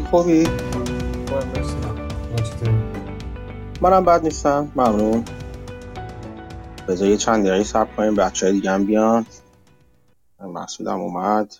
[0.00, 0.48] خوبی؟
[3.80, 4.72] منم بد نیستم.
[4.76, 5.24] ممنون.
[6.88, 8.14] بذار یه چند دقیقه صبر کنیم.
[8.14, 9.26] بچه های دیگه هم بیان.
[10.40, 11.54] محسودم اومد.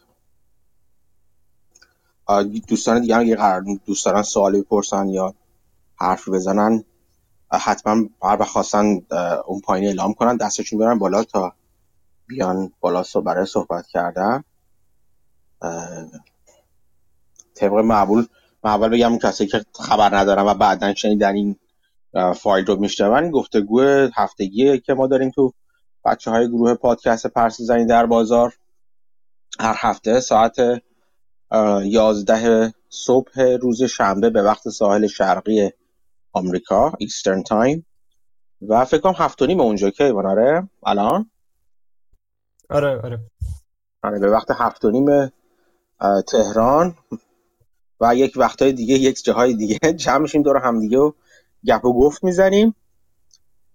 [2.69, 5.35] دوستان دیگه هم اگه دوست دارن سوالی بپرسن یا
[5.97, 6.85] حرف بزنن
[7.53, 9.01] حتما هر وقت خواستن
[9.47, 11.53] اون پایین اعلام کنن دستشون برن بالا تا
[12.27, 14.45] بیان بالا برای صحبت کردن.
[17.55, 18.27] طبق معمول
[18.65, 21.57] اول بگم کسی که خبر ندارن و بعدا شنیدن این
[22.37, 23.81] فایل رو میشنون گفتگو
[24.15, 25.53] هفتگی که ما داریم تو
[26.05, 28.55] بچه های گروه پادکست پرسه زنی در بازار.
[29.61, 30.57] هر هفته ساعت
[31.83, 35.71] یازده صبح روز شنبه به وقت ساحل شرقی
[36.33, 37.87] آمریکا Eastern Time
[38.69, 41.31] و فکر کنم هفت و نیم اونجا که آره؟ الان؟
[42.71, 43.19] آره آره.
[44.03, 45.33] آره به وقت هفت و نیم
[46.29, 46.95] تهران.
[48.05, 51.13] و یک وقتهای دیگه یک جاهای دیگه جمع میشیم دور هم دیگه و
[51.67, 52.75] گپ و گفت می‌زنیم.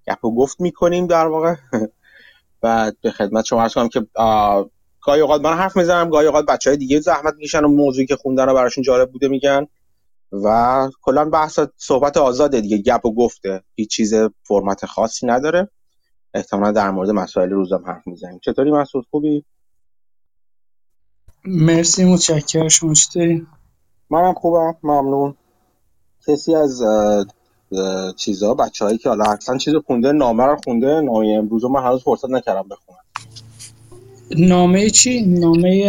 [0.07, 1.55] گپ و گفت می‌کنیم در واقع.
[2.63, 4.07] و به خدمت شما عرض کنم که
[5.01, 8.15] گاهی اوقات من حرف می‌زنم گاهی اوقات بچه های دیگه زحمت می‌کشن و موضوعی که
[8.15, 9.67] خوندن رو براشون جالب بوده میگن.
[10.31, 13.63] و کلا بحث صحبت آزاده دیگه گپ و گفته.
[13.75, 14.13] هیچ چیز
[14.43, 15.69] فرمت خاصی نداره.
[16.33, 18.39] احتمالا در مورد مسائل روزم حرف می‌زنیم.
[18.43, 19.45] چطوری مسعود؟ خوبی؟
[21.45, 22.67] مرسی متشکرم.
[22.67, 23.47] شما چطوری؟
[24.09, 25.35] منم خوبم ممنون.
[26.27, 26.83] کسی از
[28.17, 32.29] چیزا بچه که حالا اصلا چیز خونده نامه رو خونده؟ نامه امروز من هنوز فرصت
[32.29, 32.99] نکردم بخونم.
[34.37, 35.85] نامه چی؟ نامه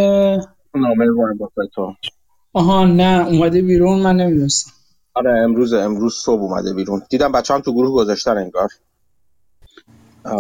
[0.74, 1.38] نامه وارن
[1.74, 1.94] تو.
[2.52, 4.70] آها نه اومده بیرون من نمی‌دونستم.
[5.14, 7.02] آره امروز امروز صبح اومده بیرون.
[7.10, 8.68] دیدم بچه هم تو گروه گذاشتن انگار.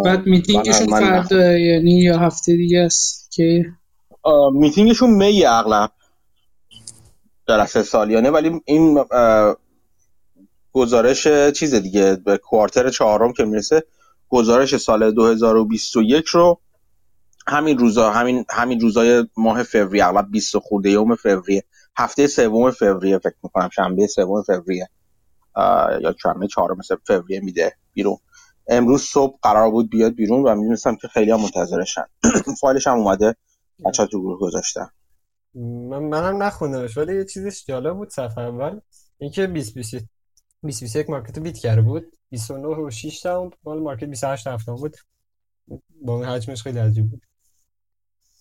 [0.04, 3.64] بعد میتینگشون فردا یعنی یا هفته دیگه است که؟
[4.52, 5.90] میتینگشون می اغلب.
[7.50, 9.04] جلسه سالیانه ولی این
[10.72, 13.84] گزارش چیز دیگه به کوارتر چهارم که می‌رسه
[14.28, 16.60] گزارش سال 2021 رو
[17.46, 21.64] همین روزا همین همین روزای ماه فوریه اغلب 20 خورده یوم فوریه
[21.96, 24.88] هفته سوم فوریه فکر می‌کنم شنبه سوم فوریه
[26.00, 28.16] یا شنبه چهارم فوریه میده بیرون.
[28.68, 32.04] امروز صبح قرار بود بیاد بیرون و می‌دونستم که خیلی منتظرشن.
[32.60, 33.36] فایلش هم اومده
[33.84, 34.92] بچه تو گروه گذاشتم
[35.54, 38.80] من منم نخوندمش ولی یه چیزش جالب بود صفحه اول
[39.18, 39.74] اینکه 20
[40.62, 44.96] 21 مارکت رو بیت کرده بود 29 و 6 تا مال مارکت 28 هفتم بود
[46.02, 47.22] با اون حجمش خیلی عجیب بود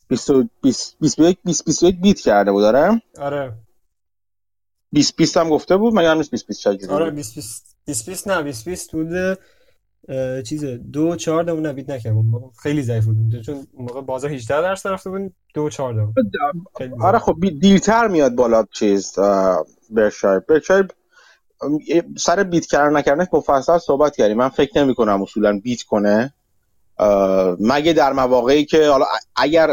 [0.08, 0.32] 20
[0.62, 3.54] 20 21 20 21 بیت کرده بود آره آره
[4.92, 7.36] 20 20 هم گفته بود مگر نیست 20 20 چجوری آره 20
[7.86, 9.40] 20 20 نه 20 20 بود
[10.46, 12.16] چیز دو چهار دمون نبید نکرد.
[12.64, 13.42] خیلی ضعیف بود.
[13.42, 16.14] چون موقع بازار 18 درصد رفته بود دو چهار دمون
[17.02, 19.14] آره خب دیرتر میاد بالا چیز
[19.90, 20.88] برشایر برشایر
[22.18, 24.38] سر بیت کردن نکردن مفصل صحبت کردیم.
[24.38, 26.34] من فکر نمی کنم اصولا بیت کنه.
[27.60, 29.06] مگه در مواقعی که حالا
[29.36, 29.70] اگر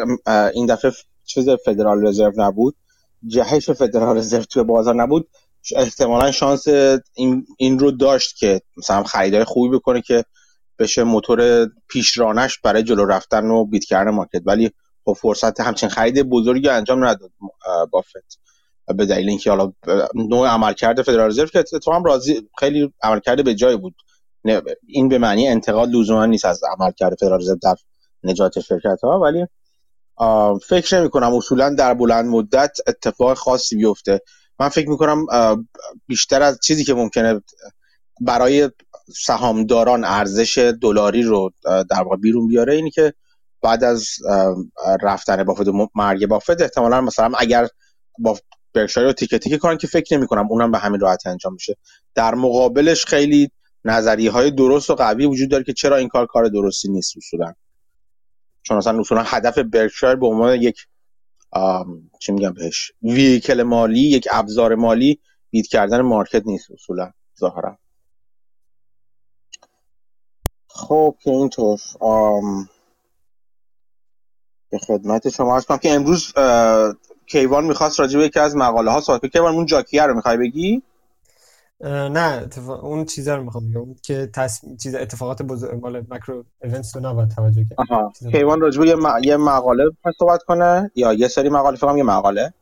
[0.54, 0.93] این دفعه
[1.25, 2.76] چیز فدرال رزرو نبود
[3.26, 5.28] جهش فدرال رزرو توی بازار نبود
[5.77, 6.69] احتمالا شانس
[7.15, 10.25] این, این رو داشت که مثلا خریدای خوبی بکنه که
[10.78, 14.43] بشه موتور پیشرانش برای جلو رفتن و بیت کردن مارکت.
[14.47, 14.71] ولی
[15.05, 17.31] خب فرصت همچین خرید بزرگی انجام نداد
[17.91, 18.38] بافت.
[18.97, 19.72] به دلیل اینکه حالا
[20.15, 23.94] نوع عملکرد فدرال رزرو که هم راضی خیلی عملکرد به جای بود.
[24.87, 27.75] این به معنی انتقاد لزوما نیست از عملکرد فدرال رزرو در
[28.22, 29.47] نجات شرکت ها ولی
[30.69, 34.20] فکر نمی کنم اصولا در بلند مدت اتفاق خاصی بیفته.
[34.58, 35.26] من فکر می کنم
[36.06, 37.43] بیشتر از چیزی که ممکنه
[38.20, 38.70] برای
[39.17, 43.12] سهامداران ارزش دلاری رو در واقع بیرون بیاره اینی که
[43.62, 44.08] بعد از
[45.03, 47.69] رفتن بافت و مرگ بافت احتمالا مثلا اگر
[48.19, 48.38] با
[48.75, 51.76] برکشایر رو تیکه تیکه کارن که فکر نمی کنم اونم به همین راحت انجام میشه
[52.14, 53.50] در مقابلش خیلی
[53.85, 57.52] نظریه های درست و قوی وجود داره که چرا این کار کار درستی نیست اصولا.
[58.62, 60.76] چون اصلا اصولا هدف برکشایر به عنوان یک
[62.20, 65.20] چی میگم بهش؟ ویکل مالی یک ابزار مالی
[65.50, 67.78] بیت کردن مارکت نیست اصولا ظاهرا.
[70.69, 71.81] خب که اینطور.
[74.70, 76.32] به خدمت شما هست که امروز
[77.26, 80.82] کیوان می‌خواست راجع به یکی از مقاله ها صحبت کیوان اون جاکیه رو می‌خوای بگی؟
[81.81, 82.49] نه
[82.82, 83.94] اون چیزا رو می‌خوام بگم.
[84.02, 84.61] که تص...
[84.82, 88.12] چیز اتفاقات بزرگ مال ماکرو ایونتس رو نباید توجه کرد.
[88.32, 88.88] کیوان راجع به
[89.25, 89.84] یه, مقاله
[90.19, 92.52] صحبت کنه؟ یا یه سری مقاله فقط یه مقاله.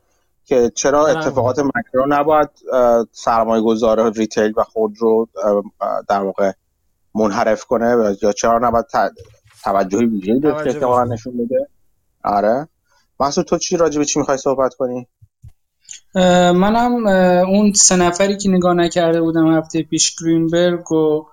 [0.45, 2.49] که چرا اتفاقات ماکرو نباید
[3.11, 5.27] سرمایه گذار ریتیل و خود رو
[6.09, 6.51] در واقع
[7.15, 8.85] منحرف کنه؟ یا چرا نباید
[9.63, 10.39] توجهی ویژه‌ای
[10.73, 11.67] که نشون بده؟
[12.23, 12.67] آره.
[13.19, 15.07] محسود تو چی راجع به چی می‌خوای صحبت کنی؟
[16.55, 17.07] منم
[17.47, 21.25] اون سه نفری که نگاه نکرده بودم هفته پیش گرینبرگ و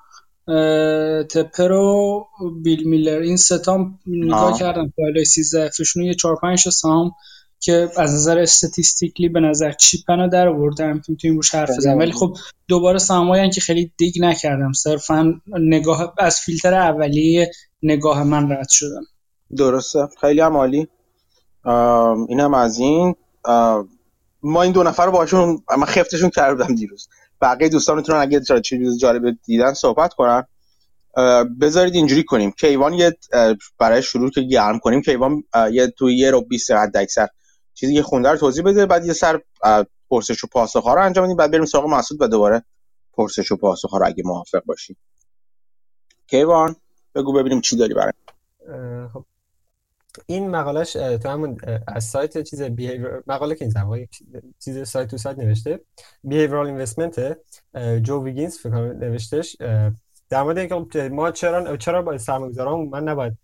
[1.30, 2.26] تپر و
[2.62, 7.12] بیل میلر این ستام نگاه کردم بالای 13 فشون یه 4 5 سام
[7.60, 11.00] که از نظر استاتیستیکلی به نظر چیپن در آوردم.
[11.08, 12.36] می‌تونیم روش حرف بزنیم ولی خب
[12.68, 14.72] دوباره سامایی که خیلی دیگ نکردم.
[14.72, 17.50] صرفا نگاه از فیلتر اولیه
[17.82, 19.02] نگاه من رد شدم.
[19.56, 20.08] درسته.
[20.20, 20.88] خیلی هم عالی.
[22.28, 23.14] اینم از این.
[24.42, 27.08] ما این دو نفر رو باشون من خفتشون کردم دیروز.
[27.40, 30.46] بقیه دوستان می‌تونن اگه چیزی جالب دیدن صحبت کنن.
[31.60, 32.50] بذارید اینجوری کنیم.
[32.50, 33.16] کیوان یه
[33.78, 35.02] برای شروع که گرم کنیم.
[35.02, 37.28] کیوان یه توی یه رو 20 حد اکثر
[37.74, 39.40] چیزی که خونده رو توضیح بده بعد یه سر
[40.10, 41.36] پرسش و پاسخ ها رو انجام بدیم.
[41.36, 42.64] بعد بریم سراغ مسعود و دوباره
[43.12, 44.96] پرسش و پاسخ ها رو اگه موافق باشی.
[46.26, 46.76] کیوان
[47.14, 48.12] بگو ببینیم چی داری برای
[49.12, 49.24] خب
[50.26, 51.56] این مقالش تو همون
[51.86, 54.06] از سایت چیز بیهیور مقاله که این زمان
[54.64, 55.80] چیز سایت تو سایت نوشته.
[56.24, 57.36] بیهیورال اینوستمنت
[58.02, 59.56] جو ویگینز فکر نوشتهش.
[60.30, 63.38] در مورد اینکه ما چرا چرا با سرمایه‌گذاران من نباید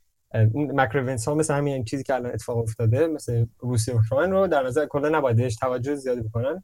[0.53, 4.47] اون مکروونس ها مثل همین چیزی که الان اتفاق افتاده مثل روسیه و اوکراین رو
[4.47, 6.63] در نظر کلا نباید بهش توجه زیادی بکنن.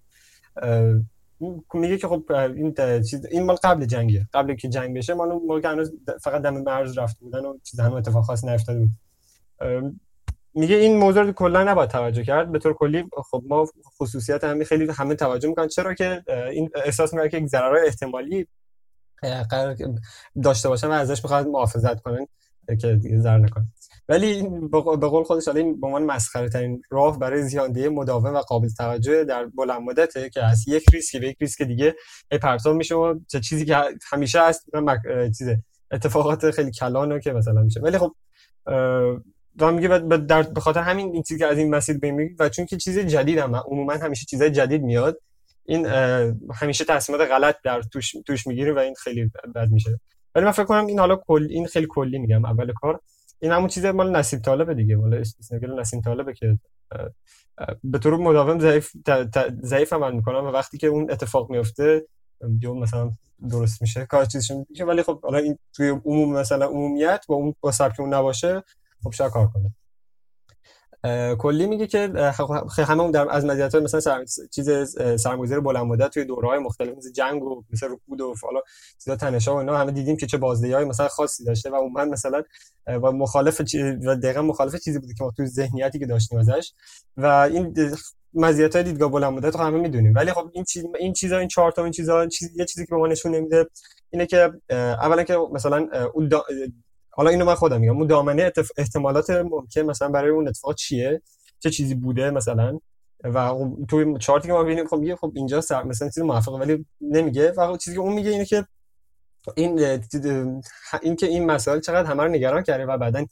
[1.75, 5.69] میگه که خب این چیز این مال قبل جنگه قبل که جنگ بشه مال که
[5.69, 5.93] هنوز
[6.23, 8.91] فقط دم مرز رفته بودن و چیز هنوز اتفاق خاص نیفتاده بود.
[10.55, 12.53] میگه این موضوع رو کلا نباید توجه کرد.
[12.53, 13.67] به طور کلی خب ما
[14.01, 15.69] خصوصیت همین خیلی همه توجه می‌کنن.
[15.69, 16.23] چرا که
[16.53, 18.49] این احساس می‌کنه که یک ضرر احتمالی
[19.51, 19.77] قرار
[20.43, 22.27] داشته باشن و ازش می‌خواد محافظت کنن
[22.81, 23.67] که ضرر نکنه.
[24.09, 28.69] ولی به قول خودش این به عنوان مسخره ترین راه برای زیاندهی مداوم و قابل
[28.79, 31.95] توجه در بلند مدته که از یک ریسک به یک ریسک دیگه
[32.43, 33.77] پرتاب میشه و چه چیزی که
[34.13, 34.65] همیشه هست
[35.39, 35.49] چیز
[35.91, 37.81] اتفاقات خیلی کلانه که مثلا میشه.
[37.81, 38.15] ولی خب
[39.59, 42.67] و میگه در به خاطر همین این چیزی که از این مسیر بیم و چون
[42.67, 45.21] که چیز جدید هم عموما همیشه چیزای جدید میاد
[45.65, 45.87] این
[46.55, 50.01] همیشه تصمیمات غلط در توش توش می‌گیره و این خیلی بد میشه.
[50.35, 53.01] ولی من فکر کنم این حالا کل این خیلی کلی میگم اول کار.
[53.41, 56.59] این همون چیز مال نسیم طالب دیگه مال استثناگل نسیم طالبه که
[57.85, 58.91] به طور مداوم ضعیف
[59.63, 62.07] ضعیف عمل می‌کنن و وقتی که اون اتفاق میفته
[62.59, 63.11] جو مثلا
[63.51, 64.85] درست میشه کار چیزشون میشه.
[64.85, 68.63] ولی خب حالا این توی عموم مثلا عمومیت با اون با سبک اون نباشه
[69.05, 69.75] خب شاید کار کنه.
[71.37, 72.13] کلی میگه که
[72.79, 74.25] همه اون در از مزیت مثلا سر...
[74.55, 74.71] چیز
[75.21, 78.61] سرمایه‌گذاری بلند مدت توی دوره‌های مختلف مثل جنگ و مثل رکود و حالا
[79.05, 82.43] چیزا تنشا و اینا همه دیدیم که چه بازدهی‌های مثلا خاصی داشته و عموما مثلا
[82.87, 83.61] و مخالف
[84.07, 86.73] و دقیقا مخالف چیزی بوده که ما تو ذهنیتی که داشتیم ازش.
[87.17, 87.75] و این
[88.35, 90.15] مزیت های دیدگاه بلند مدت رو همه می‌دونیم.
[90.15, 92.57] ولی خب این چیز این چیزا این چهار تا این چیزا چیز...
[92.57, 93.67] یه چیزی که به ما نشون نمیده
[94.11, 96.31] اینه که اولا که مثلا اون
[97.17, 101.23] حالا اینو من خودم میگم اون دامنه احتمالات ممکن مثلا برای اون اتفاق چیه؟
[101.59, 102.81] چه چیزی بوده مثلا؟
[103.25, 103.55] و
[103.89, 107.51] توی چارتی که ما ببینیم خب میگه خب اینجا سر مثلا چیز موافقه ولی نمیگه.
[107.51, 108.67] و چیزی که اون میگه اینه که
[109.55, 110.01] این
[111.03, 113.27] این که این مسائل چقدر همه رو نگران کرده و بعدا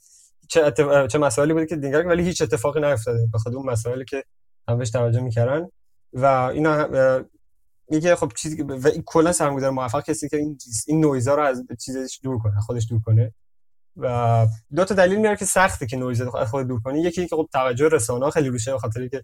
[0.49, 0.73] چه
[1.11, 4.23] چه مسائلی بوده که نگران ولی هیچ اتفاقی نیفتاده به خاطر اون مسائلی که
[4.67, 5.69] هم بهش توجه می‌کردن.
[6.13, 6.87] و اینا
[7.89, 12.19] میگه خب چیزی و کلا سرمایه‌گذار موفق کسی که این این نویزا رو از چیزش
[12.23, 13.33] دور کنه خودش دور کنه.
[14.75, 17.01] دو تا دلیل میاره که سخته که نویز خود دور کنی.
[17.01, 19.23] یکی که خب توجه رسانه خیلی روشه به خاطر که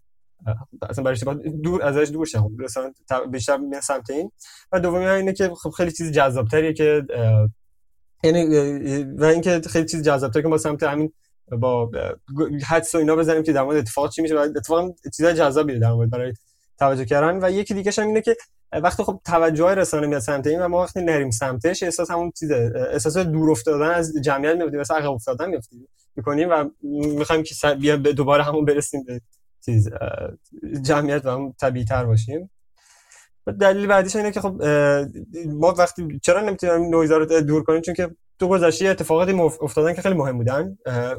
[0.90, 2.94] اصلا برای دور ازش دور شه خب رسانه
[3.32, 4.32] بیشتر میاد سمت این.
[4.72, 7.04] و دومی اینه که خب خیلی چیز جذابتریه که
[8.24, 8.46] یعنی
[9.18, 11.14] و اینکه خیلی چیز جذابتره که ما سمت همین
[11.60, 11.92] با
[12.68, 14.36] حدس و اینا بزنیم که در مورد اتفاق چی میشه.
[14.36, 16.34] و اتفاقا چیزای جذابیه در مورد برای
[16.80, 17.44] توجه کردن.
[17.44, 18.36] و یکی دیگه هم اینه که
[18.72, 22.74] وقتی خب توجه رسانه میاد سمت این و ما وقتی نریم سمتش احساس همون چیزه.
[22.92, 26.66] احساس دور افتادن از جمعیت میفتیم مثلا عقب افتادن میفتیم می‌کنیم و
[27.18, 29.22] می‌خوایم که بیا دوباره همون برسیم به
[29.66, 29.90] چیز
[30.82, 32.50] جمعیت و هم طبیعی تر باشیم
[33.60, 34.64] دلیل بعدیش اینه که خب
[35.46, 38.10] ما وقتی چرا نمی‌تونیم نویزا رو دور کنیم؟ چون که
[38.40, 40.78] تو گذشته اتفاقاتی افتادن که خیلی مهم بودن.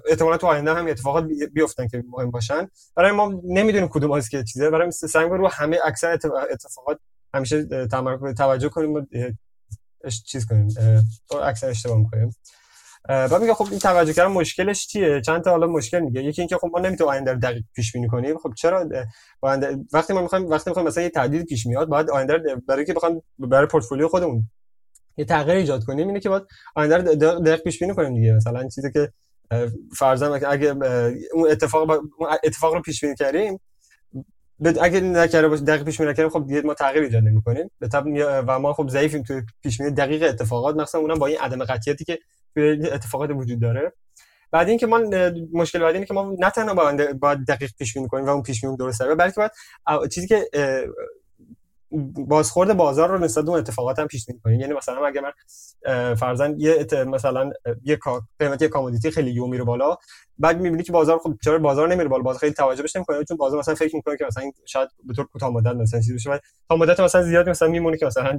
[0.09, 2.69] احتمالا تو آینده هم اتفاقات بیفتن که مهم باشن.
[2.97, 4.71] برای ما نمی‌دونیم کدوم از که چیزه.
[4.71, 6.13] برای سعی رو همه اکثر
[6.51, 6.99] اتفاقات
[7.35, 9.03] همیشه تمرکز توجه کنیم و
[10.27, 10.69] چیز کنیم
[11.43, 12.35] اکثر اشتباه می‌کنیم.
[13.09, 16.23] و میگه خب این توجه کردن مشکلش چیه؟ چند تا حالا مشکل میگه.
[16.23, 18.39] یکی اینکه خب ما نمی‌تونیم آینده رو دقیق پیش بینی کنیم.
[18.39, 18.89] خب چرا
[19.93, 23.23] وقتی ما می‌خوایم وقتی می‌خوایم مثلا یه تعدیل پیش میاد باید آینده برای اینکه بخوام
[23.39, 24.51] برای پورتفولیو خودمون
[25.17, 26.43] یه تغییر ایجاد کنیم اینه که باید
[26.75, 28.33] آینده رو دقیق پیش بینی کنیم دیگه.
[28.33, 29.13] مثلا چیزی که
[29.97, 30.75] فرضاً اگه
[31.33, 32.01] اون اتفاق
[32.45, 33.61] اتفاق رو پیش بینی کردیم
[34.67, 37.71] اگه نکرده باشه دقیق پیش نکردیم خب دیگه ما تغییر ایجاد نمی‌کنیم.
[37.79, 38.05] به طب
[38.47, 42.05] و ما خب ضعیفیم تو پیش بینی دقیق اتفاقات مثلا اونم با این عدم قطعیتی
[42.05, 42.19] که
[42.93, 43.93] اتفاقات وجود داره.
[44.53, 45.01] بعد اینکه ما
[45.53, 46.75] مشکل بعد اینه که ما نه تنها
[47.21, 49.51] باید دقیق پیش بینی کنیم و اون پیش بینی درست بلکه باید
[50.11, 50.51] چیزی که
[52.29, 56.87] بازخورد بازار رو نسبت اون اتفاقات هم پیش بینی یعنی مثلا اگه من فرضاً یه
[57.07, 57.51] مثلا
[57.85, 57.99] یه
[58.39, 59.97] قیمت یه commodity خیلی یومی رو بالا
[60.39, 63.37] بعد می‌بینی که بازار خب چرا بازار نمیره بالا بازار خیلی توجه بهش نمی‌کنه چون
[63.37, 66.77] بازار مثلا فکر می‌کنه که مثلا شاید به طور کوتاه مدت مثلا چیزی بشه تا
[66.77, 68.39] مدت مثلا زیاد مثلا میمونه که مثلا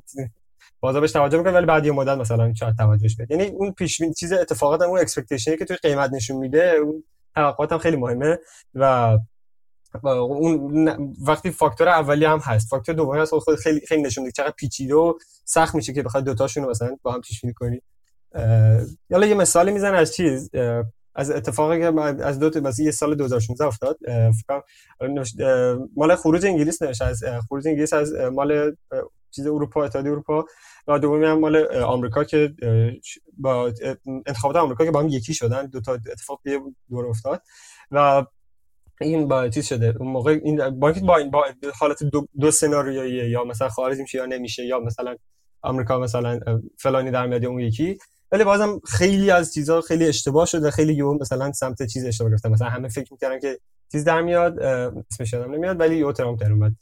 [0.80, 3.36] بازار بهش توجه می‌کنه ولی بعد یه مدت مثلا شاید توجهش بده.
[3.36, 7.04] یعنی اون پیش بینی چیز اتفاقات اون expectation ی که توی قیمت نشون میده اون
[7.36, 8.40] توقعات خیلی مهمه
[8.76, 9.18] و
[10.04, 14.54] اون وقتی فاکتور اولی هم هست فاکتور دومی هست خود خیلی خیلی نشون میده چقدر
[14.58, 15.14] پیچیده و
[15.46, 17.82] سخت میشه که بخواد دوتاشون رو مثلا با هم پیش بینی کنی
[19.10, 20.50] یالا یه مثالی می‌زنه از چیز
[21.16, 21.86] از اتفاقی که
[22.24, 23.98] از دو تا یه سال 2016 افتاد.
[25.96, 28.76] مال خروج انگلیس نوشته از خروج انگلیس از مال
[29.32, 30.46] چیز اروپا اتحادیه اروپا
[30.88, 32.54] و دومی هم مال آمریکا که
[33.38, 33.74] با
[34.26, 35.66] انتخابات آمریکا که با هم یکی شدن.
[35.66, 36.40] دو تا اتفاق
[36.90, 37.42] دور افتاد.
[37.92, 38.26] و
[39.02, 39.96] این با چیز شده.
[40.00, 41.46] اون موقع این با با, این با
[41.80, 45.16] حالت دو, دو سناریویه یا مثلا خارج میشه یا نمیشه یا مثلا
[45.62, 46.40] آمریکا مثلا
[46.80, 47.98] فلانی در میاد اون یکی
[48.32, 50.72] ولی بازم خیلی از چیزها خیلی اشتباه شده.
[50.72, 53.60] خیلی یو مثلا سمت چیز اشتباه گرفتن مثلا همه فکر می‌کردن که
[53.92, 54.60] چیز در میاد
[55.12, 56.76] اسمش یادم نمیاد ولی یو ترامپ در اومد.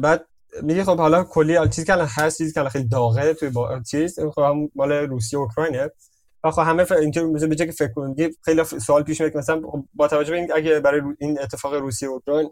[0.00, 0.26] بعد
[0.62, 4.20] میگه خب حالا کلی چیزی که الان هست چیزی که خیلی داغه توی با چیز.
[4.20, 5.90] خب مال روسیه و اوکراینه.
[6.50, 6.92] خب همه ف...
[6.92, 9.62] اینطور به جای که فکر کنید خیلی سوال پیش میاد مثلا
[9.94, 12.50] با توجه به این اگه برای این اتفاق روسیه و اوکراین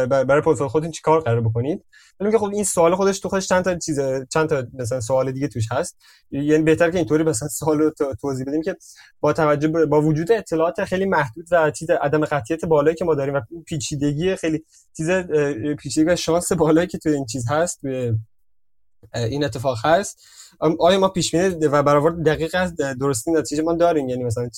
[0.00, 1.84] برای پورتفولیو خودتون چیکار قرار بکنید؟
[2.20, 4.00] ولی که خب این سوال خودش تو خودش چند تا چیز
[4.32, 5.98] چند تا مثلا سوال دیگه توش هست.
[6.30, 8.76] یعنی بهتر که اینطوری مثلا سوال رو توضیح بدیم که
[9.20, 13.34] با توجه با وجود اطلاعات خیلی محدود و چیز عدم قطعیت بالایی که ما داریم
[13.34, 14.64] و پیچیدگی خیلی
[14.96, 15.10] چیز
[15.78, 18.12] پیچیدگی شانس بالایی که تو این چیز هست توی
[19.14, 20.26] این اتفاق هست.
[20.80, 24.48] آیا ما پیش بینی و برآورد دقیق از درستی نتیجه ما داریم؟ یعنی مثلا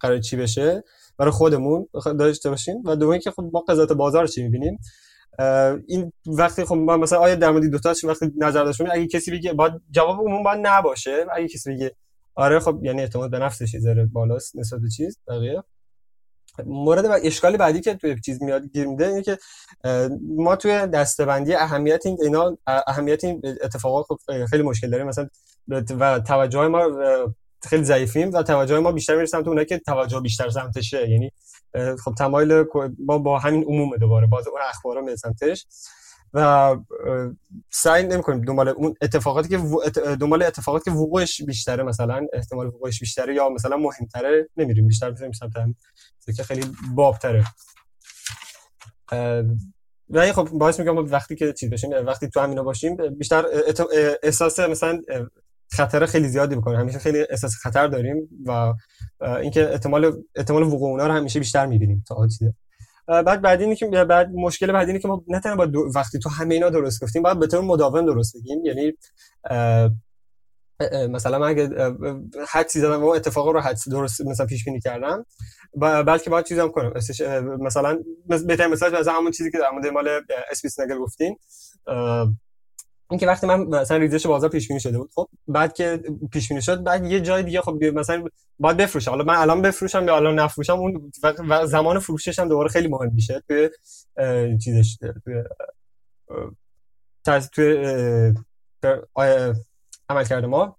[0.00, 0.84] قرار چی بشه؟
[1.18, 1.88] برای خودمون
[2.18, 2.82] داشته باشیم.
[2.84, 4.78] و دومی که خب ما قضاوت بازار چی می‌بینیم؟
[5.86, 9.52] این وقتی خب مثلا آیا در مورد دو تاش وقتی نظر داشتیم اگه کسی بگه
[9.52, 11.96] با جواب عموم باید نباشه اگه کسی بگه
[12.34, 15.62] آره خب یعنی اعتماد به نفسش ذره بالاست نسبت چیز بقیه.
[16.66, 19.38] مورد و اشکال بعدی که توی چیز میاد گیر میده اینه که
[20.36, 25.06] ما توی دستبندی اهمیت این اینا اهمیت این اتفاقات خب خیلی مشکل داریم.
[25.06, 25.28] مثلا
[26.00, 26.90] و توجه ما
[27.62, 31.10] خیلی ضعیفیم و توجه ما بیشتر میره سمت اونایی که توجه بیشتر سمتشه.
[31.10, 31.32] یعنی
[32.04, 32.64] خب تمایل
[33.06, 35.66] ما با همین عموم دوباره باز اون اخبارا میره سمتش.
[36.34, 36.76] و
[37.70, 39.58] سعی نمی‌کنیم دنبال اون اتفاقاتی که
[40.20, 45.32] دنبال اتفاقاتی که وقوعش بیشتره مثلا احتمال وقوعش بیشتره یا مثلا مهمتره نمیریم بیشتر میریم
[45.32, 45.52] سمت
[46.36, 46.62] که خیلی
[46.94, 47.44] بابتره.
[50.10, 53.44] و خب باعث میگم وقتی که چیز بشیم وقتی تو همینا باشیم بیشتر
[54.22, 55.00] احساس مثلا
[55.72, 56.78] خطر خیلی زیادی بکنه.
[56.78, 58.74] همیشه خیلی احساس خطر داریم و
[59.20, 62.54] اینکه احتمال احتمال وقوع اونا رو همیشه بیشتر می‌بینیم تا چیزه
[63.10, 66.54] بعد بعد اینه که بعد مشکل بعد اینه که ما نه تنها وقتی تو همه
[66.54, 68.64] اینا درست گفتیم باید به طور مداوم درست بگیم.
[68.64, 68.92] یعنی
[71.08, 71.68] مثلا من اگه
[72.48, 75.26] حدسی زدم و اتفاق رو حدس درست مثلا پیش بینی کردم
[76.06, 76.92] بلکه باید چیزام کنم.
[77.60, 77.98] مثلا
[78.46, 80.08] بهترین مثال از همون چیزی که در مورد مال
[80.50, 81.36] اسپیس نگل گفتین.
[83.10, 86.02] اینکه وقتی من مثلا ریزش بازار پیش بینی شده بود خب بعد که
[86.32, 88.24] پیش بینی شد بعد یه جای دیگه خب مثلا
[88.58, 89.10] باید بفروشم.
[89.10, 91.12] حالا من الان بفروشم یا الان نفروشم اون
[91.64, 93.42] زمان فروشش هم دوباره خیلی مهم میشه.
[93.48, 93.70] توی
[94.64, 95.42] چیزش توی
[97.52, 97.86] توی
[100.08, 100.76] عمل کرده ما.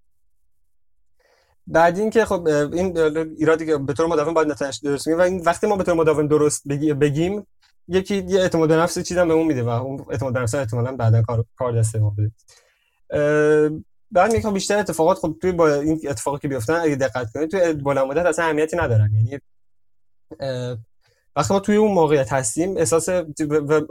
[1.68, 2.98] بعد اینکه خب این
[3.38, 6.28] ایرادی که به طور مداوم باید نتایج درست و این وقتی ما به طور مداوم
[6.28, 7.48] درست بگیم
[7.92, 10.96] یکی یه اعتماد به نفس چیزم به اون میده و اون اعتماد به نفس احتمالاً
[10.96, 12.32] بعدا کار کار دست ما بده.
[14.12, 17.74] بعد میگم بیشتر اتفاقات خب توی با این اتفاقی که بیفتن اگه دقت کنید توی
[17.74, 19.10] بلند مدت اصلا اهمیتی ندارن.
[19.14, 19.40] یعنی
[21.36, 23.10] وقتی ما توی اون موقعیت هستیم احساس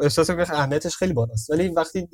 [0.02, 1.50] احساس اهمیتش خیلی بالاست.
[1.50, 2.08] ولی وقتی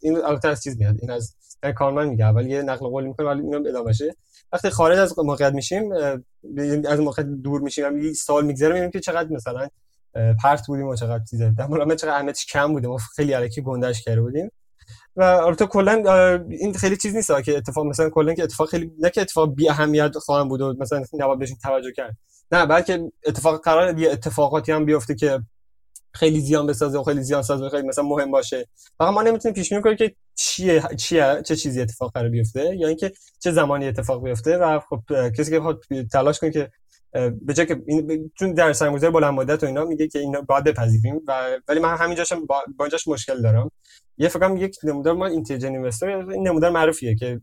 [0.00, 0.96] این البته از چیز میاد.
[1.00, 1.36] این از
[1.76, 2.24] کارمند میگه.
[2.24, 3.92] اول یه نقل قول می‌کنه ولی اینو ادامه
[4.52, 5.92] وقتی خارج از موقعیت میشیم
[6.88, 9.68] از موقعیت دور میشیم یه سال میگذره می‌بینیم که چقدر مثلا
[10.42, 12.88] پرت بودیم و چقدر چیزا در مورد چقدر اهمیتش کم بوده.
[12.88, 14.50] ما خیلی الکی گندش کرده بودیم.
[15.16, 15.92] و البته کلا
[16.50, 19.68] این خیلی چیز نیست که اتفاق مثلا کلا که اتفاق خیلی نه که اتفاق بی
[19.68, 22.16] اهمیت خواهم بود و مثلا نباید بهش توجه کرد.
[22.52, 25.40] نه بلکه اتفاق قرار یه اتفاقاتی هم بیفته که
[26.14, 28.68] خیلی زیان بسازه و خیلی زیان سازه خیلی مثلا مهم باشه.
[28.98, 32.88] فقط ما نمی‌تونیم پیش بینی کنیم که چیه چیه چه چیزی اتفاق قرار بیفته یا
[32.88, 34.56] اینکه چه زمانی اتفاق بیفته.
[34.56, 35.02] و خب
[35.38, 35.80] کسی که بخواد
[36.12, 36.70] تلاش کنه که
[37.12, 40.64] به جای که این چون در سرمایه‌گذاری بلند مدت و اینا میگه که اینا باید
[40.64, 43.70] بپذیریم و ولی من همینجاشم با, با اینجاش مشکل دارم.
[44.18, 47.40] یه فکرم یک نمودار ما اینتلیجنت اینوستر این نمودار معروفیه که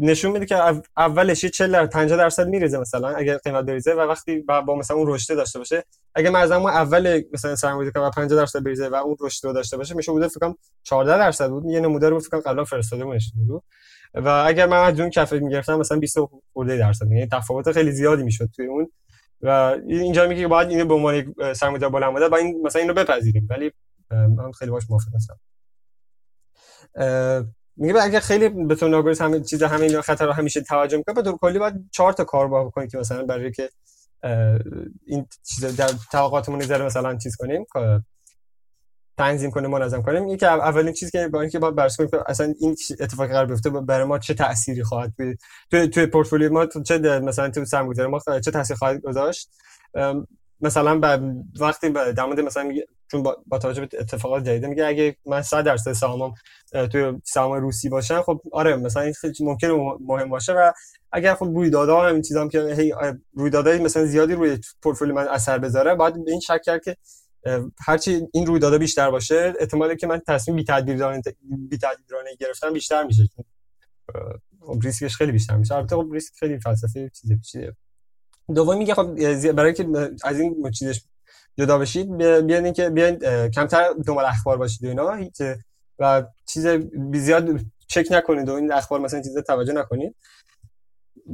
[0.00, 4.00] نشون میده که اولش یه 40 درصد 50 درصد میریزه مثلا اگر قیمت بریزه و
[4.00, 8.40] وقتی با, با مثلا اون رشد داشته باشه اگه اون اول مثلا سرمایه که 50
[8.40, 11.64] درصد بریزه و اون رشد رو داشته باشه میشه بوده فکر کنم 14 درصد بود.
[11.64, 13.62] یه نمودار رو فکر کنم قبلا فرستاده بود
[14.14, 16.18] و اگر من از اون کفه می‌گرفتم مثلا 20
[16.52, 18.92] خورده درصد یعنی تفاوت خیلی زیادی می‌شد توی اون.
[19.40, 22.94] و اینجا میگه که باید اینو به عنوان سرمایه‌گذار بلند مدت با این مثلا اینو
[22.94, 23.46] بپذیریم.
[23.50, 23.72] ولی
[24.10, 25.40] من خیلی باش موافق هستم
[27.76, 31.14] میگه اگه خیلی به تو ناگوریز همه چیز همه این خطر رو همیشه توجه می‌کنه
[31.14, 33.70] به طور کلی باید چهار تا کار با بکنید که مثلا برای که
[35.06, 37.66] این چیز در توقعاتمون ذره مثلا چیز کنیم
[39.20, 40.24] تنظیم کنیم منظم کنیم.
[40.26, 43.70] این که اولین چیزی که با اینکه باید بررسی کنیم اصلا این اتفاقی قرار بیفته
[43.70, 45.36] برای ما چه تأثیری خواهد توی
[45.70, 49.50] توی, توی پورتفولیو ما چه مثلا تو سرمایه‌گذاری ما چه تأثیری خواهد گذاشت؟
[50.60, 51.00] مثلا
[51.60, 52.72] وقتی در مورد مثلا
[53.10, 56.34] چون با, با توجه به اتفاقات جدید میگه اگه من 100 درصد سهامم
[56.92, 60.72] توی سهام روسی باشن خب آره مثلا این خیلی ممکنه مهم باشه و
[61.12, 62.94] اگر خب رویدادها هم این چیزام که هی
[63.34, 66.96] رویدادهای مثلا زیادی روی پورتفولیو من اثر بذاره باید به این شک کرد که
[67.86, 71.22] هرچی این رویدادها بیشتر باشه احتمالی که من تصمیم بی تدبیرانه
[71.70, 71.78] بی
[72.40, 73.22] گرفتم بیشتر میشه.
[74.60, 75.74] خب ریسکش خیلی بیشتر میشه.
[75.74, 77.76] البته خب ریسک خیلی فلسفه چیز پیچیده.
[78.54, 79.88] دوم میگه خب برای که
[80.24, 81.04] از این چیزش
[81.58, 83.18] جدا بشید بیاین که بیاین
[83.48, 85.30] کمتر دنبال اخبار باشید و اینا.
[85.98, 86.66] و چیز
[87.14, 90.16] زیاد چک نکنید و این اخبار مثلا چیز توجه نکنید.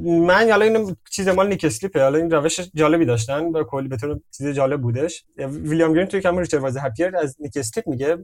[0.05, 3.43] من حالا این چیز مال نیک اسلیپه حالا این روش جالبی داشتن.
[3.43, 5.25] و کلی به طور چیز جالب بودش.
[5.37, 8.17] ویلیام گرین توی کتاب Richer, Wiser, Happier از نیک اسلیپ میگه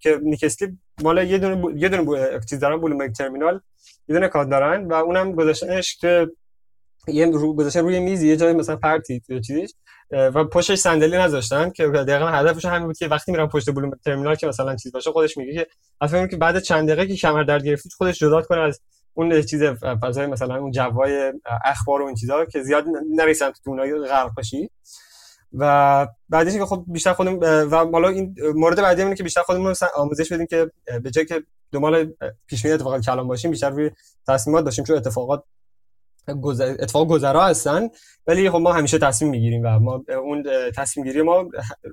[0.00, 0.70] که نیک اسلیپ
[1.02, 1.70] مال یه دونه بو...
[1.70, 3.60] یه دونه چیز دارن بلومبرگ ترمینال.
[4.08, 6.28] یه دونه کاد دارن و اونم گذاشتنش که
[7.08, 9.70] یه رو گذاشتن روی میز یه جای مثلا پرتی توی چیزش
[10.10, 14.34] و پشتش صندلی نذاشتن که دقیقا هدفش همین بود که وقتی میرن پشت بلوم ترمینال
[14.34, 15.66] که مثلا چیز باشه خودش میگه که
[16.00, 18.80] اصلا که بعد چند دقیقه که کمر درد گرفتید خودش جدا کنه از
[19.14, 19.62] اون چیز
[20.02, 21.32] فضای مثلا اون جوای
[21.64, 22.84] اخبار و این چیزا که زیاد
[23.16, 24.70] نریسن تو دونای غرق باشی
[25.52, 29.74] و بعدش که خب بیشتر خودم و حالا این مورد بعدی اینه که بیشتر خودمون
[29.96, 30.70] آموزش بدیم که
[31.02, 32.12] به جای که دنبال
[32.46, 33.90] پیش بینی اتفاقات کلام باشیم بیشتر روی
[34.28, 35.44] تصمیمات داشتیم چون اتفاقات
[36.60, 37.88] اتفاق گذرا هستن
[38.26, 40.44] ولی خب ما همیشه تصمیم می‌گیریم و ما اون
[40.76, 41.44] تصمیم گیری ما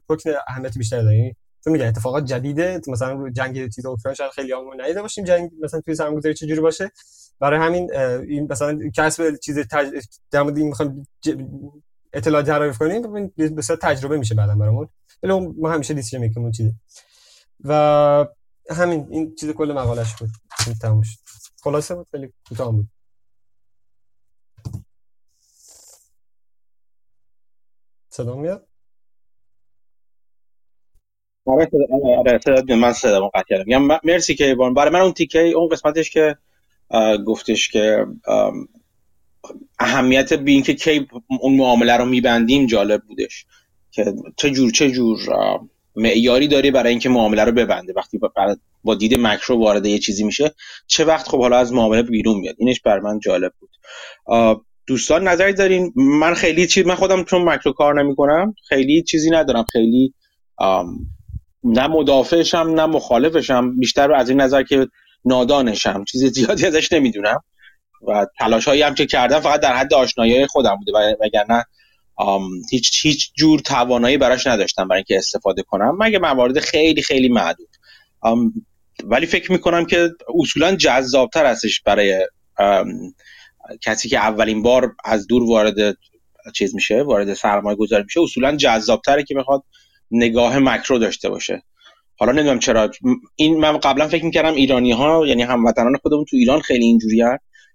[0.10, 4.82] رکن اهمیت بیشتری داره چون میگه اتفاقات جدیده مثلا جنگ چیز اوکراین شاید خیلی همون
[4.82, 6.92] ندیده باشیم جنگ مثلا توی سرمایه‌گذاری چجوری باشه.
[7.40, 10.06] برای همین این مثلا کسب چیز تج...
[10.32, 11.36] در مورد این می‌خوایم ج...
[12.14, 14.90] اطلاع جراف کنیم به تجربه میشه بعدا برامون.
[15.24, 16.76] ولی ما همیشه دیسیژن می‌کنیم چیزه.
[17.64, 18.26] و
[18.70, 20.30] همین این چیز کل مقالش بود.
[20.82, 21.18] تموم شد.
[21.64, 22.90] خلاصه بود خیلی کوتاه بود.
[28.10, 28.69] صدا میاد؟
[31.50, 31.70] آره
[32.48, 34.00] آره من صدا قطع کردم.
[34.04, 36.36] مرسی که برای من اون تیکه اون قسمتش که
[37.26, 38.06] گفتش که
[39.80, 41.08] اهمیت بین که کی
[41.42, 43.46] اون معامله رو میبندیم جالب بودش.
[43.92, 45.20] که چه جور چه جور
[45.96, 47.94] معیاری داری برای اینکه معامله رو ببنده.
[47.96, 48.20] وقتی
[48.84, 50.52] با دید مکرو وارد یه چیزی میشه
[50.88, 53.70] چه وقت خب حالا از معامله بیرون میاد؟ اینش بر من جالب بود.
[54.88, 59.66] دوستان نظری دارین؟ من خیلی چیز من خودم چون مکرو کار نمی‌کنم خیلی چیزی ندارم.
[59.72, 60.14] خیلی
[61.64, 64.88] نه مدافعشم نه مخالفشم بیشتر از این نظر که
[65.26, 66.04] نادانشم.
[66.04, 67.44] چیز زیادی ازش نمی‌دونم.
[68.08, 70.92] و تلاش هایی هم که کردم فقط در حد آشنایی خودم بوده.
[70.92, 71.66] و وگرنه
[72.72, 75.98] هیچ هیچ جور توانایی براش نداشتم برای اینکه استفاده کنم.
[76.00, 77.70] مگه موارد خیلی خیلی معدود.
[79.04, 82.28] ولی فکر می‌کنم که اصولا جذابتر هستش برای
[83.82, 85.98] کسی که اولین بار از دور وارد
[86.56, 89.64] چیز میشه وارد سرمایه گذاری میشه اصولا جذابتره که بخواد
[90.12, 91.64] نگاه مکرو داشته باشه.
[92.18, 92.92] حالا نمی‌دونم چرا.
[93.36, 97.24] این من قبلا فکر می‌کردم ایرانی ها یعنی هموطنان خودمون تو ایران خیلی اینجوری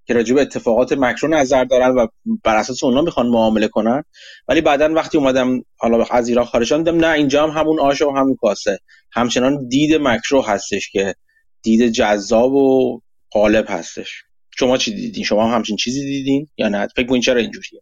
[0.07, 2.07] که راجع به اتفاقات مکرو نظر دارن و
[2.44, 4.05] بر اساس اونا می‌خوان معامله کنن.
[4.49, 8.11] ولی بعدا وقتی اومدم حالا از ایران خارج شدم نه اینجا هم همون آش و
[8.11, 8.79] همون کاسه.
[9.12, 11.14] همچنان دید مکرو هستش که
[11.62, 13.01] دید جذاب و
[13.33, 14.23] غالب هستش.
[14.59, 17.81] شما چی دیدین؟ شما هم همچین چیزی دیدین یا نه؟ فکر کنین چرا اینجوریه؟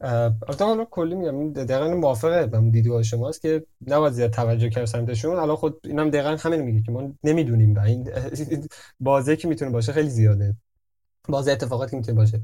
[0.00, 5.36] البته حالا کلی میگم دقیقا موافقه با دیدگاه شماست که نباید زیاد توجه کرد سمتشون
[5.36, 8.10] الان خود اینم دقیقا همین میگه که ما نمی‌دونیم و این
[9.00, 10.56] بازه که می‌تونه باشه خیلی زیاده.
[11.28, 12.40] بازه اتفاقاتی می‌تونه باشه.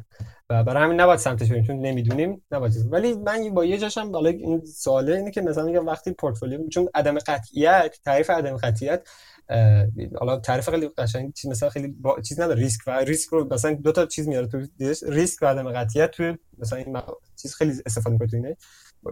[0.51, 4.31] و برای همین نباید سمتش بریم چون نمی‌دونیم نباید ولی من با یه جاشم حالا
[4.31, 9.09] این سواله اینه که مثلا میگم وقتی پورتفولیو چون عدم قطعیت تعریف عدم قطعیت
[10.19, 12.21] حالا تعریف خیلی قشنگ چیز مثلا خیلی با...
[12.21, 14.61] چیز نداره ریسک و ریسک رو مثلا دو تا چیز میاره تو
[15.09, 16.99] ریسک و عدم قطعیت تو مثلا این
[17.37, 18.57] چیز خیلی استفاده می‌کنه تو اینه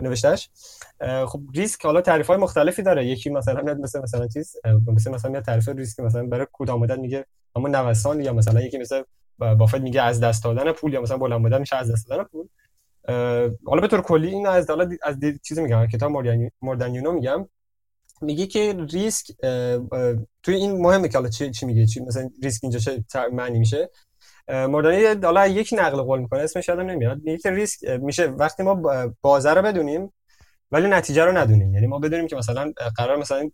[0.00, 0.50] نوشتهش
[1.26, 3.06] خب ریسک حالا تعریف های مختلفی داره.
[3.06, 6.98] یکی مثلا میاد مثل مثلا چیز مثل مثلا میاد تعریف ریسک مثلا برای کوتاه مدت
[6.98, 9.02] میگه اما نوسان یا مثلا یکی مثل
[9.38, 12.48] بافت میگه از دست دادن پول یا مثلا بلند مدت میشه از دست دادن پول.
[13.66, 16.12] حالا به طور کلی این از حالا از چیزی میگم کتاب
[16.62, 17.48] موردن یونو میگم.
[18.22, 19.26] میگه که ریسک
[20.42, 23.90] توی این مهمه که حالا چی, چی میگه؟ چی مثلا ریسک اینجا چه معنی میشه؟
[24.48, 27.18] مردانی حالا یک نقل قول می‌کنه اسمش یادم نمیاد.
[27.24, 28.82] میگه که ریسک میشه وقتی ما
[29.20, 30.12] بازار رو بدونیم
[30.72, 31.74] ولی نتیجه رو ندونیم.
[31.74, 33.50] یعنی ما بدونیم که مثلا قرار مثلا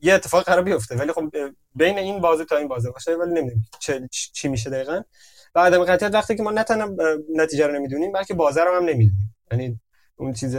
[0.00, 1.32] یه اتفاق قرار بیفته ولی خب
[1.74, 5.02] بین این بازه تا این بازه باشه ولی نمی‌دونیم چه چی میشه دقیقاً.
[5.54, 6.90] و عدم قطعیت وقتی که ما نه تنها
[7.34, 9.34] نتیجه رو نمی‌دونیم بلکه بازار رو هم نمی‌دونیم.
[9.52, 9.80] یعنی
[10.16, 10.56] اون چیز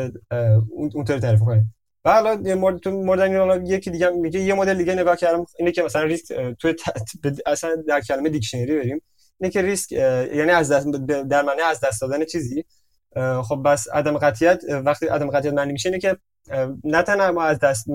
[0.70, 4.78] اون طور تعریف کنیم و حالا یه مورد تو مورد یکی دیگه میگه یه مدل
[4.78, 6.74] دیگه نگاه کردم اینه که مثلا ریسک تو
[7.46, 9.02] اصلا در کلمه دیکشنری بریم.
[9.40, 12.66] اینه که ریسک یعنی از دست در معنی از دست دادن چیزی.
[13.44, 16.18] خب بس عدم قطعیت وقتی عدم قطعیت معنی میشه اینه که
[16.84, 17.86] نه تنها ما از دست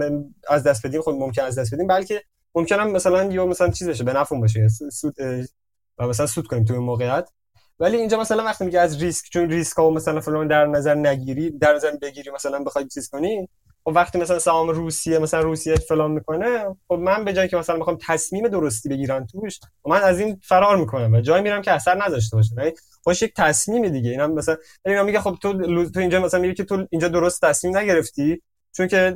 [0.49, 2.23] از دست بدیم خب ممکن از دست بدیم بلکه
[2.55, 5.15] ممکنه مثلا یا مثلا چیز بشه به نفعمون باشه سود
[5.99, 7.29] و مثلا سود کنیم تو موقعیت.
[7.79, 11.51] ولی اینجا مثلا وقتی میگه از ریسک چون ریسک ها مثلا فلان در نظر نگیری
[11.51, 13.49] در نظر بگیری مثلا بخوای چیز کنی
[13.85, 17.79] خب وقتی مثلا سهام روسیه مثلا روسیه فلان می‌کنه خب من به جای که مثلا
[17.79, 22.07] بخوام تصمیم درستی بگیرم توش من از این فرار می‌کنم و جای میرم که اثر
[22.07, 22.55] نذاشته باشه.
[22.59, 24.11] یعنی خوش یک تصمیم دیگه.
[24.11, 25.53] اینا مثلا اینا میگه خب تو
[25.91, 28.43] تو اینجا مثلا میگه که تو اینجا درست تصمیم نگرفتی
[28.73, 29.15] چون که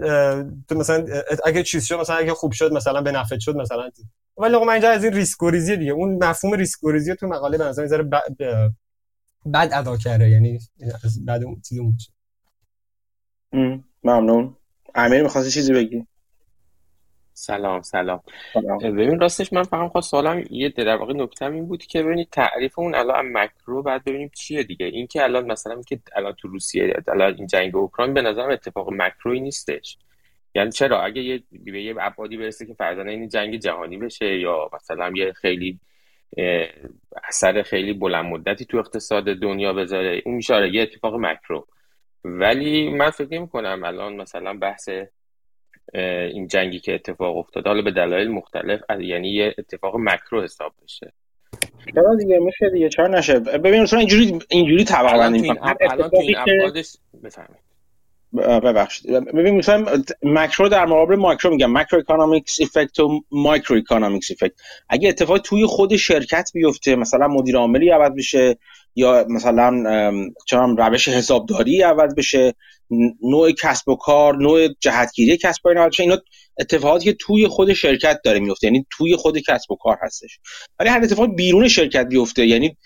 [0.68, 1.07] تو مثلا
[1.44, 3.90] اگه چیز شد مثلا اگه خوب شد مثلا به نفع شد مثلا
[4.37, 5.92] ولی خب من اینجا از این ریسک دیگه.
[5.92, 6.81] اون مفهوم ریسک
[7.20, 10.28] تو مقاله به نظر بد ادا کرده.
[10.28, 10.59] یعنی
[11.26, 11.94] بعد اون چیزی
[14.04, 14.57] ممنون.
[14.94, 16.07] امیر می‌خواستی چیزی بگی؟
[17.33, 18.20] سلام سلام.
[18.83, 22.79] ببین راستش من فهم خواست سوالم یه در واقع نکتم این بود که ببینید تعریف
[22.79, 24.87] اون الان مکرو بعد ببینیم چیه دیگه.
[24.87, 28.88] این که الان مثلا که الان تو روسیه الان این جنگ اوکراین به نظرم اتفاق
[28.92, 29.98] مکروی نیستش.
[30.55, 34.70] یعنی چرا؟ اگه یه به یه ابعادی برسه که فرضاً این جنگ جهانی بشه یا
[34.74, 35.81] مثلا یه خیلی
[37.24, 41.66] اثر خیلی بلند مدتی تو اقتصاد دنیا بذاره اون میشه یه اتفاق مکرو.
[42.24, 44.88] ولی من فکر نمی کنم الان مثلا بحث
[45.94, 51.12] این جنگی که اتفاق افتاده حالا به دلایل مختلف یعنی یه اتفاق مکرو حساب بشه.
[51.94, 55.50] چرا دیگه میشه دیگه چرا نشه؟ ببین مثلا اینجوری اینجوری طبقه بندی
[55.81, 57.67] الان تو این ابعادش بفهمید
[58.36, 59.10] ببخشید.
[59.10, 61.72] ببین مثلا مکرو در مقابل مایکرو میگم.
[61.72, 64.52] macroeconomics effect و microeconomics effect
[64.88, 68.58] اگه اتفاق توی خود شرکت بیفته مثلا مدیر عاملی عوض بشه
[68.94, 69.70] یا مثلا
[70.46, 72.54] چنان روش حسابداری عوض بشه
[73.22, 76.18] نوع کسب و کار نوع جهتگیری کسب و کار اینا
[76.60, 78.66] اتفاقاتی که توی خود شرکت داره میفته.
[78.66, 80.38] یعنی توی خود کسب و کار هستش.
[80.78, 82.46] ولی هر اتفاق بیرون شرکت بیفته.
[82.46, 82.76] یعنی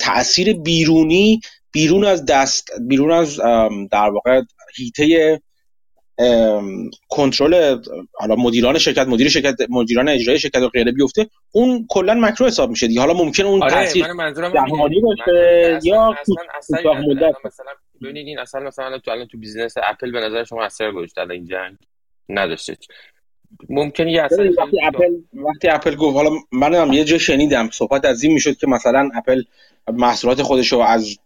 [0.00, 1.40] تاثیر بیرونی
[1.72, 3.36] بیرون از دست بیرون از
[3.90, 4.42] در واقع
[4.76, 5.40] هیته
[7.08, 7.78] کنترل
[8.12, 12.70] حالا مدیران شرکت مدیر شرکت مدیران اجرایی شرکت و غیره بیفته اون کلا مکرو حساب
[12.70, 13.00] میشه دیگه.
[13.00, 14.04] حالا ممکن اون آره تاثیر
[14.54, 16.14] جهانی باشه یا
[16.66, 17.34] کوتاه مدت.
[17.44, 21.20] مثلا ببینید این اصلا مثلا تو الان تو business اپل به نظر شما اثر گذاشته
[21.20, 21.76] الان این جنگ
[22.28, 22.76] نداشته.
[23.68, 28.22] ممکن یه اثر وقتی اپل وقتی اپل گفت حالا منم یه جا شنیدم صحبت از
[28.22, 29.42] این می‌شد که مثلا اپل
[29.92, 31.18] محصولات خودش رو از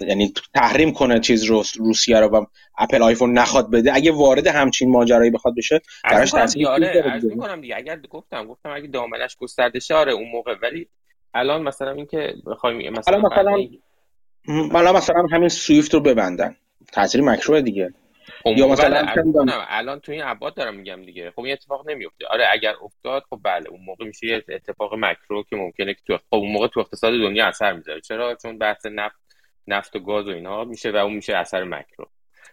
[0.00, 2.44] یعنی تحریم کنه چیز رو روسیه رو و
[2.78, 3.94] اپل آیفون نخواد بده.
[3.94, 7.76] اگه وارد همچین ماجرایی بخواد بشه براش تاثیر آره می‌کنم دیگه.
[7.76, 10.54] اگر گفتم گفتم اگه دامنش گسترده شه آره اون موقع.
[10.62, 10.88] ولی
[11.34, 13.56] الان مثلا اینکه بخوایم مثلا مثلا
[14.48, 16.56] مثلا مثلا همین سویفت رو ببندن.
[16.92, 17.94] تاثیر مکرو دیگه.
[18.44, 21.30] یا مثلا الان, الان تو این ابعاد دارم میگم دیگه.
[21.30, 22.26] خب این اتفاق نمیفته.
[22.30, 26.16] آره اگر افتاد خب بله اون موقع میشه یه اتفاق مکرو که ممکنه که تو
[26.16, 28.00] خب اون موقع تو اقتصاد دنیا اثر می‌ذاره.
[28.00, 29.16] چرا؟ چون بحث نفت
[29.66, 32.06] نفت و گاز و اینها میشه و اون میشه اثر مکرو.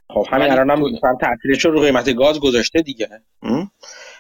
[0.10, 1.18] خب همین الان هم.
[1.22, 3.08] تاثیرش رو قیمت گاز گذاشته دیگه.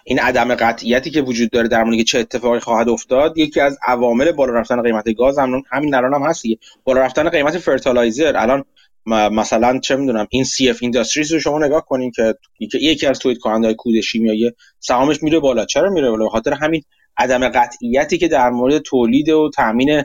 [0.03, 4.31] این عدم قطعیتی که وجود داره در مورد چه اتفاقی خواهد افتاد یکی از عوامل
[4.31, 6.57] بالا رفتن قیمت گاز هم همین الان هم هست دیگه.
[6.83, 8.37] بالا رفتن قیمت fertilizer.
[8.37, 8.65] الان
[9.07, 12.35] مثلا چه می‌دونم این CF Industries رو شما نگاه کنین که
[12.81, 15.65] یکی از تولید کنندهای کود شیمیایی سهامش میره بالا.
[15.65, 16.83] چرا میره بالا؟ خاطر همین
[17.17, 20.03] عدم قطعیتی که در مورد تولید و تامین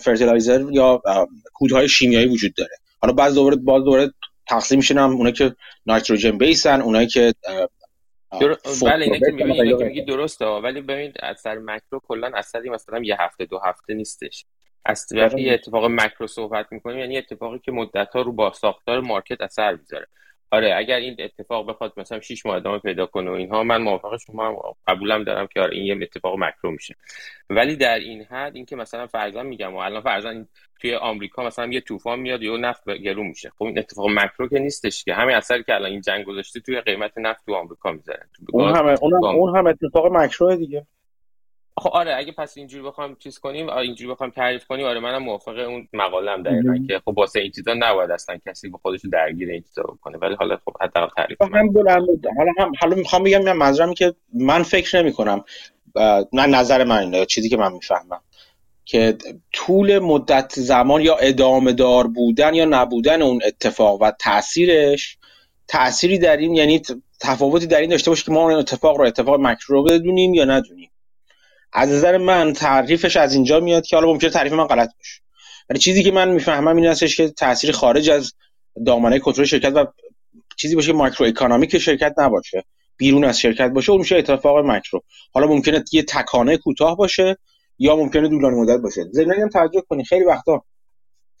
[0.00, 1.02] fertilizer یا
[1.54, 2.76] کودهای شیمیایی وجود داره.
[3.00, 4.12] حالا بعض دوباره باز دوباره
[4.48, 5.54] تقسیم میشن هم اونایی که
[5.86, 7.68] nitrogen base ان اونایی که در...
[8.82, 9.18] بله اینا
[9.78, 14.44] که میگی درسته ولی ببینید اثر مکرو کلا اثری مثلا یه هفته دو هفته نیستش.
[14.84, 19.00] از وقتی یه اتفاق مکرو صحبت می‌کنیم یعنی اتفاقی که مدت ها رو با ساختار
[19.00, 20.06] market اثر می‌ذاره.
[20.50, 24.16] آره اگر این اتفاق بخواد مثلا 6 ماه ادامه پیدا کنه و اینها من موافق
[24.16, 26.94] شما هم قبولم دارم که آره این یه اتفاق مکرو میشه.
[27.50, 30.44] ولی در این حد اینکه مثلا فرضاً میگم و الان فرضاً
[30.80, 33.50] توی آمریکا مثلا یه طوفان میاد یا نفت گرو میشه.
[33.58, 35.14] خب این اتفاق مکرو که نیستش که.
[35.14, 38.26] همین اثری که الان این جنگ گذاشته توی قیمت نفت تو آمریکا می‌ذاره.
[38.52, 40.86] اون هم اون هم اتفاق مکرو دیگه.
[41.78, 45.58] خب آره اگه پس اینجوری بخوام چیز کنیم اینجوری بخوام تعریف کنیم آره منم موافق
[45.58, 49.62] اون مقالم دقیقا که خب واسه این چیزا نباید اصلا کسی به خودش درگیر این
[49.62, 50.18] چیزا بکنه.
[50.18, 52.06] ولی حالا خب حداقل تعریف هم بلند
[52.38, 55.44] حالا هم حالا می‌خوام بگم من منظورم که من فکر نمی کنم
[56.32, 58.20] نه نظر من اینه چیزی که من می‌فهمم.
[58.84, 59.16] که
[59.52, 65.18] طول مدت زمان یا ادامه دار بودن یا نبودن اون اتفاق و تاثیرش
[65.68, 66.82] تأثیری در این یعنی
[67.20, 70.91] تفاوتی در این داشته باشه که ما اون اتفاق رو اتفاق مکرو بدونیم یا ندونیم.
[71.72, 75.20] از نظر من تعریفش از اینجا میاد که حالا ممکنه تعریف من غلط باشه.
[75.70, 78.32] ولی چیزی که من می‌فهمم این هستش که تاثیر خارج از
[78.86, 79.86] دامنه کنترل شرکت و
[80.56, 82.64] چیزی باشه ماکرو اکانومیک شرکت نباشه
[82.96, 85.00] بیرون از شرکت باشه اون میشه اتفاق ماکرو
[85.32, 87.36] حالا ممکنه یه تکانه کوتاه باشه
[87.78, 89.04] یا ممکنه طولانی مدت باشه.
[89.12, 90.64] ضمن هم توجه کنی خیلی وقتا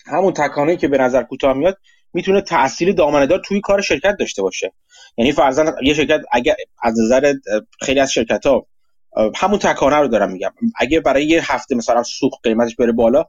[0.06, 1.78] همون تکانه که به نظر کوتاه میاد
[2.12, 4.72] می‌تونه تاثیر دامنه دار توی کار شرکت داشته باشه.
[5.16, 7.34] یعنی فرضاً یه شرکت اگر از نظر
[7.80, 8.66] خیلی از شرکت ها
[9.34, 10.52] همون تکانه رو دارم میگم.
[10.76, 13.24] اگه برای یه هفته مثلا سوق قیمتش بره بالا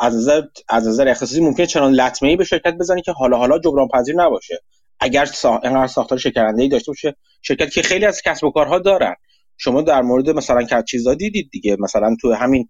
[0.00, 3.58] از نظر از نظر اختصاصی ممکنه چنان لطمه ای به شرکت بزنه که حالا حالا
[3.58, 4.62] جبران پذیر نباشه.
[5.00, 5.60] اگر سا...
[5.64, 9.14] انقدر ساختار شکرنده ای داشته باشه شرکت که خیلی از کسب و کارها دارن.
[9.56, 11.76] شما در مورد مثلا چیزا دیدید دیگه.
[11.80, 12.68] مثلا تو همین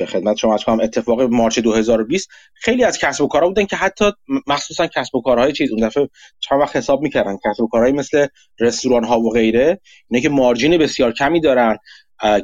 [0.00, 3.76] به خدمت شما از کنم اتفاق مارچ 2020 خیلی از کسب و کارها بودن که
[3.76, 4.12] حتی
[4.46, 6.08] مخصوصا کسب و کارهای چیز اون دفعه
[6.40, 8.26] چند وقت حساب می‌کردن کسب و کارهایی مثل
[8.60, 11.76] رستوران ها و غیره اینه که مارجین بسیار کمی دارن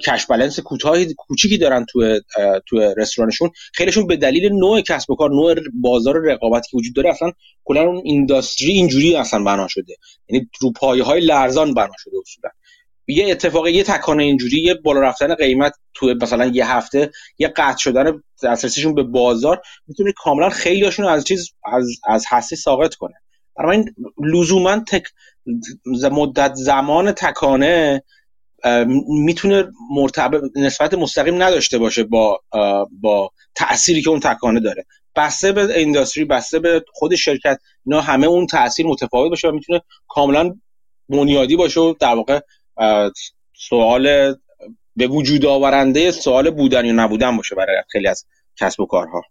[0.07, 2.21] کش بالانس کوتاهی کوچیکی دارن تو
[2.67, 3.51] تو رستورانشون.
[3.75, 7.33] خیلیشون به دلیل نوع کسب و کار نوع بازار رقابتی که وجود داره اصلا
[7.65, 9.95] کلا اون اینداستری اینجوری اصلا بنا شده.
[10.29, 12.51] یعنی رو پایه های لرزان بنا شده اصولا.
[13.07, 17.79] یه اتفاقی یه تکانه اینجوری یه بالا رفتن قیمت تو مثلا یه هفته یه قطع
[17.79, 23.15] شدن دسترسیشون به بازار می‌تونه کاملا خیلیاشون از چیز از از هستی ساقط کنه.
[23.57, 25.05] برای این لزوما تک
[26.13, 28.03] مدت زمان تکانه
[29.09, 32.41] می‌تونه مرتبط نسبت مستقیم نداشته باشه با
[33.01, 34.85] با تأثیری که اون تکانه داره.
[35.17, 39.81] بسته به انداستری بسته به خود شرکت اینا همه اون تاثیر متفاوت باشه و می‌تونه
[40.09, 40.55] کاملا
[41.09, 42.41] بنیادی باشه و در واقع
[43.53, 44.35] سوال
[44.97, 49.23] به وجود آورنده سوال بودن یا نبودن باشه برای خیلی از کسب و کارها.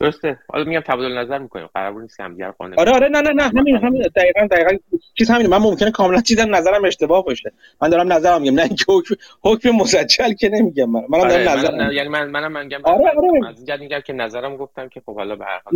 [0.00, 0.38] درسته.
[0.48, 1.66] حالا میگم تبادل نظر می‌کنیم.
[1.74, 4.02] قرار نیست هم دیگر قانع آره آره نه نه نه همین همین.
[4.16, 4.70] دقیقاً دقیقاً.
[5.18, 7.52] چیز همین من ممکنه کاملا چیزم نظرم اشتباه باشه.
[7.82, 8.54] من دارم نظرم میگم.
[8.54, 10.90] نه اینکه حکم حکم مسجل که نمیگم.
[10.90, 13.48] من منم آره دارم من نظرم یعنی من منم میگم آره آره.
[13.48, 15.74] از اینجا میگم که نظرم گفتم که خب حالا به هر حال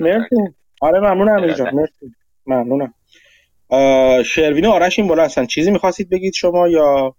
[0.00, 0.36] مرسی.
[0.80, 2.14] آره ممنونم اینجا مرسی.
[2.46, 2.94] ممنونم.
[4.24, 5.46] شروین آرش این بالا هستن.
[5.46, 7.14] چیزی می‌خواستید بگید شما یا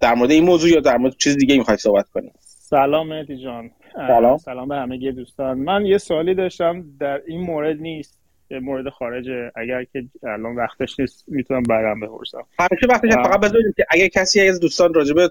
[0.00, 3.70] در مورد این موضوع یا در مورد چیز دیگه می‌خواید صحبت کنید؟ سلام مهدی جان.
[3.94, 4.38] سلام.
[4.38, 5.58] سلام به همه دوستان.
[5.58, 8.18] من یه سوالی داشتم در این مورد نیست
[8.50, 12.42] مورد خارجه اگر که الان وقتش نیست می‌تونم برام بپرسم.
[12.58, 15.30] همیشه وقتش فقط بذارید که اگر کسی از دوستان راجبه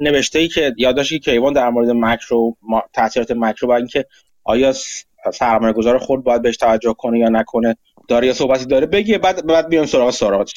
[0.00, 2.56] نوشته ای که یادداشتی که ایوان در مورد مکرو
[2.92, 4.04] تاثیرات مکرو و اینکه
[4.44, 4.72] آیا
[5.32, 7.76] سرمایه گذار خود باید بهش توجه کنه یا نکنه
[8.08, 10.48] داره یا صحبتی داره بگی بعد بعد بیام سراغ سراغ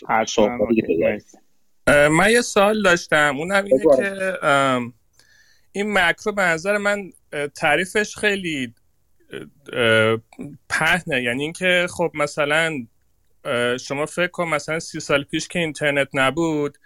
[1.88, 3.36] من یه سوال داشتم.
[3.38, 4.38] اونم اینه که
[5.72, 7.12] این مکرو به نظر من
[7.56, 8.74] تعریفش خیلی
[10.70, 11.24] پهنه.
[11.24, 12.86] یعنی اینکه خب مثلا
[13.80, 16.78] شما فکر کن مثلا سی سال پیش که اینترنت نبود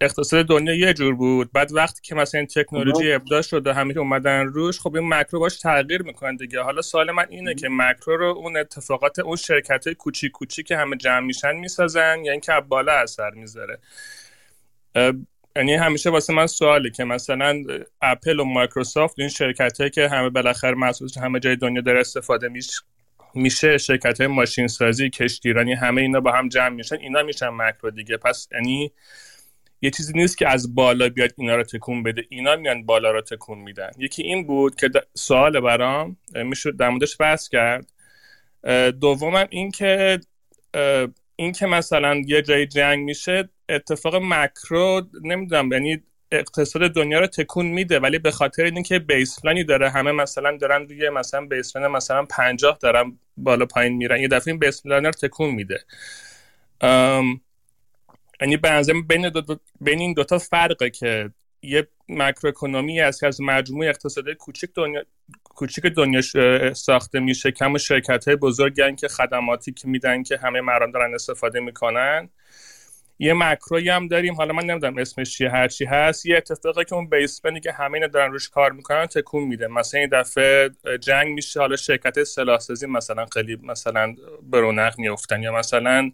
[0.00, 1.52] اقتصاد دنیا یه جور بود.
[1.52, 5.40] بعد وقتی که مثلا این تکنولوژی ابداع شد و همه اومدن روش خب این مکرو
[5.40, 6.60] باش تغییر می‌کنه دیگه.
[6.60, 10.76] حالا سوال من اینه که مکرو رو اون اتفاقات اون شرکت های کوچیک کوچیک که
[10.76, 13.78] همه جمع میشن می‌سازن یا اینکه بالا اثر می‌ذاره؟
[15.56, 17.62] یعنی همیشه واسه من سواله که مثلا
[18.02, 22.48] اپل و مایکروسافت این شرکت هایی که همه بالاخره محصولش همه جای دنیا داره استفاده
[22.48, 22.72] میشه
[23.34, 27.90] میشه شرکت های ماشین سازی کشتیرانی همه اینا با هم جمع میشن اینا میشن مکرو
[27.90, 28.16] دیگه.
[28.16, 28.92] پس یعنی
[29.86, 32.24] یه چیزی نیست که از بالا بیاد اینا رو تکون بده.
[32.28, 33.90] اینا میان بالا رو تکون میدن.
[33.98, 37.86] یکی این بود که سوال برام میشه در موردش بحث کرد.
[39.00, 40.20] دومم این که
[41.36, 47.66] این که مثلا یه جای جنگ میشه اتفاق مکرو نمی‌دونم یعنی اقتصاد دنیا رو تکون
[47.66, 49.90] میده ولی به خاطر اینکه بیسلاینی داره.
[49.90, 54.20] همه مثلا دارن روی مثلا بیسلاین مثلا 50 دارن بالا پایین میرن.
[54.20, 55.84] یه دفعه این بیسلاین رو تکون میده.
[58.40, 61.30] یعنی به بین, دو بین این دوتا فرقه که
[61.62, 65.02] یه مکروکونومی است که از مجموع اقتصادی کوچک دنیا
[65.44, 66.20] کوچیک دنیا
[66.74, 71.60] ساخته میشه کم شرکت های بزرگن که خدماتی که میدن که همه مردم دارن استفاده
[71.60, 72.28] می‌کنن.
[73.18, 76.26] یه مکروی هم داریم حالا من نمی‌دونم اسمش چیه هرچی هست.
[76.26, 79.66] یه اتفاقی که اون بیسبنی که همه اینا دارن روش کار می‌کنن تکون میده.
[79.66, 80.70] مثلا این دفعه
[81.00, 86.10] جنگ میشه حالا شرکت سلاح سازی مثلا خیلی مثلا برونق میفتن یا مثلا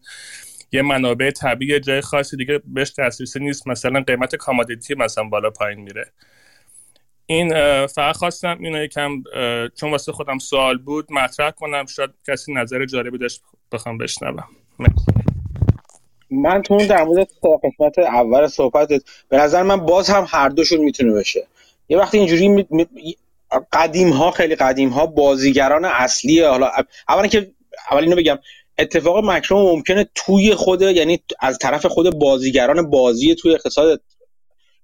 [0.73, 3.69] یه منابع طبیعی جای خاصی دیگه بهش تاثیر نیست.
[3.69, 6.13] مثلا قیمت کامادیتی مثلا بالا پایین میره.
[7.27, 7.51] این
[7.87, 9.23] فقط خواستم اینو یکم
[9.81, 11.87] چون واسه خودم سوال بود مطرح کنم.
[11.87, 14.49] شاید کسی نظر جالبی داشت بخوام بشنوم.
[16.31, 17.29] من تو در مورد
[17.65, 21.47] قسمت اول صحبتت به نظر من باز هم هر دوشون می‌تونه بشه.
[21.89, 22.67] یه وقتی اینجوری می...
[23.73, 26.71] قدیم ها خیلی قدیم ها بازیگران اصلی حالا
[27.09, 27.51] اولا که
[27.91, 28.39] اول اینو بگم
[28.79, 34.03] اتفاق مکرو ممکنه توی خود یعنی از طرف خود بازیگران بازی توی اقتصاد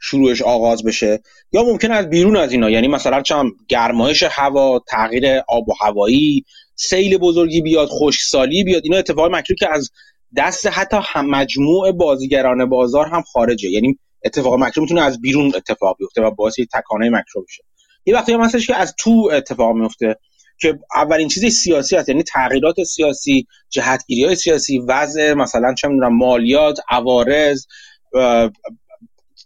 [0.01, 1.21] شروعش آغاز بشه
[1.53, 2.71] یا ممکن از بیرون از اینا.
[2.71, 8.97] یعنی مثلا چم گرمایش هوا تغییر آب و هوایی سیل بزرگی بیاد خشکسالی بیاد اینا
[8.97, 9.91] اتفاق مکرو که از
[10.37, 13.71] دست حتی هم مجموع بازیگران بازار هم خارجه.
[13.71, 17.63] یعنی اتفاق مکرو می‌تونه از بیرون اتفاق بیفته و باعث تکانه مکرو بشه.
[18.07, 20.17] یه وقتی هم هستش که از تو اتفاق میفته
[20.61, 22.09] که اولین چیز سیاسی هست.
[22.09, 27.67] یعنی تغییرات سیاسی جهتگیری های سیاسی وضع مثلا چه می‌دونم مالیات عوارض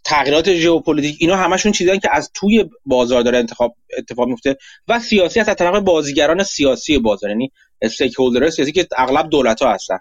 [0.05, 5.39] تغییرات ژئوپلیتیک اینا همشون چیزایی که از توی بازار داره انتخاب اتفاق میفته و سیاسی
[5.39, 8.15] از طرف بازیگران سیاسی بازار یعنی stake
[8.49, 9.99] سیاسی که اغلب دولت ها هستن.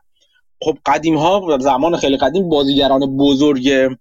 [0.62, 3.96] خب قدیم ها زمان خیلی قدیم بازیگران بزرگ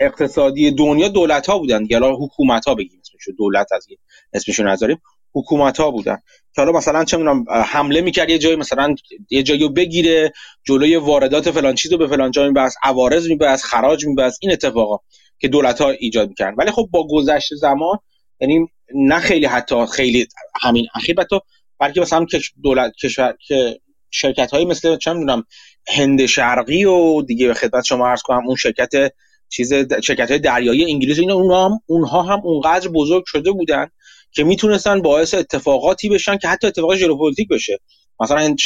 [0.00, 3.86] اقتصادی دنیا دولت ها بودن یا حکومت ها بگیم اسمشو دولت از
[4.32, 4.98] اسمشو نذاریم.
[5.36, 6.16] حکومت ها بودن.
[6.54, 8.94] که حالا مثلا چه می‌دونم حمله می‌کرد یه جایی مثلا
[9.30, 10.32] یه جایی رو بگیره
[10.64, 14.96] جلوی واردات فلان چیز رو به فلان جا میبست عوارض میبست خراج میبست این اتفاقا
[15.38, 16.54] که دولت ها ایجاد می‌کردن.
[16.58, 17.98] ولی خب با گذشت زمان
[18.40, 20.26] یعنی نه خیلی حتی خیلی
[20.62, 21.36] همین اخیر حتی
[21.78, 22.26] بلکه مثلا
[22.62, 25.44] دولت کشور که شرکت هایی مثل چه می‌دونم
[25.88, 29.12] هند شرقی و دیگه به خدمت شما عرض کنم اون شرکت
[29.48, 29.72] چیز
[30.02, 33.90] شرکت های دریایی انگلیس اینا اونها هم اونها هم اونقدر بزرگ شده بودن
[34.36, 37.78] که می‌تونستن باعث اتفاقاتی بشن که حتی اتفاق ژئوپلیتیک بشه.
[38.20, 38.56] مثلا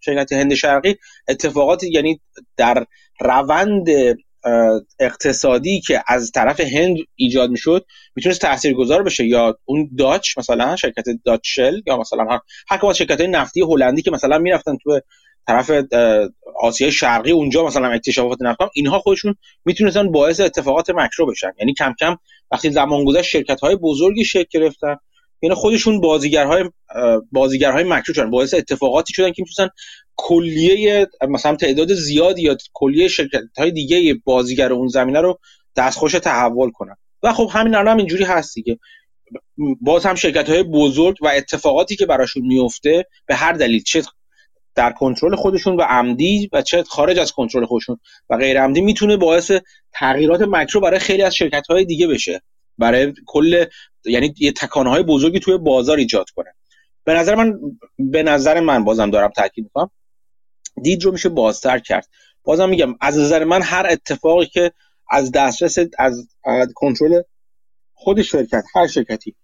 [0.00, 0.96] شرکت هند شرقی
[1.28, 2.20] اتفاقاتی یعنی
[2.56, 2.84] در
[3.20, 3.88] روند
[5.00, 9.26] اقتصادی که از طرف هند ایجاد می‌شد می‌تونست تاثیرگذار بشه.
[9.26, 14.10] یا اون داچ مثلا شرکت داچشل یا مثلا هر کدوم شرکت های نفتی هلندی که
[14.10, 15.00] مثلا می‌رفتن تو
[15.46, 15.70] طرف
[16.60, 21.52] آسیای شرقی اونجا مثلا اکتشافات نفت اینها خودشون می‌تونستن باعث اتفاقات مکرو بشن.
[21.58, 22.16] یعنی کم کم
[22.50, 24.96] وقتی زمان گذشت شرکت های بزرگی شکل گرفتن.
[25.42, 26.64] یعنی خودشون بازیگرهای
[27.32, 28.30] بازیگرهای مکرو شدن.
[28.30, 29.68] باعث اتفاقاتی شدن که می‌تونن
[30.16, 35.38] کلیه مثلا تعداد زیادی یا کلیه شرکت های دیگه بازیگر اون زمینه رو
[35.76, 36.96] دستخوش تحول کنن.
[37.22, 38.78] و خب همین الان هم اینجوری هست دیگه.
[39.80, 43.82] باز هم شرکت های بزرگ و اتفاقاتی که براشون میفته به هر دلیل.
[43.82, 44.02] چه
[44.74, 49.16] در کنترل خودشون و عمدی و چه خارج از کنترل خودشون و غیر عمدی می‌تونه
[49.16, 49.52] باعث
[49.92, 52.42] تغییرات مکرو برای خیلی از شرکت های دیگه بشه.
[52.78, 53.64] برای کل
[54.04, 56.54] یعنی یه تکانه های بزرگی توی بازار ایجاد کنه.
[57.04, 57.58] به نظر من
[57.98, 59.90] به نظر من بازم دارم تاکید می‌کنم.
[60.82, 62.08] دید رو میشه بازتر کرد.
[62.42, 64.72] بازم میگم از نظر من هر اتفاقی که
[65.10, 66.28] از دسترس از
[66.74, 67.22] کنترل
[67.94, 69.34] خود شرکت هر شرکتی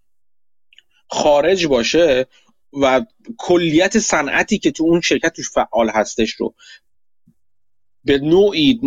[1.09, 2.27] خارج باشه
[2.81, 3.05] و
[3.37, 6.55] کلیت صنعتی که تو اون شرکت توش فعال هستش رو
[8.03, 8.79] به نوعی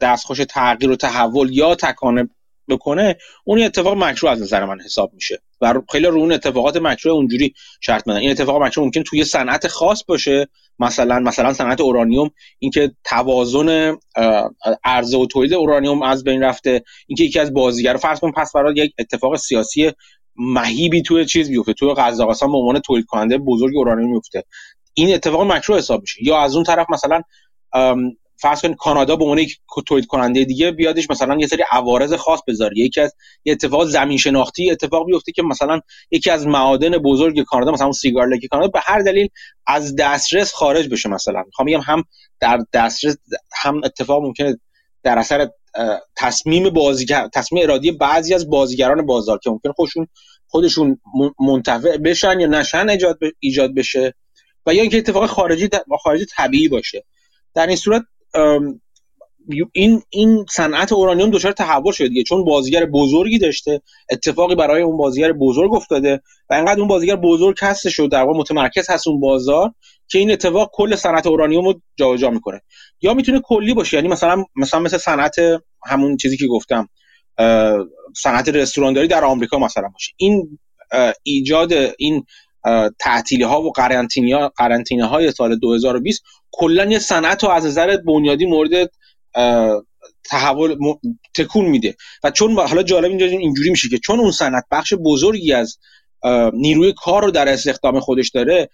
[0.00, 2.28] دستخوش تغییر و تحول یا تکانه
[2.68, 5.42] بکنه اون اتفاق مکرو از نظر من حساب میشه.
[5.60, 8.20] و خیلی رو اون اتفاقات مکرو اونجوری شرط میدن.
[8.20, 10.48] این اتفاق مکرو ممکن توی صنعت خاص باشه.
[10.78, 13.96] مثلا مثلا صنعت اورانیوم اینکه توازن
[14.84, 16.82] عرضه و تولید اورانیوم از بین رفته.
[17.06, 19.92] اینکه یکی از بازیگر فرض کن پس برای یک اتفاق سیاسی
[20.38, 24.42] مهیبی توی چیز بیفته توی قزاقستان به عنوان تولید کننده بزرگ اورانیوم میفته
[24.94, 26.24] این اتفاق مکرو حساب میشه.
[26.24, 27.20] یا از اون طرف مثلا
[28.40, 32.40] فرض کنید کانادا به عنوان یک تولید کننده دیگه بیادش مثلا یه سری عوارض خاص
[32.48, 32.78] بذاره.
[32.78, 33.14] یکی از
[33.44, 35.80] یه اتفاق زمین شناختی اتفاق بیفته که مثلا
[36.10, 39.28] یکی از معادن بزرگ کانادا مثلا سیگار لکی کانادا به هر دلیل
[39.66, 41.42] از دسترس خارج بشه مثلا.
[41.46, 42.04] می‌خوام بگم هم
[42.40, 43.16] در دسترس
[43.62, 44.58] هم اتفاق ممکنه
[45.02, 45.48] در اثر
[46.16, 50.06] تصمیم بازیگر تصمیم ارادی بعضی از بازیگران بازار که ممکن خودشون
[50.46, 51.00] خودشون
[51.40, 52.86] منتفع بشن یا نشن
[53.40, 54.14] ایجاد بشه
[54.66, 55.68] و یا اینکه اتفاق خارجی
[56.02, 57.04] خارجی طبیعی باشه.
[57.54, 58.02] در این صورت
[59.72, 62.22] این این صنعت اورانیوم دچار تحول شده دیگه.
[62.22, 67.56] چون بازیگر بزرگی داشته اتفاقی برای اون بازیگر بزرگ افتاده و انقدر اون بازیگر بزرگ
[67.60, 69.74] هستش شد در واقع متمرکز هست اون بازار
[70.08, 72.60] که این اتفاق کل صنعت اورانیوم رو جابجا می‌کنه.
[73.00, 75.34] یا می‌تونه کلی باشه یعنی مثلا مثلا مثل صنعت
[75.86, 76.88] همون چیزی که گفتم
[78.16, 80.12] صنعت رستورانداری در آمریکا مثلا باشه.
[80.16, 80.58] این
[81.22, 82.24] ایجاد این
[82.98, 83.72] تعطیلی ها و
[84.56, 88.90] قرنطینه های سال 2020 کلا یه صنعت رو از نظر بنیادی مورد
[90.24, 90.76] تحول
[91.34, 91.96] تکون میده.
[92.24, 95.78] و چون حالا جالب اینجا اینجوری میشه که چون اون صنعت بخش بزرگی از
[96.52, 98.70] نیروی کار رو در استخدام خودش داره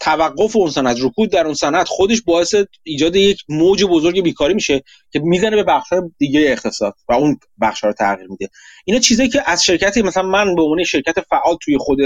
[0.00, 4.82] توقف اون صنعت رکود در اون صنعت خودش باعث ایجاد یک موج بزرگ بیکاری میشه
[5.12, 8.48] که می‌زنه به بخش دیگه اقتصاد و اون بخش رو تغییر میده.
[8.84, 11.98] اینا چیزایی که از شرکتی مثلا من به عنوان شرکت فعال توی خود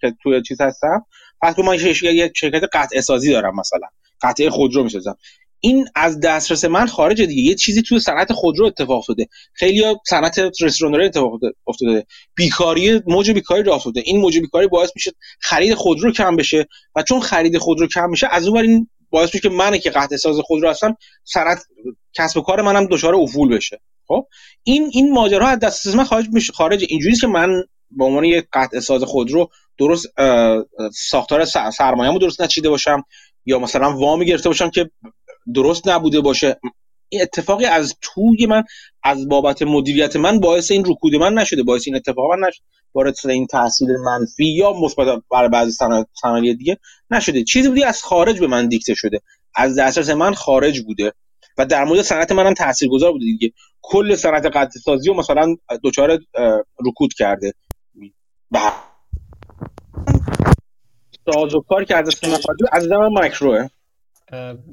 [0.00, 1.06] که توی چیز هستم
[1.42, 3.88] پس من یک شرکت قطع سازی دارم مثلا.
[4.22, 5.16] قطعه خودرو می‌سازم.
[5.60, 7.42] این از دسترس من خارج دیگه.
[7.42, 9.26] یه چیزی توی صنعت خودرو اتفاق افتاده.
[9.52, 14.02] خیلی صنعت رستوران اتفاق افتاده بیکاری موج بیکاری راه افتاده.
[14.04, 18.28] این موج بیکاری باعث میشه خرید خودرو کم بشه و چون خرید خودرو کم میشه
[18.30, 21.62] از اون این باعث میشه که من که قطع ساز خودرو هستم صنعت
[22.12, 23.80] کسب و کار منم دچار افول بشه.
[24.08, 24.26] خب؟
[24.62, 28.44] این این ماجرا از دسترس من خارج میشه خارج اینجوریه که من به عنوان یک
[28.52, 29.48] قطع ساز خودرو
[29.78, 30.06] درست
[30.94, 33.04] ساختار سرمایه‌مو درست نچیده باشم
[33.46, 34.90] یا مثلا وامی گرفته باشم که
[35.54, 36.60] درست نبوده باشه.
[37.08, 38.64] این اتفاقی از توی من
[39.02, 42.64] از بابت مدیریت من باعث این رکود من نشده باعث این اتفاق من نشده.
[42.94, 45.72] وارد این تاثیر منفی یا مثبت برای بعضی
[46.22, 46.78] صنایع دیگه
[47.10, 47.44] نشده.
[47.44, 49.20] چیزی بودی از خارج به من دیکته شده.
[49.54, 51.12] از دسترس من خارج بوده
[51.58, 53.52] و در مورد صنعت منم تاثیرگذار بوده دیگه.
[53.82, 56.18] کل صنعت قطع سازی و مثلا دچار
[56.86, 57.52] رکود کرده.
[58.50, 58.72] و
[61.32, 62.20] ساز و کار که از
[62.72, 63.68] از من مایکروه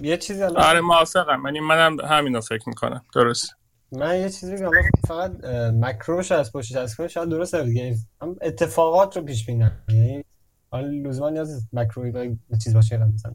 [0.01, 1.41] یه چیزی آره موافقم.
[1.41, 3.05] من منم همینو فکر می‌کنم.
[3.15, 3.55] درست.
[3.91, 4.71] من یه چیزی بگم
[5.07, 5.31] فقط
[5.73, 10.23] مکروش از پشت از کنه شاید درست دیگه هم اتفاقات رو پیش بینم یعنی
[10.71, 13.33] حالا لزوما نیاز مکروی و چیز باشه مثلا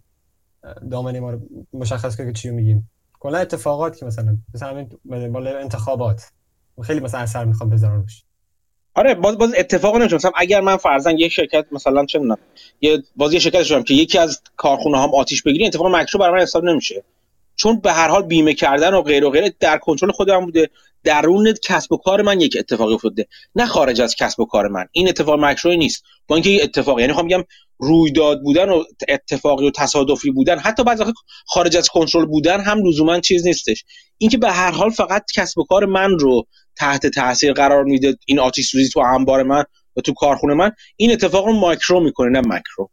[0.90, 1.40] دامنه ما رو
[1.72, 2.90] مشخص کنه که چی میگیم.
[3.20, 6.32] کلا اتفاقات که مثلا مثلا همین بالا انتخابات.
[6.82, 8.24] خیلی مثلا اثر می‌خوام بذارن روش.
[8.98, 12.38] آره باز باز اتفاق نمیشه مثلا اگر من فرضاً یک شرکت مثلا چه می‌دونم
[12.80, 16.34] یه باز یه شرکت شدم که یکی از کارخونه هم آتیش بگیری اتفاق مکرو برای
[16.34, 17.04] من حساب نمیشه.
[17.56, 20.70] چون به هر حال بیمه کردن و غیر و غیره در کنترل خودم بوده.
[21.04, 23.26] درون کسب و کار من یک اتفاقی افتاده.
[23.54, 24.86] نه خارج از کسب و کار من.
[24.92, 26.02] این اتفاق مکروی نیست.
[26.26, 27.44] با اینکه یه اتفاق یعنی میگم
[27.78, 31.04] رویداد بودن و اتفاقی و تصادفی بودن حتی بعضی
[31.46, 33.84] خارج از کنترل بودن هم لزوما چیز نیستش.
[34.18, 36.46] اینکه به هر حال فقط کسب و کار من رو
[36.78, 39.64] تحت تاثیر قرار میده این آتیش سوزی تو انبار من
[39.96, 40.72] و تو کارخونه من.
[40.96, 42.90] این اتفاق رو مایکرو می‌کنه نه مکرو.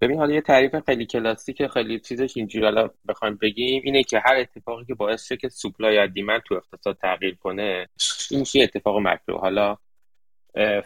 [0.00, 4.34] ببین حالا یه تعریف خیلی کلاسیک خیلی چیزش اینجوری حالا بخوایم بگیم اینه که هر
[4.36, 7.86] اتفاقی که باعث شه که سوپلای یا دیمند تو اقتصاد تغییر کنه
[8.30, 9.76] این میشه اتفاق مکرو؟ حالا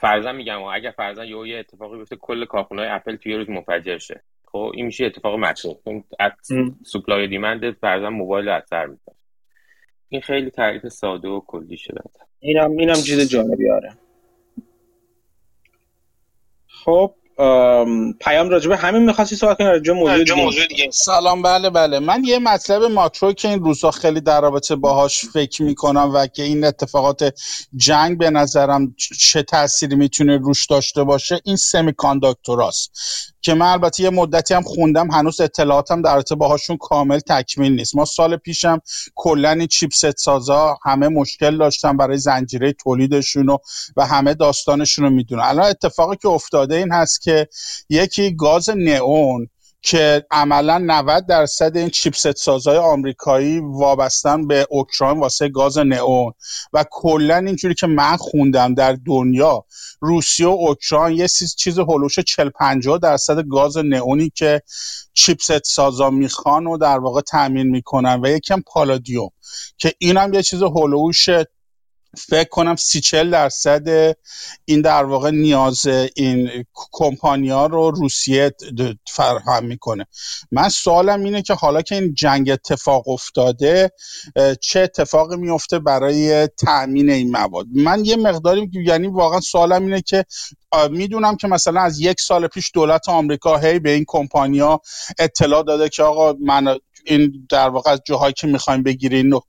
[0.01, 4.23] فرضاً میگم اگر فرضاً یه اتفاقی بیفته کل کارخونه اپل توی روز منفجر شه.
[4.53, 5.81] خب این میشه اتفاق مکرو.
[6.87, 9.17] سوپلای دیمند فرضاً موبایل اثر می‌کنه
[10.13, 12.01] این خیلی تعریف ساده و کلی شده.
[12.41, 13.93] اینم اینم چیز جالبی آره.
[16.67, 17.15] خب
[18.21, 20.35] پیام راجبه همین می‌خواستی صحبت کنی راجبه موضوع دیگه.
[20.35, 20.91] موضوع دیگه.
[20.91, 21.99] سلام بله بله.
[21.99, 26.43] من یه مطلب ماکرو که این روزا خیلی در رابطه باهاش فکر می‌کنم و که
[26.43, 27.35] این اتفاقات
[27.77, 32.91] جنگ به نظرم چه تأثیری می‌تونه روش داشته باشه این سمی کانداکتوراست
[33.43, 37.97] که من البته یه مدتی هم خوندم هنوز اطلاعاتم در رابطه باهاشون کامل تکمیل نیست.
[37.97, 38.81] ما سال پیشم
[39.15, 43.57] کلا این چیپست سازا همه مشکل داشتن برای زنجیره تولیدشون و,
[43.97, 45.43] و همه داستانشون رو می‌دونن.
[45.43, 47.49] الان اتفاقی که افتاده این هست که
[47.89, 49.49] یکی گاز نئون
[49.83, 56.33] که عملا 90 درصد این چیپست سازای آمریکایی وابستن به اوکراین واسه گاز نئون.
[56.73, 59.65] و کلا اینجوری که من خوندم در دنیا
[60.01, 61.29] روسیه و اوکراین یه
[61.59, 64.63] چیز هلوش 40 50 درصد گاز نئونی که
[65.13, 68.21] چیپست سازا می‌خوان و در واقع تامین می‌کنن.
[68.23, 69.31] و یکم پالادیوم
[69.79, 71.29] که اینم یه چیز هلوش
[72.19, 74.17] فکر کنم سی چل درصد
[74.65, 75.87] این در واقع نیاز
[76.17, 78.53] این کمپانیا رو روسیه
[79.11, 80.07] فراهم می‌کنه.
[80.53, 83.91] من سوالم اینه که حالا که این جنگ اتفاق افتاده
[84.61, 90.25] چه اتفاقی میفته برای تأمین این مواد؟ من یه مقداری یعنی واقعا سوالم اینه که
[90.91, 94.81] می‌دونم که مثلا از یک سال پیش دولت آمریکا هی به این کمپانیا
[95.19, 99.41] اطلاع داده که آقا من این در واقع از جاهایی که می‌خوایم بگیرین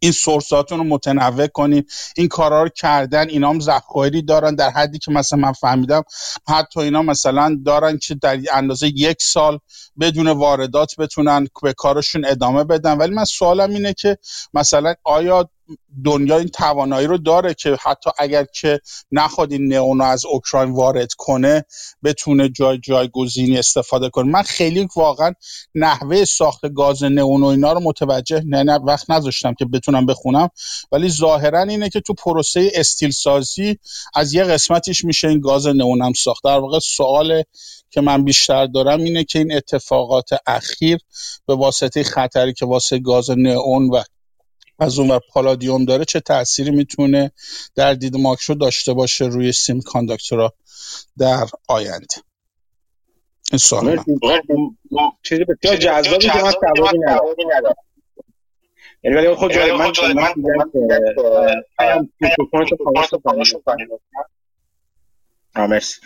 [0.00, 1.84] این سورساتون رو متنوع کنین.
[2.16, 6.02] این کارا رو کردن اینا هم زخوری دارن در حدی که مثلا من فهمیدم
[6.48, 9.58] حتی اینا مثلا دارن که در اندازه یک سال
[10.00, 12.98] بدون واردات بتونن به کارشون ادامه بدن.
[12.98, 14.18] ولی من سوالم اینه که
[14.54, 15.48] مثلا آیا
[16.04, 18.80] دنیا این توانایی رو داره که حتی اگر که
[19.12, 21.64] نخواد این نئون از اوکراین وارد کنه
[22.04, 24.30] بتونه جای جایگزینی استفاده کنه.
[24.30, 25.32] من خیلی واقعا
[25.74, 30.48] نحوه ساخت گاز نئون و اینا رو متوجه نه, نه وقت نذاشتم که بتونم بخونم.
[30.92, 33.78] ولی ظاهرا اینه که تو پروسه استیل سازی
[34.14, 36.44] از یه قسمتیش میشه این گاز نئون هم ساخت.
[36.44, 37.42] در واقع سوال
[37.90, 40.98] که من بیشتر دارم اینه که این اتفاقات اخیر
[41.46, 44.02] به واسطه خطری که واسه گاز نئون و
[44.78, 47.32] از اون پالادیوم داره چه تأثیری می‌تونه
[47.74, 50.52] در دید ماکرو داشته باشه روی سیم کانداکتورها
[51.18, 52.14] در آینده؟
[53.52, 54.04] این سوال من.
[55.22, 56.52] چیزی بسیار جذابی که من
[57.08, 57.74] جوابی ندارم.
[59.04, 59.92] یعنی ولی خود جالب من
[65.56, 66.00] من مرسی.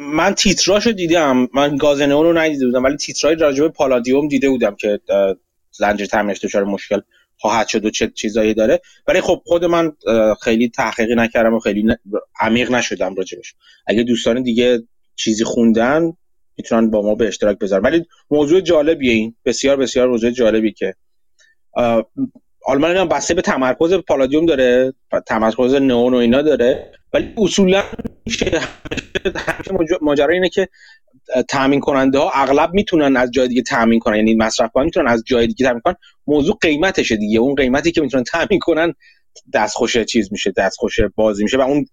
[0.00, 1.48] من تیتراشو دیدم.
[1.54, 5.00] من گازنئون رو ندیده بودم ولی تیترای راجب پالادیوم دیده بودم که
[5.72, 7.00] زنجیر تامینش دچار مشکل
[7.40, 8.80] خواهد شد و چه چیزایی داره.
[9.06, 9.92] ولی خب خود من
[10.42, 11.94] خیلی تحقیقی نکردم و خیلی
[12.40, 13.54] عمیق نشدم راجبش.
[13.86, 14.82] اگه دوستان دیگه
[15.16, 16.12] چیزی خوندن
[16.56, 17.82] می‌تونن با ما به اشتراک بذارن.
[17.82, 19.36] ولی موضوع جالبیه این.
[19.44, 20.94] بسیار بسیار موضوع جالبی که
[22.66, 24.94] آلمان هم بسته به تمرکز پالادیوم داره.
[25.26, 26.92] تمرکز نئون و اینا داره.
[27.12, 27.82] ولی اصولا
[30.00, 30.68] ماجرا اینه که
[31.48, 34.16] تامین کننده ها اغلب می‌تونن از جای دیگه تامین کنن.
[34.16, 35.94] یعنی مصرف کنن می‌تونن از جای دیگه تامین کنن.
[36.28, 37.38] موضوع قیمتشه دیگه.
[37.40, 38.94] اون قیمتی که می‌تونن تامین کنن
[39.54, 41.86] دستخوش چیز میشه دستخوش بازی میشه و اون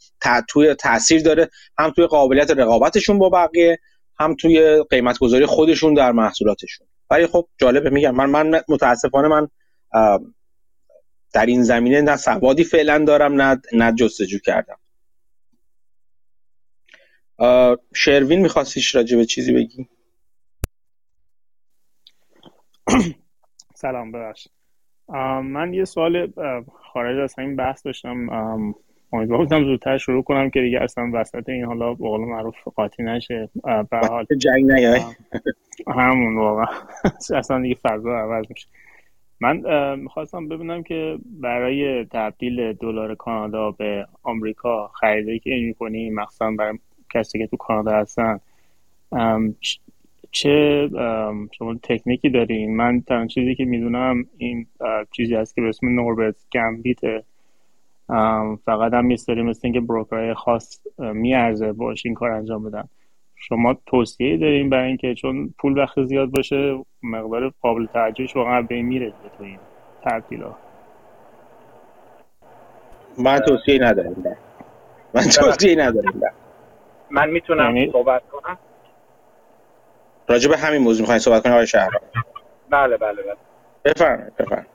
[0.50, 3.80] توی تاثیر داره هم توی قابلیت رقابتشون با بقیه
[4.20, 6.88] هم توی قیمت گذاری خودشون در محصولاتشون.
[7.10, 9.48] ولی خب جالبه میگم من من متاسفانه من
[11.34, 14.78] در این زمینه نه سوادی فعلا دارم نه نه جستجو کردم.
[17.94, 19.88] شروین میخواستیش راجع به چیزی بگی؟
[23.86, 24.48] سلام ببخش.
[25.44, 26.34] من یه سوال
[26.94, 28.30] خارج از این بحث داشتم.
[29.14, 33.04] امیدوار بودم زودتر شروع کنم که دیگه اصلا وسط این حالا به قول معروف قاطی
[33.04, 33.50] نشه.
[33.64, 34.26] به حال.
[34.38, 35.02] جنگ نیای.
[35.88, 36.66] همون واقعا.
[37.40, 38.68] اصلا دیگه فضا عوض میشه.
[39.40, 39.64] من
[40.00, 46.80] می‌خواستم ببینم که برای تبدیل دلار کانادا به آمریکا خریدی که این می‌کنی مخصوصا برای
[47.14, 48.40] کسی که تو کانادا هستن
[50.36, 50.90] چه
[51.52, 54.68] شما تکنیکی دارین من تنها چیزی که می‌دونم این
[55.12, 57.24] چیزی هست که به اسم نوربت گمبیته
[58.66, 62.84] فقط هم یه سری مثل اینکه بروکرهای خاص میارزه باش این کار انجام بدن.
[63.36, 68.82] شما توصیه دارین برای اینکه چون پول وقت زیاد باشه مقدار قابل توجهش واقعا به
[68.82, 69.60] میره تو این
[70.04, 70.56] تبدیلا
[73.18, 74.16] من توصیه ندارم
[75.14, 76.22] من توصیه ندارم
[77.12, 77.92] من می‌تونم یعنی...
[77.92, 78.58] صحبت کنم؟
[80.28, 81.90] راجع به همین موضوع می‌خواین صحبت کنیم آقای شهر
[82.70, 83.38] بله بله بله.
[83.86, 84.68] بفرمایید بفرمایید.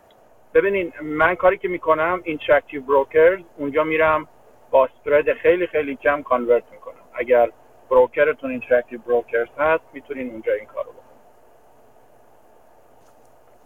[0.54, 4.28] ببینین من کاری که می‌کنم Interactive Brokers اونجا میرم
[4.70, 6.94] با spread خیلی خیلی کم convert می‌کنم.
[7.14, 7.50] اگر
[7.90, 11.20] broker تون Interactive Brokers هست می‌تونین اونجا این کارو بکنید.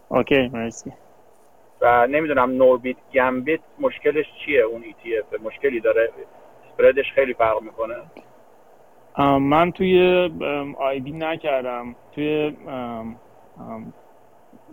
[0.09, 0.93] OK مرسی.
[1.81, 6.09] و نمی‌دونم Norbert's Gambit مشکلش چیه؟ اون ETF مشکلی داره؟
[6.71, 7.95] spread ش خیلی فرق می‌کنه؟
[9.23, 10.29] من توی
[10.77, 11.95] IB نکردم.
[12.11, 12.57] توی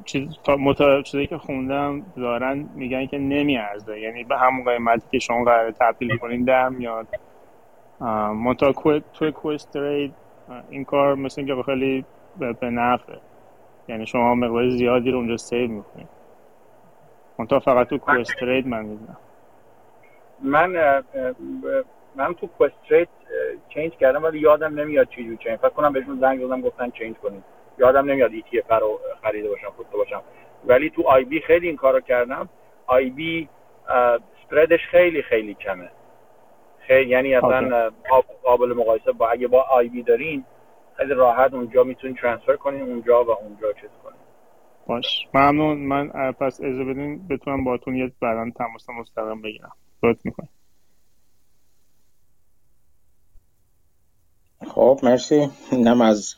[0.05, 0.29] چیز
[1.05, 4.01] چیزی که خوندم دارن میگن که نمیارزه.
[4.01, 7.07] یعنی به همون قیمتی که شما قراره تبدیل کنین در میاد.
[8.35, 10.15] منتها توی کوست ترید
[10.71, 12.05] این کار مثل اینکه خیلی
[12.39, 13.19] به نفعه.
[13.89, 16.09] یعنی شما مقدار زیادی رو اونجا سیو می‌کنید
[17.39, 19.17] منتها فقط تو کوست من می‌دونم.
[20.43, 21.03] من
[22.15, 23.09] من تو کوست ترید
[23.69, 27.17] چینج کردم ولی یادم نمیاد چی جو چینج فکر کنم بهشون زنگ زدم گفتن چینج
[27.17, 27.45] کنید.
[27.79, 30.23] یادم نمیاد تی رو خریده باشم خودت باشم.
[30.65, 32.49] ولی تو آی بی خیلی این کارو کردم.
[32.87, 33.49] آی بی
[34.45, 35.91] سپردش خیلی خیلی کمه.
[36.79, 37.91] خیلی یعنی اصلا
[38.43, 40.45] قابل مقایسه با اگه با آی بی دارین
[40.97, 44.21] خیلی راحت اونجا می‌تونین ترانسفر کنین اونجا و اونجا چیز کنین.
[44.87, 45.29] باش.
[45.35, 45.79] ممنون.
[45.79, 49.73] من پس اجازه بدین بتونم باتون یه بعدا تماس مستقیم بگیرم.
[50.03, 50.49] لطف می‌کنم
[54.75, 55.49] خب مرسی.
[55.73, 56.35] اینم از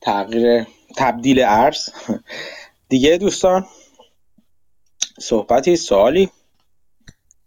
[0.00, 0.66] تغییر
[0.96, 1.88] تبدیل ارز
[2.88, 3.66] دیگه دوستان
[5.20, 6.30] صحبتی سوالی؟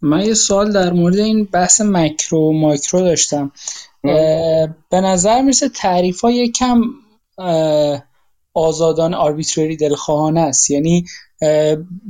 [0.01, 3.51] من یه سوال در مورد این بحث مکرو و مایکرو داشتم.
[4.89, 6.81] به نظر می‌رسه تعریف ها یکم
[8.53, 10.69] آزادانه arbitrary دلخواهانه است.
[10.69, 11.05] یعنی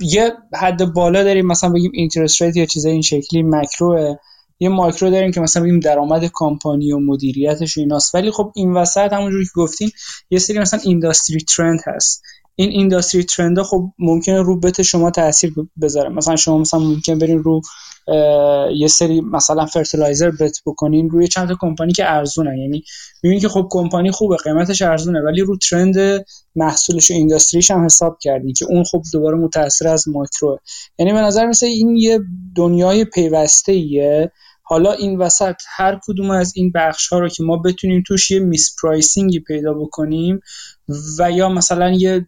[0.02, 4.16] یه حد بالا داریم مثلا بگیم interest rate یا چیزای این شکلی مکروه.
[4.60, 8.16] یه مایکرو داریم که مثلا بگیم درآمد کامپانی و مدیریتش و ایناست.
[8.16, 9.92] ولی خب این وسط همونجوری که گفتین
[10.30, 12.22] یه سری مثلا industry trend هست.
[12.56, 16.10] این industry trend خب ممکنه رو bet شما تاثیر بذاره.
[16.10, 17.62] مثلا شما مثلا ممکنه برین رو
[18.76, 22.84] یه سری مثلا fertilizer bet بکنین روی چند تا کمپانی که ارزونه یعنی
[23.24, 27.86] می‌بینید که خب کمپانی خوبه قیمتش ارزونه ولی رو trend محصولش و industry ش هم
[27.86, 30.60] حساب کردین که اون خب دوباره متاثر از ماکرو
[31.00, 32.20] یعنی به نظر مثل این یه
[32.56, 34.32] دنیای پیوسته ایه
[34.70, 38.40] حالا این وسط هر کدوم از این بخش ها رو که ما بتونیم توش یه
[38.40, 40.40] mispricing ی پیدا بکنیم
[41.20, 42.28] و یا مثلا یه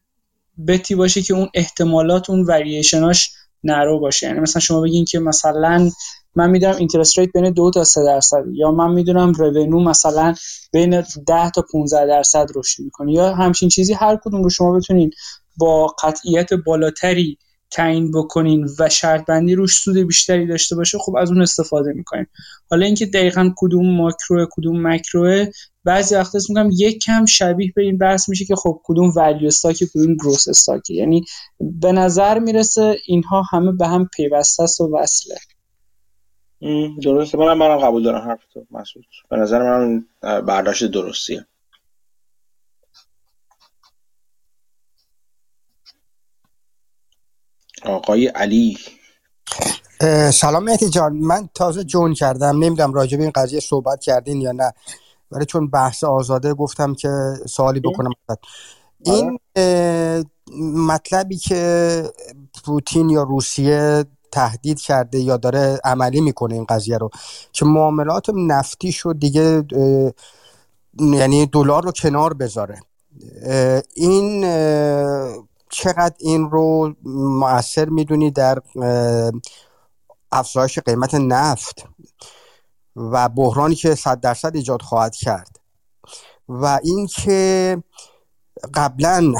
[0.67, 3.31] بتی باشه که اون احتمالات اون وریشناش
[3.63, 4.27] نرو باشه.
[4.27, 5.89] یعنی مثلا شما بگین که مثلا
[6.35, 10.35] من می‌دونم اینترست ریت بین دو تا سه درصد یا من می‌دونم رونو مثلا
[10.73, 15.11] بین 10 تا 15 درصد رشد می‌کنه یا همچین چیزی هر کدوم رو شما بتونین
[15.57, 17.37] با قطعیت بالاتری
[17.71, 22.25] تعیین بکنین و شرط بندی روش سود بیشتری داشته باشه خب از اون استفاده می‌کنین.
[22.69, 25.45] حالا اینکه دقیقا کدوم ماکرو کدوم مکروه
[25.83, 29.47] بعضی وقتا اسم میگم یک کم شبیه به این بحث میشه که خب کدوم ولیو
[29.47, 31.25] استاک کدوم گروس استاک یعنی
[31.59, 35.35] به نظر می‌رسه اینها همه به هم پیوسته و وصله.
[37.03, 37.37] درسته.
[37.37, 39.05] منم منم قبول دارم حرف تو مسعود.
[39.29, 41.45] به نظر من برداشت درستیه.
[47.85, 48.77] آقای علی.
[50.33, 51.13] سلام مهدی جان.
[51.13, 52.63] من تازه جون کردم.
[52.63, 54.73] نمی‌دونم راجع به این قضیه صحبت کردین یا نه.
[55.31, 57.09] ولی چون بحث آزاده گفتم که
[57.49, 58.11] سوالی بکنم
[59.05, 59.39] این
[60.75, 62.03] مطلبی که
[62.65, 67.09] پوتین یا روسیه تهدید کرده یا داره عملی می‌کنه این قضیه رو
[67.51, 69.63] که معاملات نفتی شد دیگه
[70.99, 72.79] یعنی دلار رو کنار بذاره.
[73.95, 74.45] این
[75.71, 78.57] چقدر این رو مؤثر می‌دونی در
[80.31, 81.85] افزایش قیمت نفت
[82.95, 85.59] و بحرانی که صد درصد ایجاد خواهد کرد.
[86.49, 87.77] و اینکه
[88.73, 89.33] قبلا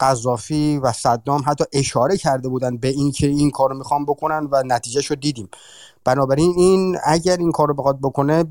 [0.00, 4.62] قذافی و صدام حتی اشاره کرده بودن به اینکه این کار رو می‌خوام بکنن و
[4.66, 5.48] نتیجه رو دیدیم.
[6.04, 8.44] بنابراین این اگر این کار رو بخواد بکنه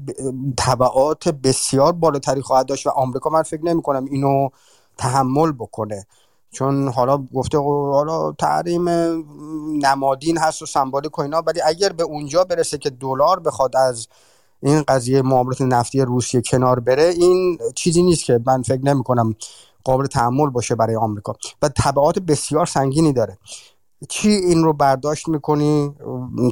[0.57, 4.49] طبعات بسیار بالاتری خواهد داشت و آمریکا من فکر نمی کنم اینو
[4.97, 6.05] تحمل بکنه.
[6.51, 8.89] چون حالا گفته حالا تحریم
[9.85, 14.07] نمادین هست و سمبولیک و اینا ولی اگر به اونجا برسه که دلار بخواد از
[14.63, 19.35] این قضیه معاملات نفتی روسیه کنار بره این چیزی نیست که من فکر نمی کنم
[19.83, 21.33] قابل تحمل باشه برای آمریکا.
[21.61, 23.37] و تبعات بسیار سنگینی داره.
[24.09, 25.95] چی این رو برداشت می‌کنی؟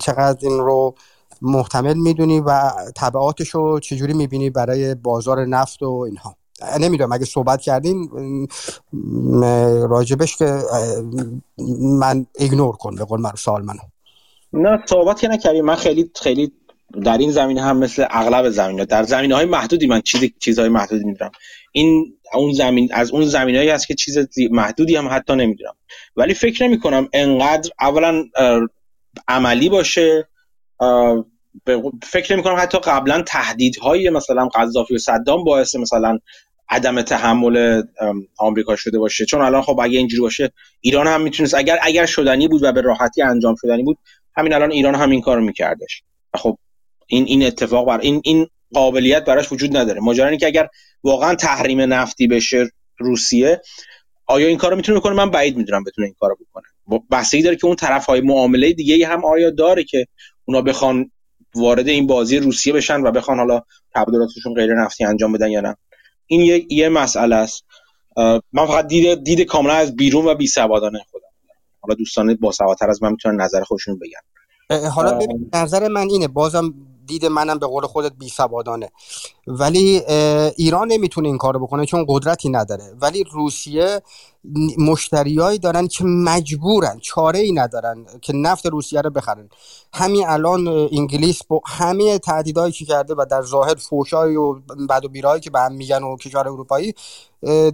[0.02, 0.96] چقدر این رو
[1.42, 6.36] محتمل می‌دونی و تبعاتش رو چجوری می‌بینی برای بازار نفت و اینها؟
[6.80, 8.10] نمی‌دونم اگه صحبت کردین
[9.90, 10.60] راجبش که
[11.82, 13.80] من ایگنور کن به قول من سوال منو.
[14.54, 16.52] نه صحبت که نکردیم من خیلی خیلی
[17.04, 21.04] در این زمینه هم مثل اغلب زمینه در زمینه های محدودی من چیز چیزهای محدودی
[21.04, 21.32] می‌دونم.
[21.72, 24.18] این اون زمین از اون زمینهایی هست که چیز
[24.52, 25.74] محدودی هم حتی نمی‌دونم.
[26.16, 28.24] ولی فکر نمی کنم انقدر اولا
[29.28, 30.28] عملی باشه
[32.04, 36.20] فکر نمی کنم حتی قبلا تهدیدهای مثلا قذافی و صدام باعث مثلا
[36.70, 37.84] عدم تحمل
[38.38, 39.26] آمریکا شده باشه.
[39.26, 40.52] چون الان خب اگه اینجوری باشه
[40.82, 41.56] ایران هم می‌تونست.
[41.56, 43.98] اگر اگر شدنی بود و به راحتی انجام شدنی بود
[44.36, 46.04] همین الان ایران هم این کارو میکردش.
[46.34, 46.58] خب
[47.08, 50.00] این این اتفاق بر این این قابلیت براش وجود نداره.
[50.02, 50.68] ماجرا که اگر
[51.04, 53.62] واقعا تحریم نفتی بشه روسیه
[54.26, 56.64] آیا این کارو می‌تونه بکنه؟ من بعید می‌دونم بتونه این کارو بکنه.
[57.12, 60.08] بستگی داره که اون طرف های معامله دیگه هم آیا داره که
[60.46, 61.12] اونا بخوان
[61.56, 63.62] وارد این بازی روسیه بشن و بخوان حالا
[63.96, 65.76] تبادلاتشون غیر نفتی انجام بدن یا نه؟
[66.30, 67.64] این یه, یه مسئله است.
[68.54, 71.26] من فقط دید دید کاملا از بیرون و بی سوادانه خودم.
[71.82, 74.90] حالا دوستان با سوادتر از من می‌تونن نظر خودشون بگن.
[74.90, 76.74] حالا ببین نظر من اینه بازم
[77.10, 78.90] دید منم به قول خودت بی سوادانه.
[79.48, 80.02] ولی
[80.56, 82.94] ایران نمی‌تونه این کارو بکنه چون قدرتی نداره.
[83.02, 84.02] ولی روسیه
[84.78, 89.50] مشتریایی دارن که مجبورن چاره ای ندارن که نفت روسیه رو بخرن.
[89.94, 94.54] همین الان انگلیس با همه تهدیدهایی که کرده و در ظاهر فوشای و
[94.90, 96.94] بد و بیرایی که به هم میگن و کشور اروپایی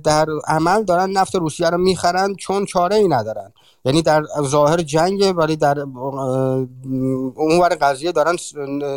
[0.04, 3.54] در عمل دارن نفت روسیه رو می‌خرن چون چاره ای ندارن.
[3.86, 8.36] یعنی در ظاهر جنگ ولی در اون ور قضیه دارن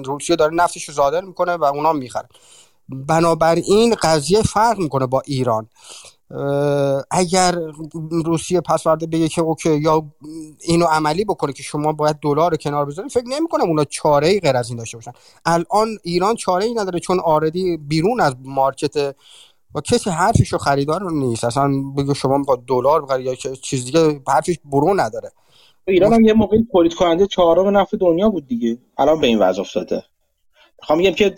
[0.05, 2.29] روسیه داره نفتش رو صادر می‌کنه و اونا می‌خرن.
[2.89, 5.69] بنابراین قضیه فرق می‌کنه با ایران.
[7.11, 7.59] اگر
[8.11, 10.05] روسیه پس بگه که اوکی یا
[10.61, 14.41] اینو عملی بکنه که شما باید دلار کنار بذارید فکر نمی کنم اونا چاره ای
[14.41, 15.13] غیر از این داشته باشن.
[15.45, 19.17] الان ایران چاره ای نداره چون آردی بیرون از مارکت
[19.75, 21.45] و کسی حرفش رو خریدار نیست.
[21.45, 25.33] اصلا بگه شما با دلار بخرید یا چیز دیگه حرفش برو نداره.
[25.87, 28.79] ایران هم یه موقعی تولید کننده چهارم نفت دنیا بود دیگه.
[28.99, 30.05] الان به این وضع افتاده.
[30.81, 31.35] می‌خوام بگم که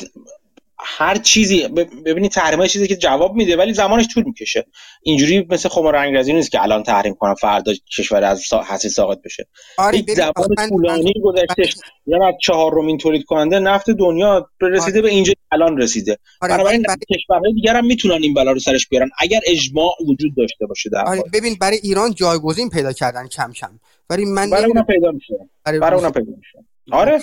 [0.85, 1.68] هر چیزی
[2.07, 4.66] ببینید تحریم چیزی که جواب میده ولی زمانش طول می‌کشه.
[5.03, 9.47] اینجوری مثل خمر رنگرزی نیست که الان تحریم کنم فردا کشور از حسی ساقط بشه.
[9.78, 15.03] آره یک زمان طولانی گذشته یا از چهارمین تولید کننده نفت دنیا رسیده آره.
[15.03, 16.18] به اینجا الان رسیده.
[16.41, 20.66] آره بنابراین کشورهای دیگر هم می‌تونن این بلا رو سرش بیارن اگر اجماع وجود داشته
[20.66, 23.81] باشه در آره ببین برای ایران جایگزین پیدا کردن کم کم.
[24.11, 25.35] ولی من برای اونم پیدا میشه.
[25.64, 26.69] برای اونم پیدا میشه.
[26.93, 27.22] آره.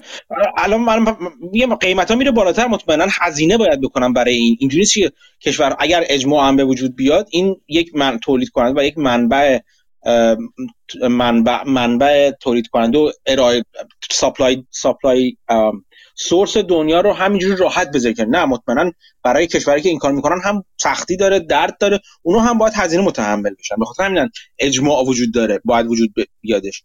[0.57, 1.17] الان من
[1.51, 2.67] میگم قیمت میره بالاتر.
[2.67, 4.57] مطمئنا هزینه باید بکنم برای این.
[4.59, 5.11] اینجوری چیه؟
[5.41, 9.59] کشور اگر اجماع هم به وجود بیاد این یک من تولید کننده و یک منبع
[11.09, 13.63] منبع منبع تولید کننده و ارائه
[14.11, 15.37] سپلای سپلای
[16.15, 18.15] سورس دنیا رو همینجوری راحت بذاره.
[18.29, 18.91] نه مطمئنا
[19.23, 21.99] برای کشوری که این کار می‌کنن هم سختی داره درد داره.
[22.21, 23.75] اونو هم باید هزینه متحمل بشن.
[23.85, 25.61] خاطر همین اجماع وجود داره.
[25.65, 26.83] باید وجود بیادش.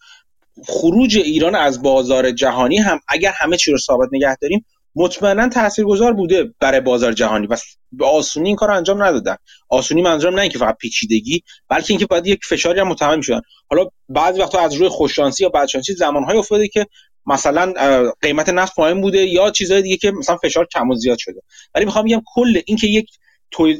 [0.67, 6.13] خروج ایران از بازار جهانی هم اگر همه چی رو ثابت نگه داریم مطمئنا تاثیرگذار
[6.13, 7.47] بوده برای بازار جهانی.
[7.47, 7.57] و
[7.93, 9.37] به آسونی این کار رو انجام ندادن.
[9.69, 13.41] آسونی منظورم نه اینکه فقط پیچیدگی بلکه اینکه باید یک فشاری هم متحمل شدن
[13.71, 16.87] حالا بعضی وقتا از روی خوششانسی یا بدشانسی زمانهای افتاده که
[17.27, 17.73] مثلا
[18.21, 21.43] قیمت نفت پایین بوده یا چیزهای دیگه که مثلا فشار کم و زیاد شده.
[21.75, 23.09] ولی می‌خوام بگم کل اینکه یک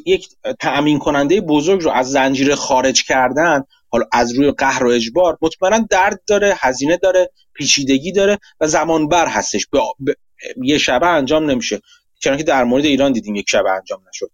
[0.07, 0.29] یک
[0.61, 5.87] تأمین کننده بزرگ رو از زنجیره خارج کردن حالا از روی قهر و اجبار مطمئنا
[5.91, 9.67] درد داره هزینه داره پیچیدگی داره و زمان بر هستش.
[10.01, 10.17] به
[10.63, 11.81] یه شبه انجام نمیشه.
[12.21, 14.31] چون که در مورد ایران دیدیم یک شبه انجام نشد.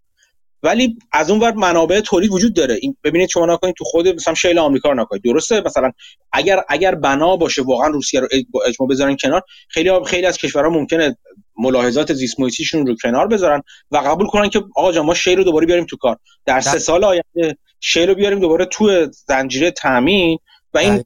[0.62, 2.78] ولی از اون ور منابع تولید وجود داره.
[2.82, 5.22] این ببینید شما نکنید تو خود مثلا شیل آمریکا رو نکنید.
[5.22, 5.92] درسته؟ مثلا
[6.32, 8.28] اگر اگر بنا باشه واقعا روسیه رو
[8.66, 11.16] اجماع بذارن کنار خیلی خیلی از کشورها ممکنه
[11.58, 12.36] ملاحظات زیست
[12.72, 15.96] رو کنار بذارن و قبول کنن که آقا جان ما شیل رو دوباره بیاریم تو
[15.96, 16.16] کار.
[16.46, 20.38] در سه سال آینده شیل رو بیاریم دوباره تو زنجیره تامین
[20.74, 21.04] و این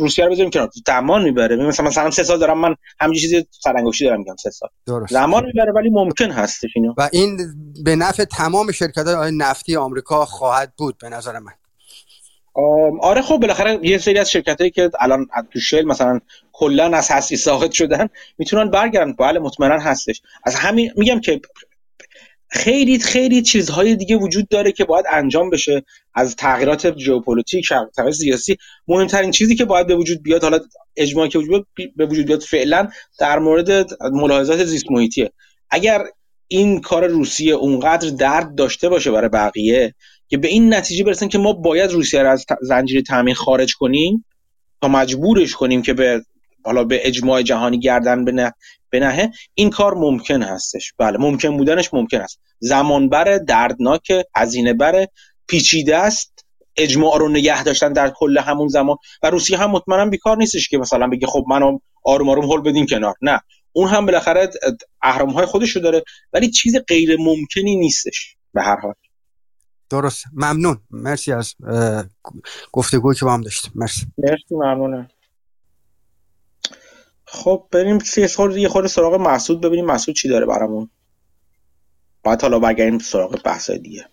[0.00, 0.70] روسیه رو بذاریم کنار.
[0.86, 1.56] زمان می‌بره.
[1.56, 4.68] مثلا مثلا سه سال دارم من همین چیزی سرانگشتی دارم میگم سه سال.
[4.86, 5.12] درست.
[5.12, 6.94] زمان می‌بره ولی ممکن هستش اینو.
[6.98, 7.38] و این
[7.84, 11.52] به نفع تمام شرکت های نفتی آمریکا خواهد بود به نظر من.
[13.00, 16.20] آره خب بالاخره یه سری از شرکت هایی که الان تو شل مثلا
[16.52, 19.12] کلا از هستی ساخت شدن می‌تونن برگردن.
[19.12, 20.22] بله مطمئنا هستش.
[20.44, 21.40] از همین میگم که
[22.48, 25.84] خیلی خیلی چیزهای دیگه وجود داره که باید انجام بشه.
[26.14, 28.56] از تغییرات ژئوپلیتیک تغییرات سیاسی
[28.88, 30.60] مهمترین چیزی که باید به وجود بیاد حالا
[30.96, 32.88] اجماعی که وجود به وجود بیاد فعلا
[33.18, 35.32] در مورد ملاحظات زیست محیطیه.
[35.70, 36.04] اگر
[36.48, 39.94] این کار روسیه اونقدر درد داشته باشه برای بقیه
[40.28, 44.24] که به این نتیجه برسن که ما باید روسیه رو از زنجیره تامین خارج کنیم
[44.80, 46.22] تا مجبورش کنیم که به
[46.64, 48.52] حالا به اجماع جهانی گردن به نه
[49.54, 50.92] این کار ممکن هستش.
[50.98, 52.40] بله ممکن بودنش ممکن است.
[52.58, 55.08] زمان بره دردناک هزینه بره
[55.46, 56.46] پیچیده است.
[56.76, 58.96] اجماع رو نگه داشتن در کل همون زمان.
[59.22, 62.86] و روسیه هم مطمئنا بیکار نیستش که مثلا بگه خب منو آروم آروم هول بدین
[62.86, 63.14] کنار.
[63.22, 63.40] نه.
[63.72, 64.50] اون هم بالاخره
[65.02, 66.02] اهرام های خودش رو داره.
[66.32, 68.94] ولی چیز غیر ممکنی نیستش به هر حال.
[69.90, 70.24] درست.
[70.32, 70.80] ممنون.
[70.90, 71.54] مرسی از
[72.72, 73.72] گفتگوی که با هم داشتیم.
[73.74, 74.06] مرسی.
[74.18, 75.08] مرسی ممنونم.
[77.24, 80.90] خب بریم یه خورده یه خورده سراغ محسود ببینیم محسود چی داره برامون.
[82.22, 84.06] بعد حالا برگردیم سراغ بحث دیگه.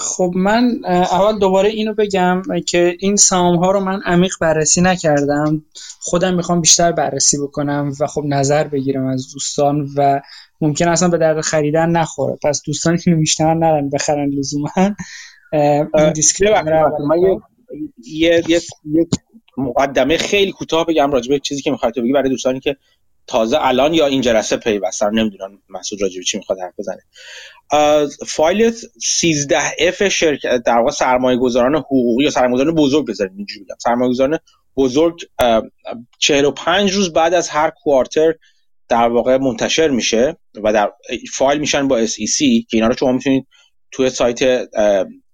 [0.00, 5.64] خب من اول دوباره اینو بگم که این سهام ها رو من عمیق بررسی نکردم.
[6.00, 10.20] خودم می‌خوام بیشتر بررسی بکنم و خب نظر بگیرم از دوستان و
[10.60, 12.38] ممکن اصلا به درد خریدن نخوره.
[12.42, 14.70] پس دوستان اینو بیشتر نرن بخرن لزوما.
[15.52, 16.12] این
[18.06, 18.60] یه یه
[19.56, 22.76] مقدمه خیلی کوتاه بگم راجع به چیزی که می‌خواد بگی برای دوستانی که
[23.26, 25.14] تازه الان به این جلسه پیوستن.
[25.14, 27.02] نمی‌دونن مسعود راجع به چی می‌خواد حرف بزنه.
[28.26, 28.72] فایل
[29.02, 33.76] 13F شرکت در واقع سرمایه گذاران حقوقی یا سرمایه گذاران بزرگ بذاریم اینجوری بگم.
[33.78, 34.38] سرمایه گذاران
[34.76, 35.20] بزرگ
[36.18, 38.34] 45 روز بعد از هر quarter
[38.88, 40.92] در واقع منتشر میشه و در
[41.32, 43.46] فایل میشن با SEC که اینا رو شما می‌تونید
[43.90, 44.68] توی سایت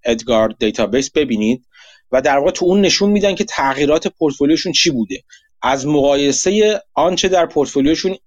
[0.03, 1.65] EDGAR database ببینید
[2.11, 5.23] و در واقع تو اون نشون میدن که تغییرات پورتفولیوشون چی بوده.
[5.61, 8.17] از مقایسه آنچه در پورتفولیوشون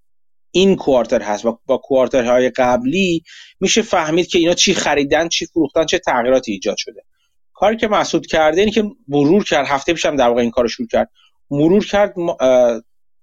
[0.51, 3.23] این کوارتر هست و با کوارترهای قبلی
[3.61, 7.05] میشه فهمید که اینا چی خریدن چی فروختن چه تغییراتی ایجاد شده.
[7.53, 10.89] کاری که محسود کرده اینه که مرور کرد هفته پیشم در واقع این کارو شروع
[10.89, 11.11] کرد.
[11.51, 12.15] مرور کرد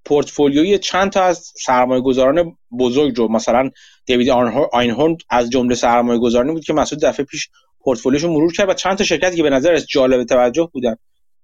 [0.05, 3.69] پورتفولیوی چند تا از سرمایه گذاران بزرگ رو مثلا
[4.05, 4.29] دیوید
[4.73, 7.49] آینهورن از جمله سرمایه گذارانی بود که مسعود دفعه پیش
[7.83, 10.95] پورتفولیوشو مرور کرد و چند تا شرکتی که به نظرش جالب توجه بودن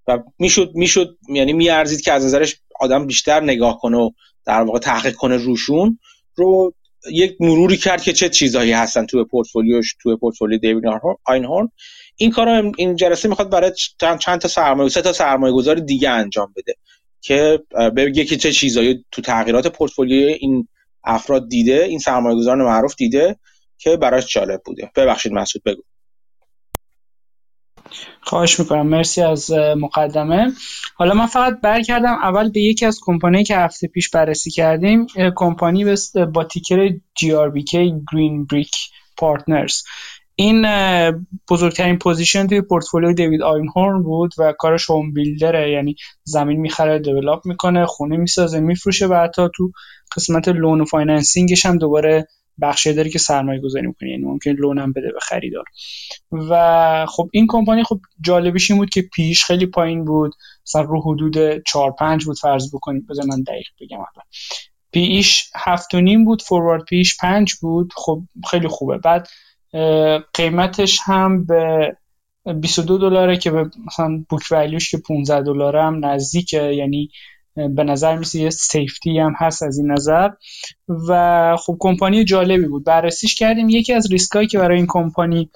[0.07, 4.11] و می‌شد می‌شد یعنی میارزید که از نظرش آدم بیشتر نگاه کنه و
[4.45, 5.99] در واقع تحقیق کنه روشون
[6.35, 6.73] رو
[7.11, 10.83] یک مروری کرد که چه چیزهایی هستن توی پورتفولیوش توی پورتفولیو دیوید
[11.25, 11.71] آینهورن.
[12.15, 16.09] این کارو این جلسه می‌خواد برای چند, چند تا سرمایه سه تا سرمایه گذار دیگه
[16.09, 16.75] انجام بده.
[17.21, 17.63] که
[17.95, 20.67] بگه که چه چیزهایی تو تغییرات پورتفولیو این
[21.03, 23.39] افراد دیده این سرمایه گذاران معروف دیده
[23.77, 24.91] که براش جالب بوده.
[24.95, 25.81] ببخشید مسعود بگو.
[28.21, 28.87] خواهش می‌کنم.
[28.87, 30.53] مرسی از مقدمه.
[30.95, 35.95] حالا من فقط برگردم اول به یکی از کمپانی که هفته پیش بررسی کردیم کمپانی
[36.33, 37.73] با ticker GRBK
[38.11, 38.75] Green Brick
[39.21, 39.83] Partners.
[40.39, 40.65] این
[41.49, 45.71] بزرگترین position توی پورتفولیو دیوید آینهورن بود و کارش home builder ه.
[45.71, 49.71] یعنی زمین می‌خره develop می‌کنه خونه می‌سازه میفروشه و حتی تو
[50.15, 52.27] قسمت loan و financing ش هم دوباره
[52.61, 54.09] بخشی داره که سرمایه گذاری می‌کنه.
[54.09, 55.65] یعنی ممکنه loan هم بده به خریدار.
[56.31, 60.33] و خب این کمپانی خب جالبش این بود که پیش خیلی پایین بود.
[60.67, 63.07] مثلا رو حدود 4 5 بود فرض بکنید.
[63.07, 64.23] بذار من دقیق بگم اول.
[64.91, 67.93] پیش هفت و نیم بود فوروارد پیش پنج بود.
[67.95, 68.21] خب
[68.51, 68.97] خیلی خوبه.
[68.97, 69.27] بعد
[70.33, 71.95] قیمتش هم به
[72.61, 76.63] 22 دلاره که به مثلا بوک ولیوش که 15 دلاره هم نزدیکه.
[76.63, 77.09] یعنی
[77.55, 80.29] به نظر میسه یه سیفتی هم هست از این نظر.
[81.09, 82.83] و خب کمپانی جالبی بود.
[82.85, 83.69] بررسیش کردیم.
[83.69, 85.51] یکی از ریسکایی که برای این کمپانی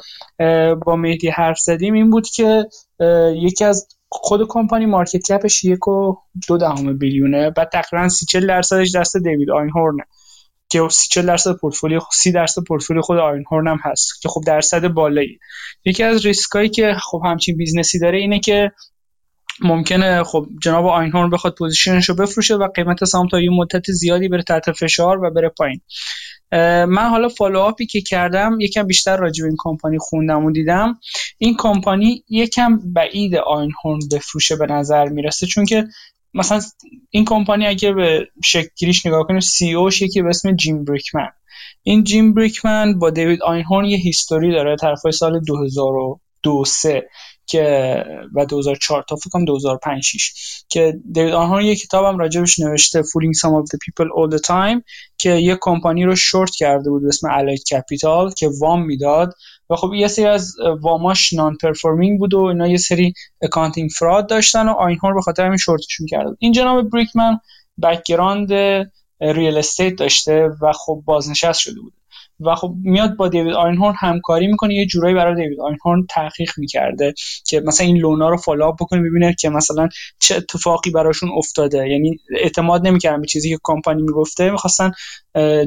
[0.86, 2.66] با مهدی حرف زدیم این بود که
[3.36, 6.16] یکی از خود کمپانی مارکت کپش یک و
[6.48, 7.50] دو دهم billion ه.
[7.50, 10.04] بعد تقریبا سی چل درصدش دست دیوید آینهورنه.
[10.72, 15.40] که 30 درصد پورتفولیو 30 درصد پورتفولیو خود آینهورن هم هست که خب درصد بالایی
[15.86, 18.72] یکی از ریسکایی که خب همچین business ی داره اینه که
[19.60, 23.92] ممکنه خب جناب آینهورن بخواد position ش رو بفروشه و قیمت سهام تا یه مدت
[23.92, 25.82] زیادی بره تحت فشار و بره پایین.
[26.86, 31.00] من حالا follow-up ی که کردم یکم بیشتر راجع به این کمپانی خوندم و دیدم.
[31.38, 35.88] این کمپانی یکم بعید آینهورن بفروشه به نظر می‌رسه چون که
[36.34, 36.62] مثلا
[37.10, 41.30] این کمپانی اگه به شکلگیریش نگاه کنیم CEO ش یکی به اسم جیم بریکمن.
[41.84, 46.64] این جیم بریکمن با دیوید آینهورن یه history داره طرفای سال 2002
[47.46, 48.06] که
[48.36, 50.34] و 2004 تا فکر کنم 2005 6
[50.70, 54.84] که دیوید آینهورن یه کتابم راجبش نوشته Fooling Some of the People All the Time
[55.18, 59.34] که یه کمپانی رو شورت کرده بود به اسم Allied Capital که وام می‌داد
[59.72, 64.70] و خب یه سری از واماش non-performing بود و اینا یه سری accounting fraud داشتن
[64.70, 66.38] و آینهورن به خاطر همین شورتشون بود.
[66.40, 67.40] این جناب بریکمن
[67.84, 68.54] background
[69.22, 71.94] real estate داشته و خب بازنشست شده بود.
[72.46, 77.14] و خب میاد با دیوید آینهورن همکاری می‌کنه یه جورایی برای دیوید آینهورن تحقیق می‌کرده
[77.48, 79.90] که مثلا این loan ا رو follow up بکنه ببینه که مثلا
[80.20, 81.90] چه اتفاقی براشون افتاده.
[81.90, 84.92] یعنی اعتماد نمی‌کردن به چیزی که کمپانی می‌گفته می‌خواستن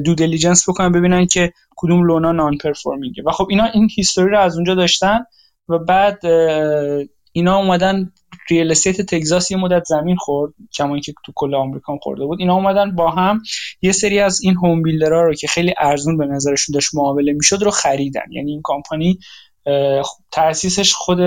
[0.05, 4.31] due diligence بکنن ببینن که کدوم loan ا non-performing ه و خب اینا این history
[4.31, 5.19] رو از اونجا داشتن
[5.69, 6.25] و بعد
[7.31, 8.11] اینا اومدن
[8.49, 12.39] real estate تگزاس یه مدت زمین خورد کما که تو کل آمریکا هم خورده بود.
[12.39, 13.41] اینا اومدن با هم
[13.81, 17.33] یه سری از این home builder ها رو که خیلی ارزون به نظرشون داشت معامله
[17.33, 18.31] می‌شد رو خریدن.
[18.31, 19.19] یعنی این کمپانی
[20.31, 21.19] تاسیسش خود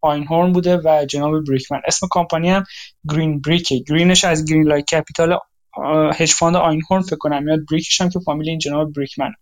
[0.00, 1.80] آینهورن بوده و جناب بریکمن.
[1.86, 2.64] اسم کمپانی هم
[3.10, 3.78] Green Brick ه.
[3.88, 5.38] Green ش از Greenlight Capital
[6.14, 7.42] hedge fund آینهورن فکر کنم.
[7.42, 9.32] میاد Brick ش هم که فامیل این جناب بریکمن.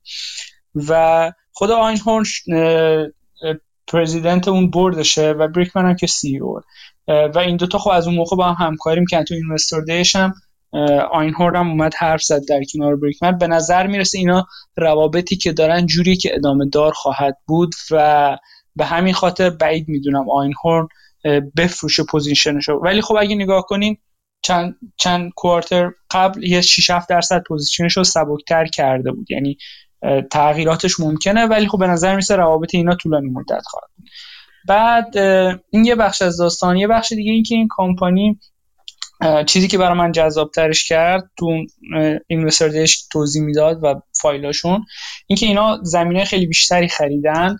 [0.75, 2.25] و خود آینهورن
[3.95, 6.61] president اون board شه و بریکمن هم که CEO
[7.09, 10.17] و این دوتا خب از اون موقع با هم همکاری می‌کنن تو investor day ش
[10.17, 10.35] هم
[11.13, 13.39] آینهورن هم اومد حرف زد در کنار بریکمن.
[13.39, 18.37] به نظر می‌رسه اینا روابطی که دارن جوری که ادامه دار خواهد بود و
[18.77, 20.89] به همین خاطر بعید می‌دونم آینهورن
[21.57, 22.73] بفروشه position شو.
[22.73, 23.97] ولی خب اگه نگاه کنین
[24.43, 29.31] چند چند quarter قبل یه 6 7 درصد position ش رو سبکتر کرده بود.
[29.31, 29.57] یعنی
[30.31, 33.91] تغییراتش ممکنه ولی خب به نظر می‌رسه روابط اینا طولانی مدت خواهد
[34.69, 35.19] بود
[35.71, 36.77] این یه بخش از داستان.
[36.77, 38.39] یه بخش دیگه این که این کمپانی
[39.47, 41.65] چیزی که برای من جذاب ترش کرد تو
[42.27, 44.85] اینوستر توضیح می‌داد و فایلاشون
[45.27, 47.57] اینکه اینا زمینه خیلی بیشتری خریدن.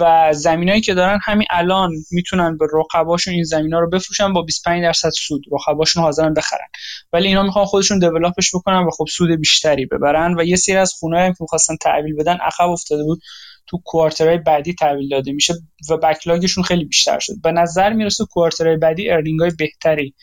[0.00, 4.82] و زمینایی که دارن همین الان می‌تونن به رقباشون این زمینا رو بفروشن با 25
[4.82, 5.42] درصد سود.
[5.52, 6.66] رقباشون حاضرن بخرن.
[7.12, 10.92] ولی اینا می‌خوان خودشون دیولاپش بکنن و خب سود بیشتری ببرن و یه سری از
[10.92, 13.20] خونه‌ای که می‌خواستن تحویل بدن عقب افتاده بود.
[13.66, 15.54] تو کوارترهای بعدی تحویل داده میشه
[15.90, 17.34] و بکلاگشون خیلی بیشتر شد.
[17.42, 20.14] به نظر می‌رسه کوارترهای بعدی ارنینگ های بهتری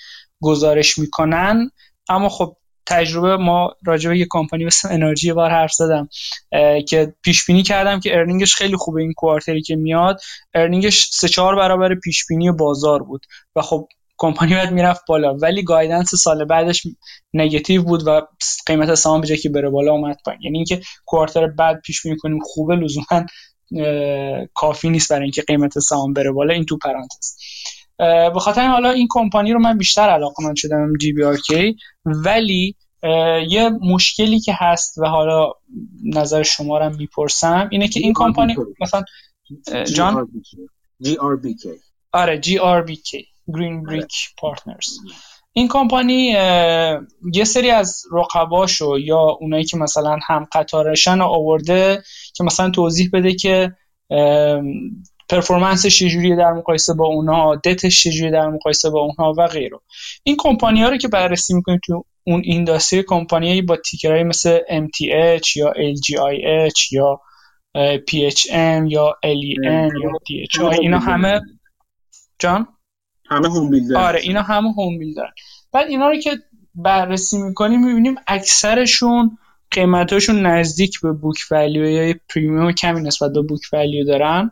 [0.42, 1.72] گزارش می‌کنن.
[2.10, 2.56] اما خب
[2.90, 6.10] تجربه ما راجع به یه کمپانی مثل انرژی بار حرف زدم
[6.88, 10.22] که پیش بینی کردم که earning ش خیلی خوبه این quarter ی که میاد
[10.54, 13.26] earning ش سه چهار برابر پیش بینی بازار بود
[13.56, 13.88] و خب
[14.18, 15.34] کمپانی باید می‌رفت بالا.
[15.34, 16.84] ولی guidance سال بعدش
[17.34, 18.22] نگاتیو بود و
[18.66, 20.42] قیمت سهام به که بره بالا اومد پایین.
[20.42, 23.26] یعنی اینکه quarter بعد پیش بینی کنیم خوبه لزوما
[24.54, 26.54] کافی نیست برای اینکه قیمت سهام بره بالا.
[26.54, 27.36] این تو پرانتز.
[28.34, 31.76] به خاطر حالا این کمپانی رو من بیشتر علاقه من شدم جی بی آر کی.
[32.06, 32.76] ولی
[33.50, 35.52] یه مشکلی که هست و حالا
[36.04, 39.04] نظر شما رو می‌پرسم اینه که این کمپانی مثلا
[39.84, 40.28] جان؟
[41.02, 41.68] GRBK
[42.12, 44.98] آره GRBK Green Brick Partners
[45.54, 46.28] این کمپانی
[47.34, 52.04] یه سری از رقباشو یا اونایی که مثلا هم قطارشن آورده
[52.36, 53.76] که مثلا توضیح بده که
[55.30, 59.80] پرفورمنس چجوریه در مقایسه با اونها دتش چجوریه در مقایسه با اونها و غیره.
[60.24, 65.56] این کمپانی ها رو که بررسی می‌کنیم تو اون اینداستری کمپانیایی با تیکرهایی مثل MTH
[65.56, 67.22] یا LGIH یا
[68.10, 71.42] PHM یا LEN یا DHI اینا همه
[72.40, 72.68] جان؟
[73.30, 75.30] همه هوم بیلدر آره اینا همه هوم بیلدر
[75.72, 76.32] بعد اینا رو که
[76.76, 79.38] بررسی می‌کنیم می‌بینیم اکثرشون
[79.72, 84.52] قیمتاشون نزدیک به بوک ولیو یا پریمیوم کمی نسبت به بوک ولیو دارن.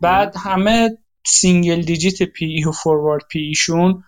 [0.00, 4.04] بعد همه single digit P/E و forward P/E شون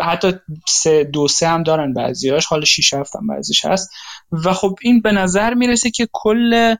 [0.00, 0.32] حتی
[0.68, 3.90] سه دو سه هم دارن بعضیاش حالا 6 هفت هم بعضیش هست.
[4.44, 6.74] و خب این به نظر می‌رسه که کل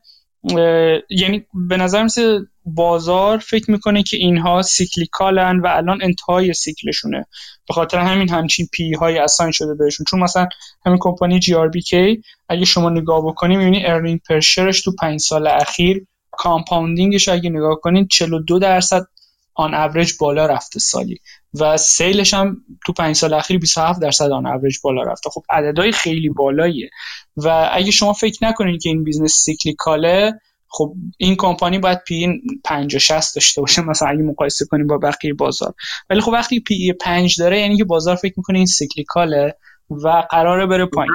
[1.10, 7.26] یعنی به نظر مثل بازار فکر می‌کنه که اینها cyclical ن و الان انتهای سیکلشونه.
[7.68, 10.06] به خاطر همین همچین P/E های assign شده بهشون.
[10.10, 10.48] چون مثلا
[10.86, 15.46] همین کمپانی GRBK اگه شما نگاه بکنی می‌بینی earning per share ش تو پنج سال
[15.46, 16.06] اخیر
[16.38, 19.06] compounding ش اگه نگاه کنین 42 درصد
[19.54, 21.18] on average بالا رفته سالی
[21.54, 25.30] و sale ش هم تو پنج سال اخیر 27 درصد on average بالا رفته.
[25.30, 26.90] خب عددهای خیلی بالاییه
[27.36, 30.32] و اگه شما فکر نکنین که این business cyclical ه
[30.68, 33.82] خب این کمپانی باید P/E 50 60 داشته باشه.
[33.82, 35.74] مثلا اگه مقایسه کنیم با بقیه بازار.
[36.10, 39.54] ولی خب وقتی P/E 5 داره یعنی که بازار فکر می‌کنه این cyclical ه
[39.90, 41.12] و قراره بره پایین.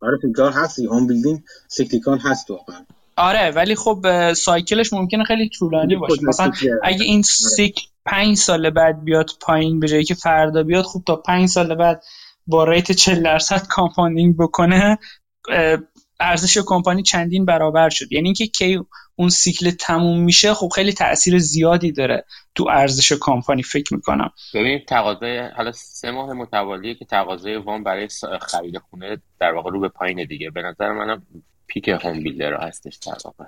[0.00, 2.86] آره cyclical هست home building cyclical هست واقعا.
[3.16, 6.22] آره ولی خب cycle ش ممکنه خیلی طولانی باشه.
[6.28, 6.52] مثلا
[6.82, 11.16] اگه این سیکل پنج سال بعد بیاد پایین به جایی که فردا بیاد خوب تا
[11.16, 12.04] پنج سال بعد
[12.46, 14.98] با rate 40 درصد compounding بکنه
[16.20, 18.12] ارزش کمپانی چندین برابر شد.
[18.12, 18.80] یعنی اینکه کی
[19.16, 24.30] اون سیکل تموم میشه خب خیلی تاثیر زیادی داره تو ارزش کمپانی فکر می‌کنم.
[24.54, 28.08] ببین تقاضای حالا سه ماه متوالیه که تقاضای وام برای
[28.40, 30.50] خرید خونه در واقع رو به پایین دیگه.
[30.50, 31.22] به نظر منم
[31.74, 33.44] پیک هوم بیلدر هستش در واقع.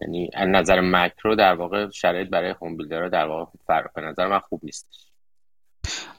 [0.00, 4.26] یعنی از نظر مکرو در واقع شرایط برای هوم بیلدر در واقع فرق به نظر
[4.26, 4.94] من خوب نیستش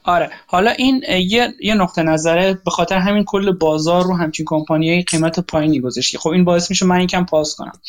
[0.04, 5.02] آره حالا این یه, یه نقطه نظره به خاطر همین کل بازار رو همچین کمپانیای
[5.02, 7.80] قیمت پایینی گذاشت خب این باعث میشه من یکم پاس کنم.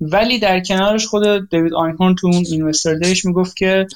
[0.00, 3.86] ولی در کنارش خود دیوید آینهورن تو اون اینوستر دیش می‌گفت که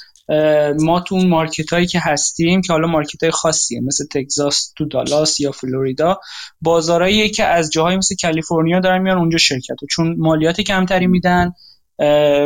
[0.80, 4.84] ما تو اون market هایی که هستیم که حالا market های خاصیه مثل تگزاس تو
[4.84, 6.20] دالاس یا فلوریدا
[6.60, 9.82] بازارهایی که از جاهای مثل کالیفرنیا دارن میان اونجا شرکت.
[9.82, 11.52] و چون مالیات کمتری میدن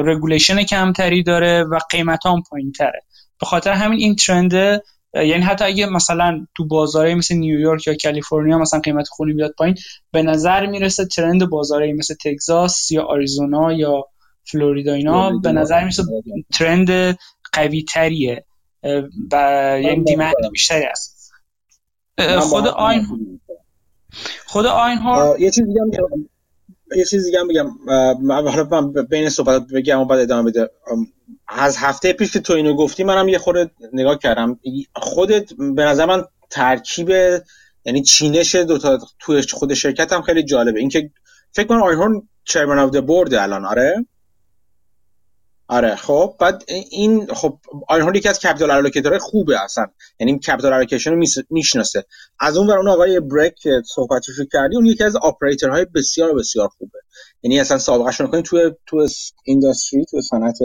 [0.04, 3.02] regulation کمتری داره و قیمت هم پایین تره
[3.40, 4.82] به خاطر همین این trend ه
[5.14, 9.76] یعنی حتی اگه مثلا تو بازارهای مثل نیویورک یا کالیفرنیا مثلا قیمت خونه بیاد پایین
[10.12, 14.04] به نظر می‌رسه trend بازارهای مثل تگزاس یا آریزونا یا
[14.44, 16.02] فلوریدا اینا به نظر می‌رسه
[16.58, 17.18] ترند
[17.52, 18.44] قوی تریه
[19.32, 19.36] و
[19.82, 21.32] یعنی دیمند بیشتری است
[22.40, 23.06] خود آین
[24.46, 25.80] خود آین ها یه چیز دیگه
[26.96, 27.70] یه چیز دیگه بگم
[28.28, 30.70] حالا من بین صحبت بگم و بعد ادامه بده.
[31.48, 34.60] از هفته پیش که تو اینو گفتی منم یه خورده نگاه کردم.
[34.94, 37.10] خودت به نظر من ترکیب
[37.84, 40.80] یعنی چینش دو تا توی خود شرکت هم خیلی جالبه.
[40.80, 41.10] اینکه
[41.52, 43.64] فکر کنم آینهورن chairman of board الان.
[43.64, 44.06] آره؟
[45.68, 47.58] آره خب بعد این خب
[47.88, 49.86] آینهورن یکی از capital allocator های خوبه اصلا.
[50.20, 52.04] یعنی capital allocation رو می‌شناسه.
[52.40, 56.34] از اون ور اون آقای بریک که صحبتش رو کردی اون یکی از اپراتورهای بسیار
[56.34, 56.98] بسیار خوبه.
[57.42, 59.06] یعنی اصلا سابقه شون کنید تو تو
[59.44, 60.58] industry تو صنعت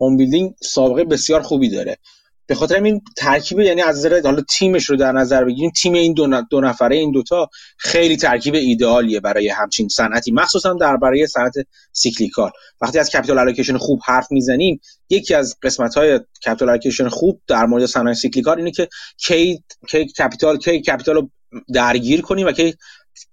[0.00, 1.98] home building سابقه بسیار خوبی داره.
[2.46, 6.14] به خاطر این ترکیب یعنی از نظر حالا تیمش رو در نظر بگیریم تیم این
[6.14, 11.54] دو, دو نفره این دوتا خیلی ترکیب ایدئالیه برای همچین صنعتی مخصوصا در برای صنعت
[11.92, 12.50] cyclical.
[12.80, 14.80] وقتی از capital allocation خوب حرف می‌زنیم
[15.10, 20.06] یکی از قسمت های capital allocation خوب در مورد صنایع cyclical اینه که کی کی
[20.06, 21.30] capital کی capital رو
[21.74, 22.74] درگیر کنیم و کی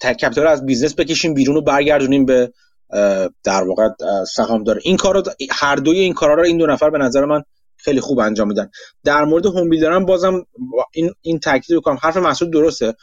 [0.01, 2.51] capital از business بکشیم بیرون و برگردونیم به
[3.43, 3.89] در واقع
[4.35, 7.43] سهام داره این کارو هر دوی این کارا رو این دو نفر به نظر من
[7.83, 8.69] خیلی خوب انجام میدن.
[9.03, 10.45] در مورد home builder م بازم
[10.93, 12.93] این این تاکید بکنم حرف مسعود درسته.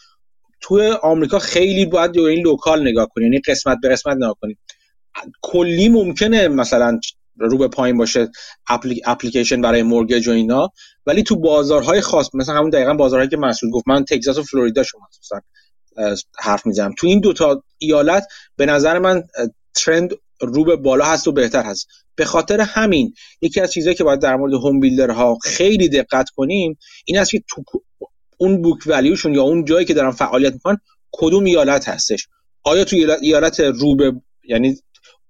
[0.61, 4.57] توی آمریکا خیلی باید این local نگاه کنی یعنی قسمت به قسمت نگاه کنی.
[5.43, 7.01] کلی ممکنه مثلا
[7.39, 8.29] رو به پایین باشه
[9.07, 10.69] اپلیکیشن برای mortgage و اینا
[11.07, 14.83] ولی تو بازارهای خاص مثلا همون دقیقا بازارهایی که مسعود گفت من تگزاس و فلوریدا
[14.83, 15.09] شما
[16.39, 16.95] حرف می‌زنم.
[16.99, 19.23] تو این دوتا ایالت به نظر من
[19.75, 20.11] trend
[20.41, 21.89] رو به بالا هست و بهتر هست.
[22.15, 26.79] به خاطر همین یکی از چیزهایی که باید در مورد هوم ها خیلی دقت کنیم
[27.05, 27.63] این است که تو
[28.39, 30.79] اون بوک ولیوشون یا اون جایی که دارن فعالیت می‌کنن
[31.13, 32.29] کدوم ایالت هستش؟
[32.63, 34.13] آیا تو ایالت رو به
[34.45, 34.77] یعنی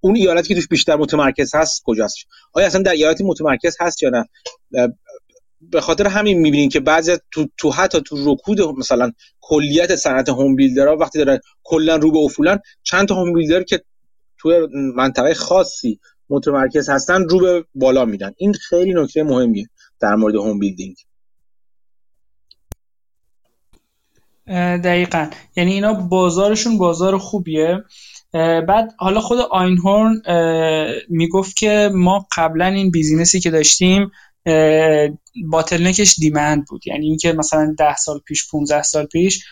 [0.00, 2.16] اون ایالتی که توش بیشتر متمرکز هست کجاست؟
[2.52, 4.28] آیا اصلا در ایالتی متمرکز هست یا نه؟
[5.61, 10.57] به خاطر همین می‌بینین که بعضی تو, تو حتی تو رکود مثلا کلیت صنعت هوم
[10.57, 13.82] بیلدرها وقتی دارن کلا رو به افولن چند تا هوم بیلدر که
[14.39, 18.32] تو منطقه خاصی متمرکز هستن رو به بالا میدن.
[18.37, 19.66] این خیلی نکته مهمیه
[20.01, 20.96] در مورد home building
[24.84, 25.30] دقیقا.
[25.57, 27.84] یعنی اینا بازارشون بازار خوبیه.
[28.68, 30.22] بعد حالا خود آینهورن
[31.09, 34.11] می‌گفت که ما قبلا این business ی که داشتیم
[35.50, 36.87] bottleneck ش demand بود.
[36.87, 39.45] یعنی اینکه مثلا ده سال پیش 15 سال پیش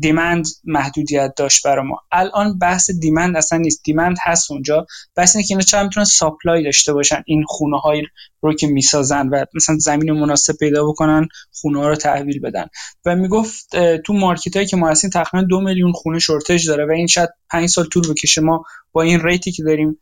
[0.00, 2.00] demand محدودیت داشت برای ما.
[2.12, 3.80] الان بحث demand اصلا نیست.
[3.84, 4.86] demand هست اونجا.
[5.16, 7.22] بحث اینه که اینا چقدر می‌تونن supply داشته باشن.
[7.26, 8.02] این خونه های
[8.40, 12.66] رو که می‌سازن و مثلا زمین مناسب پیدا بکنن خونه ها رو تحویل بدن.
[13.06, 16.90] و می‌گفت تو market هایی که ما هستیم تقریبا دو میلیون خونه shortage داره و
[16.90, 18.40] این شاید پنج سال طول بکشه.
[18.40, 19.98] ما با این rate ی که داریم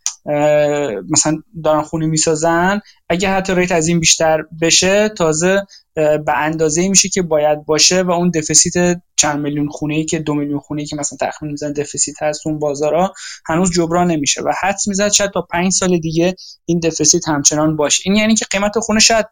[1.10, 5.62] مثلا دارن خونه می‌سازن اگه حتی rate از این بیشتر بشه تازه
[5.96, 10.34] به اندازه میشه که باید باشه و اون deficit چند میلیون خونه ای که دو
[10.34, 13.14] میلیون خونه ای که مثلا تخمین میزنن deficit هست اون بازارا
[13.46, 16.34] هنوز جبران نمیشه و حدس می‌زد شاید تا پنج سال دیگه
[16.64, 18.02] این deficit همچنان باشه.
[18.06, 19.26] این یعنی که قیمت خونه شاید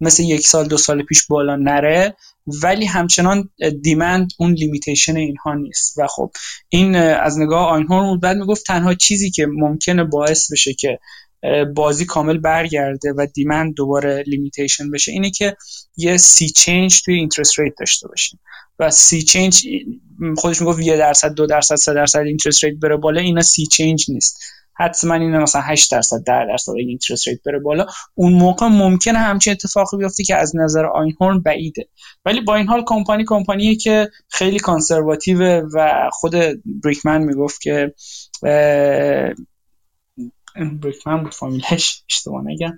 [0.00, 2.16] مثل یک سال دو سال پیش بالا نره
[2.62, 3.50] ولی همچنان
[3.82, 5.98] demand اون limitation اینها نیست.
[5.98, 6.30] و خب
[6.68, 8.20] این از نگاه آینهورن بود.
[8.20, 10.98] بعد می‌گفت تنها چیزی که ممکنه باعث بشه که
[11.74, 15.56] بازی کامل برگرده و demand دوباره limitation بشه اینه که
[15.96, 18.40] یه sea change توی interest rate داشته باشیم.
[18.78, 19.66] و sea change
[20.36, 24.04] خودش می‌گفت یه درصد دو درصد سه درصد interest rate بره بالا اینا sea change
[24.08, 24.38] نیست.
[24.74, 29.52] حتما این مثلا 8 درصد 10 درصد interest rate بره بالا اون موقع ممکنه همچین
[29.52, 31.88] اتفاقی بیفته که از نظر آینهورن بعیده.
[32.24, 36.34] ولی با این حال کمپانی کمپانیه که خیلی conservative و خود
[36.84, 37.94] بریکمن می‌گفت که
[40.82, 42.76] بریکمن بود فامیلش اشتباه نگم.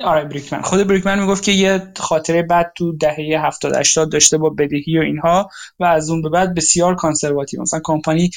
[0.00, 0.62] آره بریکمن.
[0.62, 5.02] خود بریکمن می‌گفت که یه خاطره بعد تو دهه 70 80 داشته با بدهی و
[5.02, 5.50] اینها
[5.80, 7.62] و از اون به بعد بسیار کانسرواتیو.
[7.62, 8.30] مثلا کمپانی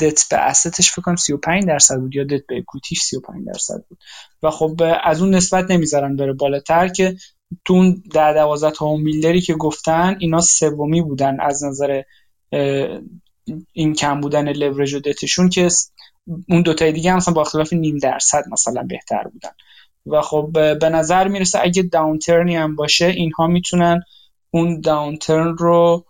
[0.00, 3.98] دت به استش فکر کنم 35 درصد بود یا دت به اکویتیش 35 درصد بود.
[4.42, 7.16] و خب از اون نسبت نمی‌ذارن بره بالاتر که
[7.64, 12.02] تو اون ده 12 تا میلیاری که گفتن اینا سومی بودن از نظر
[13.72, 15.68] این کم بودن لورج و دتشون که
[16.48, 19.50] اون دوتای دیگه هم مثلا با اختلاف نیم درصد مثلا بهتر بودن.
[20.06, 24.02] و خب به نظر می‌رسه اگه داونترنی هم باشه اینها می‌تونن
[24.50, 26.04] اون داونترن رو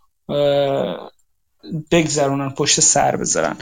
[1.91, 3.57] بگذرونن پشت سر بذارن.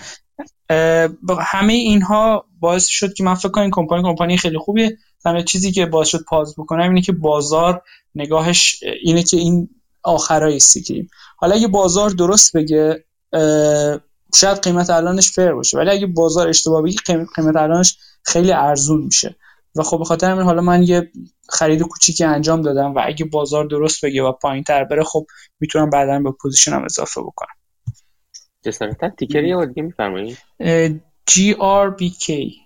[1.41, 4.99] همه اینها باعث شد که من فکر کنم کمپانی کمپانی خیلی خوبیه.
[5.25, 7.83] تنها چیزی که باعث شد pause بکنم اینه که بازار
[8.15, 9.69] نگاهش اینه که این
[10.03, 13.05] آخرای سیکیم حالا اگه بازار درست بگه
[14.35, 19.37] شاید قیمت الانش fair باشه ولی اگه بازار اشتباه بگه قیمت الانش خیلی ارزون میشه.
[19.77, 21.13] و خب به خاطر همین حالا من یه
[21.49, 25.27] خرید کوچیکی انجام دادم و اگه بازار درست بگه و پایین تر بره خب
[25.61, 27.55] می‌تونم بعدا به position م اضافه بکنم.
[28.65, 30.39] جسارتا ticker یه دیگه میفرمایید
[32.19, 32.61] K.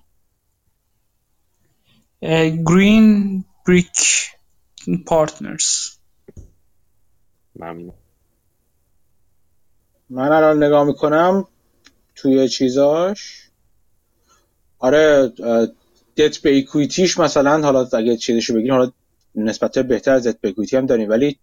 [2.66, 4.30] Green Brick
[5.06, 5.66] Partners.
[7.56, 7.92] ممنون.
[10.10, 11.46] من الان نگاه می‌کنم
[12.14, 13.48] توی چیزاش.
[14.78, 15.32] آره
[16.16, 18.92] debt به equity ش مثلا حالا اگه چیزشو بگیریم حالا
[19.34, 21.38] نسبت بهتر از debt به equity هم داریم ولی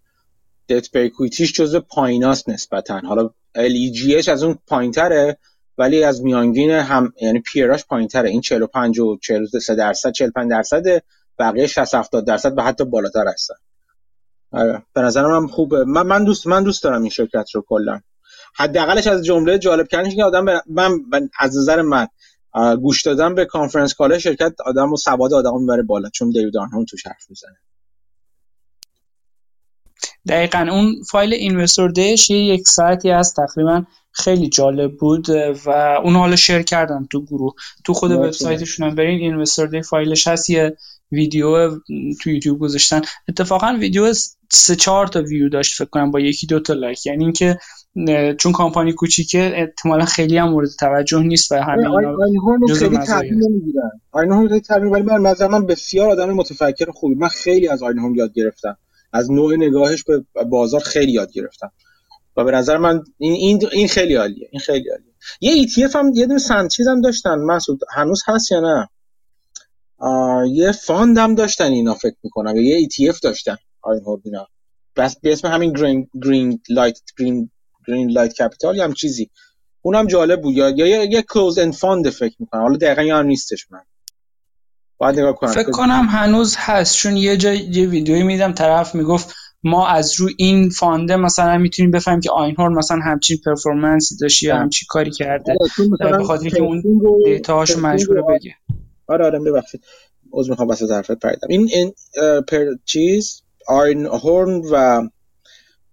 [0.68, 2.98] debt به equity ش جزء پاییناست نسبتا.
[2.98, 5.38] حالا LEGH از اون پایینتره
[5.78, 8.30] ولی از میانگین هم یعنی پیراش پایینتره.
[8.30, 11.02] این 45 و 43 درصد 45 درصد
[11.38, 13.54] بقیه 60 70 درصد به حتی بالاتر هستن.
[14.52, 15.84] آره به نظر من خوبه.
[15.84, 18.00] من من دوست من دوست دارم این شرکت رو کلا.
[18.56, 20.90] حداقلش از جمله جالب کردنش که آدم من,
[21.38, 22.06] از نظر من
[22.82, 26.84] گوش دادن به کانفرنس کال شرکت آدم و سواد آدم می‌بره بالا چون دیوید آنهون
[26.84, 27.56] توش حرف می‌زنه.
[30.28, 30.66] دقیقا.
[30.70, 35.26] اون فایل اینوستور دیش یک ساعتی هست تقریبا خیلی جالب بود
[35.64, 35.70] و
[36.04, 37.54] اون حالا شیر کردن تو گروه.
[37.84, 40.76] تو خود وبسایتشون هم برین اینوستور دی فایلش هست یه
[41.12, 41.78] ویدیو
[42.22, 43.00] تو یوتیوب گذاشتن.
[43.28, 44.12] اتفاقا ویدیو
[44.52, 47.06] سه چهار تا ویو داشت فکر کنم با یکی دو تا لایک.
[47.06, 47.58] یعنی اینکه
[48.38, 52.16] چون کامپانی کوچیکه احتمالا خیلی هم مورد توجه نیست و همه اینا
[52.78, 53.90] خیلی تحویل نمی‌گیرن.
[54.12, 57.14] آینهورن خیلی تحویل ولی من نظر من بسیار آدم متفکر خوبی.
[57.14, 58.76] من خیلی از آینهورن یاد گرفتم.
[59.12, 61.72] از نوع نگاهش به بازار خیلی یاد گرفتم.
[62.36, 65.12] و به نظر من این این, این خیلی عالیه این خیلی عالیه.
[65.40, 67.38] یه ETF هم یه دونه سند چیزم داشتن.
[67.38, 68.88] مسعود هنوز هست یا نه؟
[70.52, 72.56] یه فاند هم داشتن اینا فکر می‌کنم.
[72.56, 74.46] یه ETF داشتن آینهورن
[74.96, 77.50] بس به اسم همین گرین گرین لایت گرین
[77.88, 79.30] گرین لایت کپیتال یا هم چیزی.
[79.82, 80.54] اونم جالب بود.
[80.54, 82.60] یا یا یه کلوز اند فاند فکر می‌کنم.
[82.60, 83.80] حالا دقیقا یا هم نیستش من.
[84.98, 85.52] باید نگاه کنم.
[85.52, 86.96] فکر کنم هنوز هست.
[86.96, 91.58] چون یه جای یه ویدیویی میدم طرف می‌گفت ما از رو این fund ه مثلا
[91.58, 94.56] می‌تونیم بفهمیم که آینهور مثلا همچین performance ی داشت یا.
[94.56, 95.56] همچین کاری کرده.
[96.00, 96.82] آره، به خاطر که اون
[97.24, 98.54] data هاشو مجبوره بگه.
[99.06, 99.84] آره آره ببخشید.
[100.32, 101.92] عذر می‌خوام وسط حرفت پریدم این این
[102.48, 105.02] پر چیز آین هورن و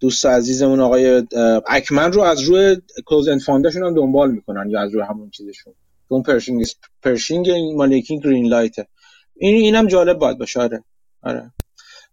[0.04, 1.24] دوست عزیزمون آقای
[1.68, 5.74] اکمن رو از روی closed-end fund شون هم دنبال می‌کنن یا از روی همون چیزشون.
[6.08, 8.88] اون Pershing نیست Pershing این مال یکی Greenlight ه
[9.36, 10.60] این اینم جالب باید باشه.
[10.60, 10.84] آره.
[11.24, 11.52] آره.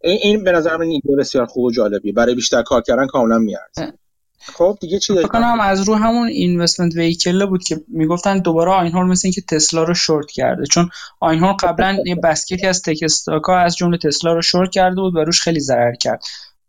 [0.03, 2.13] این, این به نظر من ایده بسیار خوب و جالبیه.
[2.13, 3.93] برای بیشتر کار کردن کاملا میارزه.
[4.39, 9.05] خب دیگه چی داریم؟ کنم از رو همون investment vehicle بود که می‌گفتن دوباره آینهور
[9.05, 10.65] مثل اینکه تسلا رو شورت کرده.
[10.65, 10.89] چون
[11.19, 15.01] آینهور قبلا یه basket ی از tech stock ا از جمله تسلا رو شورت کرده
[15.01, 16.23] بود و روش خیلی ضرر کرد.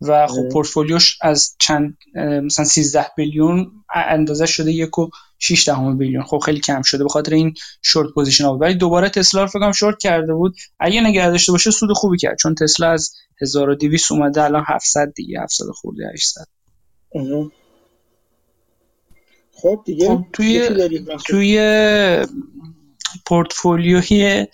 [0.09, 0.49] و خب اه.
[0.49, 1.99] پورتفولیوش از چند
[2.43, 5.09] مثلا 13 billion اندازه شده یک و
[5.39, 6.23] 6 دهم billion.
[6.23, 8.53] خب خیلی کم شده به خاطر این short position ها.
[8.53, 10.57] بود ولی دوباره تسلا رو فکر کنم شورت کرده بود.
[10.81, 13.13] اگه نگه داشته باشه سود خوبی کرد چون تسلا از
[13.43, 16.47] 1200 اومده الان 700 دیگه 700 خورده 800
[17.15, 17.51] اه.
[19.53, 20.69] خب دیگه خب توی
[21.27, 22.27] توی
[23.27, 24.47] پورتفولیوی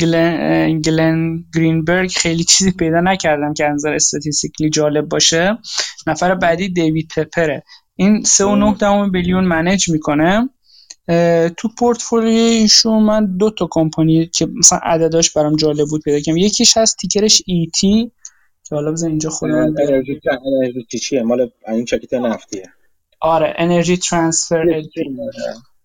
[0.00, 5.58] گلن, گلن گرینبرگ خیلی چیزی پیدا نکردم که از نظر statistically جالب باشه.
[6.06, 7.62] نفر بعدی دیوید پپره.
[7.96, 10.48] این 3.9 billion manage می‌کنه.
[11.56, 16.36] تو پورتفولیوی ایشون من دو تا کمپانی که مثلا عدداش برام جالب بود پیدا کردم.
[16.36, 18.12] یکیش هست ticker ش ET ی
[18.64, 19.74] که حالا بزن اینجا خودم.
[19.78, 20.20] انرژی
[21.00, 22.66] چیه؟ مال این شرکت نفتیه.
[23.20, 24.56] آره Energy Transfer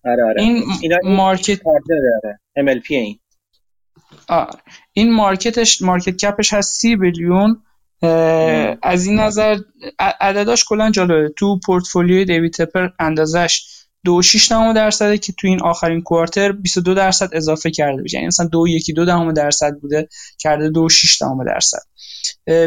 [0.05, 0.41] آره آره.
[0.41, 2.39] این این market داره.
[2.59, 3.19] MLP این.
[4.93, 7.63] این market ش market cap ش هست سی billion.
[8.81, 9.57] از این نظر
[9.99, 11.33] عدداش کلا جالبه.
[11.37, 13.65] تو پورتفولیوی دیوید تپر اندازش
[14.05, 18.27] دو شیش دهم درصده که تو این آخرین کوارتر 22 درصد اضافه کرده بشه یعنی
[18.27, 20.07] مثلا دو یکی دو دهم درصد بوده
[20.39, 21.81] کرده دو شیش دهم درصد.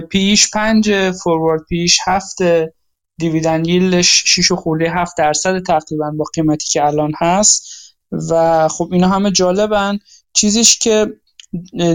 [0.09, 2.37] پیش پنج فوروارد پیش هفت
[3.19, 7.67] دیویدند ییلدش 6 و خورده 7 درصد تقریبا با قیمتی که الان هست.
[8.31, 9.99] و خب اینا همه جالبن.
[10.33, 11.07] چیزیش که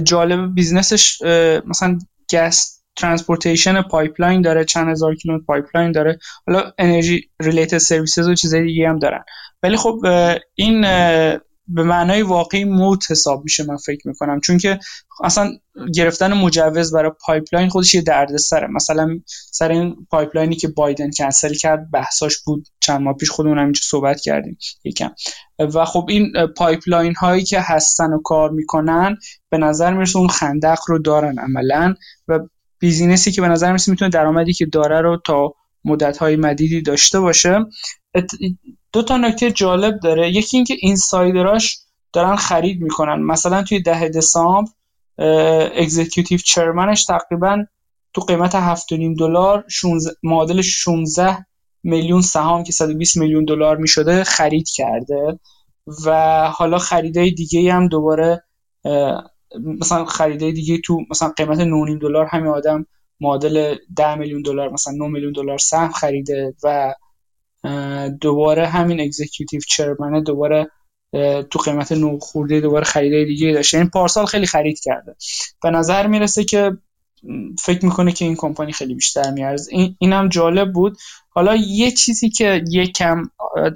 [0.03, 1.21] جالب business ش
[1.65, 1.99] مثلا
[2.33, 6.19] gas transportation pipeline داره چند هزار کیلومتر pipeline داره.
[6.47, 9.23] حالا energy related services و چیزای دیگه هم دارن.
[9.63, 9.99] ولی خب
[10.55, 10.85] این
[11.67, 14.39] به معنای واقعی moat حساب میشه من فکر می‌کنم.
[14.39, 14.79] چون که
[15.23, 15.51] اصلا
[15.95, 18.67] گرفتن مجوز برای pipeline خودش یه دردسره.
[18.67, 19.19] مثلا
[19.51, 22.67] سر این pipeline ی که بایدن کنسل کرد بحثاش بود.
[22.79, 24.57] چند ماه پیش خودمون اینجا صحبت کردیم.
[24.83, 25.11] یکم.
[25.59, 29.17] و خب این pipeline هایی که هستن و کار می‌کنن
[29.49, 31.95] به نظر می‌رسه اون خندق رو دارن عملا.
[32.27, 32.39] و
[32.79, 35.53] business ی که به نظر می‌رسه می‌تونه درآمدی که داره رو تا
[35.85, 37.59] مدت های مدیدی داشته باشه
[38.93, 40.29] دو تا نکته جالب داره.
[40.29, 41.79] یکی اینکه insider اش
[42.13, 43.23] دارن خرید می‌کنن.
[43.23, 44.71] مثلا توی ده دسامبر
[45.75, 47.65] executive chairman ش تقریبا
[48.13, 51.45] تو قیمت 7.5 دلار 16 معادل 16
[51.83, 55.39] میلیون سهام که 120 میلیون دلار می‌شده خرید کرده.
[56.05, 58.43] و حالا خریدای دیگه هم دوباره
[59.79, 62.85] مثلا خریدای دیگه تو مثلا قیمت 9.5 دلار همین آدم
[63.21, 66.93] معادل 10 میلیون دلار مثلا 9 میلیون دلار سهم خریده و
[68.21, 70.71] دوباره همین اگزیکیوتیو چرمنه دوباره
[71.49, 73.77] تو قیمت 9 خورده دوباره خریدای دیگه داشته.
[73.77, 75.15] این پارسال خیلی خرید کرده.
[75.63, 76.77] به نظر می‌رسه که
[77.63, 79.71] فکر می‌کنه که این کمپانی خیلی بیشتر میارزه.
[79.99, 80.97] این جالب بود.
[81.29, 83.23] حالا یه چیزی که یکم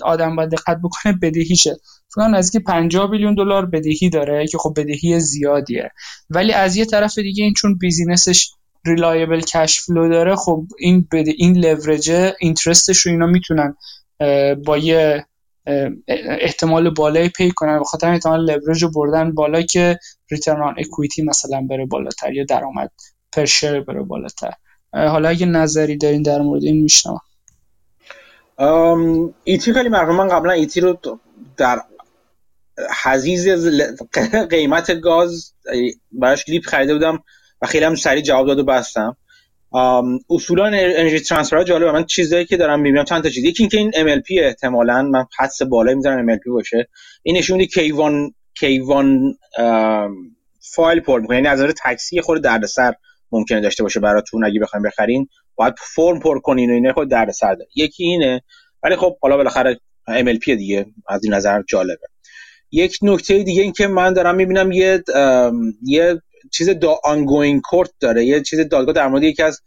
[0.04, 1.76] آدم باید دقت بکنه بدهیشه.
[2.10, 5.92] فکر کنم نزدیک 50 billion دلار بدهی داره که خب بدهی زیادیه.
[6.30, 8.52] ولی از یه طرف دیگه این چون business ش
[8.86, 13.76] reliable cash flow داره خب این بده این leverage ه interest ش رو اینا می‌تونن
[14.66, 15.26] با یه
[16.42, 20.00] احتمال بالایی pay کنن بخاطر احتمال لورج رو بردن بالا که
[20.32, 22.92] ریترن آن اکویتی مثلا بره بالاتر یا درآمد
[23.32, 24.52] پر شیر بره بالاتر.
[24.94, 27.20] حالا اگه نظری دارین در مورد این میشنم
[29.44, 31.00] ایتی خیلی معروفه من قبلا ایتی رو
[31.58, 31.82] در
[33.04, 33.48] حزیز
[34.50, 35.54] قیمت گاز
[36.12, 37.24] براش کلیپ خریده بودم.
[37.62, 39.18] و خیلی هم سریع جواب داد و بستم.
[40.30, 41.92] اصولا انرژی ترانسفر جالبه.
[41.92, 43.44] من چیزایی که دارم می‌بینم چند تا چیز.
[43.44, 46.88] یکی اینکه این MLP احتمالاً من حدس بالایی می‌ذارم MLP باشه.
[47.24, 49.36] این نشون میده K-1 K-1
[50.74, 51.38] file پر می‌کنه.
[51.38, 52.94] یعنی از نظر tax ی خود دردسر
[53.32, 54.46] ممکنه داشته باشه براتون.
[54.46, 57.70] اگه بخواید بخرین باید فرم پر کنین و اینا خود دردسر داره.
[57.76, 58.42] یکی اینه
[58.84, 59.80] ولی خب حالا بالاخره
[60.10, 62.08] MLP دیگه از این نظر جالبه.
[62.72, 65.04] یک نکته دیگه این که من دارم می‌بینم یه
[65.84, 66.22] یه
[66.58, 68.26] چیز the ongoing court داره.
[68.26, 69.62] یه چیز دادگاه در مورد یکی از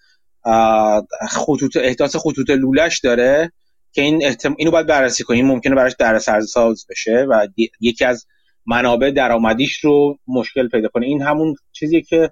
[1.31, 3.53] خطوط احداث خطوط لولش داره
[3.93, 4.55] که این احتم...
[4.59, 5.47] اینو باید بررسی کنیم.
[5.47, 7.47] ممکنه براش دردسر ساز بشه و
[7.81, 8.27] یکی از
[8.67, 11.07] منابع درآمدیش رو مشکل پیدا کنه.
[11.07, 12.31] این همون چیزی که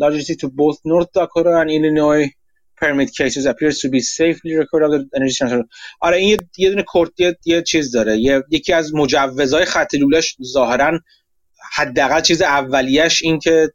[0.00, 2.30] largely to both North Dakota and Illinois
[2.80, 5.64] permit cases appears to be safely recorded energy transfer
[6.00, 7.12] آره این یه دونه کورت
[7.44, 8.16] یه, چیز داره.
[8.16, 11.00] یه، یکی از مجوزهای خط لولش ظاهرا
[11.72, 13.72] حداقل چیز اولیش این که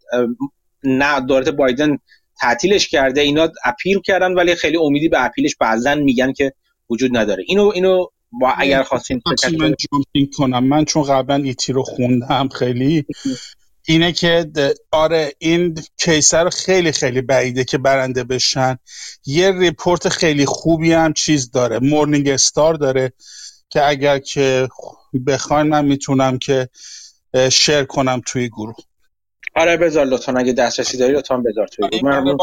[0.84, 1.98] نه دولت بایدن
[2.42, 6.54] تعطیلش کرده اینا appeal کردن ولی خیلی امیدی به appeal ش بعضا میگن که
[6.90, 7.44] وجود نداره.
[7.48, 9.22] اینو اینو با اگر خواستین
[9.60, 9.76] من
[10.38, 10.64] کنم.
[10.64, 13.06] من چون قبلا ET رو خوندم خیلی
[13.88, 14.52] اینه که
[14.92, 18.78] آره این case رو خیلی خیلی بعیده که برنده بشن.
[19.26, 21.80] یه report خیلی خوبی هم چیز داره.
[21.80, 23.14] Morningstar داره
[23.70, 24.70] که اگر که
[25.28, 26.70] بخواین من می‌تونم که
[27.52, 28.76] share کنم توی گروه.
[29.56, 32.36] آره بذار لطفا اگه دسترسی داری لطفا بذار توی گروه.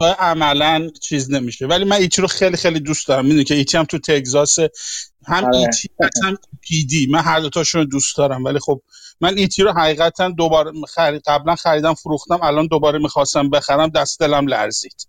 [0.00, 1.66] من عملا چیز نمیشه.
[1.66, 3.24] ولی من ET رو خیلی خیلی دوست دارم.
[3.24, 4.58] می‌دونی که ET هم تو تگزاس
[5.26, 5.56] هم آره.
[5.56, 5.88] ET
[6.24, 8.44] هم PD من هر دوتاشون رو دوست دارم.
[8.44, 8.82] ولی خب
[9.20, 12.42] من ET رو حقیقتا دوباره خرید قبلا خریدم فروختم.
[12.42, 15.08] الان دوباره می‌خواستم بخرم دست دلم لرزید.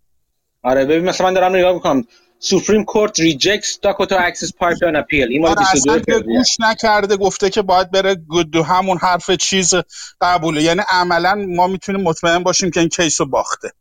[0.64, 2.04] آره ببین مثلا من دارم نگاه می‌کنم.
[2.40, 5.28] Supreme Court rejects Dakota Access Pipeline appeal.
[5.32, 9.74] این 22 آره، گوش نکرده گفته که باید بره گدو همون حرف چیز
[10.22, 10.64] قبوله.
[10.64, 13.72] یعنی عملا ما می‌تونیم مطمئن باشیم که این کیس رو باخته.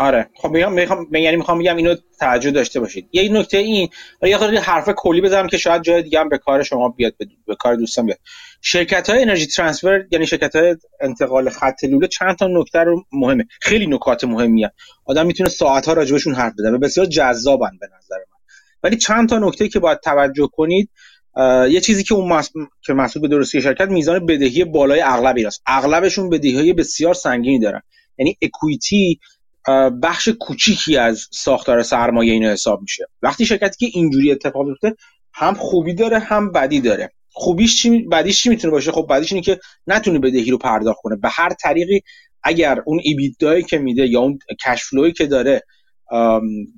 [0.00, 0.30] آره.
[0.34, 3.08] خب میگم می‌خوام یعنی می‌خوام بگم اینو توجه داشته باشید.
[3.12, 3.88] یه نکته این
[4.22, 7.14] یه خورده حرف کلی بزنم که شاید جای دیگه هم به کار شما بیاد
[7.46, 8.18] به کار دوستان بیاد.
[8.62, 13.44] شرکت های انرژی ترانسفر یعنی شرکت های انتقال خط لوله چند تا نکته رو مهمه.
[13.60, 14.72] خیلی نکات مهمیه.
[15.04, 18.38] آدم می‌تونه ساعت ها راجبشون حرف بزنه بسیار جذابن به نظر من.
[18.82, 20.90] ولی چند تا نکته که باید توجه کنید
[21.70, 22.42] یه چیزی که اون
[22.86, 27.58] که مسئول به درستی شرکت میزان بدهی بالای اغلبی است اغلبشون بدهی های بسیار سنگینی
[27.58, 27.82] دارن.
[28.18, 29.20] یعنی اکویتی
[30.02, 33.06] بخش کوچیکی از ساختار سرمایه اینو حساب میشه.
[33.22, 34.94] وقتی شرکتی که اینجوری اتفاق میفته
[35.32, 37.10] هم خوبی داره هم بدی داره.
[37.32, 41.16] خوبیش چی بدیش چی می‌تونه باشه؟ خب بدیش اینه که نتونه بدهی رو پرداخت کنه.
[41.16, 42.00] به هر طریقی
[42.42, 45.62] اگر اون ایبیدایی که میده یا اون cash flow ی که داره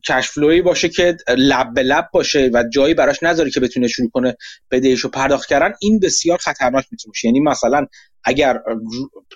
[0.08, 3.88] cash flow ی باشه که لب به لب باشه و جایی براش نذاره که بتونه
[3.88, 4.36] شروع کنه
[4.70, 7.28] بدهیش رو پرداخت کردن این بسیار خطرناک می‌تونه باشه.
[7.28, 7.86] یعنی مثلا
[8.24, 8.58] اگر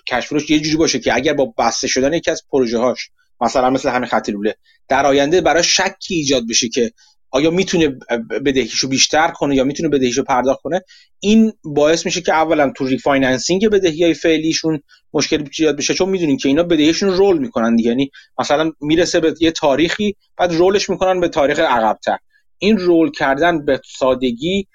[0.07, 3.09] cash flow ش یه جوری باشه که اگر با بسته شدن یکی از پروژه هاش
[3.41, 4.55] مثلا مثل همین خط لوله.
[4.87, 6.91] در آینده برای شکی ایجاد بشه که
[7.31, 7.99] آیا می‌تونه
[8.45, 10.81] بدهیشو بیشتر کنه یا می‌تونه بدهیشو پرداخت کنه
[11.19, 14.81] این باعث میشه که اولا تو refinancing بدهی های فعلیشون
[15.13, 17.89] مشکل ایجاد بشه چون می‌دونین که اینا بدهیشون roll می‌کنن دیگه.
[17.89, 22.17] یعنی مثلا می‌رسه به یه تاریخی بعد roll ش می‌کنن به تاریخ عقبتر.
[22.57, 24.67] این roll کردن به سادگی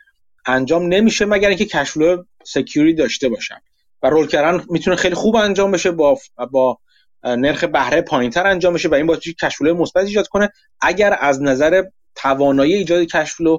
[0.46, 3.58] انجام نمیشه مگر اینکه cash flow secure ی داشته باشن.
[4.02, 6.18] و roll کردن می‌تونه خیلی خوب انجام بشه با
[6.52, 6.78] با
[7.24, 10.50] نرخ بهره پایینتر انجام بشه و این باعث cash flow مثبت ایجاد کنه.
[10.80, 11.84] اگر از نظر
[12.14, 13.58] توانایی ایجاد cash flow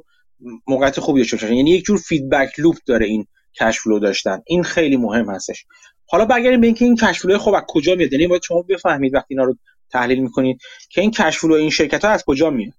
[0.68, 1.56] موقعیت خوبی داشته باشه.
[1.56, 3.28] یعنی یک جور feedback loop داره این
[3.60, 4.42] کشفلو داشتن.
[4.46, 5.66] این خیلی مهم هستش.
[6.08, 9.28] حالا برگردیم به اینکه این کشفلو خوب از کجا میاد؟ یعنی باید شما بفهمید وقتی
[9.30, 9.58] اینا رو
[9.90, 12.74] تحلیل می‌کنید که این کشفلو این شرکت ها از کجا میاد.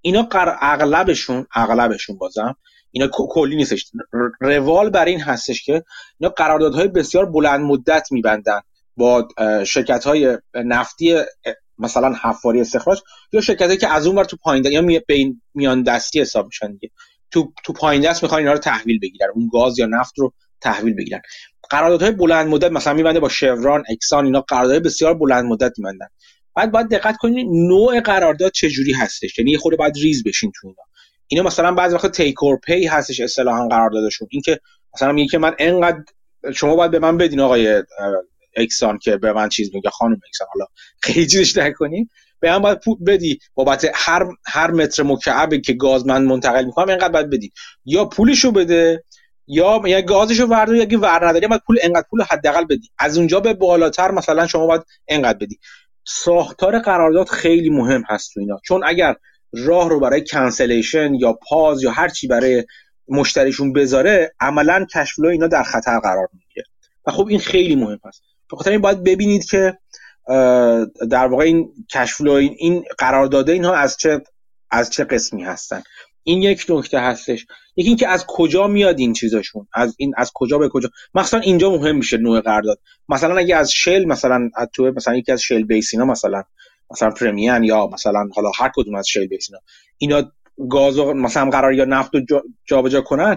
[0.00, 0.56] اینا قر...
[0.60, 2.56] اغلبشون اغلبشون بازم
[2.90, 3.86] اینا کلی نیستش.
[4.40, 5.84] روال بر این هستش که
[6.20, 8.60] اینا قراردادهای بسیار بلند مدت میبندن.
[8.96, 9.28] با
[9.66, 11.16] شرکت های نفتی
[11.78, 13.00] مثلا حفاری استخراج
[13.32, 16.90] یا شرکتی که از اون ور تو پایین یا بین میان دستی حساب میشن دیگه.
[17.30, 19.28] تو تو پایین دست می‌خوان اینا رو تحویل بگیرن.
[19.34, 21.20] اون گاز یا نفت رو تحویل بگیرن.
[21.70, 26.06] قراردادهای بلند مدت مثلا میبنده با شوران اکسان اینا قراردادهای بسیار بلند مدت میبندن.
[26.56, 29.38] بعد باید دقت کنید نوع قرارداد چه جوری هستش.
[29.38, 30.82] یعنی خورده باید ریز بشین تو اینا.
[31.26, 34.28] اینا مثلا بعضی وقت تیک اور پی هستش اصطلاحا قراردادشون.
[34.30, 34.60] اینکه
[34.94, 36.04] مثلا میگه که من انقدر
[36.54, 37.82] شما باید به من بدین آقای
[38.56, 40.66] اکسان که به من چیز میگه خانم اکسان حالا
[41.02, 42.10] خیلی چیزش نکنیم.
[42.40, 46.88] به من باید پول بدی بابت هر هر متر مکعبی که گاز من منتقل می‌کنم
[46.88, 47.52] اینقدر باید بدی.
[47.84, 49.04] یا پولشو بده
[49.46, 52.90] یا یا گازشو وردار یا ور نداری باید پول انقدر پول حداقل بدی.
[52.98, 55.58] از اونجا به بالاتر مثلا شما باید انقدر بدی.
[56.06, 58.60] ساختار قرارداد خیلی مهم هست تو اینا.
[58.64, 59.16] چون اگر
[59.52, 62.64] راه رو برای cancellation یا pause یا هر چی برای
[63.08, 66.66] مشتریشون بذاره عملا cash flow اینا در خطر قرار می‌گیره.
[67.06, 68.22] و خب این خیلی مهم هست.
[68.50, 69.78] به خاطر این باید ببینید که
[71.10, 74.22] در واقع این کشفلو این, این قرارداده اینها از چه
[74.70, 75.82] از چه قسمی هستن.
[76.22, 77.46] این یک نکته هستش.
[77.76, 81.70] یکی اینکه از کجا میاد این چیزاشون؟ از این از کجا به کجا؟ مثلا اینجا
[81.70, 82.78] مهم میشه نوع قرارداد.
[83.08, 86.42] مثلا اگه از شل مثلا تو مثلا یکی از شل بیسینا مثلا
[86.90, 89.58] مثلا پرمیان یا مثلا حالا هر کدوم از شل بیسینا
[89.98, 90.32] اینا.
[90.70, 92.20] گاز و مثلا قرار یا نفت رو
[92.64, 93.36] جابجا جا کنن.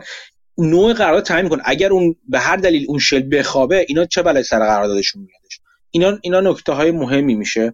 [0.58, 4.44] نوع قرارداد تعیین کن اگر اون به هر دلیل اون شل بخوابه اینا چه بلای
[4.44, 5.60] سر قراردادشون میادش؟
[5.92, 7.74] اینا اینا نکته های مهمی میشه.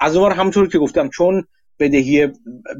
[0.00, 1.44] از اونور همونطور که گفتم چون
[1.78, 2.28] بدهی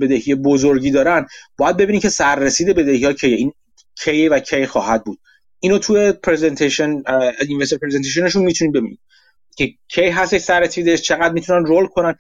[0.00, 1.26] بدهی بزرگی دارن
[1.58, 3.52] باید ببینید که سررسید بدهی ها کی این
[3.96, 5.18] کی و کی خواهد بود.
[5.60, 7.02] اینو توی پرزنتیشن
[7.48, 8.98] اینوستر پرزنتیشنشون می‌تونید ببینید.
[9.56, 12.14] که کی هست سر چقدر می‌تونن رول کنن.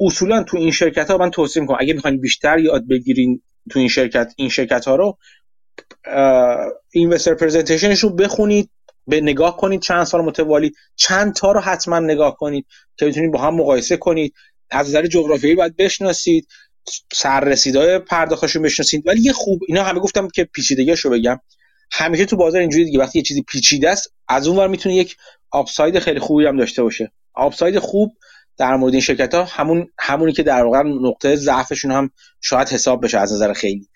[0.00, 3.88] اصولا تو این شرکت ها من توصیه می‌کنم اگه می‌خواین بیشتر یاد بگیرین تو این
[3.88, 5.18] شرکت این شرکت ها رو
[6.90, 8.70] اینوستر پرزنتیشنش رو بخونید
[9.06, 13.40] به نگاه کنید چند سال متوالی چند تا رو حتما نگاه کنید که بتونید با
[13.40, 14.34] هم مقایسه کنید.
[14.70, 16.48] از نظر جغرافیایی باید بشناسید
[17.12, 19.06] سررسیدهای پرداختشون بشناسید.
[19.06, 21.40] ولی یه خوب اینا همه گفتم که پیچیدگیشو بگم.
[21.92, 22.98] همیشه تو بازار اینجوری دیگه.
[22.98, 25.16] وقتی یه چیزی پیچیده است از اون ور می‌تونه یک
[25.50, 27.12] آپساید خیلی خوبی هم داشته باشه.
[27.34, 28.12] آپساید خوب
[28.58, 32.10] در مورد این شرکت ها همون همونی که در واقع نقطه ضعفشون هم
[32.40, 33.88] شاید حساب بشه از نظر خیلی.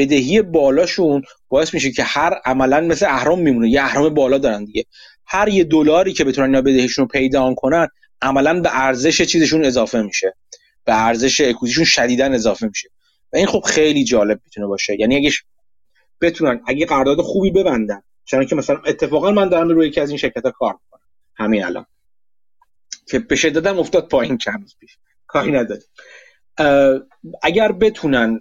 [0.00, 3.70] بدهی بالاشون باعث میشه که هر عملا مثل اهرام میمونه.
[3.70, 4.84] یه اهرام بالا دارن دیگه.
[5.26, 7.88] هر یه دلاری که بتونن اینا بدهیشون رو پیدا کنن
[8.22, 10.34] عملا به ارزش چیزشون اضافه میشه.
[10.84, 12.88] به ارزش اکوزیشون شدیدا اضافه میشه.
[13.32, 15.00] و این خب خیلی جالب می‌تونه باشه.
[15.00, 15.30] یعنی اگه
[16.20, 20.18] بتونن اگه قرارداد خوبی ببندن چون که مثلا اتفاقا من دارم روی یکی از این
[20.18, 21.00] شرکت ها کار می‌کنم.
[21.36, 21.86] همین الان.
[23.06, 24.98] که به شدت افتاد پایین چند روز پیش.
[25.26, 25.86] کاری نداریم.
[27.42, 28.40] اگر بتونن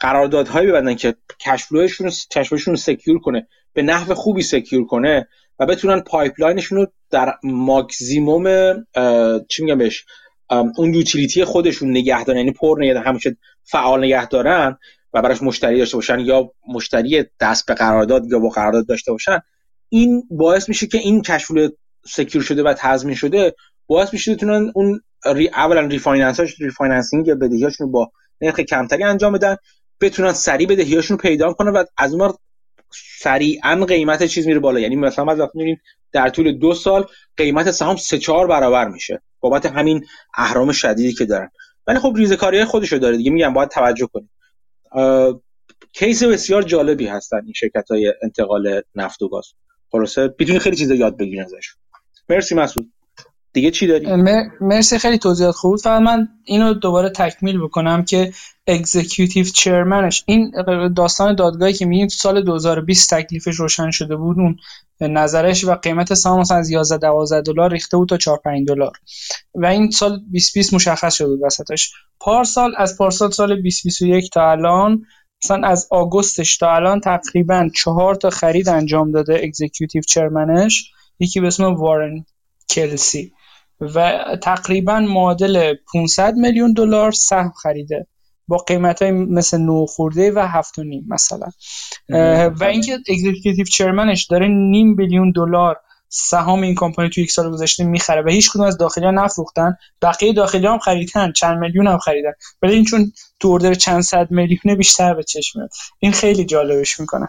[0.00, 6.00] قراردادهایی ببندن که کشفلوشون کشفلوشون رو secure کنه به نحو خوبی secure کنه و بتونن
[6.00, 8.74] pipeline شون رو در ماکسیموم
[9.48, 10.04] چی میگم بهش؟
[10.50, 14.78] اون utility خودشون نگه دارن یعنی پر نگه همیشه فعال نگه دارن
[15.12, 19.38] و براش مشتری داشته باشن یا مشتری دست به قرارداد یا با قرارداد داشته باشن
[19.88, 21.68] این باعث میشه که این cash flow
[22.06, 23.54] secure شده و تضمین شده
[23.86, 28.10] باعث میشه بتونن اون ری اولا refinance اش refinancing یا بدهیاشون رو با
[28.40, 29.56] نرخ کمتری انجام بدن
[30.00, 32.34] بتونن سریع بدهیاشون رو پیدا کنن و از اون
[33.18, 34.80] سریعا قیمت چیز میره بالا.
[34.80, 35.80] یعنی مثلا ما وقتی می‌بینیم
[36.12, 37.06] در طول دو سال
[37.36, 39.22] قیمت سهام سه چهار برابر میشه.
[39.40, 40.04] بابت همین
[40.34, 41.50] اهرام شدیدی که دارن.
[41.86, 43.30] ولی خب ریزکاری خودشو داره دیگه.
[43.30, 44.30] میگم باید توجه کنیم.
[45.92, 49.46] case بسیار جالبی هستن این شرکت های انتقال نفت و گاز.
[49.92, 51.74] خلاصه بدون خیلی چیزا یاد بگیرن ازش
[52.28, 52.92] مرسی مسعود.
[53.58, 54.06] دیگه چی داری؟
[54.60, 58.32] مرسی خیلی توضیحات خوب فقط من اینو دوباره تکمیل بکنم که
[58.66, 60.52] executive chairman ش این
[60.96, 64.56] داستان دادگاهی که میگیم سال 2020 تکلیفش روشن شده بود اون
[65.00, 68.92] نظرش و قیمت سهام مثلا از 11 12 دلار ریخته بود تا 4 5 دلار.
[69.54, 71.92] و این سال 2020 مشخص شده بود وسطش.
[72.20, 75.02] پارسال از پارسال سال 2021 تا الان
[75.44, 81.40] مثلا از آگوستش تا الان تقریبا چهار تا خرید انجام داده executive chairman ش یکی
[81.40, 82.24] به اسم Kelcy
[82.70, 83.32] Warren
[83.80, 88.06] و تقریبا معادل 500 میلیون دلار سهم خریده.
[88.48, 91.46] با قیمت های مثل نو خورده و هفت و نیم مثلا.
[92.60, 97.50] و اینکه executive chairman ش داره نیم billion دلار سهام این کمپانی تو یک سال
[97.50, 101.86] گذشته می‌خره و هیچ کدوم از داخلی ها نفروختن بقیه داخلی هم خریدن چند میلیون
[101.86, 102.32] هم خریدن.
[102.62, 105.70] ولی این چون تو order چند صد میلیون بیشتر به چشم میاد.
[105.98, 107.28] این خیلی جالبش می‌کنه.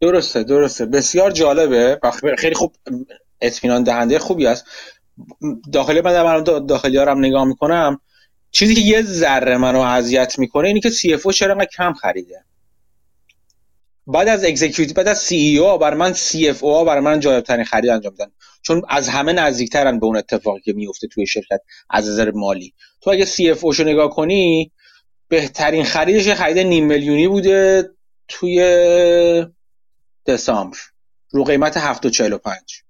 [0.00, 0.86] درسته درسته.
[0.86, 2.00] بسیار جالبه.
[2.38, 2.74] خیلی خوب
[3.40, 4.64] اطمینان دهنده خوبی است.
[5.72, 8.00] داخلی من داخلی ها نگاه می‌کنم
[8.50, 12.44] چیزی که یه ذره منو اذیت می‌کنه اینه که CFO چرا کم خریده.
[14.06, 18.12] بعد از executive بعد از CEO بر من CFO بر من جالب ترین خرید انجام
[18.12, 18.32] میدن.
[18.62, 22.74] چون از همه نزدیکترن به اون اتفاقی که میفته توی شرکت از نظر مالی.
[23.00, 24.72] تو اگه CFO شو نگاه کنی
[25.28, 27.90] بهترین خریدش خرید نیم میلیونی بوده
[28.28, 29.46] توی
[30.26, 30.78] دسامبر.
[31.30, 32.87] رو قیمت 7.45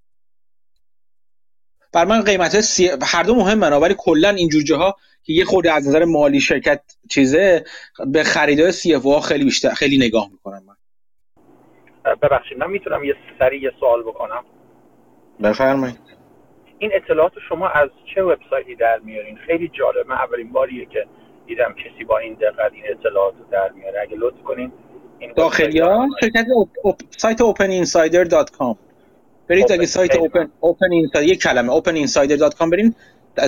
[1.92, 2.90] بر من قیمت سی...
[3.02, 6.40] هر دو مهم من ولی کلا این جوجه ها که یه خورده از نظر مالی
[6.40, 7.64] شرکت چیزه
[8.06, 10.74] به خریدای CFO خیلی بیشتر خیلی نگاه می‌کنم من.
[12.22, 14.44] ببخشید من می‌تونم یه سریع یه سوال بکنم؟
[15.42, 15.98] بفرمایید.
[16.78, 21.06] این اطلاعات شما از چه وبسایتی در میارین؟ خیلی جالب من اولین باریه که
[21.46, 24.00] دیدم کسی با این دقت این اطلاعات رو در میاره.
[24.00, 24.72] اگه لطف کنین
[25.36, 26.46] داخلی ها؟ شرکت
[26.84, 27.00] اپ...
[27.10, 28.87] سایت openinsider.com
[29.48, 32.94] برید اگه سایت Open OpenInsider یک کلمه openinsider.com برین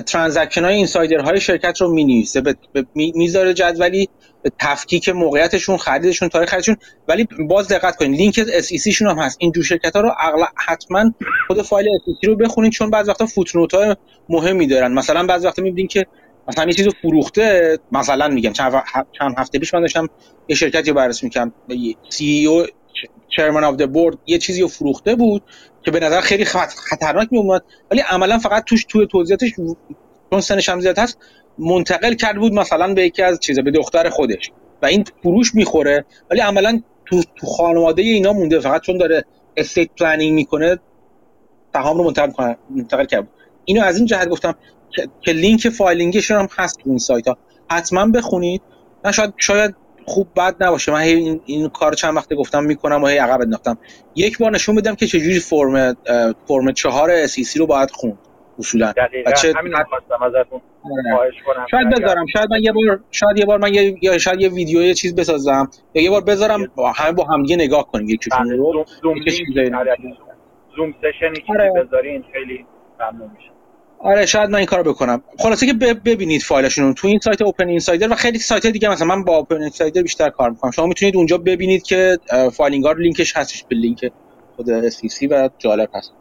[0.06, 2.42] transaction های insider های شرکت رو می‌نویسه.
[2.94, 4.08] می‌ذاره جدولی
[4.42, 6.76] به تفکیک موقعیتشون خریدشون تاریخ خریدشون.
[7.08, 9.36] ولی باز دقت کنید link SEC شون هم هست.
[9.40, 11.12] این دو شرکت ها رو اقلا حتما
[11.46, 13.96] خود file SEC رو بخونید چون بعض وقتا footnote های
[14.28, 14.92] مهمی دارن.
[14.92, 16.06] مثلا بعض وقتا می‌بینین که
[16.48, 18.82] مثلا یه چیزو فروخته مثلا میگم چند,
[19.18, 20.08] چند هفته پیش من داشتم
[20.48, 21.52] یه شرکتی رو بررسی می‌کنم
[22.08, 25.42] CEO chairman of board یه چیزی رو فروخته بود
[25.82, 29.50] که به نظر خیلی خطرناک میومد ولی عملا فقط توش توی توضیحاتش
[30.30, 31.18] چون سنش هم زیاد هست
[31.58, 34.50] منتقل کرده بود مثلا به یکی از چیزا به دختر خودش.
[34.82, 38.60] و این فروش می‌خوره ولی عملا تو, تو خانواده اینا مونده.
[38.60, 39.24] فقط چون داره
[39.56, 40.78] estate planning می‌کنه
[41.72, 43.28] سهام رو منتقل کنه منتقل کرد.
[43.64, 44.54] اینو از این جهت گفتم
[45.20, 47.38] که link filing شون هم هست تو این سایت ها.
[47.70, 48.62] حتما بخونید.
[49.12, 49.74] شاید شاید
[50.06, 50.92] خوب بد نباشه.
[50.92, 53.78] من این, این کار چند وقته گفتم می‌کنم و هی عقب انداختم.
[54.14, 55.96] یک بار نشون بدم که چجوری فرم
[56.48, 58.18] فرم چهار اسیسی رو باید خوند
[58.58, 58.92] اصولا.
[59.42, 60.60] چه همین خواستم ازتون
[61.18, 61.30] آره.
[61.46, 61.66] کنم.
[61.70, 64.82] شاید بذارم شاید من یه بار شاید یه بار من یه یا شاید یه ویدیو
[64.82, 65.70] یه چیز بسازم.
[65.94, 68.84] یا یه بار بذارم همه با هم نگاه کنیم یکیشون بله، رو.
[69.02, 69.14] زوم
[70.76, 71.72] زوم سشنی که آره.
[71.76, 72.66] بذارین خیلی
[73.00, 73.50] ممنون میشه
[74.02, 75.22] آره شاید من این کارو بکنم.
[75.38, 79.24] خلاصه که ببینید فایلشون تو این سایت اوپن اینسایدر و خیلی سایت دیگه مثلا من
[79.24, 80.70] با اوپن اینسایدر بیشتر کار می‌کنم.
[80.70, 82.18] شما می‌تونید اونجا ببینید که
[82.52, 84.10] filing ها لینکش هستش به لینک
[84.56, 86.12] خود SEC و جالب هست.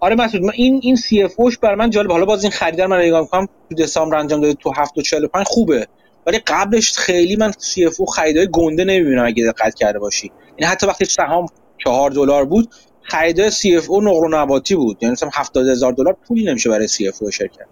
[0.00, 2.12] آره مسعود من این این CFO ش بر من جالب.
[2.12, 5.46] حالا باز این خریدار من نگاه می‌کنم تو دسامبر انجام داده تو 7 و 45
[5.46, 5.86] خوبه.
[6.26, 10.32] ولی قبلش خیلی من CFO خریدای گنده نمی‌بینم اگه دقت کرده باشی.
[10.56, 11.46] این حتی وقتی سهام
[11.84, 12.74] 4 دلار بود
[13.08, 14.98] خرید CFO نقل نباتی بود.
[15.02, 17.66] یعنی مثلا 70 هزار دلار پولی نمیشه برای CFO شرکت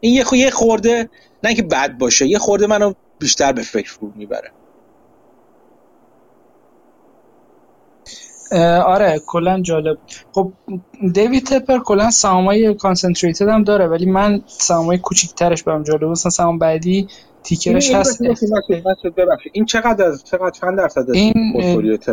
[0.00, 1.10] این یه یه خورده
[1.42, 4.50] نه که بد باشه یه خورده منو بیشتر به فکر فرو می‌بره.
[8.86, 9.98] آره کلا جالب.
[10.32, 10.52] خب
[11.12, 16.04] دیوید تپر کلا سهامای کانسنتریتد هم داره ولی من سهامای کوچیک‌ترش برام جالب.
[16.04, 17.08] مثلا سهام بعدی
[17.46, 18.20] تیکرش هست.
[19.52, 21.54] این چقدر از چقدر چند درصد این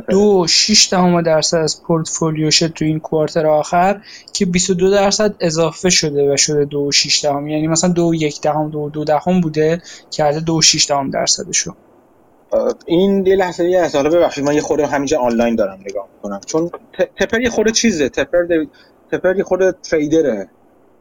[0.09, 4.01] دو شیش دهم درصد از پورتفولیوشه تو این کوارتر آخر
[4.33, 7.47] که 22 درصد اضافه شده و شده دو شیش دهم.
[7.47, 9.81] یعنی مثلا دو یک دهم دو دو دهم بوده
[10.11, 11.73] کرده دو شیش دهم درصدشو.
[12.85, 16.41] این یه لحظه یه حالا ببخشید من یه خورده همینجا آنلاین دارم نگاه می‌کنم.
[16.45, 16.69] چون
[17.19, 18.09] تپر یه خورده چیزه.
[18.09, 18.65] تپر
[19.11, 20.49] تپر یه خورده تریدره.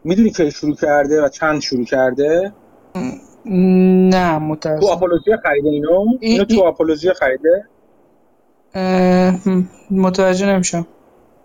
[0.04, 2.52] می‌دونی که شروع کرده و چند شروع کرده؟
[3.44, 7.68] نه متاسفم تو آپولوژیا خریده اینو؟ اینو تو آپولوژیا خریده؟
[9.90, 10.86] متوجه نمیشم.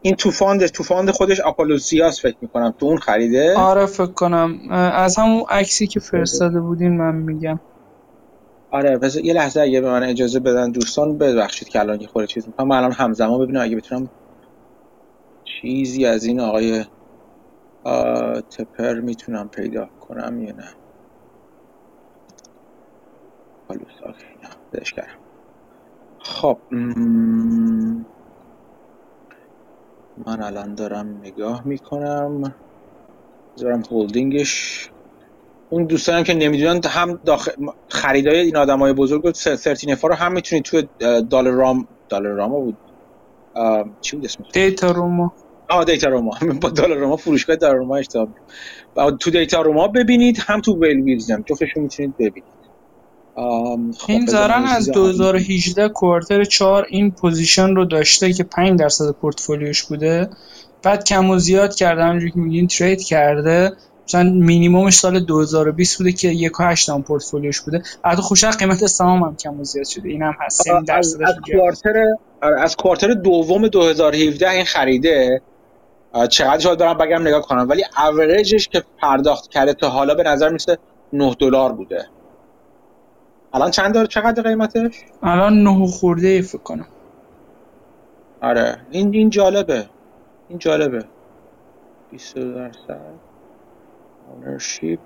[0.01, 2.73] این تو فاند تو فاند خودش آپولوسیاس فکر می‌کنم.
[2.79, 4.59] تو اون خریده؟ آره فکر کنم.
[4.71, 7.59] از همون عکسی که فرستاده بودین من میگم.
[8.71, 12.27] آره پس یه لحظه اگه به من اجازه بدن دوستان ببخشید که الان یه خورده
[12.27, 12.67] چیز می‌کنم.
[12.67, 14.09] من الان همزمان ببینم اگه بتونم
[15.61, 16.85] چیزی از این آقای
[18.57, 20.67] تپر می‌تونم پیدا کنم یا نه.
[26.19, 26.63] خب
[30.17, 32.55] من الان دارم نگاه می‌کنم.
[33.59, 34.87] دارم هولدینگش.
[35.71, 37.51] اون دوستانم که نمی‌دونن هم داخل
[37.89, 40.83] خریدای این آدمای بزرگ و سرتینفا رو هم می‌تونید تو
[41.31, 42.79] دالر رام دالر راما بود.
[44.01, 45.35] چی بود اسمش؟ دیتا روما.
[45.69, 46.31] آه دیتا روما.
[46.63, 48.27] با دالر روما فروشگاه دالر روما اشتباه
[49.21, 51.43] تو دیتا روما ببینید هم تو ویل ویلز هم.
[51.49, 52.56] جفتشون می‌تونید ببینید.
[53.37, 59.83] خب این زارن از 2018 quarter 4 این position رو داشته که 5 درصد پورتفولیوش
[59.83, 60.29] بوده.
[60.83, 63.71] بعد کم و زیاد کرده همونجوری که میگین trade کرده.
[64.07, 67.83] مثلا مینیمومش سال 2020 بوده که یک و هشت پورتفولیوش بوده.
[68.03, 70.09] البته خودش قیمت سهام هم کم و زیاد شده.
[70.09, 70.69] اینم هست.
[70.89, 72.05] از, از quarter
[72.41, 75.41] آره، از quarter دوم 2017 این خریده.
[76.29, 77.69] چقدر شاید برام بگم نگاه کنم.
[77.69, 80.77] ولی اوریجش که پرداخت کرده تا حالا به نظر میرسه
[81.13, 82.05] 9 دلار بوده.
[83.53, 86.87] الان چند داره؟ چقدر قیمتش؟ الان 9 خورده فکر کنم.
[88.41, 88.77] آره.
[88.91, 89.85] این این جالبه.
[90.49, 91.05] این جالبه.
[92.11, 92.99] 20 درصد
[94.33, 94.99] اونرشیپ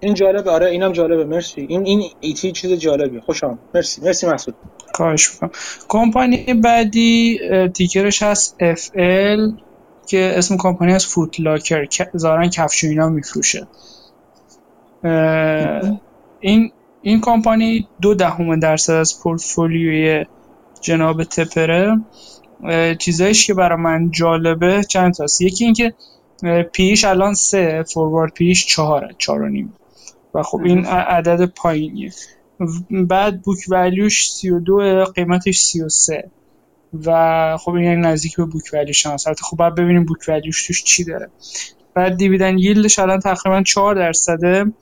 [0.00, 0.50] این جالبه.
[0.50, 1.24] آره اینم جالبه.
[1.24, 1.66] مرسی.
[1.68, 3.20] این این ایتی چیز جالبی.
[3.20, 4.02] خوشم مرسی.
[4.04, 4.56] مرسی مسعود
[4.94, 5.50] خواهش می‌کنم.
[5.88, 7.38] کمپانی بعدی
[7.74, 9.60] تیکرش هست FL
[10.06, 13.66] که اسم کمپانی از فوت لاکر زارن کفش اینا میفروشه.
[16.40, 16.72] این
[17.02, 20.24] این کمپانی دو دهم درصد از پورتفولیوی
[20.80, 22.00] جناب تپره
[22.98, 25.40] چیزایش که برای من جالبه چند تاست.
[25.40, 25.94] یکی اینکه
[26.72, 29.74] پیش الان سه فوروارد پیش چهاره چهار و نیم.
[30.34, 32.12] و خب این عدد پایینیه.
[32.90, 36.30] بعد بوک ولیوش سی و دو قیمتش سی و سه.
[37.06, 40.55] و خب این یعنی نزدیک به book value ش هست خب باید ببینیم book value
[40.55, 41.30] ش توش چی داره.
[41.94, 44.72] بعد dividend yield ش الان تقریبا 4 درصده.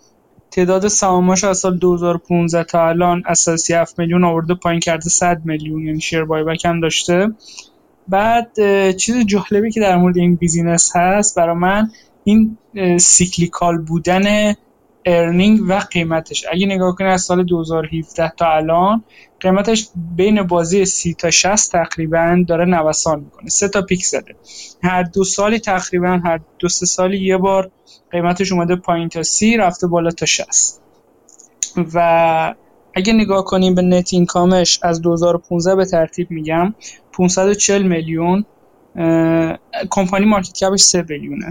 [0.51, 5.87] تعداد سهاماش از سال 2015 تا الان اساسی 7 میلیون آورده پایین کرده 100 میلیون
[5.87, 7.29] یعنی share buyback هم داشته.
[8.09, 8.51] بعد
[8.97, 11.91] چیز جالبی که در مورد این business هست برای من
[12.25, 12.59] این
[12.99, 14.55] cyclical بودن
[15.09, 16.45] earning و قیمتش.
[16.53, 19.05] اگه نگاه کنید از سال 2017 تا الان
[19.41, 23.49] قیمتش بین بازی 30 تا 60 تقریبا داره نوسان می‌کنه.
[23.49, 24.35] سه تا پیک زده.
[24.83, 27.71] هر دو سالی تقریبا هر دو سه سالی یه بار
[28.11, 30.81] قیمتش اومده پایین تا 30 رفته بالا تا 60
[31.95, 32.55] و
[32.95, 36.75] اگه نگاه کنیم به نت اینکامش از 2015 به ترتیب میگم
[37.13, 38.45] 540 میلیون
[39.91, 41.47] کمپانی مارکت کپش 3 بیلیونه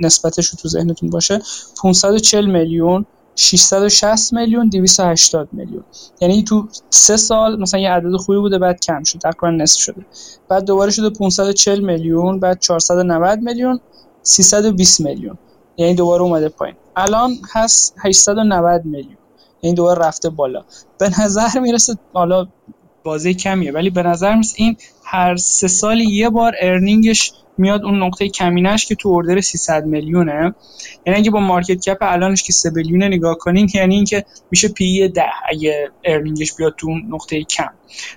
[0.00, 1.40] نسبتش رو تو ذهنتون باشه.
[1.82, 3.06] 540 میلیون
[3.36, 5.84] 660 میلیون 280 میلیون.
[6.20, 9.18] یعنی تو سه سال مثلا یه عدد خوبی بوده بعد کم شد.
[9.18, 10.06] تقریبا نصف شده.
[10.48, 13.80] بعد دوباره شده 540 میلیون بعد 490 میلیون
[14.22, 15.38] 320 میلیون.
[15.76, 16.76] یعنی دوباره اومده پایین.
[16.96, 19.16] الان هست 890 میلیون.
[19.62, 20.64] یعنی دوباره رفته بالا.
[20.98, 22.46] به نظر می‌رسه حالا
[23.04, 23.72] بازی کمیه.
[23.72, 28.86] ولی به نظر می‌رسه این هر سه سال یه بار ارنینگش میاد اون نقطه کمینش
[28.86, 30.54] که تو اردر 300 میلیونه.
[31.06, 35.08] یعنی اگه با market cap الانش که 3 billion نگاه کنین یعنی اینکه میشه P/E
[35.08, 37.70] 10 اگه earning ش بیاد تو نقطه کم.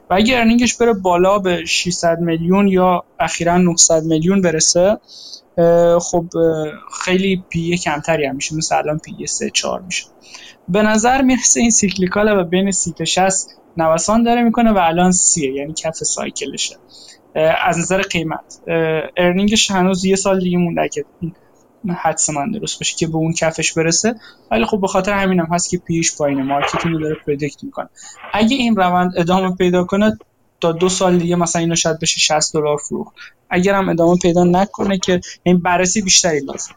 [0.10, 4.98] و اگه earning ش بره بالا به 600 میلیون یا اخیرا 900 میلیون برسه
[6.02, 6.26] خب
[7.04, 8.56] خیلی P/E کمتری هم میشه.
[8.56, 10.04] مثلا الان P/E 3 4 میشه.
[10.68, 14.78] به نظر می‌رسه این cyclical ه و بین 30 تا 60 نوسان داره می‌کنه و
[14.78, 16.76] الان سیه یعنی کف cycle شه.
[17.62, 18.60] از نظر قیمت.
[19.18, 21.06] ارنینگش هنوز یه سال دیگه مونده که
[21.98, 24.16] حدس من درست باشه که به اون کفش برسه.
[24.52, 26.44] ولی خب به خاطر همینم هم هست که پیش پایینه.
[26.44, 27.90] مارکت رو داره پردیکت می‌کنه.
[28.34, 30.18] اگه این روند ادامه پیدا کنه
[30.62, 33.16] تا دو سال دیگه مثلا اینو شاید بشه 60 دلار فروخت.
[33.50, 36.76] اگر هم ادامه پیدا نکنه که این بررسی بیشتری لازم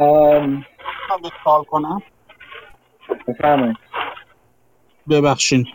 [0.00, 0.64] ام...
[1.66, 2.02] کنم.
[3.28, 3.76] بفرمایید.
[5.10, 5.66] ببخشین.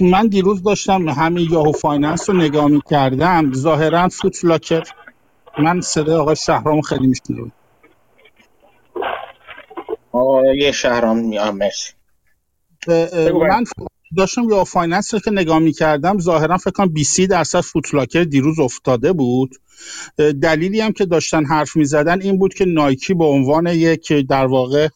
[0.00, 3.52] من دیروز داشتم همین Yahoo Finance رو نگاه می‌کردم.
[3.52, 4.82] ظاهرا Foot Locker.
[5.58, 7.52] من صدای آقای شهرام خیلی میشنوم
[10.12, 11.18] آقای شهرام
[11.54, 11.92] مرسی.
[13.48, 13.64] من
[14.16, 18.58] داشتم Yahoo Finance رو که نگاه می‌کردم ظاهرا فکر کنم 20 درصد Foot Locker دیروز
[18.58, 19.56] افتاده بود.
[20.42, 24.88] دلیلی هم که داشتن حرف می‌زدن این بود که نایکی به عنوان یک در واقع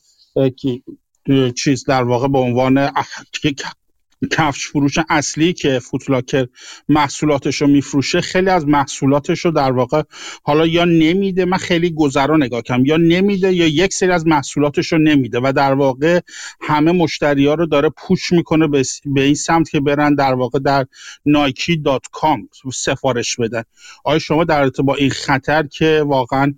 [1.57, 2.91] چیز در واقع به عنوان
[4.31, 6.47] کفش فروش اصلی که فوتلاکر
[6.89, 10.03] محصولاتش رو میفروشه خیلی از محصولاتش رو در واقع
[10.43, 14.93] حالا یا نمیده من خیلی گذرا نگاه کردم یا نمیده یا یک سری از محصولاتش
[14.93, 16.21] رو نمیده و در واقع
[16.61, 18.69] همه مشتری ها رو داره پوش می‌کنه
[19.05, 20.87] به این سمت که برن در واقع در
[21.27, 23.63] نایکی دات کام سفارش بدن.
[24.05, 26.55] آیا شما در با این خطر که واقعا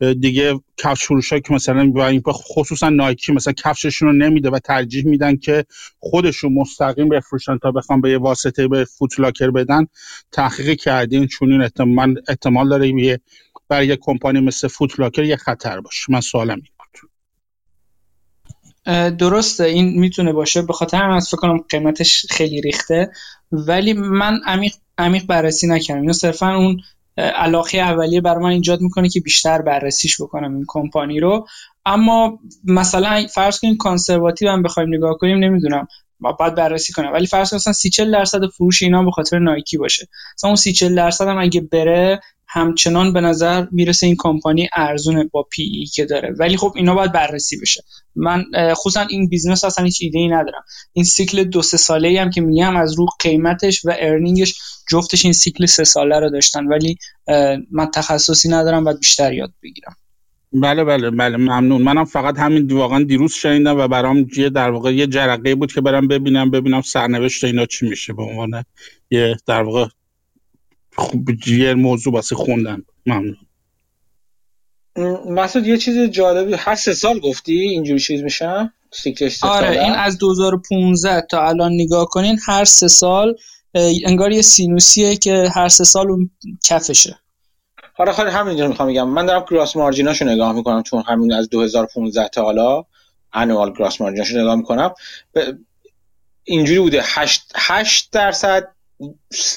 [0.00, 1.92] دیگه کفش فروش که مثلا
[2.28, 5.64] خصوصا نایکی مثلا کفششون رو نمیده و ترجیح میدن که
[5.98, 9.86] خودشون مستقیم بفروشن تا بخوام به یه واسطه به فوتلاکر بدن
[10.32, 13.20] تحقیق کردین چون این احتمال, احتمال داره یه
[13.68, 16.12] برای یه کمپانی مثل فوتلاکر یه خطر باشه.
[16.12, 17.10] من سوالم این بود
[19.18, 19.64] درسته.
[19.64, 20.62] این می‌تونه باشه.
[20.62, 23.10] به خاطر هم از فکر کنم قیمتش خیلی ریخته.
[23.52, 26.00] ولی من عمیق عمیق بررسی نکردم.
[26.00, 26.80] اینو صرفا اون
[27.16, 31.46] علاقه اولیه برای من ایجاد می‌کنه که بیشتر بررسیش بکنم این کمپانی رو.
[31.86, 35.88] اما مثلا فرض کنیم conservative هم بخوایم نگاه کنیم نمی‌دونم
[36.20, 37.12] باید بررسی کنم.
[37.12, 40.08] ولی فرض مثلا 30 40 درصد فروش اینا به خاطر نایکی باشه.
[40.38, 45.24] مثلا اون 30 40 درصد هم اگه بره همچنان به نظر می‌رسه این کمپانی ارزونه
[45.24, 46.34] با P/E که داره.
[46.38, 47.82] ولی خب اینا باید بررسی بشه.
[48.16, 50.64] من خصوصا این business اصلا هیچ ایده ای ندارم.
[50.92, 54.54] این سیکل دو سه ساله ای هم که میگم از رو قیمتش و earning ش
[54.90, 56.66] جفتش این سیکل سه ساله رو داشتن.
[56.66, 56.96] ولی
[57.70, 59.96] من تخصصی ندارم و بیشتر یاد بگیرم.
[60.52, 61.82] بله بله بله ممنون.
[61.82, 65.80] منم فقط همین واقعا دیروز شنیدم و برام یه در واقع یه جرقه بود که
[65.80, 68.12] برم ببینم ببینم سرنوشت اینا چی میشه.
[68.12, 68.64] به عنوان
[69.10, 69.86] یه در واقع
[70.96, 72.82] خوب یه موضوع واسه خوندن.
[73.06, 73.36] ممنون.
[75.28, 78.72] مسعود یه چیز جالبی هر سه سال گفتی اینجوری چیز میشن
[79.42, 83.34] آره این از 2015 تا الان نگاه کنین هر سه سال
[84.04, 86.30] انگار یه سینوسیه که هر سه سال اون
[86.64, 87.18] کفشه.
[87.98, 89.08] آره خیلی همینجا می‌خوام بگم.
[89.08, 92.84] من دارم کراس مارجیناشو نگاه می‌کنم چون همین از 2015 تا حالا.
[93.32, 94.94] انوال کراس مارجیناشو نگاه می‌کنم.
[96.44, 97.00] اینجوری بوده.
[97.04, 98.68] 8 8 درصد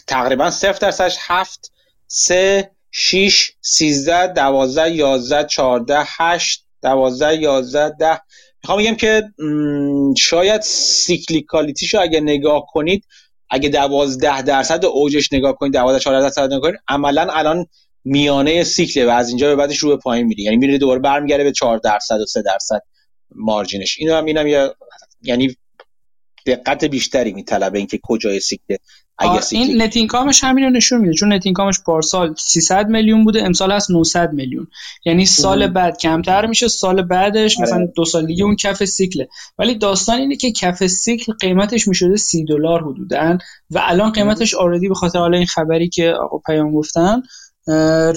[0.08, 1.72] تقریبا 0 درصدش 7
[2.08, 8.20] 3 6 13 12 11 14 8 12 11 10
[8.64, 9.24] می‌خوام بگم که
[10.18, 13.06] شاید cyclicality شو اگه نگاه کنید
[13.50, 17.66] اگه 12 درصد اوجش نگاه کنید 12 14 درصد نگاه کنید عملا الان
[18.04, 21.44] میانه سیکله و از اینجا به بعدش رو به پایین میره یعنی میره دوباره برمیگرده
[21.44, 22.82] به 4 درصد و 3 درصد
[23.36, 23.98] margin ش.
[24.00, 24.74] اینو هم اینم
[25.22, 25.56] یعنی
[26.46, 28.80] دقت بیشتری میطلبه اینکه کجای سیکله اگه
[29.52, 31.14] این net income ش همین رو نشون میده.
[31.14, 34.68] چون net income ش پارسال 300 میلیون بوده امسال هست 900 میلیون.
[35.06, 37.94] یعنی سال بعد کمتر میشه سال بعدش مثلا آره.
[37.96, 39.28] دو سال دیگه اون کف سیکله.
[39.58, 43.38] ولی داستان اینه که کف سیکل قیمتش می‌شده 30 دلار حدودا
[43.72, 47.22] و الان قیمتش آردی به خاطر حالا این خبری که آقا پیام گفتن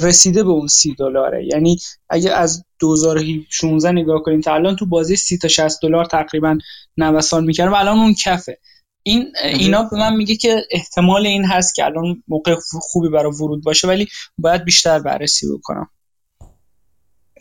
[0.02, 1.46] رسیده به اون سی دلاره.
[1.52, 1.78] یعنی
[2.08, 6.58] اگه از 2016 نگاه کنیم تا الان تو بازی 30 تا 60 دلار تقریبا
[6.96, 8.58] نوسان می‌کرد و الان اون کفه.
[9.06, 13.64] این اینا به من میگه که احتمال این هست که الان موقع خوبی برای ورود
[13.64, 14.08] باشه ولی
[14.38, 15.90] باید بیشتر بررسی بکنم.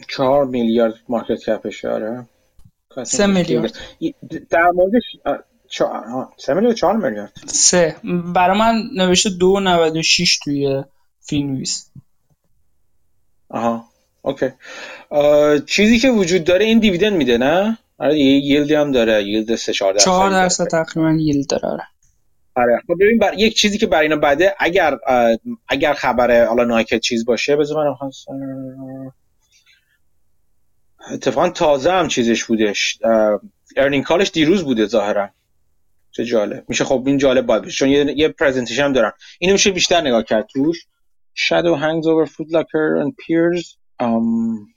[0.09, 2.27] چهار میلیارد market cap ش آره.
[3.03, 3.77] سه میلیارد.
[4.49, 5.03] در موردش
[6.37, 7.33] سه میلیارد چهار میلیارد.
[7.45, 7.95] سه.
[8.33, 10.83] برای من نوشته دو نود و شیش توی
[11.19, 11.91] Finviz
[13.49, 13.85] آها
[14.21, 14.49] okay.
[15.65, 19.55] چیزی که وجود داره این dividend میده نه؟ آره یه yield ی هم داره yield
[19.55, 21.83] 3 4 درصد 4 درصد تقریبا yield داره آره.
[22.55, 22.81] آره.
[22.87, 23.33] خب ببین بر...
[23.33, 24.97] یک چیزی که برای اینا بده اگر
[25.67, 28.09] اگر خبر حالا Nike چیز باشه بذار من
[31.11, 32.99] اتفاقا تازه هم چیزش بودش.
[33.77, 35.29] earning call ش دیروز بوده ظاهرا.
[36.11, 36.63] چه جالب.
[36.67, 40.01] میشه خب این جالب باید بشه چون یه, یه presentation هم دارن اینو میشه بیشتر
[40.01, 40.85] نگاه کرد توش.
[41.35, 43.77] Shadow hangs over Foot Locker and Peers.
[43.99, 44.74] Um,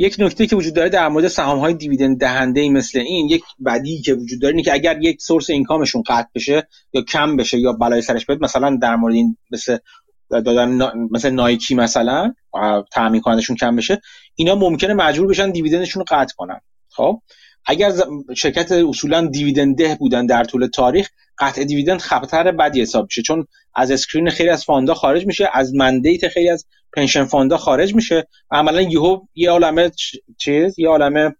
[0.00, 4.02] یک نکته که وجود داره در مورد سهام های dividend دهنده مثل این یک بدی
[4.02, 7.58] که وجود داره اینه که اگر یک source income شون قطع بشه یا کم بشه
[7.58, 9.78] یا بلای سرش بیاد مثلا در مورد این مثل
[10.30, 10.78] دادن
[11.10, 12.34] مثل Nike مثلا
[12.92, 14.00] تامین کنندشون کم بشه
[14.34, 16.60] اینا ممکنه مجبور بشن dividend شون رو قطع کنن.
[16.88, 17.22] خب؟
[17.70, 17.92] اگر
[18.36, 21.08] شرکت اصولا dividend ده بودن در طول تاریخ
[21.38, 23.22] قطع dividend خطر بدی حساب میشه.
[23.22, 26.66] چون از screen خیلی از fund ا خارج میشه از mandate خیلی از
[26.96, 28.28] pension fund ا خارج میشه.
[28.50, 29.90] عملا یهو یه عالمه
[30.38, 31.34] چیز یه عالمه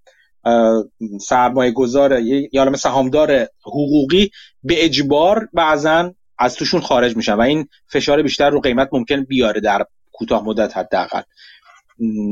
[1.21, 4.31] سرمایه گذار یه عالمه سهامدار حقوقی
[4.63, 9.61] به اجبار بعضا از توشون خارج میشن و این فشار بیشتر رو قیمت ممکن بیاره
[9.61, 11.23] در کوتاه مدت حداقل.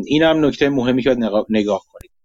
[0.06, 1.16] این هم نکته مهمی که
[1.48, 2.15] نگاه کنید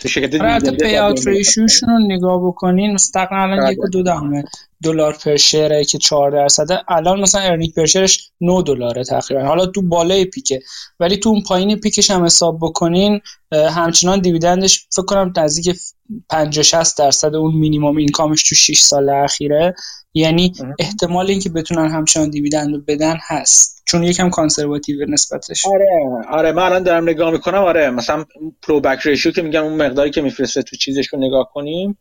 [0.00, 3.72] تو شرکت حتی payout ratio شون رو نگاه بکنین مستقیما الان بله.
[3.72, 4.42] یک و دو دهم
[4.82, 9.04] دلار per share ه که 4 درصده الان مثلا earning per share ش 9 دلاره
[9.04, 9.44] تقریبا.
[9.44, 10.60] حالا تو بالای peak ه.
[11.00, 13.20] ولی تو اون پایین peak ش هم حساب بکنین
[13.52, 15.76] همچنان dividend ش فکر کنم نزدیک
[16.30, 19.74] 50 60 درصد اون مینیمم income ش تو 6 سال اخیره.
[20.14, 23.82] یعنی احتمال اینکه بتونن همچنان dividend رو بدن هست.
[23.84, 25.66] چون یکم conservative نسبتش.
[25.66, 25.86] آره
[26.30, 26.52] آره.
[26.52, 27.64] من الان دارم نگاه می‌کنم.
[27.64, 28.24] آره مثلا
[28.62, 31.98] payback ratio که میگم اون مقداری که میفرسته تو چیزش رو نگاه کنیم.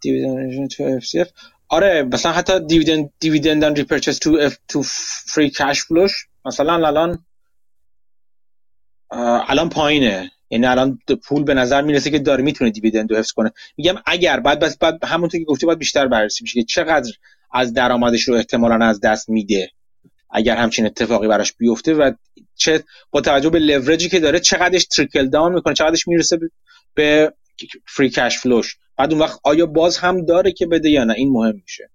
[0.00, 1.28] dividend to FCF
[1.72, 4.82] آره مثلا حتی dividend dividend and repurchase to F to
[5.26, 7.24] free cash flow ش مثلا الان
[9.48, 10.30] الان پایینه.
[10.50, 13.52] یعنی الان پول به نظر می‌رسه که داره می‌تونه دیویدند رو حفظ کنه.
[13.76, 17.12] میگم اگر بعد بس بعد همونطور که گفتی باید بیشتر بررسی میشه که چقدر
[17.52, 19.70] از درآمدش رو احتمالا از دست میده.
[20.30, 22.12] اگر همچین اتفاقی براش بیفته و
[22.54, 26.38] چه با توجه به لورجی که داره چقدرش تریکل داون می‌کنه چقدرش می‌رسه
[26.94, 27.32] به
[27.86, 28.76] فری کش فلوش.
[28.96, 31.90] بعد اون وقت آیا باز هم داره که بده یا نه؟ این مهم میشه.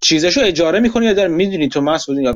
[0.00, 2.34] چیزشو اجاره می‌کنی یا داره؟ می‌دونی تو یا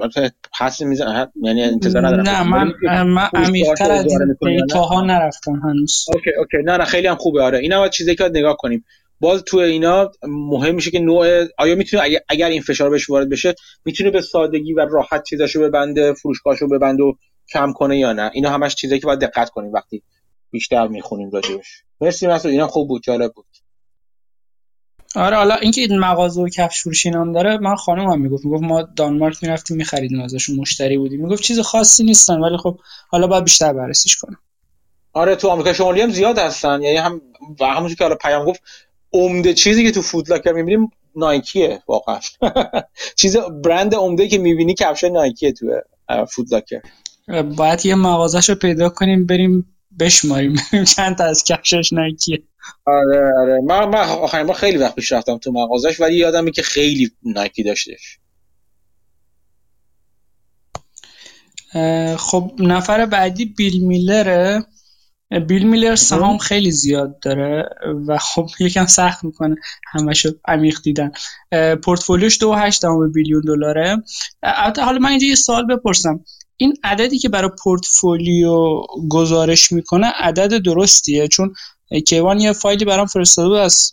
[0.58, 2.28] حس میزن یعنی انتظار ندارم.
[2.28, 4.06] نه من من عمیق‌تر از
[4.40, 6.04] data ها نرفتم هنوز.
[6.14, 6.56] okay okay.
[6.64, 7.42] نه نه خیلی هم خوبه.
[7.42, 8.84] آره اینا چیزی که نگاه کنیم.
[9.20, 13.54] باز تو اینا مهم میشه که نوع آیا می‌تونه اگر این فشار بهش وارد بشه
[13.84, 17.12] می‌تونه به سادگی و راحت چیزاشو ببنده فروشگاهشو ببنده و
[17.52, 18.30] کم کنه یا نه.
[18.34, 20.02] اینا همش چیزایی که باید دقت کنیم وقتی
[20.50, 21.82] بیشتر می‌خونیم راجبش.
[22.00, 23.46] مرسی مسعود اینا خوب بود جالب بود.
[25.16, 28.44] آره حالا اینکه این مغازه و کفش فروشی هم داره من خانم هم می‌گفت.
[28.44, 31.20] می‌گفت ما دانمارک می‌رفتیم میخریدیم ازشون مشتری بودیم.
[31.20, 32.78] می‌گفت چیز خاصی نیستن ولی خب
[33.08, 34.38] حالا باید بیشتر بررسیش کنم
[35.12, 36.82] آره تو آمریکا شمالی هم زیاد هستن.
[36.82, 37.20] یعنی هم
[37.60, 38.62] و همونجوری که حالا پیام گفت
[39.12, 42.20] عمده چیزی که تو فودلاکر می‌بینیم نایکیه واقعا.
[43.20, 45.80] چیز برند عمده که می‌بینی کفش نایکیه تو
[46.28, 46.80] فودلاکر
[47.28, 50.56] باید یه مغازهشو پیدا کنیم بریم بشماریم.
[50.96, 52.42] چند تا از کفشش نایکیه
[52.86, 53.60] آره آره.
[53.66, 58.18] من من آخرین خیلی وقت پیش رفتم تو مغازش ولی یادمه که خیلی نایکی داشتش.
[62.16, 64.66] خب نفر بعدی بیل میلره.
[65.48, 67.68] بیل میلر سهام خیلی زیاد داره
[68.08, 69.56] و خب یکم سخت می‌کنه
[69.92, 71.10] همشو عمیق دیدن.
[71.84, 72.84] پورتفولیوش دو هشت
[73.14, 74.02] بیلیون دلاره.
[74.42, 76.20] البته حالا من اینجا یه سوال بپرسم.
[76.56, 81.54] این عددی که برای پورتفولیو گزارش می‌کنه عدد درستیه چون
[82.06, 83.90] کیوان یه فایلی برام فرستاده بود از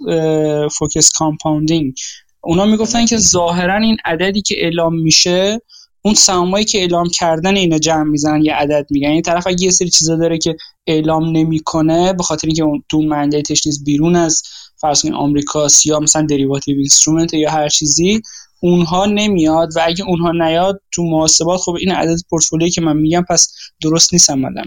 [0.77, 1.93] Focused Compounding
[2.41, 5.61] اونا می‌گفتن که ظاهرا این عددی که اعلام میشه
[6.01, 9.09] اون سهامایی که اعلام کردن اینا جمع می‌زنن یه عدد میگن.
[9.09, 10.55] این طرف اگه یه سری چیزا داره که
[10.87, 14.43] اعلام نمی‌کنه به خاطر اینکه اون تو mandate ش نیست بیرون از
[14.77, 18.21] فرض کنید آمریکا یا مثلا derivative instrument یا هر چیزی
[18.63, 23.25] اونها نمیاد و اگه اونها نیاد تو محاسبات خب این عدد پورتفولیویی که من میگم
[23.29, 24.63] پس درست نیست عملا.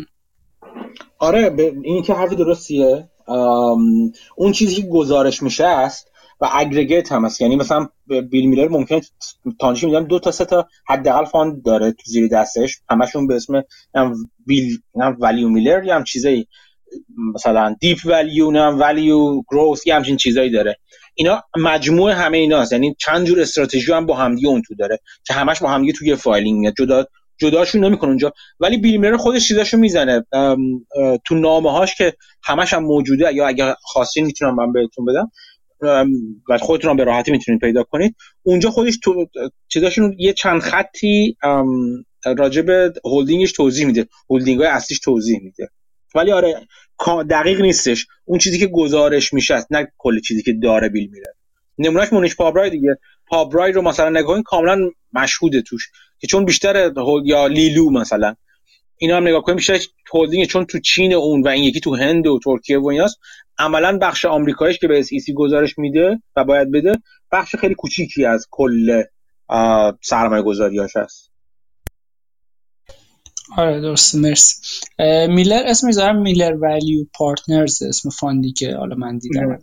[1.19, 3.09] آره این که حرف درستیه.
[4.37, 6.11] اون چیزی که گزارش میشه است
[6.41, 9.01] و aggregate هم هست یعنی مثلا بیل میلر ممکن
[9.61, 12.81] تانش میدن دو تا سه تا حداقل fund داره تو زیر دستش.
[12.91, 13.65] همشون به اسم
[14.47, 14.79] بیل
[15.21, 16.49] ولیو میلر یا هم چیزایی.
[17.35, 20.77] مثلا deep value نه value growth یا همچین چیزایی داره.
[21.15, 22.73] اینا مجموعه همه ایناست.
[22.73, 26.17] یعنی چند جور استراتژی هم با همدیگه اون تو داره که همش با همدیگه توی
[26.17, 27.07] filing میاد جدا
[27.39, 28.33] جداشون نمی‌کنه اونجا.
[28.61, 30.27] ولی بیل خودش چیزاشو می‌زنه.
[31.27, 32.15] تو نامه هاش که
[32.45, 33.35] همش هم موجوده.
[33.35, 35.31] یا اگر خواستین می‌تونم من بهتون بدم.
[36.49, 38.17] و خودتون هم به راحتی می‌تونید پیدا کنید.
[38.43, 39.27] اونجا خودش تو
[39.69, 41.37] چیزاشون یه چند خطی
[42.39, 44.07] راجع به هولدینگش توضیح میده.
[44.31, 45.69] هولدینگ های اصلیش توضیح میده.
[46.17, 46.67] ولی آره
[47.31, 48.07] دقیق نیستش.
[48.25, 51.35] اون چیزی که گزارش میشه نه کل چیزی که داره بیل میلر.
[51.79, 52.99] نمونهش مونیش پابرای دیگه.
[53.27, 55.91] پابرای رو مثلا نگاه کاملا مشهوده توش.
[56.19, 56.93] که چون بیشتر
[57.25, 58.35] یا لی لو مثلا.
[58.99, 59.79] اینا هم نگاه کنیم بیشتر
[60.15, 63.19] هولدینگ چون تو چین اون و این یکی تو هند و ترکیه و ایناست.
[63.59, 66.93] عملا بخش آمریکاییش که به SEC گزارش میده و باید بده
[67.33, 69.03] بخش خیلی کوچیکی از کل
[70.03, 71.31] سرمایه گذاریاش هست.
[73.57, 74.57] آره درست مرسی.
[75.29, 79.59] میلر اسم می‌ذارم Miller Value Partners اسم fund ی که حالا من دیدم.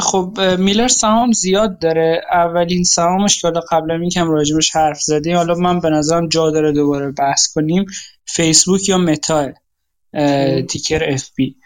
[0.00, 2.22] خب میلر سهام زیاد داره.
[2.32, 6.50] اولین سهامش که حالا قبلا این کم راجبش حرف زدیم حالا من به نظرم جا
[6.50, 7.84] داره دوباره بحث کنیم.
[8.26, 9.52] فیسبوک یا متا
[10.68, 11.56] ticker FB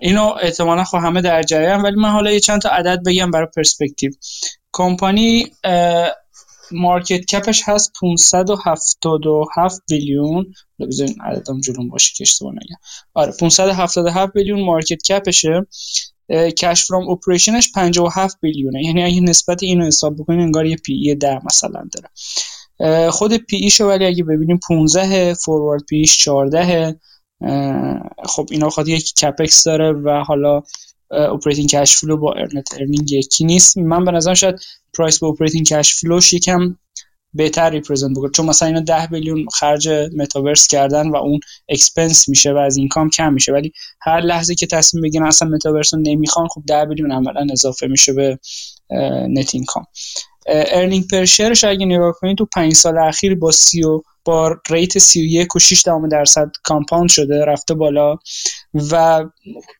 [0.00, 3.48] اینو احتمالا خب همه در جریان ولی من حالا یه چند تا عدد بگم برای
[3.56, 4.10] perspective.
[4.72, 5.52] company
[6.72, 10.54] market cap ش هست 577 billion.
[10.80, 12.76] بذارین عددم جلوم باشه که اشتباه نگم.
[13.14, 15.66] آره 577 billion market cap شه.
[16.58, 18.84] cash from operation ش 57 billion ه.
[18.84, 22.08] یعنی اگه نسبت اینو حساب بکنین انگار یه P/E 10 مثلا داره.
[23.10, 27.00] خود P/E شو ولی اگه ببینیم 15 forward P/E ش 14
[28.24, 30.62] خب اینا بخاطر یک CapEx داره و حالا
[31.10, 33.78] operating cash flow با net earning یکی نیست.
[33.78, 34.60] من به نظرم شاید
[34.96, 36.76] price با operating cash flow ش یکم
[37.34, 38.30] بهتر represent بکنه.
[38.30, 43.10] چون مثلا اینا 10 میلیون خرج متاورس کردن و اون expense میشه و از income
[43.10, 43.52] کم میشه.
[43.52, 47.86] ولی هر لحظه که تصمیم بگیرن اصلا متاورس رو نمی‌خوان خب 10 میلیون عملا اضافه
[47.86, 48.38] میشه به
[49.28, 49.86] net income
[50.46, 54.56] earning per share ش اگه نگاه کنید تو 5 سال اخیر با سی و با
[54.70, 58.16] rate 31 و 6 درصد compound شده رفته بالا.
[58.74, 59.24] و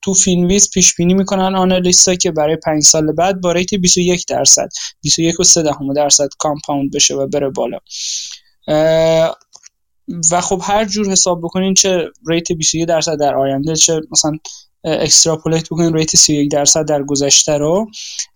[0.02, 4.26] تو Finviz پیش بینی می‌کنن analyst ا که برای 5 سال بعد با rate 21
[4.28, 4.68] درصد
[5.02, 5.62] 21 و 3
[5.96, 7.78] درصد compound بشه و بره بالا.
[10.30, 14.32] و خب هر جور حساب بکنین چه rate 21 درصد در آینده چه مثلا
[14.84, 17.86] extrapolate بکنین rate 31 درصد در گذشته رو.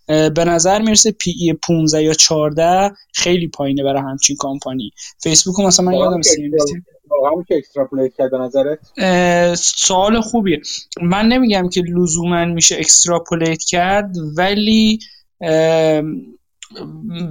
[0.07, 4.91] به نظر می‌رسه P/E 15 یا 14 خیلی پایینه برای همچین کامپانی
[5.23, 6.51] فیسبوک مثلا من یادم سی
[7.09, 8.79] واقعا که extrapolate کرد به نظرت؟
[9.55, 10.61] سوال خوبیه.
[11.01, 14.99] من نمیگم که لزوما میشه extrapolate کرد ولی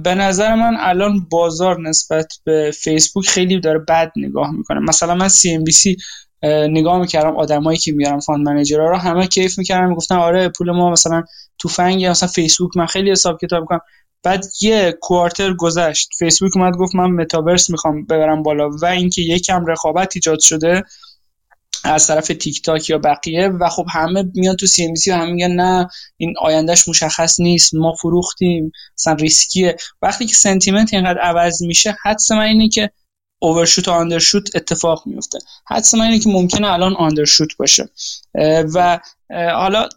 [0.03, 4.79] به نظر من الان بازار نسبت به فیسبوک خیلی داره بد نگاه می‌کنه.
[4.79, 5.97] مثلا من CNBC
[6.43, 10.71] نگاه می‌کردم آدمایی که میارن fund manager ها رو همه کیف می‌کردن می‌گفتن آره پول
[10.71, 11.23] ما مثلا
[11.69, 13.81] FANG مثلا فیسبوک من خیلی حساب کتاب می‌کنم.
[14.23, 16.09] بعد یه quarter گذشت.
[16.19, 20.83] فیسبوک اومد گفت من متاورس می‌خوام ببرم بالا و اینکه یکم رقابت ایجاد شده
[21.83, 25.51] از طرف تیک تاک یا بقیه و خب همه میان تو CNBC و همه میگن
[25.51, 25.87] نه
[26.17, 29.75] این آیندهش مشخص نیست ما فروختیم مثلا ریسکیه.
[30.01, 32.91] وقتی که sentiment اینقدر عوض میشه حدس من اینه که
[33.39, 35.39] overshoot و undershoot اتفاق میفته.
[35.67, 37.89] حدس من اینه که ممکنه الان undershoot باشه.
[38.73, 38.99] و
[39.29, 39.89] حالا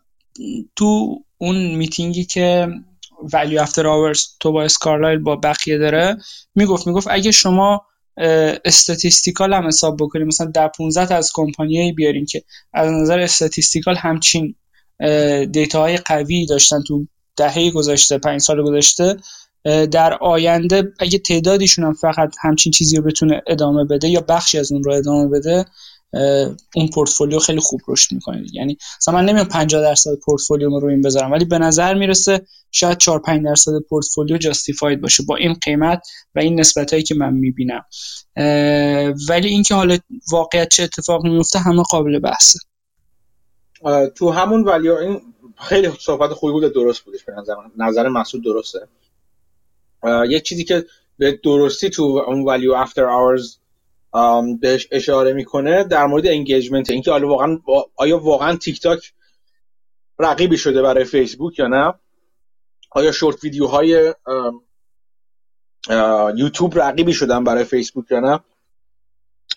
[0.76, 2.68] تو اون میتینگی که
[3.32, 6.16] Value After Hours توبایس کارلایل با بقیه داره
[6.54, 7.86] می‌گفت می‌گفت اگه شما
[8.64, 12.42] statistical هم حساب بکنیم مثلا در 15 از کمپانیایی بیارین که
[12.72, 14.54] از نظر statistical همچین
[15.52, 17.06] data های قوی داشتن تو
[17.36, 19.16] دهه گذشته پنج سال گذشته
[19.64, 24.72] در آینده اگه تعدادیشون هم فقط همچین چیزی رو بتونه ادامه بده یا بخشی از
[24.72, 25.64] اون رو ادامه بده
[26.74, 31.00] اون پورتفولیو خیلی خوب رشد می‌کنه یعنی مثلا من نمیام 50 درصد پورتفولیو رو این
[31.00, 36.08] بذارم ولی به نظر می‌رسه شاید 4 5 درصد portfolio justified باشه با این قیمت
[36.34, 37.84] و این نسبت هایی که من می‌بینم.
[39.28, 39.98] ولی اینکه حالا
[40.32, 42.58] واقعیت چه اتفاقی میفته همه قابل بحثه.
[44.16, 45.20] تو همون ولی این
[45.58, 48.88] خیلی صحبت خوبی بود درست بودش به نظر نظر مسعود درسته؟
[50.28, 50.84] یک چیزی که
[51.18, 53.56] به درستی تو اون ولیو افتر آورز
[54.60, 57.58] بهش اشاره می‌کنه در مورد انگیجمنت اینکه حالا واقعا
[57.96, 59.12] آیا واقعا تیک تاک
[60.18, 61.94] رقیبی شده برای فیسبوک یا نه؟
[62.90, 64.14] آیا شورت ویدیوهای
[66.36, 68.40] یوتیوب رقیبی شدن برای فیسبوک یا نه؟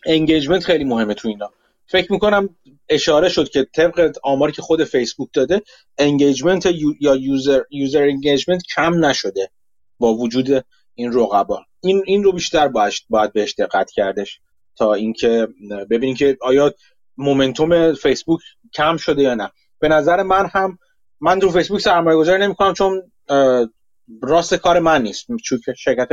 [0.05, 1.51] engagement خیلی مهمه تو اینا.
[1.87, 2.49] فکر می‌کنم
[2.89, 5.61] اشاره شد که طبق آماری که خود فیسبوک داده
[5.97, 6.65] engagement
[6.99, 9.51] یا user user engagement کم نشده.
[9.99, 10.65] با وجود
[10.95, 11.65] این رقبا.
[11.83, 14.39] این این رو بیشتر باید باید بهش دقت کردش
[14.77, 15.47] تا اینکه
[15.89, 16.73] ببینیم که آیا
[17.17, 18.39] momentum فیسبوک
[18.73, 19.51] کم شده یا نه.
[19.79, 20.77] به نظر من هم
[21.21, 23.11] من رو فیسبوک سرمایه گذاری نمی کنم چون
[24.21, 25.25] راست کار من نیست.
[25.43, 26.09] چون شرکت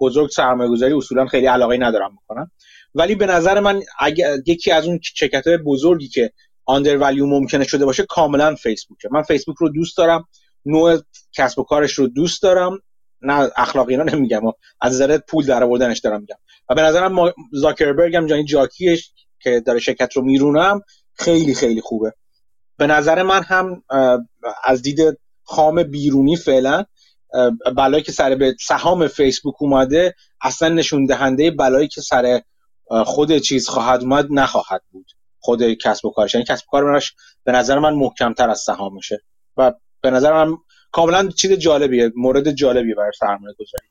[0.00, 2.50] بزرگ سرمایه گذاری اصولا خیلی علاقه ندارم می‌کنم
[2.94, 6.32] ولی به نظر من اگه یکی از اون شرکت بزرگی که
[6.64, 9.08] آندر ولیو ممکنه شده باشه کاملا فیسبوکه.
[9.12, 10.28] من فیسبوک رو دوست دارم
[10.66, 10.98] نوع
[11.32, 12.78] کسب و کارش رو دوست دارم.
[13.22, 14.42] نه اخلاقی اینا نمیگم.
[14.80, 16.36] از نظر پول در آوردنش دارم میگم.
[16.68, 20.80] و به نظرم ما زاکربرگ هم جانی جاکیش که داره شرکت رو میرونم
[21.14, 22.12] خیلی خیلی خوبه.
[22.76, 23.82] به نظر من هم
[24.64, 24.98] از دید
[25.42, 26.84] خام بیرونی فعلا
[27.76, 32.42] بلایی که سر به سهام فیسبوک اومده اصلا نشون دهنده بلایی که سر
[33.04, 35.06] خود چیز خواهد اومد نخواهد بود.
[35.38, 36.34] خود کسب و کارش.
[36.34, 37.02] یعنی کسب و کار
[37.44, 39.18] به نظر من محکمتر از سهامشه.
[39.56, 39.72] و
[40.02, 40.56] به نظر من
[40.92, 43.86] کاملا چیز جالبیه مورد جالبیه برای سرمایه گذاری.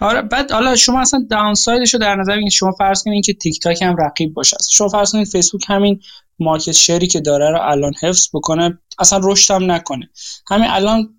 [0.00, 2.52] آره بعد حالا شما اصلا داونسایدش رو در نظر بگیرید.
[2.52, 4.56] شما فرض کنید که تیک تاک هم رقیب باشه.
[4.72, 6.00] شما فرض کنید فیسبوک همین
[6.38, 10.10] market share ی که داره رو الان حفظ بکنه اصلا رشد هم نکنه.
[10.50, 11.14] همین الان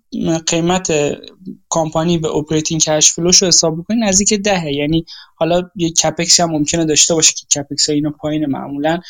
[0.46, 0.92] قیمت
[1.68, 6.40] کامپانی به operating cash flow ش رو حساب بکنید نزدیک دهه یعنی حالا یه capex
[6.40, 9.00] هم ممکنه داشته باشه که capex اینو پایین معمولا.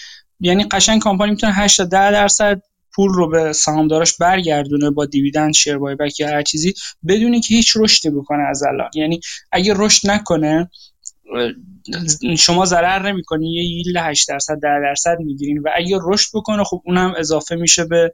[0.41, 2.63] یعنی قشنگ کامپانی می‌تونه 8 تا 10 درصد
[2.97, 6.75] پول رو به سهامداراش برگردونه با dividend share buyback یا هر چیزی
[7.09, 8.91] بدونی که هیچ رشدی بکنه از الان.
[8.95, 9.21] یعنی
[9.53, 10.71] اگه رشد نکنه
[12.39, 16.83] شما ضرر نمی‌کنی یه ییل 8 درصد 10 درصد می‌گیرین و اگه رشد بکنه خب
[16.85, 18.13] اونم اضافه میشه به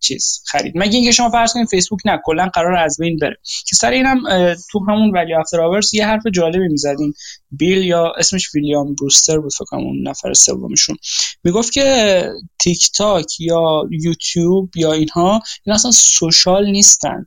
[0.00, 0.72] چیز خرید.
[0.76, 3.36] مگه اینکه شما فرض کنید فیسبوک نه کلا قرار از بین بره.
[3.66, 4.22] که سر اینم
[4.70, 7.14] تو همون ولی افتر آورز یه حرف جالبی می‌زدین.
[7.50, 10.96] بیل یا اسمش ویلیام بروستر بود فکر اون نفر سومشون.
[11.44, 12.28] می‌گفت که
[12.58, 17.26] تیک تاک یا یوتیوب یا اینها این اصلا سوشال نیستن.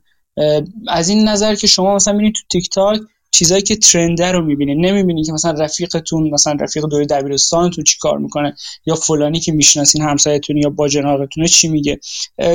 [0.88, 4.78] از این نظر که شما مثلا میرید تو تیک تاک چیزایی که ترنده رو می‌بینید
[4.86, 8.56] نمی‌بینید که مثلا رفیقتون مثلا رفیق دوره دبیرستانتون چی کار می‌کنه
[8.86, 12.00] یا فلانی که می‌شناسین همسایتون یا با جناقتونه چی میگه.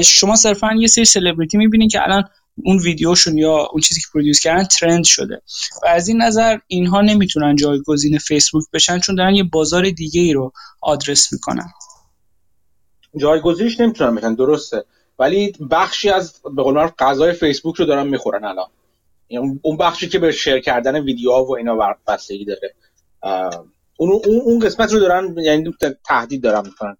[0.03, 2.23] شما صرفا یه سری سلبریتی می‌بینید که الان
[2.63, 5.41] اون ویدیوشون یا اون چیزی که پرودوس کردن ترند شده.
[5.83, 10.33] و از این نظر اینها نمی‌تونن جایگزین فیسبوک بشن چون دارن یه بازار دیگه ای
[10.33, 11.69] رو آدرس می‌کنن.
[13.17, 14.83] جایگزینش نمی‌تونن بشن درسته.
[15.19, 18.67] ولی بخشی از به قول غذای فیسبوک رو دارن می‌خورن الان.
[19.61, 22.75] اون بخشی که به شیر کردن ویدیوها و اینا بستگی داره.
[23.97, 25.73] اون اون قسمت رو دارن یعنی
[26.05, 26.97] تهدید دارن می‌کنن.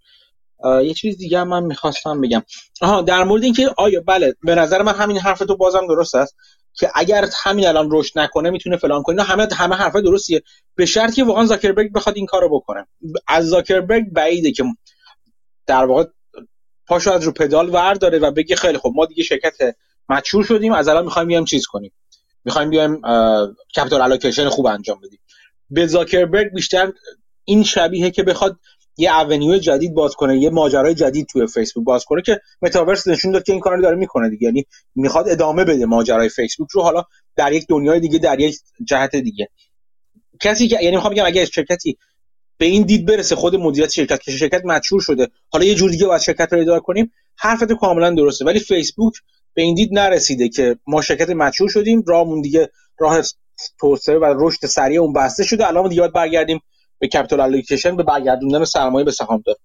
[0.84, 2.43] یه چیز دیگه من می‌خواستم بگم.
[2.81, 6.35] آها در مورد اینکه آیا بله به نظر من همین حرف تو بازم درست است
[6.73, 9.23] که اگر همین الان رشد نکنه می‌تونه فلان کنه.
[9.23, 10.43] همه همه حرف درستیه.
[10.76, 12.88] به شرطی که واقعا زاکربرگ بخواد این کارو بکنه.
[13.27, 14.64] از زاکربرگ بعیده که
[15.65, 16.03] در واقع
[16.88, 19.76] پاشو از رو پدال ور داره و بگه خیلی خب ما دیگه شرکت
[20.10, 21.91] mature شدیم از الان می‌خوایم بیام چیز کنیم.
[22.45, 23.02] می‌خوایم بیایم
[23.76, 25.20] capital allocation خوب انجام بدیم.
[25.70, 26.91] به زاکربرگ بیشتر
[27.45, 28.60] این شبیه که بخواد
[28.98, 33.32] یه avenue جدید باز کنه یه ماجرای جدید توی فیسبوک باز کنه که متاورس نشون
[33.32, 34.45] داد که این کارو داره می‌کنه دیگه.
[34.45, 34.65] یعنی
[34.95, 37.03] می‌خواد ادامه بده ماجرای فیسبوک رو حالا
[37.36, 39.49] در یک دنیای دیگه در یک جهت دیگه.
[40.41, 41.98] کسی که یعنی می‌خوام بگم اگه شرکتی
[42.57, 46.06] به این دید برسه خود مدیریت شرکت که شرکت mature شده حالا یه جور دیگه
[46.06, 48.45] باید شرکت رو اداره کنیم حرفت کاملا درسته.
[48.45, 49.14] ولی فیسبوک
[49.53, 52.69] به این دید نرسیده که ما شرکت مچور شدیم راهمون دیگه
[52.99, 53.21] راه
[53.80, 55.67] توسعه و رشد سریع اون بسته شده.
[55.67, 56.59] الان دیگه باید برگردیم
[56.99, 59.55] به کپیتال الوکیشن به برگردوندن سرمایه به سهامدار.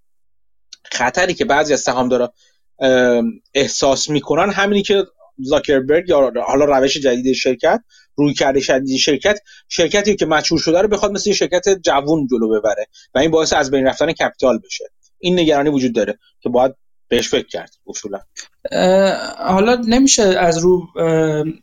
[0.93, 2.33] خطری که بعضی از سهامدارا
[3.55, 5.05] احساس می‌کنن همینی که
[5.39, 7.81] زاکربرگ یا حالا روش جدید شرکت
[8.17, 9.39] روی کرده شدید شرکت
[9.69, 13.71] شرکتی که مچور شده رو بخواد مثل شرکت جوون جلو ببره و این باعث از
[13.71, 14.85] بین رفتن کپیتال بشه.
[15.19, 16.75] این نگرانی وجود داره که باید
[17.09, 18.19] بهش فکر کرد اصولا.
[19.39, 20.87] حالا نمیشه از رو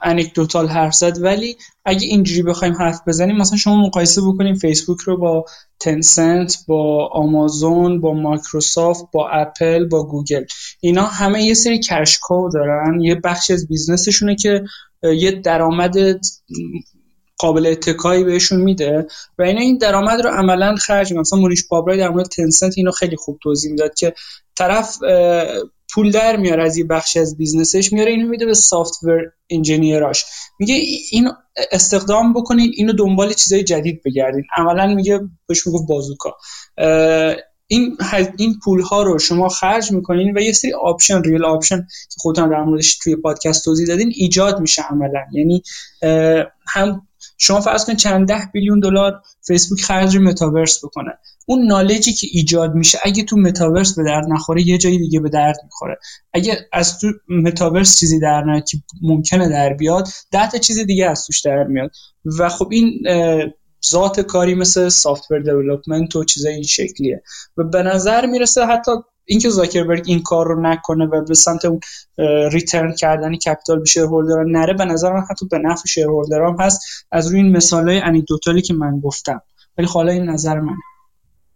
[0.02, 5.17] anecdotal حرف زد ولی اگه اینجوری بخوایم حرف بزنیم مثلا شما مقایسه بکنیم فیسبوک رو
[5.17, 5.45] با
[5.80, 10.43] تنسنت با آمازون با مایکروسافت با اپل با گوگل.
[10.80, 14.63] اینا همه یه سری cash cow دارن یه بخشی از business شونه که
[15.03, 15.95] یه درآمد
[17.38, 19.07] قابل اتکایی بهشون میده
[19.40, 23.16] و اینا این درآمد رو عملا خرج مثلا موهنیش پابرای در مورد تنسنت اینو خیلی
[23.16, 24.14] خوب توضیح می‌داد که
[24.56, 24.98] طرف
[25.94, 30.10] پول در میاره از یه بخشی از business ش میاره اینو میده به software engineer
[30.10, 30.26] اش
[30.60, 30.76] میگه
[31.12, 31.32] اینو
[31.72, 34.44] استخدام بکنین اینو دنبال چیزای جدید بگردین.
[34.57, 36.38] عملا میگه بهش می‌گفت bazooka.
[37.68, 37.98] این
[38.38, 42.49] این پول ها رو شما خرج می‌کنین و یه سری option real option که خودتون
[42.49, 45.26] در موردش توی پادکست توضیح دادین ایجاد میشه عملا.
[45.32, 45.64] یعنی
[46.68, 47.07] هم
[47.38, 51.12] شما فرض کنید چند ده billion دلار فیسبوک خرج متاورس بکنه.
[51.45, 55.20] اون knowledge ی که ایجاد میشه اگه تو متاورس به درد نخوره یه جایی دیگه
[55.20, 55.98] به درد می‌خوره.
[56.34, 61.10] اگه از تو متاورس چیزی در نیاد که ممکنه در بیاد ده تا چیز دیگه
[61.10, 61.91] از توش در میاد.
[62.40, 63.03] و خب این
[63.90, 67.24] ذات کاری مثل software development و چیزای این شکلیه.
[67.57, 68.91] و به نظر می‌رسه حتی
[69.26, 71.80] اینکه زاکربرگ این کار رو نکنه و به سمت اون
[72.52, 76.61] return کردن capital به shareholder ها نره به نظر من حتی به نفع shareholder ام
[76.61, 76.81] هست.
[77.11, 79.41] از روی این مثالای anecdotal ی که من گفتم.
[79.77, 80.77] ولی حالا این نظر منه.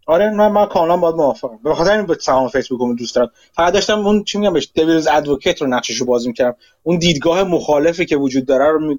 [0.06, 1.58] آره من من کاملا باید موافقم.
[1.64, 3.30] به خاطر این به سهام فیسبوک دوست دارم.
[3.52, 6.56] فقط داشتم اون چی میگم بهش؟ devil's advocate رو نقشش رو بازی می‌کردم.
[6.82, 8.98] اون دیدگاه مخالفی که وجود داره رو.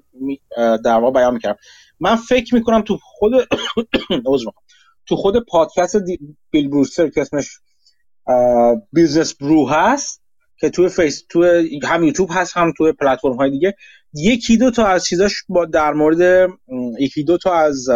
[0.84, 1.58] در واقع بیان می‌کردم.
[2.00, 3.32] من فکر می‌کنم تو خود
[5.08, 5.96] تو خود پادکست
[6.50, 7.58] بیل بروستر که اسمش
[8.92, 10.22] Business Brew هست
[10.56, 13.74] که توی فیس تو هم یوتیوب هست هم توی پلتفرم های دیگه.
[14.14, 16.50] یکی دو تا از چیزاش با در مورد
[17.00, 17.88] یکی دو تا از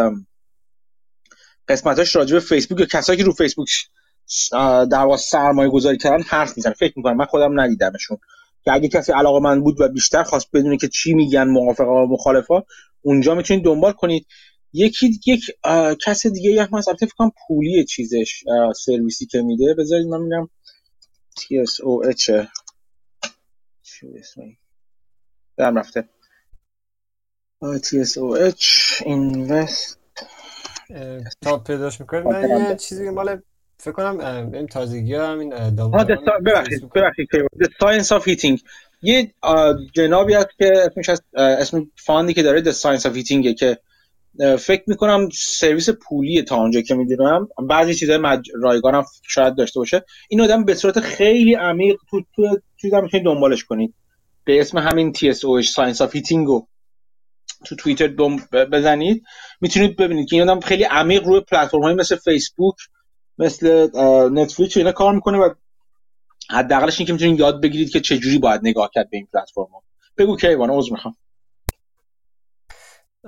[1.69, 3.71] قسمتاش راجع به فیسبوک یا کسایی که رو فیسبوک
[4.91, 8.19] در واقع سرمایه گذاری کردن حرف می‌زنه فکر می‌کنم من خودم ندیدمشون.
[8.65, 12.63] که اگه کسی علاقه‌مند بود و بیشتر خواست بدونه که چی میگن موافقه و مخالفا
[13.03, 14.27] اونجا می‌تونید دنبال کنید.
[14.77, 15.45] یکی یک
[16.05, 18.45] کس دیگه یک من البته فکر پولی چیزش
[18.85, 19.75] سرویسی که میده.
[19.79, 20.49] بذارید من میگم
[21.41, 22.31] TSOH
[25.57, 26.09] در رفته.
[27.65, 28.65] TSOH
[29.03, 29.97] Invest.
[31.41, 32.27] تا پیداش می‌کنید.
[32.27, 33.43] من یه چیزی مال
[33.79, 34.21] فکر کنم
[34.55, 37.29] این تازگی هم این ببخشید ببخشید
[37.63, 38.61] The Science of Heating.
[39.03, 39.35] یه
[39.95, 43.79] جنابی هست که اسمش هست اسم فاندی که داره The Science of Heating که
[44.59, 47.49] فکر می‌کنم سرویس پولی تا آنجا که می‌دونم.
[47.69, 48.51] بعضی چیزای مج...
[48.55, 50.05] رایگان هم شاید داشته باشه.
[50.29, 53.95] این آدم به صورت خیلی عمیق تو تو چیزا می‌تونید دنبالش کنید.
[54.45, 56.69] به اسم همین TSOH of Heating رو
[57.65, 59.23] تو توییتر دم بزنید.
[59.61, 62.77] می‌تونید ببینید که این آدم خیلی عمیق روی پلتفرم های مثل فیسبوک
[63.39, 63.89] مثل
[64.33, 65.55] نتفلیکس اینا کار می‌کنه و
[66.51, 69.67] حداقلش این که می‌تونید یاد بگیرید که چجوری باید نگاه کرد به این پلتفرم
[70.19, 71.15] بگو کیوان عذر می‌خوام.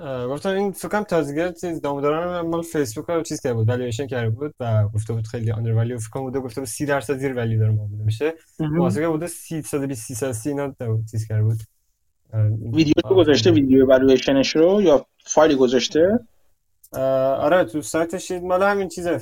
[0.05, 4.29] گفتم این فکر کنم تازگی چیز دامداران مال فیسبوک رو چیز کرده بود والیویشن کرده
[4.29, 7.33] بود و گفته بود خیلی آندر ولیو فکر کنم بوده گفته بود 30 درصد زیر
[7.33, 8.33] ولی داره معامله میشه.
[8.77, 10.75] واسه بوده 320 330 اینا
[11.11, 11.57] چیز کرده بود.
[12.73, 16.19] ویدیو رو گذاشته؟ ویدیو والویشنش رو یا فایلی گذاشته؟
[16.93, 19.17] آره تو سایتش مال همین چیزه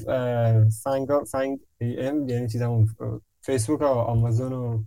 [0.83, 2.87] فنگ فنگ ام یعنی چیز همون
[3.41, 4.83] فیسبوک و آمازون و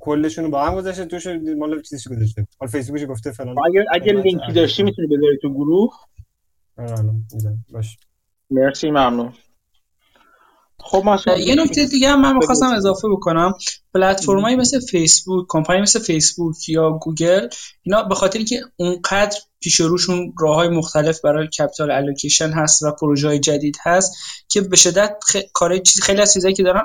[0.00, 1.26] کلشون رو با هم گذاشته توش
[1.58, 2.46] مال چیزش گذاشته.
[2.60, 3.56] حال فیسبوکش گفته فلان.
[3.58, 5.92] اگر اگر لینکی داشتی می‌تونی بذاری تو گروه.
[6.78, 7.14] آره
[7.72, 7.96] باش.
[8.50, 9.32] مرسی ممنون.
[10.80, 11.04] خب
[11.38, 13.54] یه نکته دیگه هم من می‌خواستم اضافه بکنم.
[13.94, 17.48] پلتفرمایی مثل فیسبوک کمپانی مثل فیسبوک یا گوگل
[17.82, 22.90] اینا به خاطری که اونقدر پیش روشون راه های مختلف برای capital allocation هست و
[22.90, 24.16] پروژه جدید هست
[24.48, 25.16] که به شدت.
[25.52, 26.82] کار چیز خیلی از چیزایی که دارن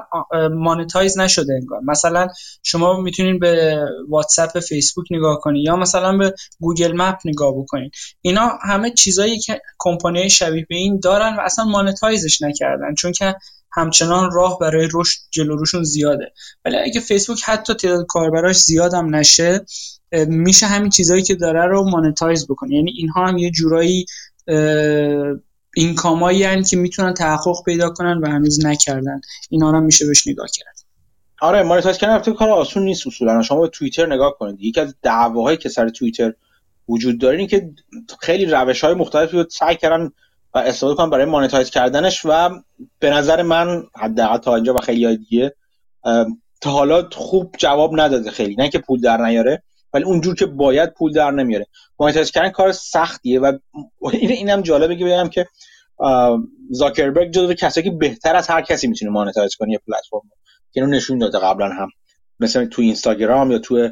[0.54, 2.28] monetize نشده انگار مثلا
[2.64, 3.78] شما می‌تونین به
[4.10, 7.92] واتساپ فیسبوک نگاه کنید یا مثلا به گوگل مپ نگاه بکنید
[8.22, 13.12] اینا همه چیزایی که کمپانی شبیه به این دارن و اصلا monetize ش نکردن چون
[13.12, 13.36] که
[13.74, 16.34] همچنان راه برای رشد جلو روشون زیاده.
[16.66, 19.66] ولی اگه فیسبوک حتی تعداد کاربراش زیادم نشه
[20.28, 22.76] میشه همین چیزهایی که داره رو monetize بکنه.
[22.76, 24.06] یعنی اینها هم یه جورایی
[25.76, 29.22] اینکامایی هن که می‌تونن تحقق پیدا کنن و هنوز نکردن.
[29.50, 30.76] اینا رو میشه بهش نگاه کرد.
[31.42, 33.42] آره مانتایز کردن البته کار آسون نیست اصولا.
[33.42, 34.62] شما به توییتر نگاه کنید.
[34.62, 36.34] یکی از دعواهایی که سر توییتر
[36.90, 37.70] وجود داره این که
[38.20, 40.12] خیلی روش های مختلفی رو سعی کردن
[40.54, 42.50] و استفاده کنم برای مانیتایز کردنش و
[43.00, 45.56] به نظر من حداقل تا اینجا و خیلی دیگه
[46.62, 48.56] تا حالا خوب جواب نداده خیلی.
[48.56, 49.64] نه که پول در نیاره
[49.94, 51.68] ولی اونجور که باید پول در نمیاره.
[52.00, 53.58] monetize کردن کار سختیه و
[54.12, 55.48] این اینم جالبه که بگم که
[56.70, 60.22] زاکربرگ جزو کسایی که بهتر از هر کسی می‌تونه monetize کنه یه پلتفرم
[60.72, 61.88] که اینو نشون داده قبلا هم.
[62.40, 63.90] مثلا تو اینستاگرام یا تو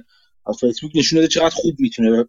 [0.59, 2.25] فیسبوک نشون داده چقدر خوب می‌تونه.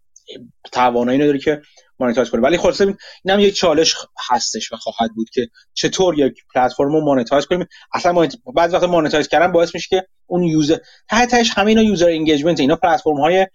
[0.72, 1.62] توانایی نداره که
[2.02, 2.96] monetize کنه ولی خلاصه این
[3.28, 3.94] هم یک چالش
[4.30, 7.66] هستش و خواهد بود که چطور یک پلتفرم رو monetize کنیم.
[7.94, 8.34] اصلا monet...
[8.54, 10.76] بعضی وقت monetize کردن باعث میشه که اون user
[11.10, 13.46] ته تهش همه user engagement اینا پلتفرم های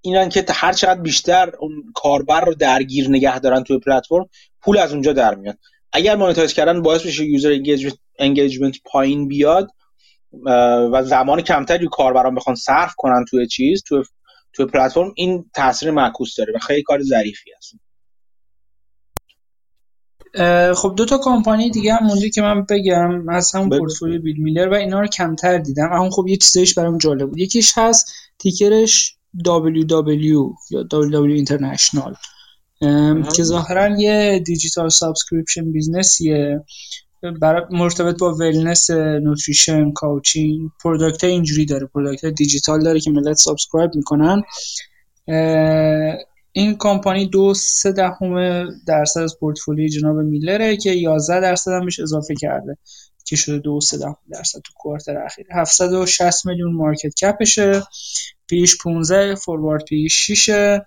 [0.00, 4.28] اینن که هر چقدر بیشتر اون کاربر رو درگیر نگه دارن توی پلتفرم
[4.62, 5.58] پول از اونجا در میاد.
[5.92, 7.60] اگر monetize کردن باعث میشه user
[8.18, 9.70] engagement پایین بیاد
[10.92, 14.04] و زمان کمتری کاربران بخوان صرف کنن توی چیز توی
[14.52, 17.74] توی پلتفرم این تاثیر معکوس داره و خیلی کار ظریفی هست.
[20.74, 24.68] خب دو تا کمپانی دیگه هم مونده که من بگم از همون پورتفولیو بیل میلر
[24.68, 25.92] و اینا رو کمتر دیدم.
[25.92, 27.38] اما خب یه چیزایش برام جالب بود.
[27.38, 32.16] یکیش هست ticker ش WW یا WW International
[33.36, 36.64] که ظاهرا یه digital subscription business یه.
[37.40, 41.86] برای مرتبط با wellness nutrition coaching product اینجوری داره.
[41.86, 44.42] product دیجیتال داره که ملت subscribe می‌کنن.
[46.52, 52.00] این کمپانی دو سه دهم درصد از پورتفولیوی جناب میلره که 11 درصد هم بهش
[52.00, 52.78] اضافه کرده
[53.24, 53.80] که شده دو
[54.32, 55.46] درصد تو quarter اخیر.
[55.50, 57.82] 760 میلیون market cap شه.
[58.46, 60.78] P/E ش 15 forward P/E ش 6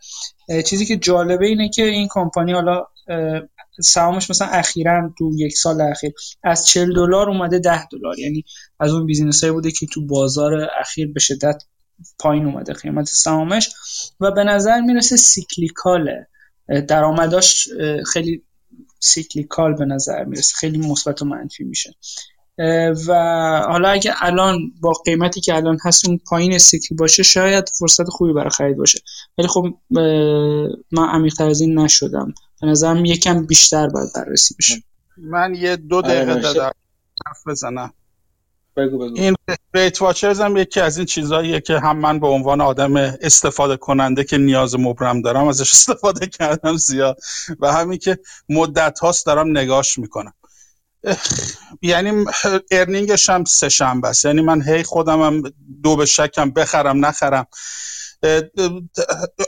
[0.65, 2.85] چیزی که جالبه اینه که این کمپانی حالا
[3.81, 6.11] سهامش مثلا اخیرا تو یک سال اخیر
[6.43, 8.19] از 40 دلار اومده 10 دلار.
[8.19, 8.43] یعنی
[8.79, 11.63] از اون business هایی بوده که تو بازار اخیر به شدت
[12.19, 13.69] پایین اومده قیمت سهامش.
[14.19, 16.27] و به نظر می‌رسه cyclical ه.
[16.87, 17.67] درآمداش
[18.13, 18.43] خیلی
[18.99, 20.55] cyclical به نظر می‌رسه.
[20.55, 21.93] خیلی مثبت و منفی میشه.
[23.07, 23.13] و
[23.67, 28.33] حالا اگه الان با قیمتی که الان هست اون پایین سیکلی باشه شاید فرصت خوبی
[28.33, 28.99] برای خرید باشه.
[29.37, 29.65] ولی خب
[30.91, 32.33] من عمیق‌تر از این نشدم.
[32.65, 34.83] به نظرم یکم بیشتر باید بررسی بشه.
[35.17, 36.71] من یه دو دقیقه آره، دادم.
[37.27, 37.93] حرف بزنم.
[38.77, 39.15] بگو بگو.
[39.15, 39.35] این
[39.73, 44.23] ریت واچرز هم یکی از این چیزهاییه که هم من به عنوان آدم استفاده کننده
[44.23, 47.17] که نیاز مبرم دارم ازش استفاده کردم زیاد.
[47.59, 48.19] و همین که
[48.49, 50.33] مدت هاست دارم نگاش می‌کنم.
[51.81, 52.25] یعنی
[52.71, 54.25] earning ش هم سه شنبه است.
[54.25, 55.43] یعنی من هی خودم هم
[55.83, 57.47] دو به شکم بخرم نخرم.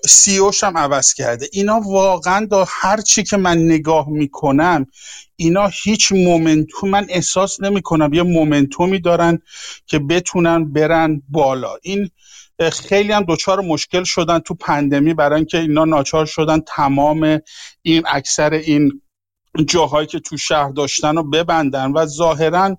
[0.07, 1.47] CEO ش هم عوض کرده.
[1.51, 4.85] اینا واقعا دا هر چی که من نگاه می‌کنم
[5.35, 9.39] اینا هیچ momentum من احساس نمی کنم یه momentum ی دارن
[9.85, 11.75] که بتونن برن بالا.
[11.81, 12.09] این
[12.71, 17.39] خیلی هم دچار مشکل شدن تو pandemic برای اینکه اینا ناچار شدن تمام
[17.81, 19.01] این اکثر این
[19.67, 21.91] جاهایی که تو شهر داشتن رو ببندن.
[21.91, 22.77] و ظاهرا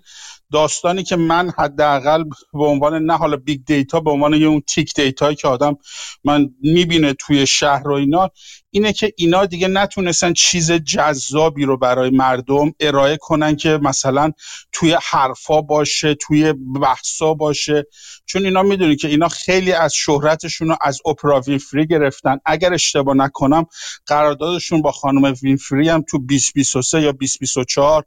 [0.53, 4.95] داستانی که من حداقل به عنوان نه حالا big data به عنوان یه اون tick
[4.95, 5.77] data یی که آدم
[6.25, 8.31] من می‌بینه توی شهر و اینا
[8.70, 14.33] اینه که اینا دیگه نتونستن چیز جذابی رو برای مردم ارائه کنن که مثلا
[14.73, 17.87] توی حرفا باشه توی بحثا باشه.
[18.27, 22.39] چون اینا می‌دونی که اینا خیلی از شهرتشون رو از اپرا وینفری گرفتن.
[22.45, 23.66] اگر اشتباه نکنم
[24.07, 28.05] قراردادشون با خانم وینفری هم تو 2023 یا 2024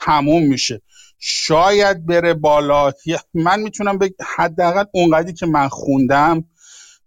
[0.00, 0.82] تموم میشه.
[1.18, 2.92] شاید بره بالا.
[3.34, 6.44] من می‌تونم به حداقل اونقدری که من خوندم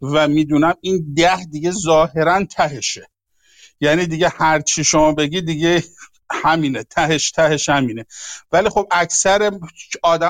[0.02, 3.08] و می‌دونم این ده دیگه ظاهرا تهشه.
[3.82, 5.84] یعنی دیگه هر چی شما بگی دیگه
[6.32, 6.84] همینه.
[6.84, 8.06] تهش تهش همینه.
[8.52, 9.52] ولی خب اکثر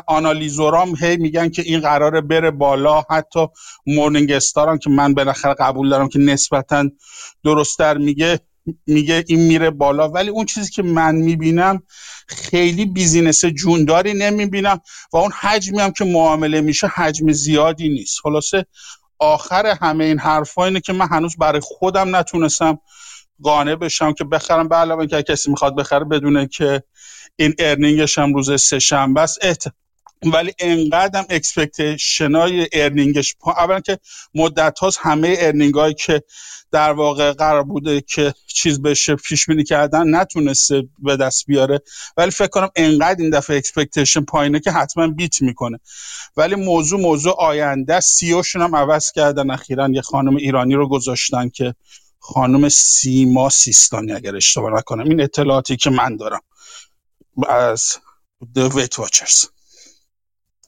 [0.08, 3.04] آنالیزورام هی میگن که این قراره بره بالا.
[3.10, 3.48] حتی
[3.86, 6.90] مورنینگ استاران که من بالاخره قبول دارم که نسبتا
[7.44, 8.40] درستتر میگه.
[8.88, 10.10] میگه این میره بالا.
[10.10, 11.84] ولی اون چیزی که من می‌بینم
[12.28, 14.82] خیلی business جونداری نمی‌بینم
[15.14, 18.20] و اون حجمی هم که معامله میشه حجم زیادی نیست.
[18.24, 18.66] خلاصه
[19.20, 22.80] آخر همه این حرفا اینه که من هنوز برای خودم نتونستم
[23.42, 24.68] قانع بشم که بخرم.
[24.68, 26.84] به علاوه که کسی می‌خواد بخره بدونه که
[27.36, 29.40] این earning ش هم روز سه شنبه است
[30.26, 34.00] ولی انقدرم expectation های earning ش اولا که
[34.36, 36.24] مدت هاست همه earning هایی که
[36.72, 41.82] در واقع قرار بوده که چیز بشه پیش بینی کردن نتونسته به دست بیاره.
[42.18, 45.80] ولی فکر کنم انقدر این دفعه expectation پایینه که حتما beat می‌کنه.
[46.38, 49.52] ولی موضوع موضوع آینده CEO شون هم عوض کردن.
[49.52, 51.76] اخیرا یه خانم ایرانی رو گذاشتن که
[52.20, 55.10] خانم سیما سیستانی اگر اشتباه نکنم.
[55.10, 56.42] این اطلاعاتی که من دارم
[57.50, 57.98] از
[58.56, 59.59] The Weight Watchers.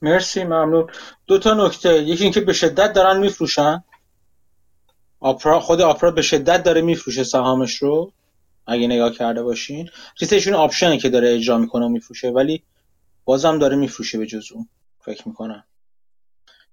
[0.01, 0.89] مرسی ممنون.
[1.27, 2.03] دو تا نکته.
[2.03, 3.83] یکی اینکه به شدت دارن میفروشن.
[5.19, 8.13] آپرا خود آپرا به شدت داره میفروشه سهامش رو.
[8.67, 9.89] اگه نگاه کرده باشین.
[10.19, 12.63] ریتشون آپشنه که داره اجرا می‌کنه و میفروشه ولی
[13.25, 14.69] بازم داره میفروشه به جز اون.
[15.05, 15.63] فکر می‌کنم.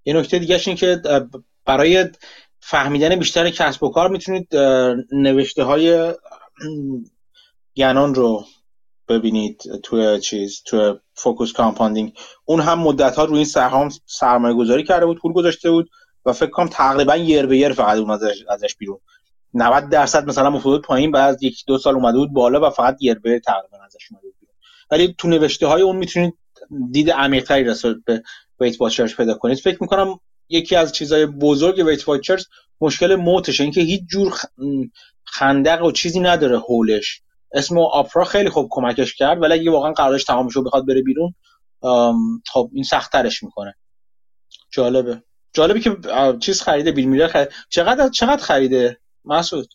[0.04, 1.02] یه نکته دیگه این که
[1.64, 2.06] برای
[2.60, 4.56] فهمیدن بیشتر کسب و کار می‌تونید
[5.12, 6.14] نوشته های
[7.76, 8.44] گنان رو
[9.08, 12.12] ببینید توی چیز توی Focused Compounding.
[12.44, 15.90] اون هم مدت ها روی این سهام سرمایه گذاری کرده بود پول گذاشته بود
[16.24, 19.00] و فکر کنم تقریبا یر به یر فقط اون ازش, ازش بیرون.
[19.54, 22.96] 90 درصد مثلا افتاد پایین بعد از یک دو سال اومده بود بالا و فقط
[23.00, 24.54] یر به تقریبا ازش اومده بیرون.
[24.90, 26.34] ولی تو نوشته های اون می‌تونید
[26.90, 28.22] دید عمیق‌تری راجع به
[28.60, 29.58] Weight Watchers پیدا کنید.
[29.58, 32.46] فکر می‌کنم یکی از چیزهای بزرگ ویت واچرز
[32.80, 34.34] مشکل موتشه اینکه هیچ جور
[35.24, 37.22] خندق و چیزی نداره هولش
[37.52, 41.34] اسم آپرا خیلی خوب کمکش کرد ولی اگه واقعا قراردادش تمام شد بخواد بره بیرون
[42.52, 43.74] خب این سختترش می‌کنه.
[44.70, 45.22] جالبه.
[45.52, 45.96] جالبه که
[46.40, 49.68] چیز خریده بیل میلر خرید چقدر چقدر خریده؟ مسعود.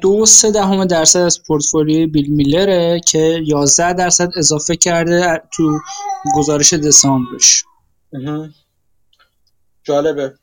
[0.00, 5.78] دو سه دهم درصد از پورتفولیوی بیل میلره که 11 درصد اضافه کرده تو
[6.36, 7.64] گزارش دسامبرش.
[9.84, 10.34] جالبه.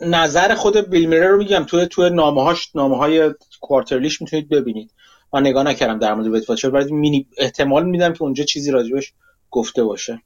[0.00, 1.64] نظر خود بیل میلر رو میگم.
[1.64, 4.90] توی توی نامه هاش نامه های کوارترلیش می‌تونید ببینید.
[5.32, 9.12] من نگاه نکردم در مورد ویت ولی مینی احتمال میدم که اونجا چیزی راجبش
[9.50, 10.22] گفته باشه.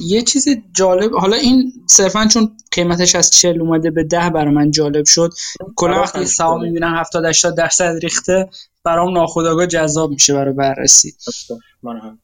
[0.00, 4.70] یه چیز جالب حالا این صرفا چون قیمتش از 40 اومده به 10 برای من
[4.70, 5.30] جالب شد.
[5.76, 8.48] کلا وقتی سهام می‌بینم 70 80 درصد ریخته
[8.84, 11.14] برام ناخودآگاه جذاب میشه برای بررسی.
[11.82, 12.18] من هم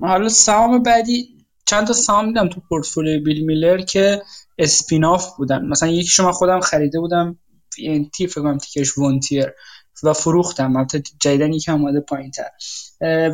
[0.00, 1.39] حالا سهام بعدی
[1.70, 4.22] چند تا سهام دیدم تو پورتفولیوی بیل میلر که
[4.58, 5.66] اسپیناف بودن.
[5.66, 7.38] مثلا یکی شما خودم خریده بودم
[8.16, 9.46] تی فکر تیکش وونتیر
[10.02, 10.76] و فروختم.
[10.76, 12.48] البته جدیدن یکم اومده پایینتر.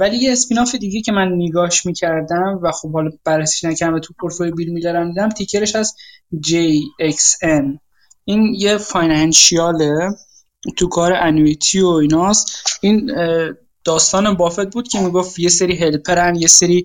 [0.01, 4.55] ولی یه اسپیناف دیگه که من نگاش می‌کردم و خب حالا بررسیش نکردم تو پورتفولیو
[4.55, 5.95] بیل میلر هم دیدم تیکرش از
[6.47, 7.79] JXN
[8.25, 10.09] این یه financial ه
[10.77, 12.53] تو کار annuity و ایناست.
[12.81, 13.13] این
[13.85, 16.85] داستان بافت بود که می‌گفت یه سری helper ن یه سری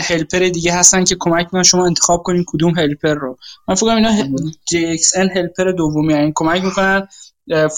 [0.00, 3.38] helper دیگه هستن که کمک می‌کنن شما انتخاب کنین کدوم helper رو.
[3.68, 4.16] من فکر اینا
[4.72, 7.08] JXN helper دومی یعنی کمک می‌کنن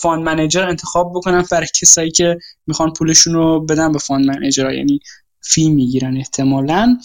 [0.01, 5.01] fund manager انتخاب بکنن برای کسایی که می‌خوان پولشون رو بدن به fund manager یعنی
[5.41, 6.99] fee می‌گیرن احتمالا.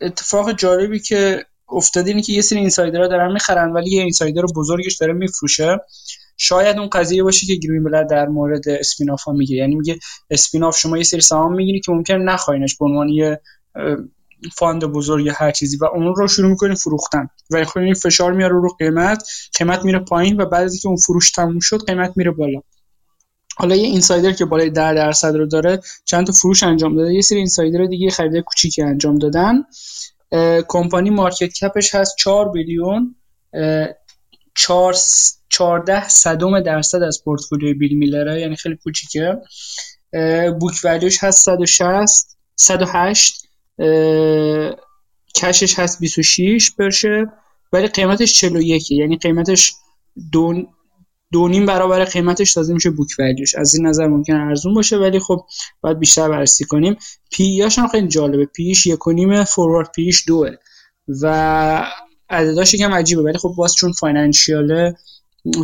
[0.00, 4.42] اتفاق جالبی که افتاده اینه که یه سری insider ها دارن می‌خرن ولی یه insider
[4.56, 5.78] بزرگش داره میفروشه.
[6.36, 9.56] شاید اون قضیه باشه که گرین بلات در مورد spin-off ها میگه.
[9.56, 9.98] یعنی میگه
[10.30, 13.40] spin-off شما یه سری سهام می‌گیری که ممکن نخواینش به عنوان یه
[14.56, 17.28] fund بزرگ هر چیزی و اون رو شروع می‌کنین فروختن.
[17.50, 21.30] و خب این فشار میاره رو قیمت قیمت میره پایین و بعد از اون فروش
[21.30, 22.60] تموم شد قیمت میره بالا.
[23.56, 27.14] حالا یه insider که بالای 10 درصد رو داره چند تا فروش انجام داده.
[27.14, 29.64] یه سری insider دیگه خرید کوچیکی انجام دادن.
[30.68, 33.14] کمپانی مارکت کپش هست 4 بیلیون
[34.54, 34.94] 4
[35.58, 39.36] 14 صدم درصد از پورتفولیوی بیل میلره یعنی خیلی کوچیکه.
[40.60, 43.48] بوک ولیوش هست 160 108
[45.34, 47.26] کشش هست 26 برشه
[47.72, 49.72] ولی قیمتش 41 یعنی قیمتش
[50.32, 50.62] دو
[51.32, 55.20] دو نیم برابر قیمتش تازه میشه بوک ولیوش از این نظر ممکن ارزون باشه ولی
[55.20, 55.44] خب
[55.80, 56.96] باید بیشتر بررسی کنیم.
[57.30, 58.46] P/E هم خیلی جالبه.
[58.46, 60.50] P/E ش یک و نیم forward P/E ش دوه.
[61.22, 61.86] و
[62.30, 64.94] عدداش یکم عجیبه ولی خب باز چون financial ه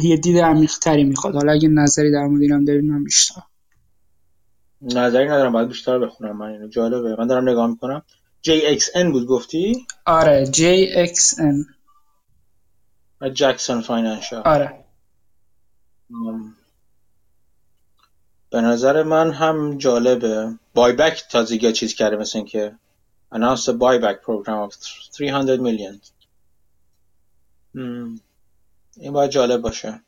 [0.03, 1.35] یه دید عمیق تری می‌خواد.
[1.35, 3.43] حالا اگه نظری در مورد اینم دارین من بیشتر.
[4.83, 6.37] نظری ندارم باید بیشتر بخونم.
[6.37, 7.17] من اینو جالبه.
[7.19, 8.03] من دارم نگاه می‌کنم.
[8.47, 11.67] JXN بود گفتی؟ آره JXN
[13.21, 14.85] و Jackson Financial آره.
[18.51, 20.59] به نظر من هم جالبه.
[20.75, 22.75] بای بک تازگی چیز کرده مثل اینکه
[23.35, 24.75] announced a buyback program of
[25.11, 26.01] 300 million.
[28.97, 30.01] این باید جالب باشه.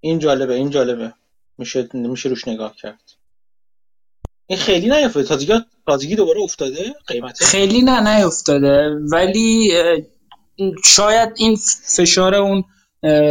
[0.00, 1.12] این جالبه این جالبه.
[1.58, 3.02] میشه میشه روش نگاه کرد.
[4.46, 5.54] این خیلی نیافتاده تازگی
[5.86, 9.72] تازگی دوباره افتاده؟ قیمته؟ خیلی نه نیافتاده ولی
[10.84, 11.56] شاید این
[11.96, 12.64] فشار اون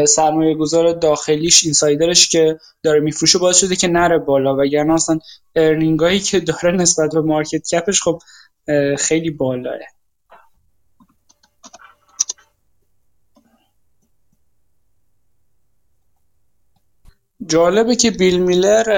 [0.05, 4.55] سرمایه گذار داخلیش insider ش که داره میفروشه باعث شده که نره بالا.
[4.55, 5.19] وگرنه اصلا
[5.55, 8.21] earning که داره نسبت به market cap ش خب
[8.97, 9.79] خیلی بالاه.
[17.47, 18.89] جالبه که بیل میلر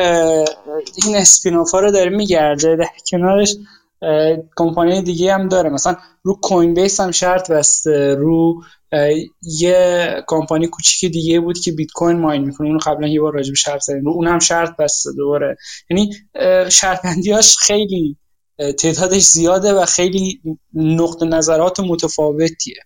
[1.06, 3.56] این spin-off ا رو داره میگرده در کنارش
[4.56, 5.70] کمپانی دیگه هم داره.
[5.70, 8.64] مثلا رو کوین بیس هم شرط بسته رو
[9.42, 12.68] یه کمپانی کوچیک دیگه بود که بیت کوین ماین می‌کنه.
[12.68, 14.06] اونو قبلا یه بار راجع به شرط زدیم.
[14.06, 15.58] رو اون هم شرط بسته دوباره.
[15.90, 16.14] یعنی
[16.70, 17.06] شرط
[17.60, 18.18] خیلی
[18.80, 20.42] تعدادش زیاده و خیلی
[20.74, 22.84] نقطه نظرات متفاوتیه.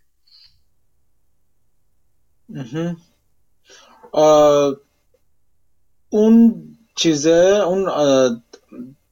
[6.14, 6.64] اون
[6.95, 7.90] چیزه اون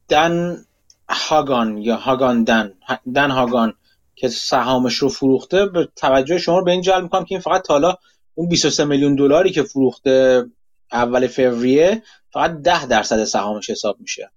[0.08, 0.66] دن
[1.10, 2.74] هاگان یا هاگان دن
[3.16, 3.74] دن هاگان
[4.16, 5.66] که سهامش رو فروخته.
[5.66, 7.96] به توجه شما رو به این جلب می‌کنم که این فقط حالا
[8.36, 10.46] اون 23 میلیون دلاری که فروخته
[10.92, 14.32] اول فوریه فقط 10 درصد سهامش حساب میشه.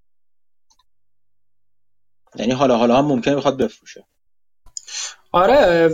[2.36, 4.05] یعنی حالا حالا هم ممکنه بخواد بفروشه.
[5.35, 5.90] آره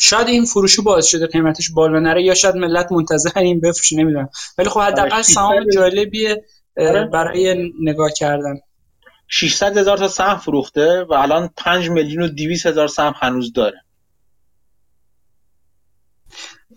[0.00, 4.28] شاید این فروشی باعث شده قیمتش بالا نره یا شاید ملت منتظر این بفروشه نمی‌دونم.
[4.58, 6.44] ولی خب حداقل آره، سهام جالبیه
[6.76, 7.04] آره.
[7.06, 8.60] برای نگاه کردن.
[9.28, 13.83] 600 هزار تا سهم فروخته و الان 5 میلیون و 200 هزار سهم هنوز داره.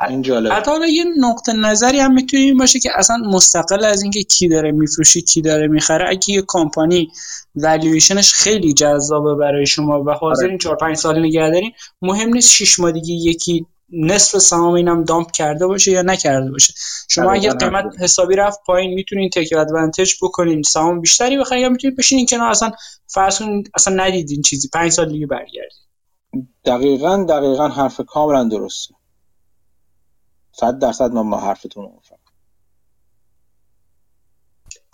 [0.10, 4.04] این جالب حتی حالا یه نقطه نظری هم می‌تونه این باشه که اصلا مستقل از
[4.04, 6.10] اینکه کی داره میفروشه کی داره می‌خره.
[6.10, 7.12] اگه یه کمپانی
[7.56, 11.72] والویشنش خیلی جذابه برای شما و حاضر این 4 5 سال نگه دارین
[12.02, 16.74] مهم نیست 6 ماه دیگه یکی نصف سهام اینم دامپ کرده باشه یا نکرده باشه.
[17.10, 20.62] شما اگر قیمت حسابی رفت پایین می‌تونین تک ادوانتج بکنین.
[20.62, 22.50] سهام بیشتری بخرید یا می‌تونین بشینین کنار.
[22.50, 22.72] اصلا
[23.08, 24.70] فرض کنین اصلا ندیدین چیزی.
[24.74, 26.48] 5 سال دیگه برگردین.
[26.66, 28.94] دقیقا دقیقا حرف کاملا درسته.
[30.60, 32.18] صد درصد من با حرفتون موافقم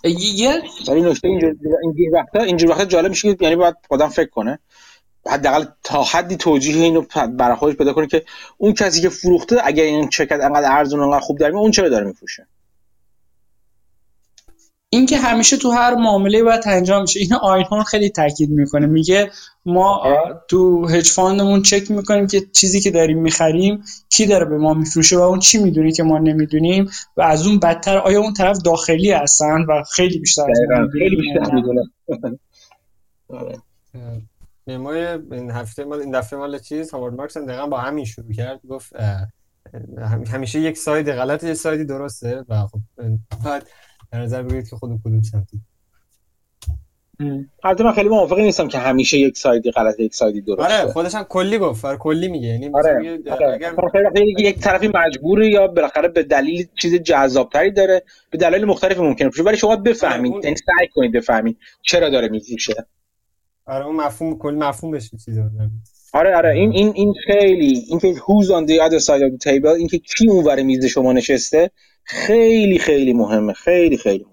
[0.03, 4.60] یه ولی نکته اینجور اینجور وقتا اینجور وقتا جالب میشه یعنی باید آدم فکر کنه.
[5.27, 7.02] حداقل تا حدی توجیه اینو
[7.38, 8.26] برای خودش پیدا کنه که
[8.57, 12.06] اون کسی که فروخته اگر این شرکت انقدر ارزون انقدر خوب در اون چرا داره
[12.06, 12.48] میفروشه؟
[14.94, 18.86] این که همیشه تو هر معامله باید انجام میشه این آینهورن خیلی تاکید می‌کنه.
[18.86, 19.32] میگه
[19.65, 20.03] ما
[20.49, 25.18] تو هج فاندمون چک می‌کنیم که چیزی که داریم می‌خریم کی داره به ما میفروشه
[25.18, 29.11] و اون چی می‌دونه که ما نمی‌دونیم و از اون بدتر آیا اون طرف داخلی
[29.11, 30.60] هستن و خیلی بیشتر از
[30.91, 31.82] خیلی بیشتر می‌دونه.
[34.68, 38.06] memo ی این هفته مال این دفعه مال چیز؟ هاوارد مارکس هم دقیقا با همین
[38.06, 38.60] شروع کرد.
[38.70, 38.94] گفت
[40.28, 42.45] همیشه یک side غلط یک side ی درسته.
[42.49, 42.80] و خب
[43.45, 43.68] بعد
[44.14, 45.61] در نظر بگیرید که خودم کدوم سمتی
[47.64, 50.64] البته من خیلی موافق نیستم که همیشه یک side ی غلطه یک side ی درسته.
[50.64, 51.85] آره خودش هم کلی گفت.
[51.85, 52.48] آره کلی میگه.
[52.48, 53.19] یعنی آره.
[53.31, 53.53] آره.
[53.53, 59.30] اگر یک طرفی مجبوره یا بالاخره به دلیل چیز جذابتری داره به دلایل مختلف ممکنه
[59.30, 60.34] بشه ولی شما بفهمید.
[60.44, 62.85] یعنی سعی کنید بفهمید چرا داره میفروشه
[63.65, 65.49] آره اون مفهوم کلی مفهوم بشه چیزا
[66.14, 66.49] آره آره.
[66.49, 70.30] این این این خیلی اینکه who's on the other side of the table اینکه کی
[70.30, 71.72] اونور میز شما نشسته
[72.05, 74.25] خیلی خیلی مهمه خیلی خیلی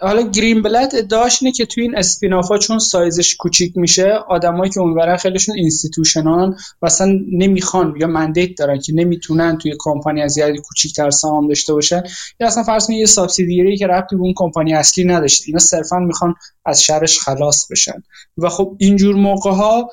[0.00, 4.80] حالا گرین بلد ادعاش اینه که توی این اسپینافا چون سایزش کوچیک میشه آدمایی که
[4.80, 10.58] اونورن خیلیشون اینستیتوشنان و اصلا نمی‌خوان یا مندیت دارن که نمی‌تونن توی کمپانی از یادی
[10.58, 12.02] کوچیک‌تر سهام داشته باشن.
[12.40, 15.44] یا اصلا فرض کنید یه subsidiary که ربطی به اون کمپانی اصلی نداشته.
[15.46, 16.34] اینا صرفا می‌خوان
[16.64, 18.02] از شرش خلاص بشن.
[18.38, 19.90] و خب اینجور موقع ها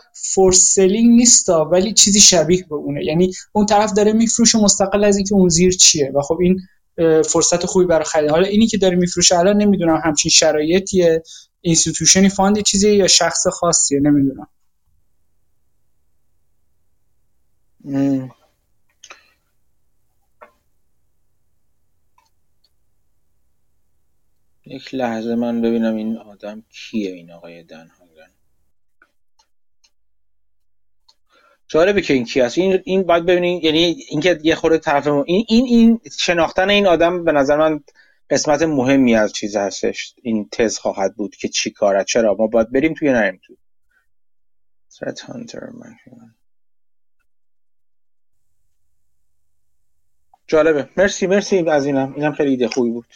[0.54, 3.06] selling نیستا ولی چیزی شبیه به اونه.
[3.06, 6.12] یعنی اون طرف داره میفروشه مستقل از اینکه اون زیر چیه.
[6.16, 6.60] و خب این
[7.26, 8.30] فرصت خوبی برای خرید.
[8.30, 11.24] حالا اینی که داره میفروشه الان نمی‌دونم همچین شرایطیه.
[11.62, 14.48] institution ی fund ی چیزی یا شخص خاصیه؟ نمی‌دونم.
[24.65, 28.03] یک لحظه من ببینم این آدم کیه این آقای دنها
[31.68, 33.80] جالبه که این کی این این باید ببینین یعنی
[34.10, 37.84] اینکه یه خورده طرف این این این شناختن این آدم به نظر من
[38.30, 40.15] قسمت مهمی از چیز هستش.
[40.22, 43.53] این تز خواهد بود که چی کاره چرا؟ ما باید بریم توی نریم تو.
[44.91, 45.60] ثرت هانتر
[50.48, 50.90] جالبه.
[50.98, 53.14] مرسی مرسی از اینم اینم خیلی ایده خوبی بود.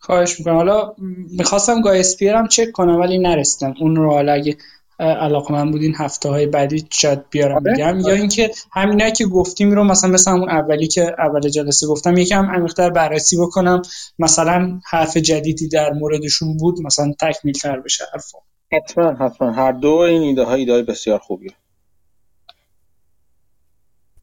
[0.00, 0.54] خواهش می‌کنم.
[0.56, 0.94] حالا
[1.30, 3.74] می‌خواستم گای اسپیرم چک کنم ولی نرسیدم.
[3.80, 4.56] اون رو حالا اگه
[4.98, 8.02] علاقه من بود این هفته های بعدی شاید بیارم بگم آره.
[8.02, 12.50] یا اینکه همینایی که گفتیم رو مثلا مثل همون اولی که اول جلسه گفتم یکم
[12.50, 13.82] عمیق‌تر بررسی بکنم.
[14.18, 18.38] مثلا حرف جدیدی در موردشون بود مثلا تکمیل تر بشه حرفا.
[18.72, 19.52] حتما حتما.
[19.52, 21.52] هر دو این ایده های ایده های بسیار خوبیه.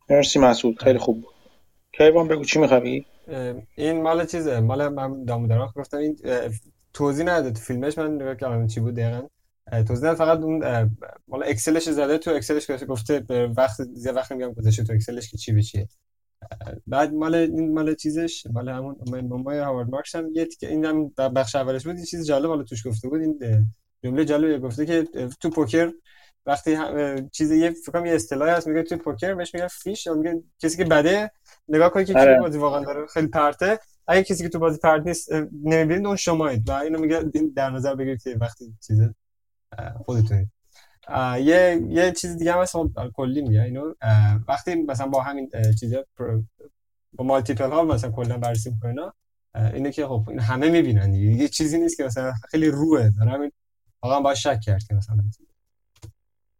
[0.09, 1.33] مرسی مسعود خیلی خوب بود.
[1.97, 3.05] کیوان بگو چی میخوایی
[3.75, 5.97] این مال چیزه؟ مال من دامو گفتم.
[5.97, 6.17] این
[6.93, 9.27] توضیح نداده تو فیلمش من نگاه کردم چی بود دقیقاً.
[9.87, 10.89] توضیح فقط اون
[11.27, 15.37] مال اکسلش زده تو اکسلش گفته به وقت یه وقت میگم گذاشته تو اکسلش که
[15.37, 15.87] چی به چیه.
[16.87, 18.95] بعد مال این مال چیزش مال همون
[19.27, 22.63] مامای هاوارد مارکس هم یه که این هم بخش اولش بود یه چیز جالب حالا
[22.63, 23.67] توش گفته بود این
[24.03, 25.03] جمله جالبی گفته که
[25.39, 25.93] تو پوکر
[26.45, 26.77] وقتی
[27.31, 30.77] چیز یه فکر کنم یه اصطلاحی هست میگه تو پوکر بهش میگن فیش میگه کسی
[30.77, 31.31] که بده
[31.67, 32.39] نگاه کنید که کی آره.
[32.39, 33.79] بازی واقعا داره خیلی پرته.
[34.07, 35.31] اگه کسی که تو بازی پرت نیست
[35.63, 39.15] نمی‌بینید اون شمایید و اینو میگه در نظر بگیرید که وقتی چیزه
[40.05, 40.49] خودتونید
[41.39, 42.75] یه یه چیز دیگه هم هست
[43.15, 43.93] کلی میگه اینو.
[44.47, 46.05] وقتی مثلا با همین چیزا
[47.13, 49.11] با مالتیپل ها مثلا کلا بررسی می‌کنه
[49.73, 53.09] اینه که خب این همه می‌بینن یه چیزی نیست که مثلا خیلی روه.
[53.19, 53.51] دارم
[54.03, 55.17] واقعا با شک کرد مثلا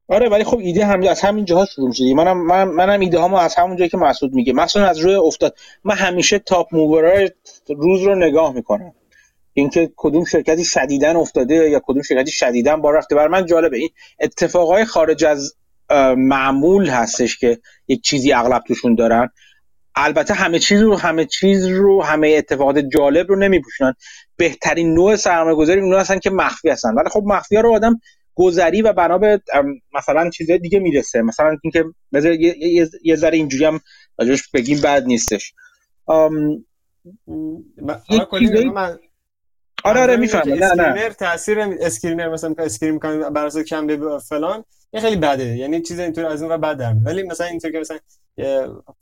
[0.08, 3.36] آره ولی خب ایده هم از همین جاها شروع میشه منم من منم ایده هامو
[3.36, 4.54] از همون جایی که مسعود میگه.
[4.54, 5.56] مثلا از روی افتاد.
[5.84, 7.32] من همیشه تاپ موورای
[7.70, 8.94] روز رو نگاه می‌کنم.
[9.54, 13.16] اینکه کدوم شرکتی شدیدن افتاده یا کدوم شرکتی شدیدن با رفته.
[13.16, 13.78] بر من جالبه.
[13.78, 13.90] این
[14.20, 15.56] اتفاقای خارج از
[16.18, 19.30] معمول هستش که یک چیزی اغلب توشون دارن.
[19.96, 23.94] البته همه چیز رو همه چیز رو همه اتفاقات جالب رو نمیپوشونن.
[24.38, 26.94] بهترین نوع سرمایه گذاری اونها هستن که مخفی هستن.
[26.94, 28.00] ولی خب مخفی ها رو آدم
[28.36, 29.42] گذری و بنا به
[29.94, 31.22] مثلا چیزهای دیگه می‌رسه.
[31.22, 33.80] مثلا اینکه یه, یه،, یه ذره اینجوری هم
[34.54, 35.54] بگیم بد نیستش.
[39.84, 40.54] آره آره می‌فهمم.
[40.54, 41.10] نه نه.
[41.10, 45.58] تاثیر اسکرینر مثلا اسکرین می‌کنه بر اساس کم فلان این خیلی بده.
[45.58, 47.98] یعنی چیز اینطور از اون و بد در ولی مثلا اینطور که مثلا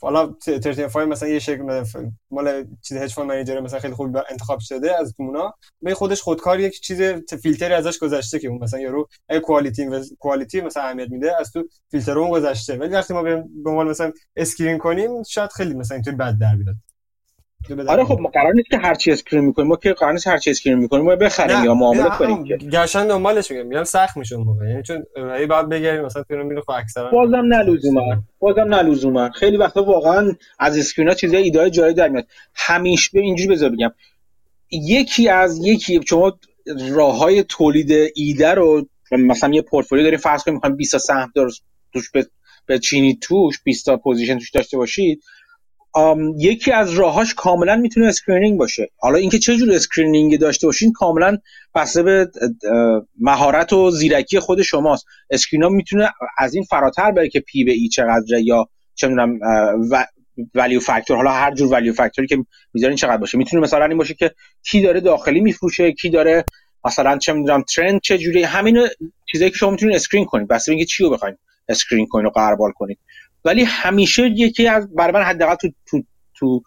[0.02, 1.84] حالا 35 مثلا یه شکل
[2.32, 6.60] مال چیز هج فاند منیجر مثلا خیلی خوب انتخاب شده از تونا به خودش خودکار
[6.60, 7.02] یک چیز
[7.42, 9.08] فیلتری ازش گذشته که اون مثلا یارو
[9.44, 12.78] کوالیتی و کوالیتی مثلا اهمیت میده از تو فیلتر اون گذشته.
[12.78, 16.76] ولی وقتی ما به عنوان مثلا اسکرین کنیم شاید خیلی مثلا اینطور بد در بیاد.
[17.88, 20.38] آره خب ما قرار نیست که هر چی اسکرین می‌کنیم ما که قرار نیست هر
[20.38, 22.58] چی اسکرین می‌کنیم ما بخریم یا معامله کنیم که.
[22.58, 24.70] گشن دنبالش میگم میگم سخت میشه اون موقع.
[24.70, 25.04] یعنی چون
[25.40, 29.58] ای بعد بگیریم مثلا فیلم میره خب اکثرا بازم نه لزوما بازم نه لزوما خیلی
[29.58, 32.28] وقتا واقعا از screen ها چیزای ایده جالب در میاد.
[32.56, 33.92] همیشه به اینجوری بذار بگم.
[34.72, 36.40] یکی از یکی شما
[36.92, 41.32] راه های تولید ایده رو مثلا یه پورتفولیو داریم فرض کنیم می‌خوایم 20 تا سهم
[41.94, 42.12] توش
[42.66, 45.24] به چینی توش 20 تا position توش داشته باشید
[46.38, 48.90] یکی از راهاش کاملا می‌تونه screening باشه.
[48.98, 51.38] حالا اینکه چه جور screening داشته باشین کاملا
[51.76, 52.32] بسته به
[53.20, 55.06] مهارت و زیرکی خود شماست.
[55.30, 59.40] screen ها می‌تونه از این فراتر بره که P به E چقدره یا چه می‌دونم
[60.56, 62.38] value factor حالا هر جور value factor ی که
[62.74, 63.38] می‌ذارین چقدر باشه.
[63.38, 64.32] می‌تونه مثلا این باشه که
[64.64, 66.46] کی داره داخلی میفروشه کی داره
[66.86, 68.88] مثلا چه می‌دونم trend چه جوری همین
[69.32, 70.48] چیزایی که شما می‌تونید screen کنید.
[70.48, 71.38] بس اینکه چی رو بخواید
[71.70, 72.98] screen کنید و غربال کنید
[73.46, 76.04] ولی همیشه یکی از برای من حداقل تو تو
[76.36, 76.62] تو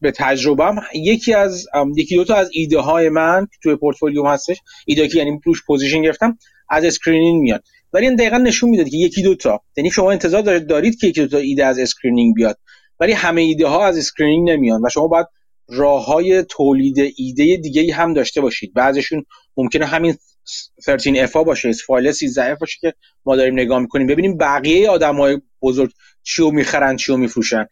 [0.00, 1.66] به تجربم یکی از
[1.96, 4.56] یکی دو تا از ایده های من که توی پورتفولیوم هستش.
[4.86, 6.38] ایده که یعنی روش position گرفتم
[6.68, 7.64] از screening میاد.
[7.92, 11.06] ولی این دقیقا نشون می‌داد که یکی دو تا یعنی شما انتظار دارید دارید که
[11.06, 12.58] یکی دو تا ایده از screening بیاد
[13.00, 15.26] ولی همه ایده ها از screening نمیان و شما باید
[15.68, 18.74] راه های تولید ایده دیگه هم داشته باشید.
[18.74, 19.24] بعضشون
[19.56, 22.94] ممکنه همین 13F باشه فایل 13 باشه که
[23.24, 24.06] ما داریم نگاه می‌کنیم.
[24.06, 25.92] ببینیم بقیه آدم های بزرگ
[26.22, 27.66] چیو می‌خرن چیو میفروشن.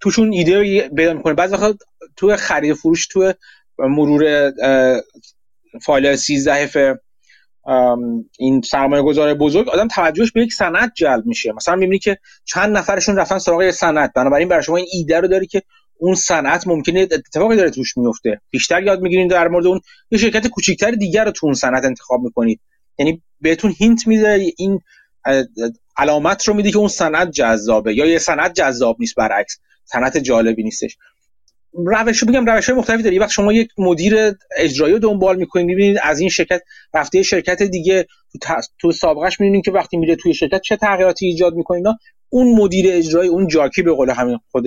[0.00, 1.34] توشون ایده پیدا می‌کنه.
[1.34, 1.76] بعضی وقت
[2.16, 3.32] تو خرید فروش تو
[3.78, 4.52] مرور
[5.82, 6.96] فایل 13F
[8.38, 11.52] این سرمایه گذار بزرگ آدم توجهش به یک صنعت جلب میشه.
[11.52, 15.46] مثلا می‌بینی که چند نفرشون رفتن سراغ صنعت بنابراین برای شما این ایده رو داری
[15.46, 15.62] که
[16.00, 18.40] اون صنعت ممکنه اتفاقی داره توش میفته.
[18.50, 22.20] بیشتر یاد می‌گیرید در مورد اون یه شرکت کوچیکتر دیگر رو تو اون صنعت انتخاب
[22.20, 22.60] می‌کنید.
[22.98, 24.80] یعنی بهتون hint میده این
[25.96, 29.58] علامت رو میده که اون صنعت جذابه یا یه صنعت جذاب نیست برعکس.
[29.84, 30.96] صنعت جالبی نیستش.
[31.72, 33.18] روش بگم روش های مختلفی داره.
[33.18, 36.60] وقت شما یک مدیر اجرایی رو دنبال می‌کنید می‌بینید از این شرکت
[36.94, 38.06] رفته شرکت دیگه
[38.42, 41.82] تو, تو سابقش می‌بینید که وقتی میره توی شرکت چه تغییراتی ایجاد می‌کنه
[42.28, 44.64] اون مدیر اجرایی اون جاکی به قول همین خود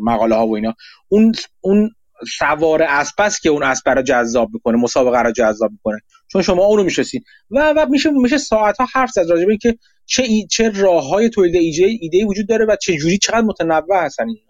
[0.00, 0.74] مقاله ها و اینا
[1.08, 1.90] اون اون
[2.38, 5.98] سوار اسب که اون اسب رو جذاب می‌کنه مسابقه رو جذاب می‌کنه.
[6.32, 7.24] چون شما اونو می‌شناسید.
[7.50, 11.08] و و میشه میشه ساعت ها حرف زد راجع به که چه ای چه راه
[11.08, 14.47] های تولید ایده ایده وجود داره و چه جوری چقدر متنوع هستن اینا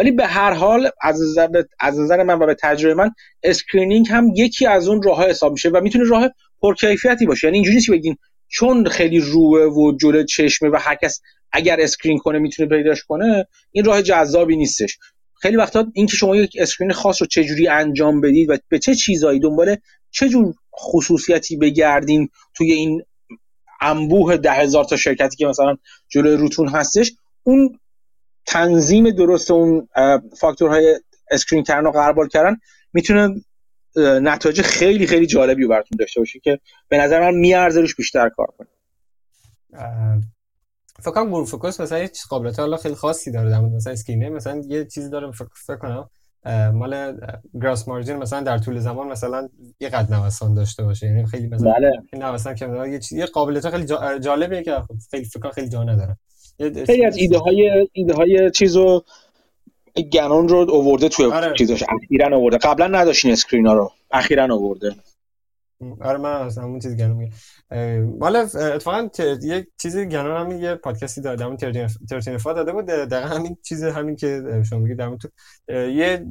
[0.00, 3.10] ولی به هر حال از نظر از نظر من و به تجربه من
[3.42, 6.30] screening هم یکی از اون راه حساب میشه و می‌تونه راه
[6.62, 7.46] پرکیفیتی باشه.
[7.46, 8.16] یعنی اینجوری که بگین
[8.48, 11.20] چون خیلی روه و جلو چشمه و هر کس
[11.52, 14.98] اگر screen کنه می‌تونه پیداش کنه این راه جذابی نیستش.
[15.40, 19.40] خیلی وقتا اینکه شما یک screen خاص رو چجوری انجام بدید و به چه چیزایی
[19.40, 19.76] دنبال
[20.10, 23.02] چه جور خصوصیتی بگردین توی این
[23.80, 25.76] انبوه ده هزار تا شرکتی که مثلا
[26.08, 27.12] جلوی روتون هستش
[27.42, 27.78] اون
[28.46, 29.88] تنظیم درست اون
[30.40, 31.00] فاکتورهای
[31.30, 32.56] screen کردن و غربال کردن.
[32.92, 33.34] می‌تونه
[33.96, 38.46] نتایج خیلی خیلی جالبی براتون داشته باشه که به نظر من میارزه روش بیشتر کار
[38.58, 38.70] کنید
[41.00, 44.28] فکر کنم GuruFocus مثلا یه قابلیت حالا خیلی خاصی داره در مثلا screener.
[44.28, 45.30] مثلا یه چیزی داره
[45.66, 46.10] فکر کنم
[46.72, 47.20] مال
[47.62, 49.48] گراس مارجین مثلا در طول زمان مثلا
[49.80, 51.06] یه قد نوسان داشته باشه.
[51.06, 51.90] یعنی خیلی مثلا بله.
[52.12, 53.86] نوسان که یه چیز یه قابلیت خیلی
[54.20, 56.16] جالبه که خب خیلی فکر خیلی جا نداره.
[56.86, 59.02] خیلی از ایده های ایده های چیزو
[60.12, 61.54] گنون رو اوورده توی آره.
[61.54, 61.84] چیزاش.
[62.02, 63.90] اخیرا اوورده قبلا نداشتین اسکرینا رو.
[64.10, 64.94] اخیرا اوورده
[66.00, 67.32] آره من از همون چیز گنون میگم.
[68.18, 69.08] مال اتفاقا
[69.42, 71.56] یه چیزی گنون همین یه پادکستی داده همون
[72.10, 72.84] ترتین فا داده بود.
[72.86, 75.28] دقیقا همین چیز همین که شما میگید در تو.
[75.74, 76.26] یه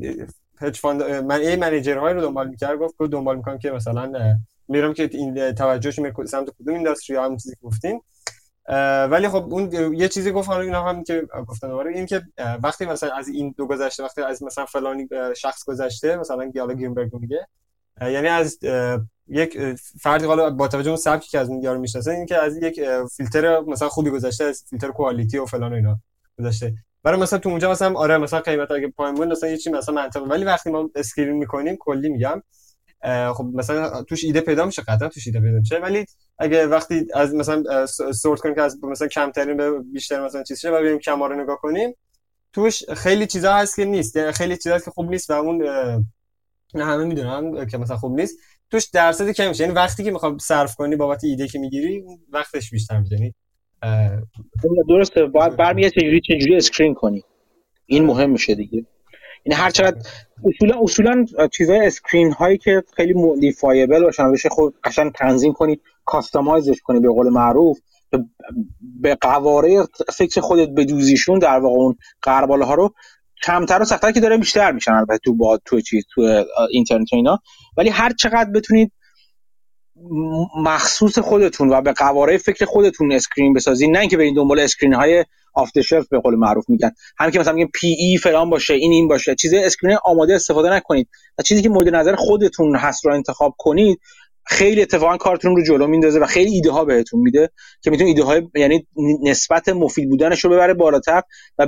[0.62, 2.80] هج فاند من ای منیجرهای رو دنبال می‌کرد.
[2.80, 4.38] گفت که دنبال می‌کنم که مثلا
[4.68, 8.02] میرم که این توجهش سمت کدوم اینداستری همون چیزی که گفتین.
[9.12, 12.22] ولی خب اون یه چیزی گفت حالا اینا هم که گفتن دوباره این که
[12.64, 17.16] وقتی مثلا از این دو گذشته وقتی از مثلا فلانی شخص گذشته مثلا گیالا گرینبرگ
[17.16, 17.48] میگه
[18.02, 18.60] یعنی از
[19.28, 19.58] یک
[20.02, 22.82] فردی حالا با توجه اون سبکی که از اون یارو می‌شناسه این که از یک
[23.18, 26.00] فیلتر مثلا خوبی گذشته از فیلتر quality و فلان و اینا
[26.40, 26.74] گذشته.
[27.04, 29.96] برای مثلا تو اونجا مثلا آره مثلا قیمت اگه پایین بود مثلا یه چی مثلا
[29.96, 32.44] منطقه ولی وقتی ما screen می‌کنیم کلی میگم
[33.34, 36.06] خب مثلا توش ایده پیدا میشه قطعا توش ایده پیدا میشه ولی
[36.40, 40.70] اگه وقتی از مثلا sort کنیم که از مثلا کمترین به بیشتر مثلا چیز شه
[40.70, 41.96] و بریم کما رو نگاه کنیم.
[42.54, 44.16] توش خیلی چیزا هست که نیست.
[44.16, 45.62] یعنی خیلی چیزا هست که خوب نیست و اون
[46.74, 48.40] نه همه می‌دونم که مثلا خوب نیست.
[48.72, 49.64] توش درصدی کم میشه.
[49.64, 53.16] یعنی وقتی که می‌خوام صرف کنی بابت ایده که می‌گیری وقتش بیشتر میشه.
[53.16, 53.34] یعنی
[54.90, 55.26] درسته.
[55.26, 57.24] باید برمیاد چجوری چجوری screen کنی.
[57.86, 58.86] این مهم میشه دیگه.
[59.46, 59.98] یعنی هر چقدر
[60.44, 66.68] اصولا اصولا چیزای screen هایی که خیلی modifiable باشن بشه خود قشنگ تنظیم کنی customize
[66.68, 67.80] ش کنی به قول معروف
[69.02, 69.84] به قواره
[70.14, 72.94] فکر خودت بدوزیشون در واقع اون غربال ها رو
[73.44, 77.40] کمتر و سختتر که داره بیشتر میشن البته تو با تو چیز تو اینترنت اینا.
[77.78, 78.92] ولی هر چقدر بتونید
[80.58, 85.26] مخصوص خودتون و به قواره فکر خودتون screen بسازین نه اینکه برید دنبال screen های
[85.54, 86.92] off the shelf به قول معروف میگن.
[87.18, 91.10] همین که مثلا میگن P/E فلان باشه این این باشه چیز screen آماده استفاده نکنید.
[91.38, 94.00] و چیزی که مورد نظر خودتون هست رو انتخاب کنید
[94.46, 97.50] خیلی اتفاقا کارتون رو جلو میندازه و خیلی ایده ها بهتون میده
[97.82, 98.88] که می‌تونید ایده های یعنی
[99.24, 101.22] نسبت مفید بودنش رو ببره بالاتر
[101.58, 101.68] و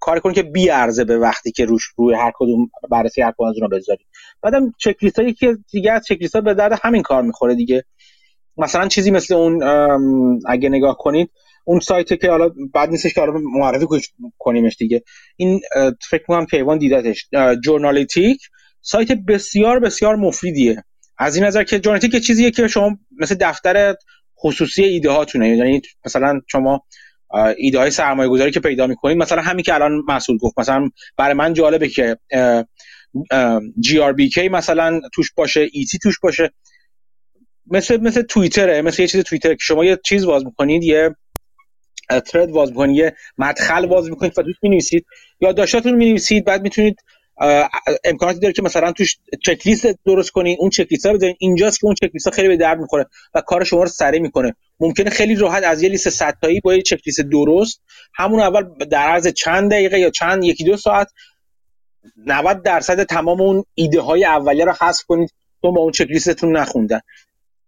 [0.00, 3.48] کار کنید که بی ارزه به وقتی که روش روی هر کدوم بررسی هر کدوم
[3.48, 4.06] از اونها بذارید.
[4.42, 7.84] بعدم چک لیست که دیگه از چک لیست ها به درد همین کار می‌خوره دیگه.
[8.56, 9.62] مثلا چیزی مثل اون
[10.46, 11.30] اگه نگاه کنید
[11.64, 13.86] اون سایت که حالا بعد نیستش که حالا معرفی
[14.38, 15.02] کنیمش دیگه.
[15.36, 15.60] این
[16.10, 17.28] فکر می‌کنم که ایوان دیدتش
[17.64, 18.40] جورنالیتیک
[18.80, 20.84] سایت بسیار بسیار مفیدیه.
[21.18, 23.94] از این نظر که جورنالیتیک چیزیه که شما مثل دفتر
[24.38, 26.84] خصوصی ایده هاتونه یعنی مثلا شما
[27.56, 30.58] ایده های سرمایه گذاری که پیدا می‌کنید مثلا همین که الان مسئول گفت.
[30.58, 32.18] مثلا برای من جالبه که
[33.80, 36.50] جی آر بی کی مثلا توش باشه ای تی توش باشه.
[37.66, 38.82] مثل مثل توییتره.
[38.82, 41.16] مثل یه چیز توییتر که شما یه چیز باز می‌کنید یه
[42.20, 45.06] ترد باز می‌کنید یه مدخل باز می‌کنید و توش می‌نویسید.
[45.40, 46.96] یا داشتاتون می‌نویسید بعد می‌تونید
[48.04, 51.86] امکاناتی داره که مثلا توش چک لیست درست کنید اون چک لیست بزنید اینجاست که
[51.86, 54.54] اون چک لیست خیلی به درد می‌خوره و کار شما رو سریع می‌کنه.
[54.80, 57.82] ممکنه خیلی راحت از یه لیست 100 تایی با یه چک لیست درست
[58.14, 61.08] همون اول در عرض چند دقیقه یا چند یکی دو ساعت
[62.26, 65.30] 90 درصد تمام اون ایده های اولیه رو حذف کنید
[65.62, 67.00] تو با اون چک لیستتون نخوندن.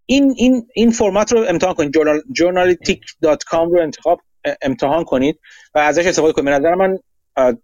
[0.07, 1.97] این این این فرمت رو امتحان کنید.
[2.39, 4.21] journalistic.com رو انتخاب
[4.63, 5.41] امتحان کنید
[5.75, 6.45] و ازش استفاده کنید.
[6.45, 6.99] به نظر من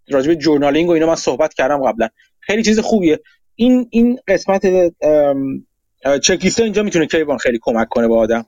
[0.09, 2.07] راجع به جورنالینگ و اینا من صحبت کردم قبلا.
[2.39, 3.19] خیلی چیز خوبیه.
[3.55, 4.61] این این قسمت
[6.21, 8.45] چک لیست اینجا می‌تونه کیوان خیلی کمک کنه به آدم.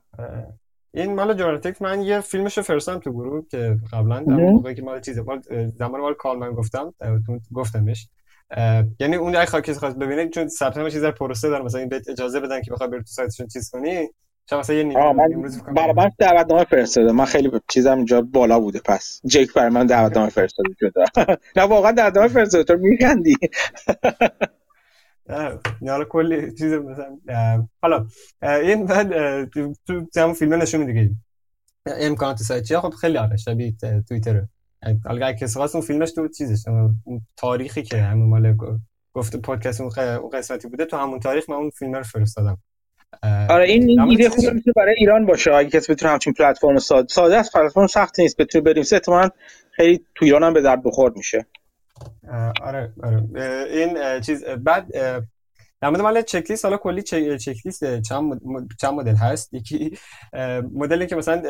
[0.94, 5.02] این مال جورنالیتیک من یه فیلمشو فرستم تو گروه که قبلا در موقعی که مال
[5.02, 5.42] چیزه مال
[5.76, 6.94] زمان مال کالمن گفتم
[7.54, 8.08] گفتمش.
[9.00, 11.90] یعنی اون اگه خاکی خواست ببینه چون ثبت نام چیز در پروسه داره مثلا این
[11.90, 14.08] بهت اجازه بدن که بخوای بری تو سایتشون چیز کنی
[14.46, 17.12] چرا مثلا یه امروز برای من دعوتنامه فرستاده.
[17.12, 18.82] من خیلی چیزم اینجا بالا بوده.
[18.86, 21.04] پس جیک برای من دعوتنامه فرستاده شده.
[21.58, 22.64] نه واقعا دعوتنامه فرستاده.
[22.64, 23.36] تو میخندی.
[25.82, 27.18] نه حالا کلی چیز مثلا
[27.82, 28.08] حالا
[28.42, 29.10] این بعد
[29.88, 31.12] تو همون فیلم نشون دیگه
[31.86, 33.74] امکانات سایت خب خیلی آره شبیه
[34.08, 34.50] توییتره.
[35.06, 38.58] حالا اگه کسی خواست اون فیلمش تو چیزش اون تاریخی که همون مال
[39.14, 42.58] گفت پادکست اون قسمتی بوده تو همون تاریخ من اون فیلم رو فرستادم.
[43.50, 47.08] آره این این ایده خوبه میشه برای ایران باشه اگه کسی بتونه همچین پلتفرم ساده
[47.08, 48.84] ساده است پلتفرم سخت نیست بتونه بریم.
[48.92, 49.30] احتمالاً
[49.72, 51.46] خیلی تو ایران هم به درد بخورد میشه.
[52.62, 53.24] آره آره.
[53.72, 54.88] این چیز بعد
[55.82, 58.42] در مورد مال چک لیست حالا کلی چک لیست چند
[58.82, 59.98] چند مدل هست؟ یکی
[60.74, 61.44] مدلی که مثلا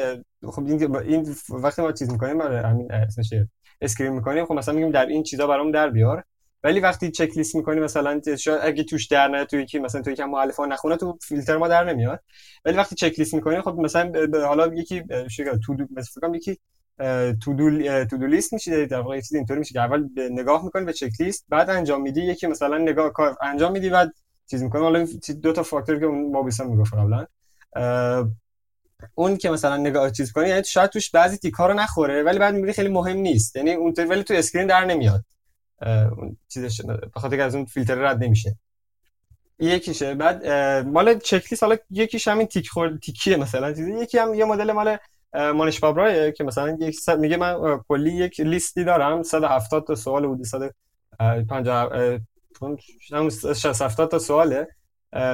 [0.44, 3.34] خب این این وقتی ما چیز می‌کنیم همین اسمش
[3.82, 6.24] screen می‌کنیم خب مثلا میگیم در این چیزا برام در بیار.
[6.66, 8.22] ولی وقتی چک لیست می‌کنی مثلا
[8.62, 11.84] اگه توش در نه توی یکی مثلا توی یکی مؤلفه نخونه تو فیلتر ما در
[11.84, 12.20] نمیاد.
[12.66, 15.04] ولی وقتی چک لیست می‌کنی خب مثلا حالا یکی
[15.66, 16.60] تو مثلا یکی
[17.44, 20.86] تو دو تو دو لیست میشه در واقع چیز اینطوری میشه که اول نگاه می‌کنی
[20.86, 24.14] به چک لیست بعد انجام میدی یکی مثلا نگاه کار انجام میدی بعد
[24.50, 25.08] چیز می‌کنه حالا
[25.44, 27.26] دو تا فاکتور که ما می‌گفت قبلا.
[29.16, 32.54] اون که مثلا نگاه چیز کنی یعنی شاید توش بعضی تیکا رو نخوره ولی بعد
[32.54, 33.56] می‌بینی خیلی مهم نیست.
[33.56, 35.24] یعنی اون ولی تو screen در نمیاد.
[36.48, 38.56] چیزش به خاطر از اون فیلتر رد نمیشه.
[39.60, 40.16] یکیشه.
[40.16, 40.48] بعد
[40.88, 43.92] مال چک لیست حالا یکیش همین تیک خور تیکیه مثلا چیزی.
[43.92, 44.98] یکی هم یه مدل مال
[45.34, 49.24] مانش بابرایه که مثلا یک میگه من کلی یک لیستی دارم.
[49.24, 52.20] 170 تا سوال بودی 150
[53.82, 54.68] 70 تا سواله.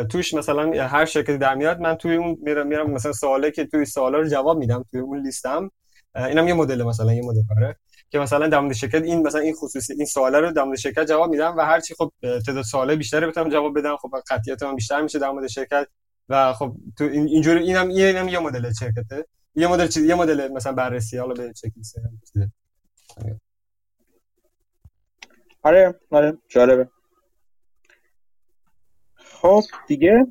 [0.09, 3.85] توش مثلا هر شرکتی در میاد من توی اون میرم میرم مثلا سواله که توی
[3.85, 5.71] سوالا رو جواب میدم توی اون لیستم.
[6.15, 7.75] اینم یه مدل مثلا یه مدل کاره.
[8.11, 11.07] که مثلا در مورد شرکت این مثلا این خصوصی این سوالا رو در مورد شرکت
[11.07, 14.75] جواب میدم و هر چی خب تعداد سواله بیشتری بتونم جواب بدم خب قطعیت من
[14.75, 15.87] بیشتر میشه در مورد شرکت
[16.29, 19.25] و خب تو اینجوری اینم اینم یه مدل شرکته.
[19.55, 21.95] یه مدل چیز یه مدل مثلا بررسی حالا به چک لیست.
[25.63, 26.89] آره آره جالبه.
[29.41, 30.27] خب دیگه؟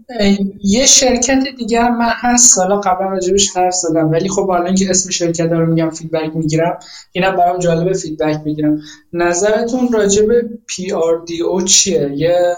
[0.64, 2.56] یه شرکت دیگه هم من هست.
[2.56, 4.10] سالا قبلا راجبش حرف زدم.
[4.10, 6.78] ولی خب الان که اسم شرکت رو میگم feedback می‌گیرم.
[7.12, 8.80] اینم برام جالبه feedback می‌گیرم
[9.12, 10.26] نظرتون راجب
[10.66, 12.56] PRDO چیه؟ یه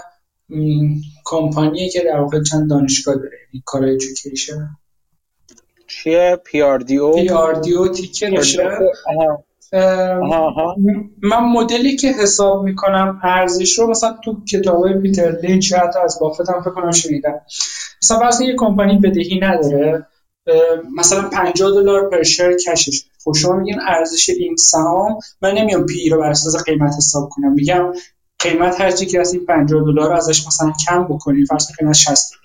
[1.25, 3.37] کمپانیه که در واقع چند دانشگاه داره.
[3.53, 4.69] یعنی کار education
[5.87, 8.69] چیه؟ پی آر دی او پی آر دی او تیکرشه
[11.23, 16.49] من مدلی که حساب می‌کنم ارزش رو مثلا تو کتاب پیتر لینچ حتی از بافت
[16.49, 17.41] هم فکر کنم شنیدم.
[18.03, 20.07] مثلا فرض یه کمپانی بدهی نداره
[20.97, 23.03] مثلا 50 دلار per share cash ش.
[23.23, 27.53] خب شما میگین ارزش این سهام من نمیام P/E رو بر اساس قیمت حساب کنم.
[27.53, 27.93] میگم
[28.39, 31.45] قیمت هر چی که از این 50 دلار رو ازش مثلا کم بکنیم.
[31.45, 32.42] فرض قیمت 60 دلار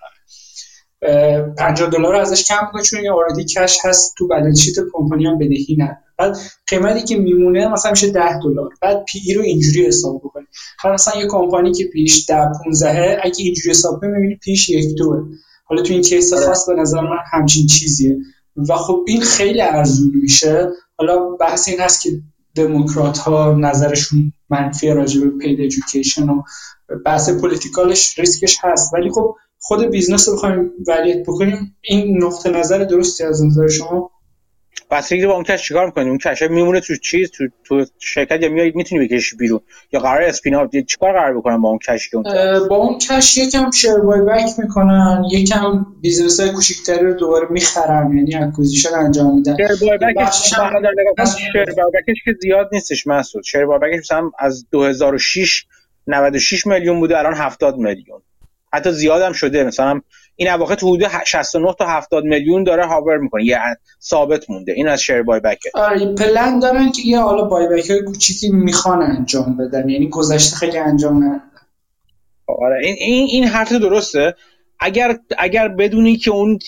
[1.58, 5.76] 50 دلار ازش کم بکنیم چون اوردی کش هست تو بالانس شیت کمپانی هم بدهی
[5.78, 6.36] نداره بعد
[6.66, 8.70] قیمتی که میمونه مثلا میشه 10 دلار.
[8.82, 10.46] بعد پی رو اینجوری حساب بکنیم
[10.84, 15.28] مثلا یه کمپانی که پیش 10 15 اگه اینجوری حساب کنیم می‌بینی پیش یک دو
[15.64, 18.16] حالا تو این کیس خاص به نظر من همچین چیزیه.
[18.68, 20.68] و خب این خیلی ارزون میشه.
[20.98, 22.10] حالا بحث این هست که
[22.54, 25.72] دموکرات ها نظرشون منفی راجع به پید
[26.88, 28.94] و بحث political ش ریسکش هست.
[28.94, 34.10] ولی خب خود business رو بخوایم valuate بکنیم این نقطه نظر درستی از نظر شما؟
[34.90, 38.42] بستگی با اون cash چیکار می‌کنی اون cash ه میمونه تو چیز تو تو شرکت
[38.42, 39.60] یا میای می‌تونی بکشی بیرون.
[39.92, 42.24] یا قرار spin چیکار قرار بکنن با اون cash اون
[42.68, 48.34] با اون cash یکم share buyback می‌کنن یکم business های کوچیک‌تری رو دوباره می‌خرن یعنی
[48.34, 49.56] acquisition انجام میدن.
[49.56, 50.52] share buyback ش
[51.36, 55.66] شیر بای بکش که زیاد نیستش مسعود شیر بای بکش مثلا از 2006
[56.06, 58.22] 96 میلیون بوده الان 70 میلیون.
[58.72, 59.64] حتی زیادم شده.
[59.64, 60.00] مثلا
[60.36, 63.44] این اواخر تو حدود 69 تا 70 میلیون داره هاور می‌کنه.
[63.44, 63.58] یه
[64.02, 64.72] ثابت مونده.
[64.72, 68.50] این از شیر بای بک آره پلن دارن که یه حالا بای بک های کوچیکی
[68.50, 69.88] می‌خوان انجام بدن.
[69.88, 71.42] یعنی گذشته خیلی انجام ندادن.
[72.46, 74.34] آره این این این حرف درسته.
[74.80, 76.58] اگر اگر بدونی که اون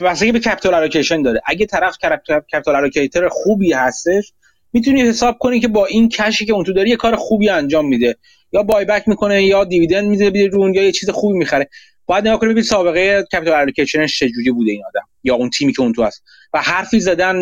[0.00, 1.40] بسته به capital allocation داره.
[1.46, 1.96] اگه طرف
[2.28, 4.32] capital allocator خوبی هستش
[4.72, 7.48] می‌تونی حساب کنی که با این cash ی که اون تو داری یه کار خوبی
[7.48, 8.16] انجام میده.
[8.52, 11.68] یا buyback می‌کنه یا dividend میده بیرون یا یه چیز خوبی می‌خره.
[12.06, 15.82] باید نگاه کنید سابقه capital allocation ش چجوری بوده این آدم یا اون تیمی که
[15.82, 16.22] اون تو هست.
[16.54, 17.36] و حرفی زدن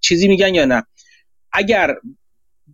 [0.00, 0.86] چیزی میگن یا نه.
[1.52, 1.94] اگر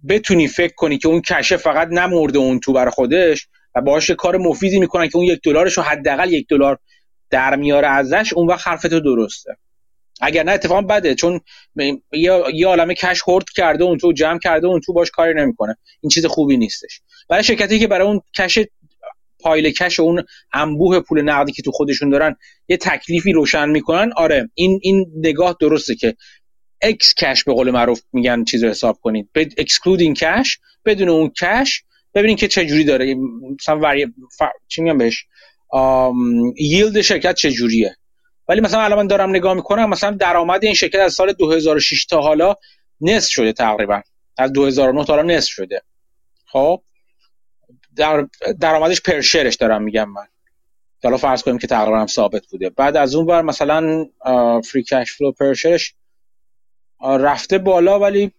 [0.09, 4.11] بتونی فکر کنی که اون cash ه فقط نمرده اون تو برای خودش و باهاش
[4.11, 6.79] کار مفیدی می‌کنن که اون یک دلارش رو حداقل یک دلار
[7.31, 9.57] در میاره ازش اون وقت حرفت درسته.
[10.21, 11.15] اگر نه اتفاقا بده.
[11.15, 11.41] چون
[12.53, 15.77] یه عالمه cash hoard کرده اون تو جمع کرده اون تو باش کاری نمی‌کنه.
[16.01, 17.01] این چیز خوبی نیستش.
[17.29, 18.59] برای شرکتی که برای اون cash
[19.41, 22.37] pile cash اون انبوه پول نقدی که تو خودشون دارن
[22.69, 24.51] یه تکلیفی روشن می‌کنن آره.
[24.55, 26.17] این این نگاه درسته که
[26.83, 29.29] ex-cash به قول معروف میگن چیز رو حساب کنید.
[29.35, 31.83] excluding cash بدون اون cash
[32.15, 33.15] ببینید که چه جوری داره.
[33.61, 34.07] مثلا وری
[34.39, 34.43] ف...
[34.69, 35.25] چی میگم بهش؟
[36.57, 37.97] ییلد شرکت جوریه.
[38.51, 42.21] ولی مثلا الان من دارم نگاه می‌کنم مثلا درآمد این شرکت از سال 2006 تا
[42.21, 42.55] حالا
[43.01, 44.03] نصف شده تقریبا.
[44.39, 45.83] از 2009 تا حالا نصف شده.
[46.47, 46.83] خب؟
[47.97, 48.27] در
[48.61, 50.27] درآمدش پرشرش دارم میگم من.
[51.05, 52.71] حالا فرض کنیم که تقریبا هم ثابت بوده.
[52.71, 54.07] بعد از اون بر مثلا
[54.65, 55.95] فری کش فلو پرشرش
[57.03, 58.33] رفته بالا ولی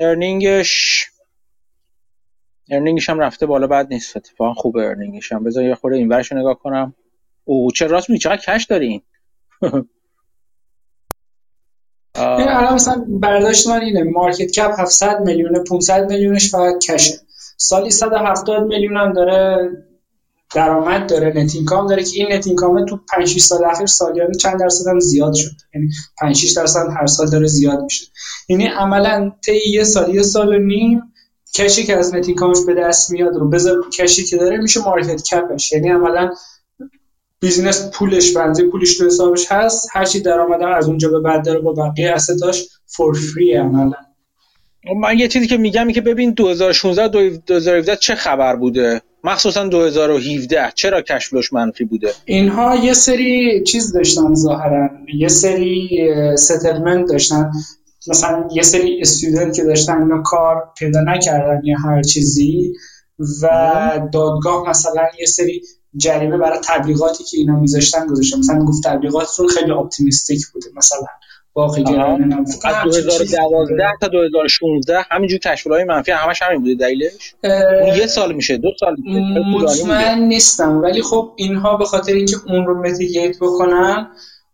[0.00, 1.04] earning ش
[2.70, 4.16] earning ش هم رفته بالا بعد نیست.
[4.16, 5.44] اتفاقا خوب earning ش هم.
[5.44, 6.94] بذار یه خورده این نگاه کنم.
[7.48, 9.02] او چه راست می چقدر cash دارین؟
[12.14, 17.20] الان مثلا برداشت من اینه market cap 700 میلیون 500 میلیونش فقط cash ه.
[17.56, 19.70] سالی 170 میلیون هم داره
[20.54, 24.34] درآمد داره net income داره که این net income تو 5 6 سال اخیر سالیانه
[24.34, 25.56] چند درصد هم زیاد شد.
[25.74, 25.88] یعنی
[26.20, 28.06] 5 6 درصد هر سال داره زیاد میشه.
[28.48, 31.02] یعنی عملا طی یه سال یه سال و نیم
[31.54, 34.36] cash ی که از net income ش به دست میاد رو بذار cash ی که
[34.36, 35.72] داره میشه market cap ش.
[35.72, 36.30] یعنی عملا
[37.40, 39.88] business پولش business پولش تو حسابش هست.
[39.92, 43.96] هر چی درآمد از اونجا به بعد داره با بقیه asset اش for free عملا
[44.96, 51.02] من یه چیزی که میگم که ببین 2016 2017 چه خبر بوده؟ مخصوصا 2017 چرا
[51.02, 54.90] cash flow ش منفی بوده؟ اینها یه سری چیز داشتن ظاهرا.
[55.14, 55.88] یه سری
[56.36, 57.50] settlement داشتن.
[58.08, 62.72] مثلا یه سری student که داشتن اینا کار پیدا نکردن یا هر چیزی.
[63.42, 63.48] و
[64.12, 65.62] دادگاه مثلا یه سری
[65.98, 68.38] جریمه برای تبلیغاتی که اینا میذاشتن گذاشتن.
[68.38, 70.66] مثلا گفت تبلیغاتتون خیلی optimistic بوده.
[70.76, 71.06] مثلا
[71.52, 76.74] باقی گرانه از 2012 تا 2016 همینجور cash flow های منفی همش همین بوده.
[76.74, 78.56] دلیلش؟ اون یه سال میشه.
[78.56, 79.20] دو سال میشه.
[79.58, 80.82] مطمئن نیستم.
[80.82, 84.06] ولی خب اینها به خاطر اینکه اون رو متیگیت بکنن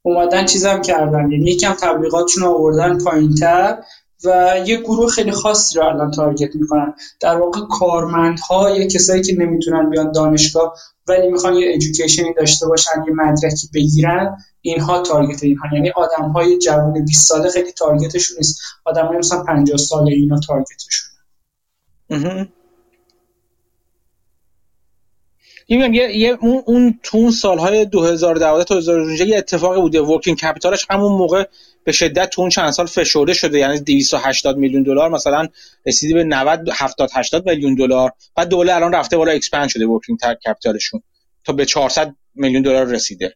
[0.03, 1.31] اومدن چیزم کردن.
[1.31, 3.79] یعنی یکم تبلیغاتشون آوردن پایینتر.
[4.25, 6.95] و یه گروه خیلی خاصی رو الان تارگت می‌کنن.
[7.21, 10.75] در واقع کارمندها یا کسایی که نمی‌تونن بیان دانشگاه
[11.09, 15.67] ولی می‌خوان یه ادویکیشنی داشته باشن یه مدرکی بگیرن اینها تارگت اینها.
[15.75, 18.61] یعنی آدم های جوان 20 ساله خیلی تارگتشون نیست.
[18.85, 21.09] آدم های مثلا 50 ساله اینا تارگتشون.
[25.69, 30.01] میگم یه, یه اون اون تو اون سالهای 2012 تا 2016 یه اتفاقی بوده.
[30.01, 31.45] working capital ش همون موقع
[31.85, 33.59] به شدت تو اون چند سال فشرده شده.
[33.59, 35.49] یعنی 280 میلیون دلار مثلا
[35.87, 38.13] رسیدی به 90 70 80 میلیون دلار.
[38.37, 41.03] بعد دوله الان رفته بالا expand شده working capital شون
[41.45, 43.35] تا به 400 میلیون دلار رسیده.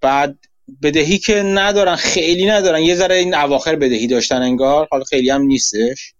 [0.00, 0.38] بعد
[0.82, 2.82] بدهی که ندارن خیلی ندارن.
[2.82, 4.88] یه ذره این اواخر بدهی داشتن انگار.
[4.90, 6.14] حالا خیلی هم نیستش.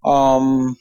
[0.00, 0.76] آم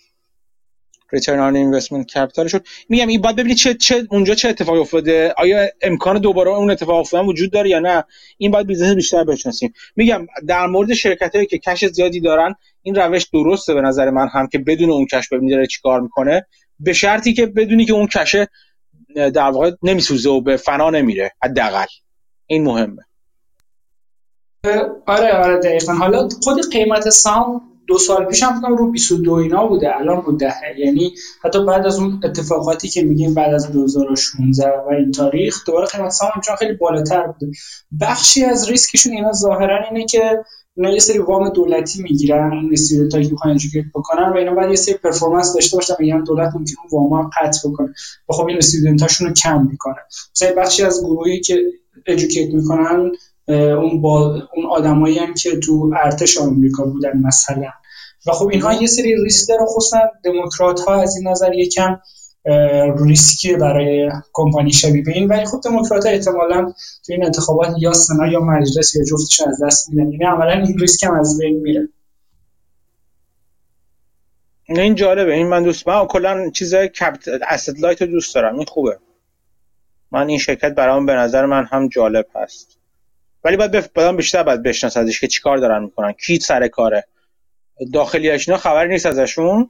[1.15, 5.33] return on investment capital شون میگم این باید ببینید چه, چه اونجا چه اتفاقی افتاده.
[5.37, 8.03] آیا امکان دوباره اون اتفاق افتادن وجود داره یا نه؟
[8.37, 9.73] این باید business بیشتر بشناسیم.
[9.95, 14.27] میگم در مورد شرکت هایی که cash زیادی دارن این روش درسته به نظر من
[14.27, 16.45] هم که بدون اون cash ببینید داره چیکار می‌کنه.
[16.79, 18.47] به شرطی که بدونی که اون cash ه
[19.15, 21.85] در واقع نمیسوزه و به فنا نمیره حداقل.
[22.47, 23.05] این مهمه.
[25.07, 25.93] آره آره دقیقا.
[25.93, 30.53] حالا خود قیمت سام دو سال پیش هم رو 22 اینا بوده الان رو ده
[30.77, 35.85] یعنی حتی بعد از اون اتفاقاتی که میگیم بعد از 2016 و این تاریخ دوباره
[35.85, 37.51] قیمت سهام همچنان خیلی بالاتر بوده.
[38.01, 40.43] بخشی از ریسکشون اینا ظاهرا اینه که
[40.77, 43.59] اینا یه سری وام دولتی می‌گیرن این استودنتایی که می‌خوان
[43.95, 47.69] بکنن و اینا بعد یه سری پرفورمنس داشته باشن میگن دولت ممکنه وام ها قطع
[47.69, 47.93] بکنه.
[48.29, 49.95] و خب این استودنتاشون رو کم می‌کنه.
[50.35, 51.61] مثلا بخشی از گروهی که
[52.07, 53.11] ادوکییت می‌کنن
[53.47, 57.71] اون با اون آدمایی هم که تو ارتش آمریکا بودن مثلا.
[58.27, 61.99] و خب اینها یه سری ریسک داره خصوصا دموکرات ها از این نظر یکم
[63.05, 65.27] ریسکی برای کمپانی شبیه به این.
[65.27, 66.73] ولی خب دموکرات ها احتمالا
[67.05, 70.11] تو این انتخابات یا سنا یا مجلس یا جفتش از دست میدن.
[70.11, 71.89] یعنی عملا این ریسک هم از بین میره.
[74.67, 75.33] این جالبه.
[75.33, 76.49] این من دوست من کلا
[76.99, 78.55] کپت asset light دوست دارم.
[78.55, 78.97] این خوبه.
[80.11, 82.74] من این شرکت برام به نظر من هم جالب هست.
[83.45, 83.97] ولی باید بف...
[84.17, 87.07] بیشتر باید بشناسدش که چیکار دارن می‌کنن کی سر کاره.
[87.93, 89.69] داخلی اینا خبری نیست ازشون؟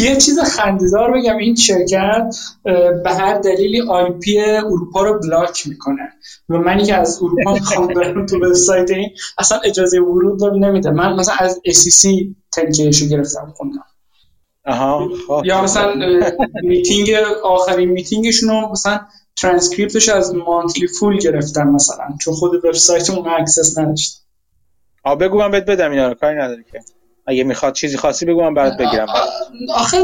[0.00, 2.34] یه چیز خندیدار بگم این شرکت
[3.04, 6.12] به هر دلیلی IP اروپا رو block می‌کنه.
[6.48, 10.90] و منی که از اروپا می‌خوام برم تو وبسایت این اصلا اجازه ورود رو نمیده.
[10.90, 12.08] من مثلا از SEC
[12.52, 13.84] تنکیشو گرفتم خوندم.
[14.66, 15.42] آها خب.
[15.44, 15.94] یا مثلا
[16.62, 17.10] میتینگ
[17.44, 19.00] آخرین میتینگشون رو مثلا
[19.36, 24.20] ترانسکریپتش از Motley Fool گرفتم مثلا چون خود وبسایت اون access نداشتم
[25.04, 26.80] آ بگو من بهت بدم اینا رو کاری نداری که.
[27.26, 29.06] اگه می‌خواد چیزی خاصی بگو من برات بگیرم.
[29.74, 29.98] آخه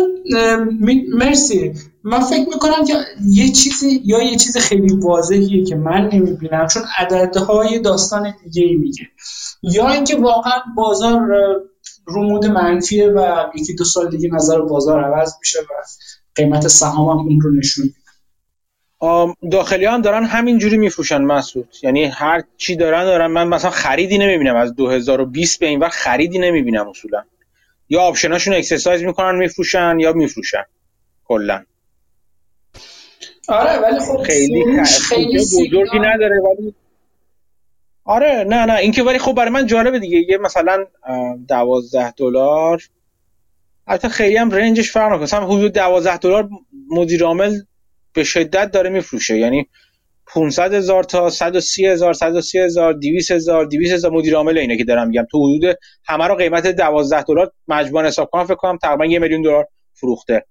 [1.18, 1.74] مرسی.
[2.04, 6.82] من فکر می‌کنم که یه چیزی یا یه چیز خیلی واضحیه که من نمی‌بینم چون
[6.98, 9.04] عددهای داستان دیگه ای میگه.
[9.62, 11.20] یا اینکه واقعا بازار
[12.06, 15.72] رمود منفیه و یکی دو سال دیگه نظر بازار عوض میشه و
[16.34, 17.94] قیمت سهام هم اون رو نشون
[19.50, 21.68] داخلی هم دارن همینجوری میفروشن مسعود.
[21.82, 23.26] یعنی هر چی دارن دارن.
[23.26, 24.56] من مثلا خریدی نمی‌بینم.
[24.56, 27.24] از 2020 به این وقت خریدی نمی‌بینم اصولا.
[27.88, 30.62] یا آپشناشون اکسرسایز می‌کنن میفروشن یا میفروشن.
[31.24, 31.64] کلا.
[33.48, 36.74] آره ولی خب خیلی خیلی بزرگی نداره ولی
[38.04, 38.74] آره نه نه.
[38.74, 40.26] اینکه ولی خب برای من جالبه دیگه.
[40.28, 40.86] یه مثلا
[41.48, 42.82] دوازده دلار.
[43.86, 46.48] البته خیلی هم رنجش فرق نمی‌کنه مثلا حدود دوازده دلار
[46.90, 47.60] مدیر عامل
[48.18, 49.38] به شدت داره میفروشه.
[49.38, 49.68] یعنی
[50.26, 54.12] 500 هزار تا 130 هزار 130 هزار 200 هزار 200 هزار.
[54.12, 55.26] مدیر عامل اینه که دارم میگم.
[55.30, 58.44] تو حدود همه رو قیمت 12 دلار مجموع حساب کنم.
[58.44, 60.46] فکر کنم تقریبا یه میلیون دلار فروخته.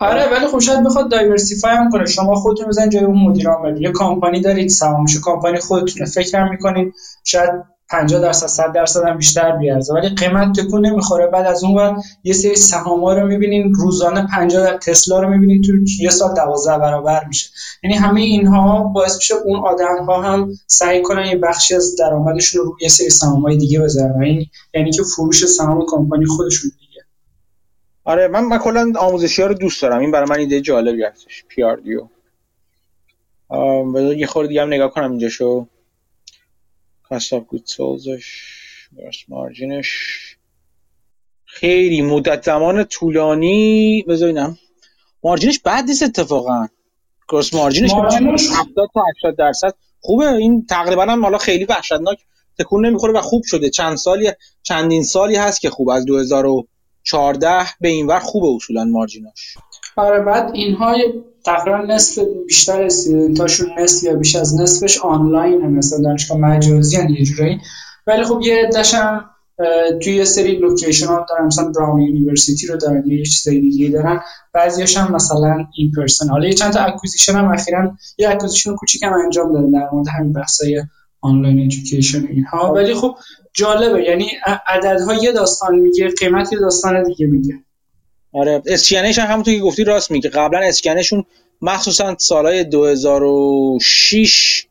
[0.00, 2.06] آره ولی خب شاید بخواد دایورسیفای هم کنه.
[2.06, 3.82] شما خودتون بزنید جای اون مدیر عامل.
[3.82, 6.06] یه کمپانی دارید سهامش کمپانی خودتونه.
[6.10, 6.94] فکر می‌کنید.
[7.24, 7.50] شاید
[7.90, 9.94] 50 درصد 100 درصد هم بیشتر بیارزه.
[9.94, 11.26] ولی قیمت تکون نمی‌خوره.
[11.26, 13.74] بعد از اون یه سری سهام رو می‌بینین.
[13.74, 15.62] روزانه 50 در تسلا رو می‌بینین.
[15.62, 17.50] تو یه سال 12 برابر میشه.
[17.82, 22.64] یعنی همه اینها باعث میشه اون آدم ها هم سعی کنن یه بخشی از درآمدشون
[22.64, 24.44] رو یه سری سهام های دیگه بذارن.
[24.74, 27.04] یعنی که فروش سهام کمپانی خودشون دیگه.
[28.04, 30.00] آره من من کلا آموزشی ها رو دوست دارم.
[30.00, 31.44] این برای من ایده جالبی هستش.
[31.48, 32.00] پی آر دیو
[34.16, 35.66] یه خورده دیگه هم نگاه کنم اینجا شو
[37.10, 39.88] cost of goods soldش مارجینش.
[41.44, 44.04] خیلی مدت زمان طولانی.
[44.08, 44.58] بذارینم
[45.22, 46.66] مارجینش بد نیست اتفاقا.
[47.28, 49.74] گروس مارجینش 70 تا 80 درصد.
[50.00, 50.32] خوبه.
[50.32, 52.18] این تقریبا هم حالا خیلی وحشتناک
[52.58, 53.70] تکون نمی‌خوره و خوب شده.
[53.70, 55.90] چند سالی چندین سالی هست که خوب.
[55.90, 59.56] از 2014 به این ور خوبه اصولا مارجیناش.
[59.96, 60.96] آره بعد اینها
[61.46, 67.24] تقریبا نصف بیشتر student اشون نصف یا بیش از نصفش آنلاین مثلا دانشگاه مجازی یه
[67.24, 67.60] جورایی.
[68.06, 69.24] ولی خب یه عده‌ش هم
[70.02, 74.20] توی یه سری location ها دارن مثلا Brown University رو دارن یه چیزای دیگه دارن.
[74.52, 76.28] بعضیاش هم مثلا in person.
[76.28, 80.08] حالا یه چند تا acquisition هم اخیرا یه acquisition کوچیک هم انجام دادن در مورد
[80.18, 80.84] همین بحثای
[81.20, 82.72] online education اینها.
[82.72, 83.14] ولی خب
[83.54, 84.26] جالبه یعنی
[84.66, 87.54] عددها یه داستان میگه قیمت یه داستان دیگه میگه.
[88.36, 88.62] آره.
[88.66, 90.30] اسکنش هم همونطور که گفتی راست میگه.
[90.30, 91.24] قبلا اسکنشون
[91.62, 94.66] مخصوصا سالهای 2006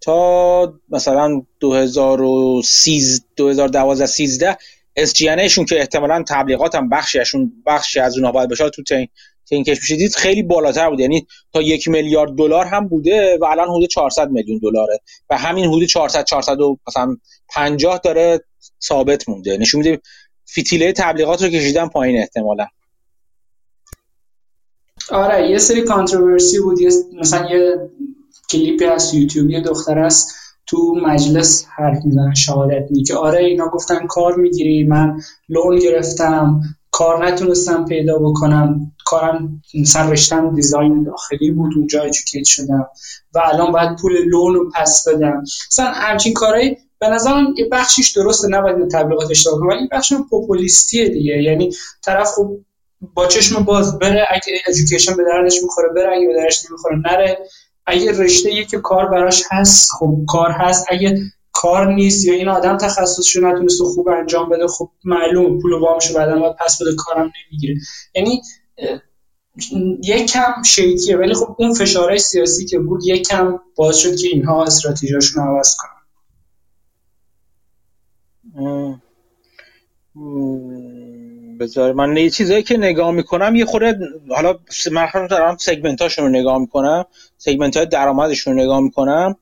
[0.00, 4.56] تا مثلا 2013 2012 13
[4.98, 9.08] SGNشون که احتمالا تبلیغات هم بخشیشون بخشی از اونها باید بشه تو که
[9.50, 11.00] این کش دید خیلی بالاتر بود.
[11.00, 15.00] یعنی تا یک میلیارد دلار هم بوده و الان حدود 400 میلیون دلاره.
[15.30, 17.16] و همین حدود 400 400 و مثلا
[17.48, 18.40] 50 داره
[18.84, 19.56] ثابت مونده.
[19.56, 20.00] نشون میده
[20.44, 22.66] فیتیله تبلیغات رو کشیدن پایین احتمالا.
[25.10, 26.80] آره یه سری controversy بود.
[26.80, 27.90] یه مثلا یه
[28.50, 30.34] کلیپی از یوتیوب یه دختر است
[30.66, 36.60] تو مجلس حرف می‌زنه شهادت میده که آره اینا گفتن کار می‌گیری من loan گرفتم
[36.90, 42.86] کار نتونستم پیدا بکنم کارم مثلا رشتم design داخلی بود اونجا educate شدم
[43.34, 45.42] و الان باید پول لون رو پس بدم.
[45.70, 51.08] مثلا همچین کارهایی به نظرم یه بخشیش درسته نباید تبلیغات اشتباه کنم ولی بخش پوپولیستیه
[51.08, 51.42] دیگه.
[51.42, 51.70] یعنی
[52.04, 52.64] طرف خوب
[53.00, 56.16] با چشم باز بره اگه ادویکیشن به دردش می‌خوره بره.
[56.16, 57.38] اگه به دردش نمی‌خوره نره.
[57.86, 60.86] اگه رشته که کار براش هست خب کار هست.
[60.90, 61.20] اگه
[61.52, 66.38] کار نیست یا این آدم تخصصشو نتونست خوب انجام بده خب معلوم پول وامشو بعدا
[66.38, 67.74] باید پس بده کارم نمی‌گیره.
[68.14, 68.42] یعنی
[70.04, 74.28] یک کم شیکیه ولی خب اون فشارهای سیاسی که بود یک کم باعث شد که
[74.28, 75.98] اینها استراتژیشون عوض کنن.
[81.60, 84.58] بذار من یه چیزایی که نگاه می‌کنم یه خورده حالا
[84.92, 87.04] من دارم سگمنت هاشون رو نگاه می‌کنم
[87.38, 89.36] سگمنت های درآمدشون رو نگاه می‌کنم.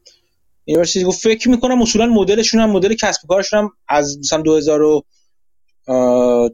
[0.64, 5.04] این چیزی فکر می‌کنم اصولا مدلشون هم مدل کسب کارشون هم از مثلا 2000 و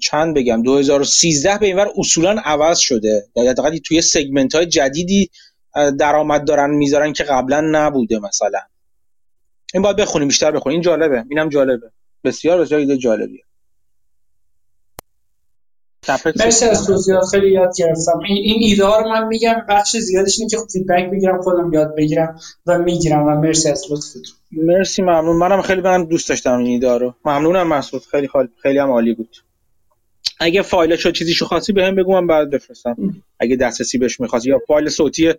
[0.02, 3.26] چند بگم 2013 به اینور اصولا عوض شده.
[3.36, 5.30] یا حداقل توی سگمنت های جدیدی
[5.98, 8.60] درآمد دارن می‌ذارن که قبلا نبوده مثلا.
[9.74, 10.76] این باید بخونیم بیشتر بخونیم.
[10.76, 11.24] این جالبه.
[11.30, 11.90] اینم جالبه.
[12.24, 13.42] بسیار بسیار ایده جالبیه.
[16.36, 18.18] مرسی از توضیحات خیلی یاد گرفتم.
[18.28, 22.40] این ایده ها رو من میگم بخش زیادش اینه که فیدبک بگیرم خودم یاد بگیرم
[22.66, 23.26] و می‌گیرم.
[23.26, 24.22] و مرسی از لطفتون.
[24.52, 25.36] مرسی ممنون.
[25.36, 27.14] منم خیلی من دوست داشتم این ایده رو.
[27.24, 28.02] ممنونم مسعود.
[28.10, 28.48] خیلی خالی.
[28.62, 29.36] خیلی هم عالی بود.
[30.40, 32.96] اگه فایلش چیزیشو خاصی بهم بگو من بعد بفرستم.
[33.40, 35.34] اگه دسترسی بهش می‌خواستی یا فایل صوتی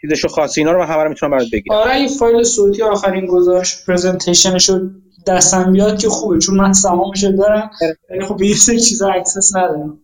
[0.00, 1.76] چیزشو خاصی اینا رو من همه رو می‌تونم برات بگیرم.
[1.76, 4.90] آره این فایل صوتی آخرین گذاشت پرزنتیشنشو
[5.26, 7.70] دستم بیاد که خوبه چون من سهامش دارم.
[8.28, 9.98] خب یه سری چیزا اکسس ندارم.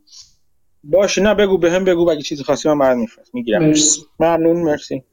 [0.85, 3.65] باشه نه بگو به هم بگو اگه چیزی خاصی من برات میفرست می‌گیرم.
[3.65, 4.01] مرسی.
[4.21, 5.05] ممنون مرسی.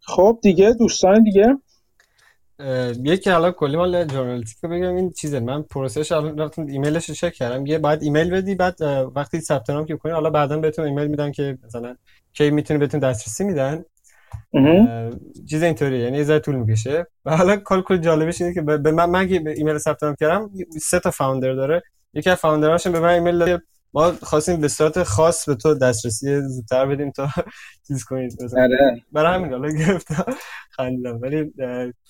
[0.00, 1.58] خب دیگه دوستان دیگه؟
[3.04, 5.40] یکی حالا کلی مال ژورنالیستیک بگم این چیزه.
[5.40, 7.66] من پروسش الان رفتم ایمیلش رو چک کردم.
[7.66, 8.78] یه بعد ایمیل بدی بعد
[9.14, 11.96] وقتی ثبت نام که کنی حالا بعدا بهتون ایمیل میدن که مثلا
[12.32, 13.84] کی می‌تونی بهتون دسترسی میدن.
[15.50, 17.06] چیز اینطوری یعنی یه طول می‌کشه.
[17.24, 20.50] و حالا کل کل جالبش اینه که به من من که ایمیل ثبت نام کردم
[20.80, 21.82] سه تا فاوندر داره.
[22.14, 23.62] یکی از فاوندرهاشون به من ایمیل داد
[23.94, 27.28] ما خواستیم به صورت خاص به تو دسترسی زودتر بدیم تا
[27.88, 29.02] چیز کنید آره.
[29.12, 30.24] برای همین حالا گرفتم.
[30.70, 31.20] خندیدم.
[31.22, 31.52] ولی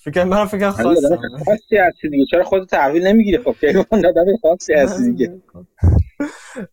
[0.03, 0.97] فکر من فکر خاص
[1.45, 2.25] خاصی هستی دیگه.
[2.31, 5.41] چرا خودت تحویل نمی‌گیری؟ خب که دادم خاصی هستی دیگه.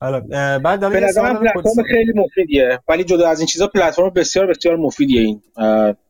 [0.01, 0.21] حالا
[0.59, 2.79] بعد پلتفرم خیلی مفیدیه.
[2.89, 5.43] ولی جدا از این چیزا پلتفرم بسیار بسیار مفیدیه این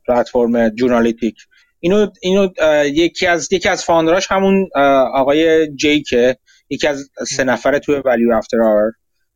[0.08, 1.36] پلتفرم جورنالیتیک.
[1.81, 2.48] اینو اینو
[2.86, 4.68] یکی از یکی از فاوندراش همون
[5.14, 6.36] آقای جیکه
[6.73, 8.92] یکی از سه نفره توی ولیو افتر آور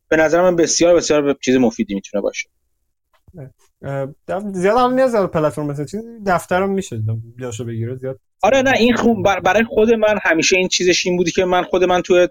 [0.09, 2.49] به نظر من بسیار بسیار چیز مفیدی می‌تونه باشه.
[4.53, 7.03] زیاد هم نیاز پلتفرم مثل چیز دفترم میشه
[7.37, 11.31] بیاشو بگیره زیاد آره نه این خوب برای خود من همیشه این چیزش این بودی
[11.31, 12.27] که من خود من توی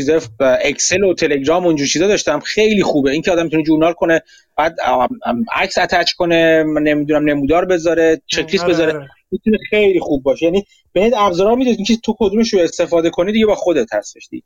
[0.00, 2.40] چیز اکسل و تلگرام و اونجور چیزا داشتم.
[2.40, 3.10] خیلی خوبه.
[3.10, 4.22] این که آدم می‌تونه journal کنه
[4.56, 4.76] بعد
[5.52, 9.08] عکس attach کنه نمی‌دونم نمودار بذاره چک لیست بذاره.
[9.30, 10.46] می‌تونه خیلی خوب باشه.
[10.46, 14.28] یعنی به این ابزارا میده اینکه تو کدومش رو استفاده کنی دیگه با خودت هستش
[14.30, 14.44] دیگه.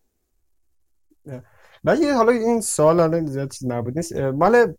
[1.85, 4.75] ولی حالا این سوال حالا زیاد چیز مربوط نیست مال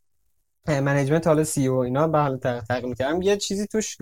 [0.67, 3.97] management حالا CEO اینا به حال تحقیق می‌کردم یه چیزی توش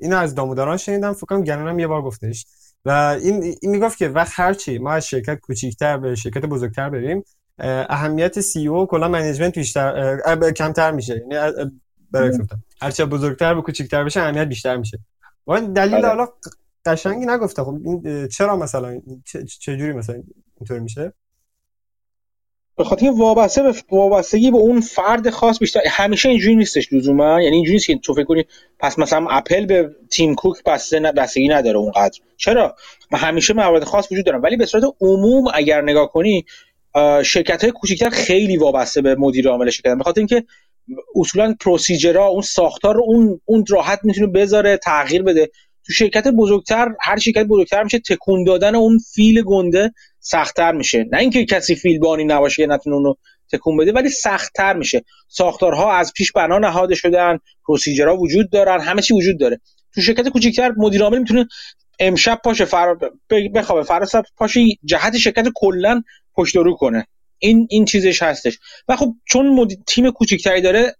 [0.00, 1.12] اینو از داموداران شنیدم.
[1.12, 2.46] فکر کنم گننم یه بار گفتش.
[2.84, 2.90] و
[3.22, 7.24] این این می‌گفت که وقت هر چی ما از شرکت کوچیک‌تر به شرکت بزرگتر بریم
[7.88, 11.64] اهمیت سی او کلا منیجمنت بیشتر کمتر میشه یعنی
[12.10, 12.38] برای
[12.82, 14.98] هر چه بزرگتر و کوچیک‌تر بشه اهمیت بیشتر میشه.
[15.46, 16.28] و دلیل حالا
[16.84, 19.00] قشنگی نگفته خب این چرا مثلا
[19.60, 20.22] چه جوری مثلا
[20.60, 21.12] اینطور میشه؟
[22.80, 25.80] به خاطر وابسته به وابستگی به اون فرد خاص بیشتر.
[25.86, 27.42] همیشه اینجوری نیستش لزوما.
[27.42, 28.44] یعنی اینجوری نیست که تو فکر کنی
[28.78, 32.18] پس مثلا اپل به تیم کوک بسته بستگی نداره اونقدر.
[32.36, 32.76] چرا؟
[33.12, 36.44] همیشه موارد خاص وجود دارن ولی به صورت عموم اگر نگاه کنی
[37.24, 39.94] شرکت های کوچیکتر خیلی وابسته به مدیر عامل شرکت.
[39.98, 40.44] به خاطر اینکه
[41.16, 45.50] اصولا پروسیجرها اون ساختار رو اون اون راحت می‌تونه بذاره تغییر بده.
[45.86, 51.04] تو شرکت بزرگتر هر شرکت بزرگتر میشه تکون دادن اون فیل گنده سختتر میشه.
[51.12, 53.14] نه اینکه کسی فیل بانی نباشه نتونه اونو
[53.52, 55.04] تکون بده ولی سختتر میشه.
[55.28, 59.60] ساختارها از پیش بنا نهاده شدن پروسیجرها وجود دارن همه چی وجود داره.
[59.94, 61.48] تو شرکت کوچیکتر مدیر عامل می‌تونه
[61.98, 62.94] امشب پاشه فر...
[63.54, 66.02] بخوابه فردا پاشه جهت شرکت کلا
[66.34, 67.06] پشت رو کنه.
[67.38, 68.58] این این چیزش هستش.
[68.88, 70.94] و خب چون تیم کوچیکتری داره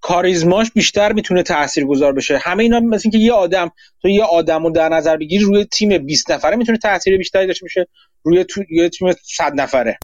[0.00, 2.38] کاریزماش بیشتر می‌تونه تاثیرگذار بشه.
[2.38, 3.70] همه اینا مثل اینکه یه آدم
[4.02, 7.64] تو یه آدم رو در نظر بگیری روی تیم 20 نفره می‌تونه تاثیر بیشتری داشته
[7.64, 7.86] باشه.
[8.22, 8.62] روی تو...
[8.70, 9.98] یه تیم 100 نفره.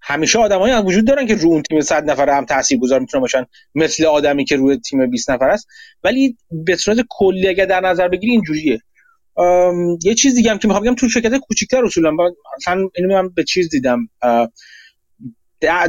[0.00, 3.46] همیشه آدمایی هم وجود دارن که روی اون تیم 100 نفره هم تاثیرگذار می‌تونه باشن.
[3.74, 5.66] مثل آدمی که روی تیم 20 نفره است.
[6.04, 8.80] ولی به صورت کلی اگه در نظر بگیری اینجوریه.
[10.02, 12.10] یه چیز دیگه هم که می‌خوام بگم تو شرکت کوچیک‌تر اصولا
[12.56, 14.08] مثلا اینو من به چیز دیدم.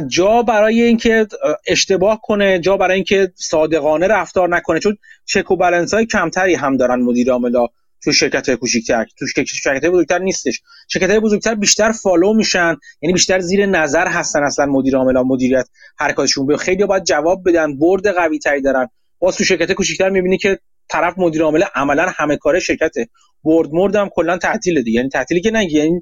[0.08, 1.26] جا برای اینکه
[1.66, 6.76] اشتباه کنه جا برای اینکه صادقانه رفتار نکنه چون چک و بلنس های کمتری هم
[6.76, 7.66] دارن مدیر عاملا
[8.04, 9.06] تو شرکت های کوچیک‌تر.
[9.18, 10.60] تو شرکت بزرگتر نیستش.
[10.88, 12.76] شرکت های بزرگتر بیشتر فالو میشن.
[13.02, 15.68] یعنی بیشتر زیر نظر هستن اصلا مدیر عاملا مدیریت
[15.98, 16.46] حرکاتشون.
[16.46, 18.88] به خیلی باید جواب بدن برد قوی تری دارن.
[19.18, 20.58] باز تو شرکت کوچیک‌تر می‌بینی که
[20.88, 23.08] طرف مدیر عامل عملا همه کاره شرکته.
[23.44, 24.96] برد مرد هم کلا تعطیله دیگه.
[24.96, 25.78] یعنی تعطیلی که نگی.
[25.78, 26.00] یعنی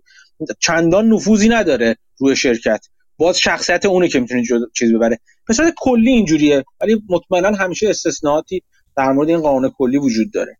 [0.60, 2.86] چندان نفوذی نداره روی شرکت.
[3.16, 4.42] باز شخصیت اونه که می‌تونه
[4.74, 5.18] چیز ببره.
[5.48, 6.64] به صورت کلی اینجوریه.
[6.80, 8.62] ولی مطمئنا همیشه استثناءاتی
[8.96, 10.58] در مورد این قانون کلی وجود داره.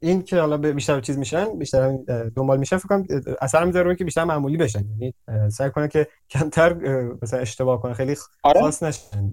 [0.00, 1.98] این که حالا بیشتر چیز میشن بیشتر
[2.36, 3.06] دنبال میشن فکر کنم
[3.40, 4.84] اثر می‌ذاره که بیشتر معمولی بشن.
[4.90, 5.14] یعنی
[5.50, 6.74] سعی کنه که کمتر
[7.22, 8.60] مثلا اشتباه کنه خیلی آره.
[8.60, 9.32] خاص نشن.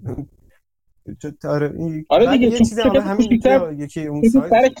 [1.44, 1.74] آره
[2.08, 3.32] آره دیگه یه چیزی حالا همین
[3.78, 4.74] یکی اون سایت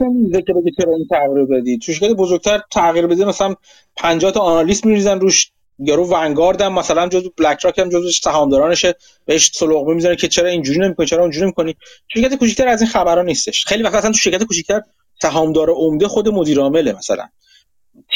[0.46, 3.54] که بگه چرا این تغییر بدی تو شرکت بزرگتر تغییر بده مثلا
[3.96, 8.94] 50 تا آنالیست میریزن روش یارو ونگارد هم مثلا جزو بلک راک هم جزو سهامدارانشه
[9.24, 11.74] بهش سلوق می‌زنه که چرا اینجوری نمی‌کنی چرا اونجوری نمی‌کنی.
[12.14, 13.64] شرکت کوچیکتر از این خبرا نیستش.
[13.64, 14.80] خیلی وقت اصلا تو شرکت کوچیکتر
[15.22, 17.28] سهامدار عمده خود مدیر عامله مثلا.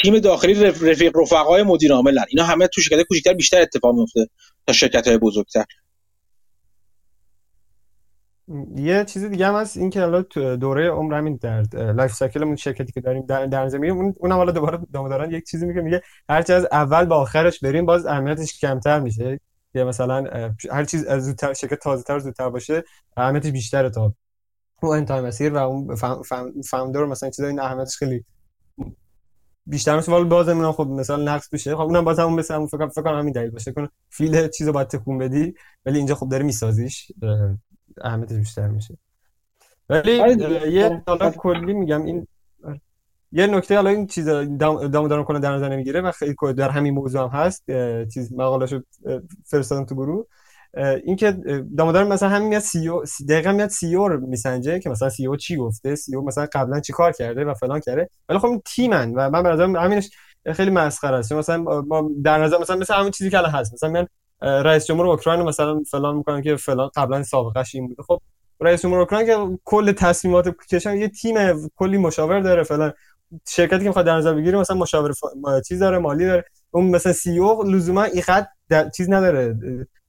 [0.01, 2.25] تیم داخلی رفیق رفقای مدیر عاملن.
[2.29, 4.27] اینا همه تو شرکت کوچیکتر بیشتر اتفاق میفته
[4.67, 5.65] تا شرکت های بزرگتر.
[8.75, 10.21] یه چیز دیگه هم هست این که حالا
[10.55, 14.35] دوره عمر همین در life cycle مون شرکتی که داریم در, در زمین اون اونم
[14.35, 18.05] حالا دوباره دارن یک چیزی میگه میگه هر چیز از اول به آخرش بریم باز
[18.05, 19.39] اهمیتش کمتر میشه.
[19.73, 22.83] یا مثلا هر چیز از زودتر شرکت تازه تر زودتر باشه
[23.17, 24.13] اهمیتش بیشتره تا
[24.81, 25.95] اون انتهای مسیر و اون
[26.69, 28.25] فاوندر مثلا چیزای این اهمیتش خیلی
[29.65, 32.87] بیشتر مثل ولی باز من خب مثلا نقص بشه خب اونم باز همون مثلا فکر
[32.87, 33.71] فکر همین دلیل باشه.
[33.71, 35.53] کنه فیل چیزو باید تکون بدی
[35.85, 37.11] ولی اینجا خب داره میسازیش.
[38.03, 38.97] اهمیتش بیشتر میشه.
[39.89, 42.27] ولی آره یه حالا کلی میگم این
[42.63, 42.81] آره.
[43.31, 44.27] یه نکته حالا این چیز
[44.59, 47.63] دام دارم کنه در نظر نمی‌گیره و خیلی در همین موضوع هم هست
[48.13, 48.81] چیز مقالهشو
[49.45, 50.25] فرستادم تو گروه.
[51.03, 51.31] اینکه
[51.77, 55.27] دامدار مثلا همین میاد سی او دقیقا میاد سی او رو میسنجه که مثلا سی
[55.27, 58.09] او چی گفته سی او مثلا قبلا چی کار کرده و فلان کرده.
[58.29, 60.09] ولی خب این تیمن و من به نظرم همینش
[60.53, 61.31] خیلی مسخره است.
[61.31, 63.73] مثلا ما در نظر مثلا مثلا همین چیزی که الان هست.
[63.73, 64.07] مثلا میان
[64.41, 68.03] رئیس جمهور اوکراین مثلا فلان می‌کنن که فلان قبلا سابقش این بوده.
[68.03, 68.21] خب
[68.61, 72.93] رئیس جمهور اوکراین که کل تصمیمات کشور یه تیم کلی مشاور داره فلان.
[73.47, 75.23] شرکتی که می‌خواد در نظر بگیره مثلا مشاور ف...
[75.67, 76.45] چیز داره مالی داره.
[76.71, 79.57] اون مثلا سی او لزوما اینقدر چیز نداره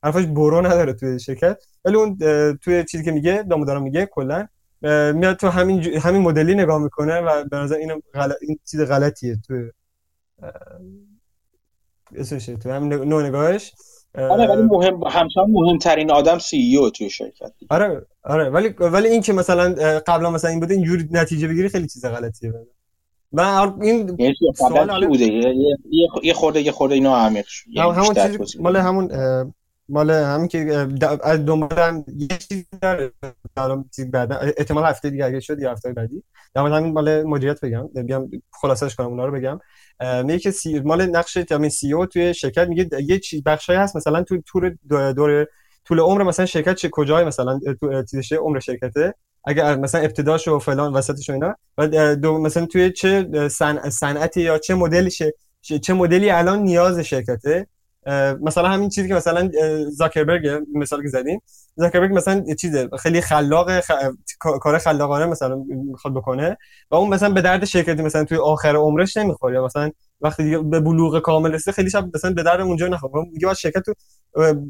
[0.03, 1.63] حرفش برو نداره توی شرکت.
[1.85, 2.19] ولی اون
[2.57, 4.49] توی چیزی که میگه دارم میگه کلا
[5.15, 8.33] میاد تو همین همین مدلی نگاه می‌کنه و به نظر این غل...
[8.41, 9.71] این چیز غلطیه توی
[12.15, 13.73] اسمشه تو همین نوع نگاهش.
[14.15, 19.09] آره ولی مهم همچنان مهمترین آدم سی ای او توی شرکت آره آره ولی ولی
[19.09, 19.75] این که مثلا
[20.07, 22.53] قبلا مثلا این بوده اینجوری نتیجه بگیری خیلی چیز غلطیه
[23.33, 25.25] من این یعنی سوال بوده
[26.23, 29.09] یه خورده یه خورده اینو عمیق یعنی همون چیزی مال همون
[29.89, 30.89] مال همین که
[31.23, 33.13] از دنبال یه چیزی داره.
[34.13, 36.23] بعدا احتمال هفته دیگه اگه شد یا هفته بعدی.
[36.57, 37.89] مورد همین مال مدیریت بگم.
[37.89, 39.61] بیام خلاصش کنم اونا رو بگم.
[40.25, 43.97] میگه که سی مال نقش همین سی او توی شرکت میگه یه چیز بخشایی هست.
[43.97, 45.47] مثلا تو تور دور
[45.85, 49.15] طول عمر مثلا شرکت چه کجای مثلا تو چیزشه عمر شرکته؟
[49.45, 51.57] اگر مثلا ابتداش و فلان وسطش و اینا.
[51.79, 53.29] و دو مثلا توی چه
[53.91, 55.35] صنعتی یا چه مدلیشه
[55.83, 57.67] چه مدلی الان نیاز شرکته؟
[58.41, 59.51] مثلا همین چیزی که مثلا
[59.91, 61.43] زاکربرگ مثال که زدیم.
[61.77, 63.71] زاکربرگ مثلا چیزه خیلی خلاق.
[64.39, 66.57] کار خلاقانه مثلا می‌خواد بکنه
[66.91, 69.61] و اون مثلا به درد شرکتی مثلا توی آخر عمرش نمی‌خوره.
[69.61, 69.91] مثلا
[70.21, 73.25] وقتی دیگه به بلوغ کامل رسیده خیلی شب مثلا به درد اونجا نخوره.
[73.33, 73.95] دیگه باید شرکت تو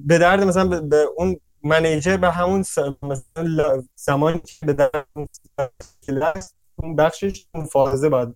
[0.07, 5.07] به درد مثلا به اون منیجر به همون مثلا زمانی که به درد
[6.77, 8.29] اون بخشش اون فازه باید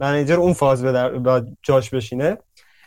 [0.00, 2.38] منیجر اون فاز به در جاش بشینه.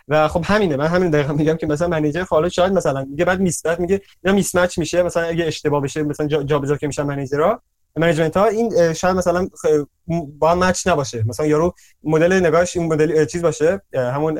[0.08, 3.40] و خب همینه من همین دقیقا میگم که مثلا منیجر خارج شاید مثلا میگه بعد
[3.40, 7.62] میسمت میگه اینا میسمچ میشه مثلا اگه اشتباه بشه مثلا جابجا جا که میشن منیجرها
[7.98, 9.48] منیجمنت ها این شاید مثلا
[10.40, 11.24] با هم مچ نباشه.
[11.28, 14.40] مثلا یارو مدل نگاهش این مدل چیز باشه همون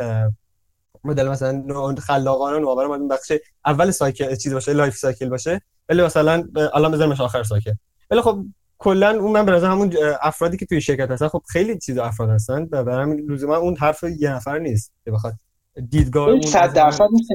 [1.04, 3.32] مدل مثلا خلاقانه نوآور من بخش
[3.66, 7.74] اول cycle چیز باشه life cycle باشه ولی مثلا الان بذارمش آخر cycle.
[8.12, 8.46] ولی خب
[8.78, 12.68] کلا اون من به همون افرادی که توی شرکت هستن خب خیلی چیز افراد هستن
[12.72, 15.34] و برای همین لزوما اون حرف یه نفر نیست که بخواد
[15.90, 17.30] دیدگاه اون 100 درصد نیست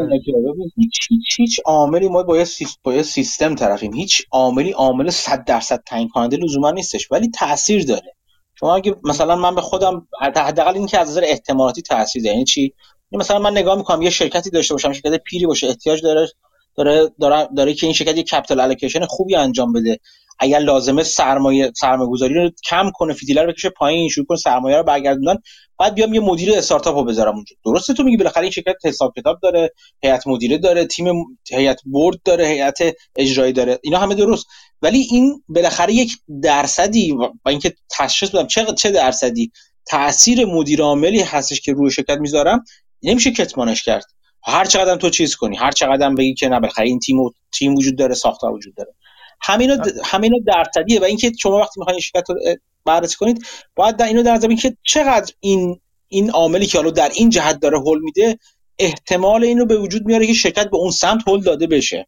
[1.08, 2.48] هیچ هیچ عاملی ما باید
[2.82, 3.94] باید سیستم طرفیم.
[3.94, 8.16] هیچ عاملی عامل 100 درصد تعیین کننده لزوما نیستش ولی تاثیر داره.
[8.54, 12.34] شما اگه مثلا من به خودم حداقل اینکه از نظر احتمالاتی تاثیر داره.
[12.34, 12.74] یعنی چی؟
[13.12, 16.28] مثلا من نگاه می‌کنم یه شرکتی داشته باشم شرکت پیری باشه احتیاج داره
[16.76, 19.98] داره داره, داره که این شرکت یه capital allocation خوبی انجام بده.
[20.38, 24.76] اگر لازمه سرمایه سرمایه گذاری رو کم کنه فیتیله رو بکشه پایین شروع کنه سرمایه
[24.76, 25.40] رو برگردوندن
[25.78, 27.56] بعد بیام یه مدیر استارتاپ رو بذارم اونجا.
[27.64, 29.70] درسته تو میگی بالاخره این شرکت حساب کتاب داره
[30.02, 32.78] هیئت مدیره داره تیم هیئت board داره هیئت
[33.16, 33.78] اجرایی داره.
[33.82, 34.46] اینا همه درست.
[34.82, 39.52] ولی این بالاخره یک درصدی و اینکه تشخیص بدم چه چه درصدی؟
[39.86, 42.64] تاثیر مدیر عاملی هستش که روی شرکت می‌ذارم.
[43.02, 44.04] نمیشه کتمانش کرد.
[44.44, 47.74] هر چقدر تو چیز کنی هر چقدر بگی که نه بالاخره این تیم و تیم
[47.74, 48.94] وجود داره ساختار وجود داره.
[49.40, 52.36] همینا همینا درصدیه و اینکه شما وقتی می‌خواین شرکت رو
[52.84, 53.46] بررسی کنید
[53.76, 57.60] باید در اینو در نظر که چقدر این این عاملی که حالا در این جهت
[57.60, 58.38] داره هول میده
[58.78, 62.06] احتمال اینو به وجود میاره که شرکت به اون سمت هول داده بشه.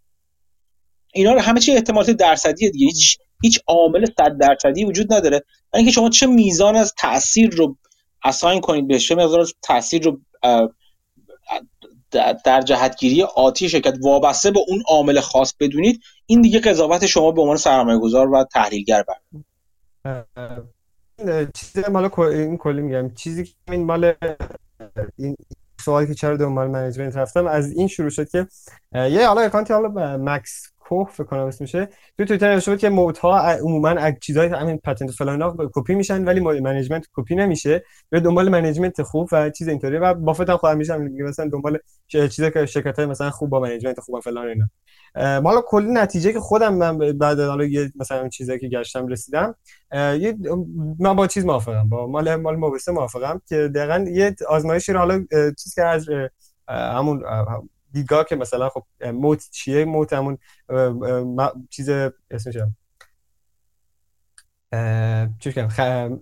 [1.15, 2.87] اینا رو همه چی احتمالات درصدیه دیگه.
[2.87, 5.43] هیچ هیچ عامل 100 درصدی وجود نداره.
[5.75, 7.77] اینکه شما چه میزان از تاثیر رو
[8.25, 10.21] assign کنید بهش چه مقدار تاثیر رو
[12.45, 17.41] در جهتگیری آتی شرکت وابسته به اون عامل خاص بدونید این دیگه قضاوت شما به
[17.41, 19.17] عنوان سرمایه گذار و تحلیلگر بر.
[21.55, 23.15] چیزی مال این کلی میگم.
[23.15, 24.13] چیزی که این مال
[25.17, 25.37] این
[25.85, 28.47] سوالی که چرا دنبال management رفتم از این شروع شد که
[28.95, 31.89] یه حالا account ی حالا مکس کوه فکر کنم اسمشه
[32.19, 36.41] تو توییتر نوشته بود که مود ها عموما چیزای همین پتنت فلان کپی میشن ولی
[36.41, 37.85] منیجمنت کپی نمیشه.
[38.11, 42.51] به دنبال منیجمنت خوب و چیز اینطوری و بافت هم خودم میشم مثلا دنبال چیزا
[42.51, 45.41] که شرکت های مثلا خوب با منیجمنت خوب و فلان اینا.
[45.41, 49.55] مالا کلی نتیجه که خودم من بعد حالا یه مثلا چیزایی که گشتم رسیدم.
[49.93, 50.37] یه
[50.99, 55.25] من با چیز موافقم با مال مال موبسه موافقم که دقیقاً یه آزمایشی رو حالا
[55.59, 56.07] چیز که از
[56.69, 57.23] همون
[57.95, 60.39] دیدگاه که مثلا خب موت چیه؟ موت همون
[61.71, 61.89] چیز
[62.31, 62.57] اسمش
[65.41, 65.55] چیز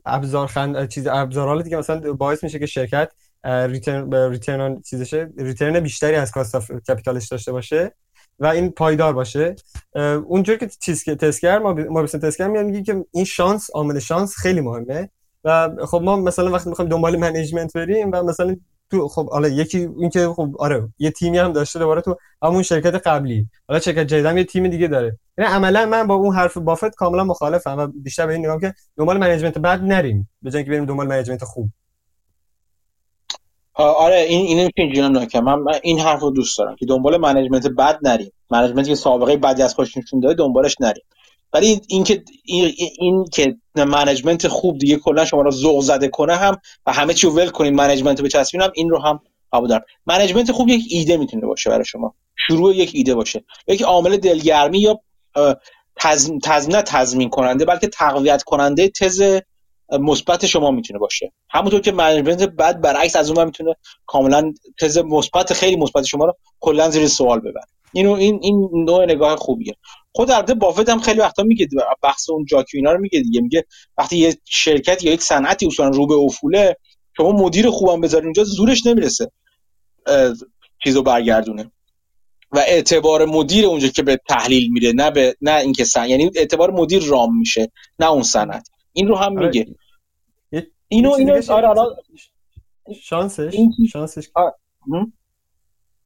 [0.04, 3.12] ابزار خند چیز ابزار دیگه مثلا باعث میشه که شرکت
[3.44, 7.94] ریترن ریترن چیزشه ریترن بیشتری از کاست اف کپیتالش داشته باشه
[8.38, 9.54] و این پایدار باشه.
[10.26, 13.98] اونجوری که چیز که تست کرد ما ما تست کرد میگه که این شانس عامل
[13.98, 15.08] شانس خیلی مهمه
[15.44, 18.56] و خب ما مثلا وقتی می‌خوایم دنبال منیجمنت بریم و مثلا
[18.92, 22.94] تو خب حالا یکی اینکه خب آره یه تیمی هم داشته دوباره تو همون شرکت
[23.06, 23.48] قبلی.
[23.68, 25.18] حالا شرکت جدیدم یه تیم دیگه داره.
[25.38, 28.74] یعنی عملا من با اون حرف بافت کاملا مخالفم و بیشتر به این نگاه که
[28.96, 31.68] دنبال management بد نریم به جای اینکه بریم دنبال management خوب.
[33.74, 38.32] آره این اینو اینجوری نکنم من, این حرف دوست دارم که دنبال management بد نریم.
[38.50, 41.04] management ی که سابقه بدی از خودش نشون داده دنبالش نریم.
[41.52, 46.36] ولی این که این, این که management خوب دیگه کلا شما رو ذوق زده کنه
[46.36, 46.56] هم
[46.86, 49.20] و همه چی رو ول کنین management رو بچسبین این رو هم
[49.52, 49.84] قبول دارم.
[50.06, 52.14] management خوب یک ایده می‌تونه باشه برای شما.
[52.46, 53.44] شروع یک ایده باشه.
[53.68, 55.00] یک عامل دلگرمی یا
[55.96, 59.40] تضمین تضمین تضمین کننده بلکه تقویت کننده تز
[60.00, 61.32] مثبت شما می‌تونه باشه.
[61.50, 63.74] همونطور که management بد برعکس از اون می‌تونه
[64.06, 67.64] کاملا تز مثبت خیلی مثبت شما رو کلا زیر سوال ببره.
[67.92, 69.76] اینو این این نوع نگاه خوبیه.
[70.14, 71.68] خود البته بافت هم خیلی وقتا میگه
[72.02, 73.40] بحث اون جاکی اینا رو میگه دیگه.
[73.40, 73.64] میگه
[73.98, 76.76] وقتی یه شرکت یا یک صنعتی اصلا رو به افوله
[77.16, 79.30] شما مدیر خوبم بذاری اونجا زورش نمی‌رسه
[80.84, 81.72] چیزو برگردونه.
[82.52, 86.70] و اعتبار مدیر اونجا که به تحلیل میره نه به نه اینکه سن یعنی اعتبار
[86.70, 88.68] مدیر رام میشه نه اون صنعت.
[88.92, 89.66] این رو هم میگه.
[90.88, 91.96] اینو اینو آره
[93.02, 93.56] شانسش
[93.92, 94.30] شانسش.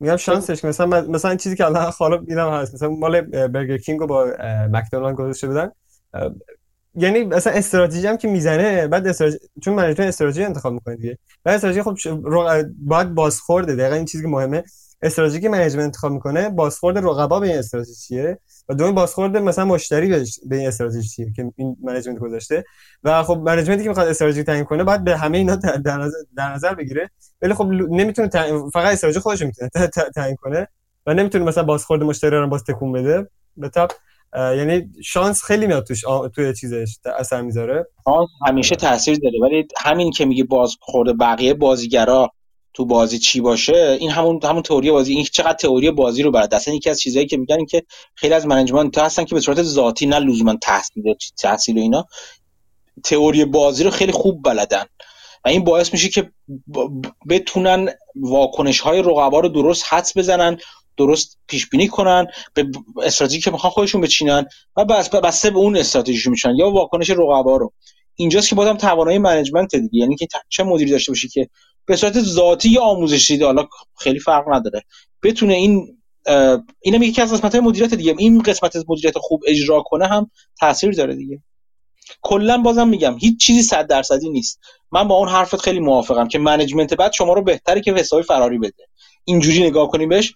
[0.00, 2.74] میگم شانسش که مثلا مثلا چیزی که الان خاله دیدم هست.
[2.74, 4.32] مثلا مال برگر کینگ رو با
[4.72, 5.70] مکدونالد گذاشته بودن.
[6.94, 11.18] یعنی مثلا استراتژی هم که می‌زنه بعد استراتژی چون management استراتژی انتخاب می‌کنه دیگه.
[11.44, 11.96] بعد استراتژی خب
[12.78, 13.74] باید بازخورده.
[13.74, 14.64] دقیقا این چیزی که مهمه.
[15.02, 19.64] استراتژی که management انتخاب می‌کنه بازخورد رقبا به این استراتژی چیه؟ و دوم بازخورد مثلا
[19.64, 20.08] مشتری
[20.46, 22.64] به این استراتژی چیه که این management گذاشته؟
[23.04, 26.16] و خب management ی که می‌خواد استراتژی تعیین کنه باید به همه اینا در نظر,
[26.36, 27.10] در نظر بگیره.
[27.42, 28.28] ولی خب نمی‌تونه
[28.72, 29.70] فقط استراتژی خودش می‌تونه
[30.16, 30.68] تعیین کنه
[31.06, 33.28] و نمی‌تونه مثلا بازخورد مشتری رو باز تکون بده.
[33.56, 33.92] به تاب
[34.36, 37.86] یعنی شانس خیلی میاد توش توی چیزش اثر می‌ذاره.
[38.04, 39.38] شانس همیشه تاثیر داره.
[39.42, 42.30] ولی همین که میگه بازخورد بقیه بازیگرا
[42.76, 46.54] تو بازی چی باشه این همون همون تئوری بازی این چقدر تئوری بازی رو برات
[46.54, 47.82] اصلا یکی از چیزایی که میگن که
[48.14, 52.06] خیلی از منیجمنت هستن که به صورت ذاتی نه لزوما تحصیل تحصیل و اینا
[53.04, 54.84] تئوری بازی رو خیلی خوب بلدن.
[55.44, 56.30] و این باعث میشه که
[57.28, 60.58] بتونن واکنش های رقبا رو درست حدس بزنن
[60.96, 62.66] درست پیش بینی کنن به
[63.02, 64.46] استراتژی که می‌خوان خودشون بچینن
[64.76, 67.72] و بس بسته به اون استراتژی میشن یا واکنش رقبا رو.
[68.14, 69.98] اینجاست که بازم توانایی منیجمنت دیگه.
[69.98, 71.48] یعنی که چه مدیری داشته باشی که
[71.86, 73.66] به صورت ذاتی یا آموزشی حالا
[73.98, 74.82] خیلی فرق نداره.
[75.22, 75.98] بتونه این
[76.80, 78.14] اینم یکی از قسمت های مدیریت دیگه.
[78.18, 81.42] این قسمت از مدیریت خوب اجرا کنه هم تاثیر داره دیگه.
[82.22, 84.60] کلا بازم میگم هیچ چیزی صد درصدی نیست.
[84.92, 88.58] من با اون حرفت خیلی موافقم که management بد شما رو بهتره که حسابی فراری
[88.58, 88.84] بده.
[89.24, 90.34] اینجوری نگاه کنیم بهش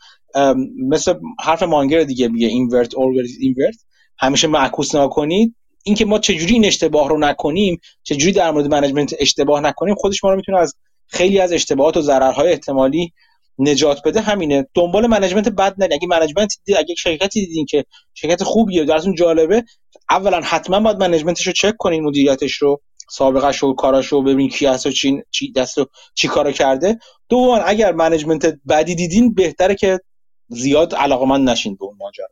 [0.88, 3.76] مثل حرف مانگر دیگه میگه invert always invert
[4.18, 5.54] همیشه معکوس نکنید
[5.84, 10.30] اینکه ما چجوری این اشتباه رو نکنیم چجوری در مورد management اشتباه نکنیم خودش ما
[10.30, 10.74] رو می‌تونه از
[11.10, 13.12] خیلی از اشتباهات و ضررهای احتمالی
[13.58, 14.66] نجات بده همینه.
[14.74, 19.64] دنبال management بد نرید اگه management دید اگه شرکتی دیدین که شرکت خوبیه درتون جالبه
[20.10, 22.80] اولا حتما باید منیجمنتش رو چک کنین مدیریتش رو
[23.10, 26.98] سابقه شو کاراشو رو ببینین کی هست و چی چی دست و چی کارو کرده.
[27.28, 30.00] دوما اگر منیجمنت بدی دیدین بهتره که
[30.48, 32.26] زیاد علاقمند نشین به اون ماجرا.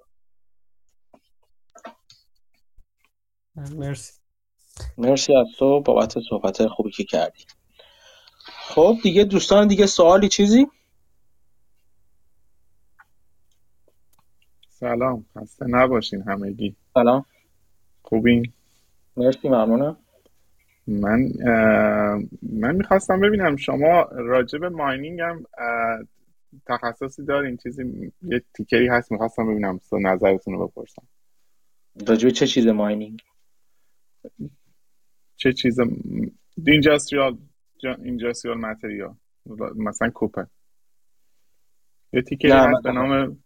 [3.56, 4.12] مرسی.
[4.98, 7.44] مرسی از تو بابت صحبت خوبی که کردی.
[8.68, 10.66] خب دیگه دوستان دیگه سوالی چیزی؟
[14.68, 16.76] سلام خسته نباشین همگی.
[16.94, 17.24] سلام.
[18.02, 18.52] خوبین؟
[19.16, 19.96] مرسی ممنونم.
[20.86, 21.28] من
[22.42, 25.44] من می‌خواستم ببینم شما راجع به ماینینگ هم
[26.66, 31.08] تخصصی دارین چیزی یه تیکری هست می‌خواستم ببینم نظرتون رو بپرسم.
[32.08, 33.20] راجع به چه چیز ماینینگ؟
[35.36, 35.76] چه چیز
[36.66, 37.38] اینجاستریال
[37.84, 39.14] اینجاستریال متریال
[39.76, 40.44] مثلا کوپر
[42.12, 43.42] یه تیکری هست به نام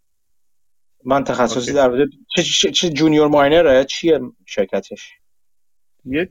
[1.05, 5.11] من تخصصی در چه, چه, چه جونیور ماینره؟ چیه شرکتش؟
[6.05, 6.29] یه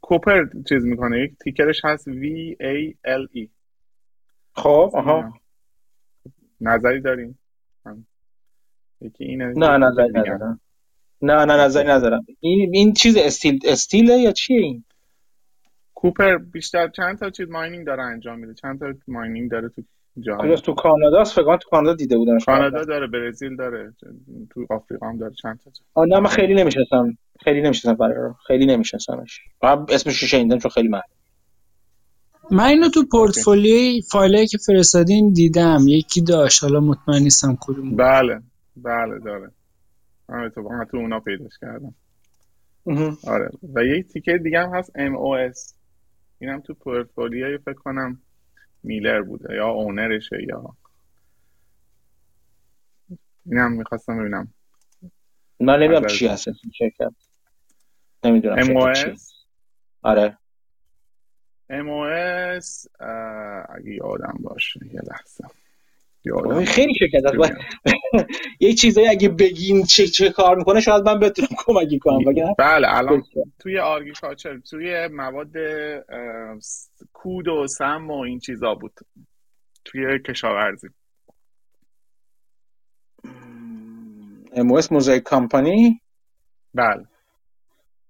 [0.00, 1.20] کوپر چیز می‌کنه.
[1.20, 2.24] یک تیکرش هست V
[2.60, 3.48] A L E.
[4.52, 5.34] خب آها.
[6.60, 7.38] نظری داریم؟
[9.00, 10.60] یکی اینه نه نظری ندارم.
[11.22, 12.26] نه نه نظری ندارم.
[12.40, 14.84] این این چیز استیل استیله یا چیه این؟
[16.02, 19.82] کوپر بیشتر چند تا چیز ماینینگ داره انجام میده؟ چند تا ماینینگ داره تو
[20.20, 23.92] جهان؟ تو کانادا است فکر تو کانادا دیده بودم کانادا داره برزیل داره
[24.50, 25.60] تو آفریقا هم داره چند
[25.94, 27.18] تا نه من خیلی نمی‌شناسم.
[27.44, 29.40] خیلی نمی‌شناسم برای خیلی نمیشناسمش.
[29.62, 31.00] من اسمش رو شنیدم چون خیلی من
[32.50, 35.78] من اینو تو پورتفولیوی فایلی که فرستادین دیدم.
[35.86, 36.62] یکی داشت.
[36.62, 38.40] حالا مطمئن نیستم کدوم بله
[38.76, 39.50] بله داره.
[40.28, 41.94] من تو تو اونا پیداش کردم.
[43.26, 43.50] آره.
[43.74, 45.81] و یک تیکه دیگه هم هست MOS
[46.42, 48.22] اینم تو پورتفولیوی فکر کنم
[48.82, 50.76] میلر بوده یا اونرشه یا
[53.46, 54.54] اینم می‌خواستم ببینم.
[55.60, 57.12] من نمی‌دونم چی هست شرکت.
[58.24, 59.20] نمی‌دونم MOS
[60.02, 60.38] آره.
[61.70, 62.86] MOS
[63.68, 65.44] اگه یادم باشه یه لحظه.
[66.66, 67.52] خیلی شرکت هست
[68.60, 72.18] یه چیزایی اگه بگین چه چه کار می‌کنه شاید من بتونم کمکی کنم
[72.58, 73.22] بله الان
[73.58, 75.52] توی آرگیکالچر توی مواد
[77.12, 78.92] کود و سم و این چیزا بود.
[79.84, 80.88] توی کشاورزی.
[84.52, 86.00] اموس موزاییک کمپانی؟
[86.74, 87.04] بله.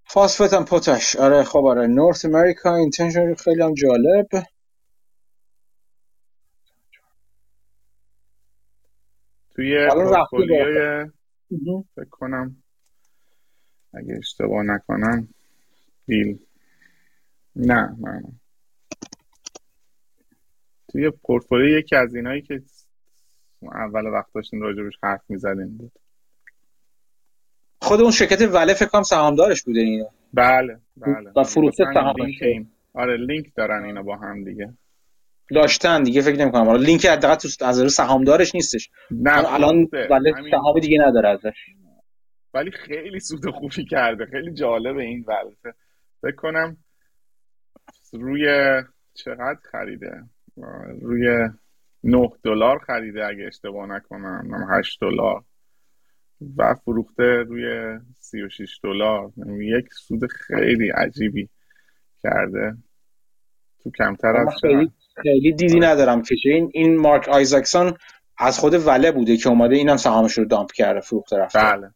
[0.04, 1.86] فاسفت هم پوتاش آره خب آره.
[1.86, 4.28] نورث امریکا اینتنشن خیلی هم جالب.
[9.54, 11.10] توی پورتفولیوی
[11.96, 12.62] فکر کنم.
[13.94, 15.28] اگه اشتباه نکنم
[16.06, 16.38] دیل.
[17.56, 18.22] نه نه
[20.88, 22.62] توی پورتفولیو یکی از اینایی که
[23.62, 25.92] اول وقت داشتین راجبش حرف می‌زدین بود.
[27.82, 31.32] خود اون شرکت وله فکر کنم سهامدارش بوده اینو بله بله.
[31.36, 32.42] و فروخته سهامش
[32.94, 34.74] آره لینک دارن اینا با هم دیگه.
[35.54, 36.64] داشتن دیگه فکر نمی‌کنم.
[36.64, 38.90] حالا لینک حداقل تو از سهامدارش نیستش.
[39.10, 41.66] نه الان ولی سهام دیگه نداره ازش.
[42.54, 44.26] ولی خیلی سود خوبی کرده.
[44.26, 45.78] خیلی جالبه این ولته
[46.22, 46.76] فکر کنم
[48.12, 48.46] روی
[49.14, 50.22] چقدر خریده؟
[51.00, 51.48] روی
[52.04, 54.66] 9 دلار خریده اگه اشتباه نکنم.
[54.70, 55.44] 8 دلار.
[56.56, 59.32] و فروخته روی 36 دلار.
[59.36, 61.48] یعنی یک سود خیلی عجیبی
[62.22, 62.76] کرده.
[63.82, 64.90] تو کمتر از خیلی,
[65.22, 65.86] خیلی دیدی آره.
[65.86, 67.94] ندارم که این این مارک آیزاکسون
[68.38, 71.58] از خود وله بوده که اومده اینم سهامش رو دامپ کرده فروخته رفته.
[71.58, 71.90] بله,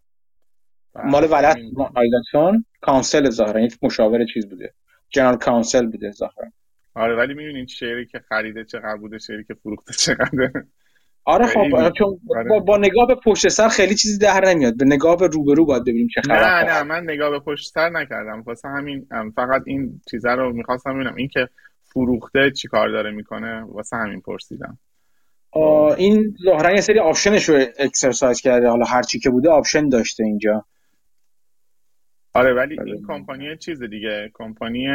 [0.94, 1.06] بله.
[1.06, 1.58] مال ولت
[1.94, 4.74] آیزاکسون کانسل ظاهرا یک مشاور چیز بوده.
[5.10, 6.48] جنرال کانسل بوده ظاهرا.
[6.94, 10.52] آره ولی می‌بینین شعری که خریده چقدر بوده شعری که فروخته چقدر.
[11.24, 12.48] آره خب چون آره.
[12.48, 14.76] با, با, نگاه به پشت سر خیلی چیزی در نمیاد.
[14.76, 17.88] به نگاه به روبرو باید ببینیم چه خبره نه نه من نگاه به پشت سر
[17.88, 18.42] نکردم.
[18.42, 21.14] واسه همین فقط این چیزا رو می‌خواستم ببینم.
[21.14, 21.48] این که
[21.96, 24.78] فروخته چی کار داره می‌کنه؟ واسه همین پرسیدم.
[25.96, 28.68] این ظاهرا یه سری option ش رو exercise کرده.
[28.68, 30.64] حالا هر چی که بوده option داشته اینجا.
[32.34, 34.30] آره ولی این کمپانی چیز دیگه.
[34.34, 34.86] کمپانی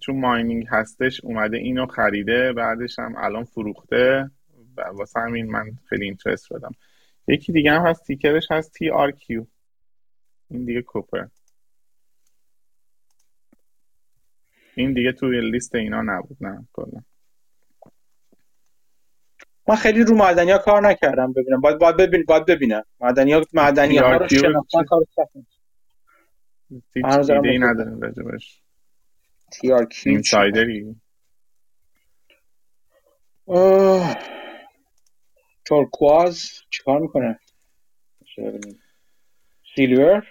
[0.00, 4.30] چون mining هستش اومده اینو خریده بعدش هم الان فروخته.
[4.76, 6.72] و واسه همین من خیلی interested شدم
[7.28, 9.46] یکی دیگه هم هست ticker ش هست TRQ
[10.50, 11.24] این دیگه copper
[14.76, 17.00] این دیگه توی لیست اینا نبود نه کلا.
[19.68, 21.60] من خیلی رو معدنی ها کار نکردم ببینم.
[21.60, 22.84] باید باید ببین باید ببینم.
[23.00, 25.04] معدنی ها معدنی ها رو شناختن کار
[26.94, 28.62] هیچ ایده ای ندارم راجبش.
[29.52, 30.96] TRQ insider ی
[35.64, 37.38] تورکواز چیکار می‌کنه؟
[39.74, 40.26] سیلور؟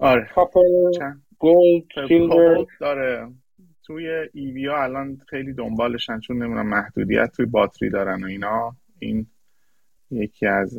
[0.00, 0.30] آره.
[0.34, 0.60] کاپر
[1.38, 3.32] گولد سیلور؟ داره.
[3.86, 8.76] توی ایوی ها الان خیلی دنبالشن چون نمی‌دونم محدودیت توی باتری دارن و اینا.
[8.98, 9.26] این
[10.10, 10.78] یکی از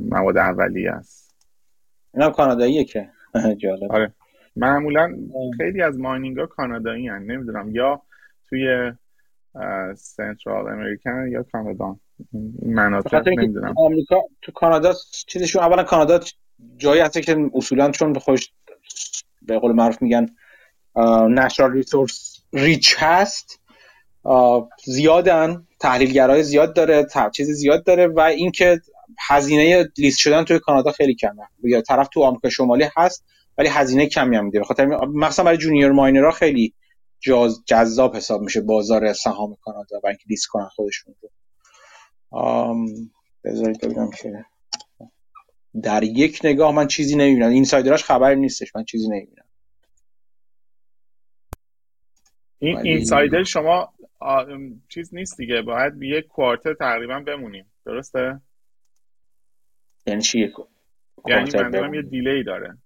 [0.00, 1.36] مواد اولیه است.
[2.14, 3.10] اینا کاناداییه که.
[3.62, 4.14] جالب آره.
[4.56, 5.16] معمولا
[5.56, 7.22] خیلی از ماینینگ ها کانادایی هن.
[7.22, 8.02] نمی‌دونم یا
[8.48, 8.92] توی
[9.94, 11.96] سنترال امریکن یا کانادا.
[12.32, 13.74] این مناطق نمی‌دونم.
[13.76, 14.92] آمریکا تو کانادا
[15.26, 16.20] چیزشون اولا کانادا
[16.76, 18.52] جایی هست که اصولا چون خوش
[19.42, 20.26] به قول معروف میگن
[21.30, 23.60] نشرال ریسورس ریچ هست.
[24.84, 28.80] زیادن تحلیلگرای زیاد داره چیز زیاد داره و اینکه
[29.28, 31.42] هزینه لیست شدن توی کانادا خیلی کمه.
[31.64, 33.24] یا طرف تو آمریکا شمالی هست
[33.58, 34.62] ولی هزینه کمی هم میده.
[34.62, 36.74] خاطر مثلا برای جونیور ماینرها خیلی
[37.66, 41.30] جذاب حساب میشه بازار سهام کانادا و اینکه لیست کنن خودشون رو.
[43.44, 44.44] بذارید ببینم که
[45.82, 47.50] در یک نگاه من چیزی نمی‌بینم.
[47.50, 49.44] اینسایدراش خبری نیستش من چیزی نمی‌بینم.
[52.60, 52.78] این.
[52.78, 53.92] اینسایدر شما
[54.88, 55.62] چیز نیست دیگه.
[55.62, 57.72] باید یک کوارتر تقریبا بمونیم.
[57.86, 58.40] درسته؟
[60.06, 60.52] یعنی چی؟
[61.26, 62.78] یعنی منظورم یه دیلی داره.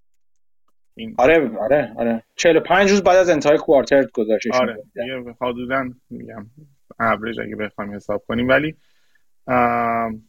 [0.94, 1.14] این...
[1.18, 2.22] آره آره آره.
[2.36, 4.82] 45 روز بعد از انتهای کوارتر گذاشته آره.
[4.96, 6.46] یه حدودا میگم
[7.00, 8.48] اوریج اگه بخوایم حساب کنیم.
[8.48, 8.76] ولی
[9.46, 10.28] آم...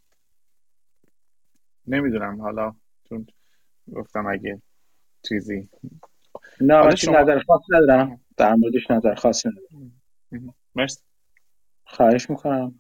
[1.88, 2.42] نمی‌دونم.
[2.42, 2.76] حالا
[3.10, 3.28] چون
[3.94, 4.62] گفتم اگه
[5.28, 5.70] چیزی
[6.62, 7.20] نه من شما...
[7.20, 8.25] نظر خاص ندارم.
[8.38, 10.54] در موردش نظر خاصی ندارم.
[10.76, 11.00] مرسی.
[11.86, 12.76] خواهش می‌کنم.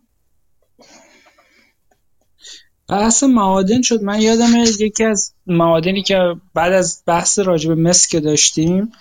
[2.89, 4.03] بحث معادن شد.
[4.03, 6.17] من یادم یکی از معادنی که
[6.53, 8.91] بعد از بحث راجب مس که داشتیم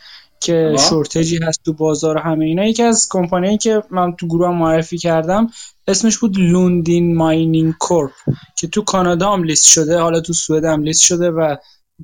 [0.40, 4.98] که شورتجی هست تو بازار همه اینا یکی از کمپانی که من تو گروه معرفی
[4.98, 5.50] کردم
[5.88, 8.12] اسمش بود لوندین ماینینگ کورپ
[8.56, 11.56] که تو کانادا هم لیست شده حالا تو سوئد هم لیست شده و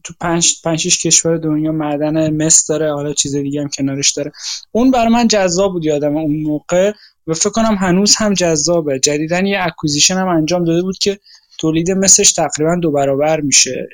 [0.04, 4.32] تو پنج پنج کشور دنیا معدن مس داره حالا چیز دیگه هم کنارش داره.
[4.72, 6.92] اون برای من جذاب بود یادم اون موقع
[7.26, 8.98] و فکر کنم هنوز هم جذابه.
[8.98, 11.18] جدیدا یه acquisition هم انجام داده بود که
[11.58, 13.88] تولید مسش تقریبا دو برابر میشه.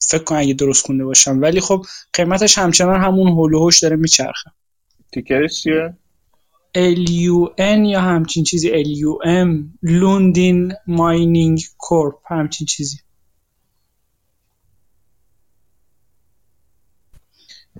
[0.00, 1.40] فکر کنم اگه درست خونده باشم.
[1.40, 4.50] ولی خب قیمتش همچنان همون حول و حوش داره میچرخه.
[5.12, 5.96] ticker ش چیه؟
[6.76, 8.84] LUN یا همچین چیزی.
[8.84, 9.48] LUM
[9.82, 12.96] Lundin Mining Corp همچین چیزی.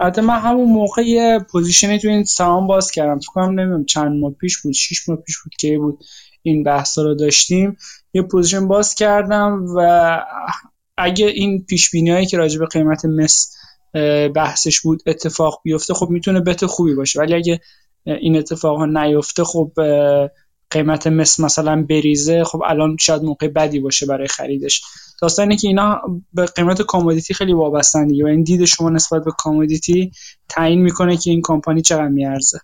[0.01, 3.19] البته من همون موقع position ی تو این سهام باز کردم.
[3.19, 5.99] فکر کنم نمی‌دونم چند ماه پیش بود شش ماه پیش بود که بود
[6.43, 7.77] این بحثا رو داشتیم.
[8.15, 10.21] یه position باز کردم و
[10.97, 13.57] اگه این پیش‌بینی هایی که راجع به قیمت مس
[14.35, 17.21] بحثش بود اتفاق بیفته خب می‌تونه bet خوبی باشه.
[17.21, 17.61] ولی اگه
[18.05, 19.73] این اتفاق ها نیفته خب
[20.71, 24.83] قیمت مس مثلا بریزه خب الان شاید موقع بدی باشه برای خریدش.
[25.23, 26.01] داستانی که اینا
[26.35, 30.13] به قیمت commodity خیلی وابستن دیگه و این دید شما نسبت به commodity
[30.49, 32.61] تعیین می‌کنه که این کمپانی چقدر میارزه.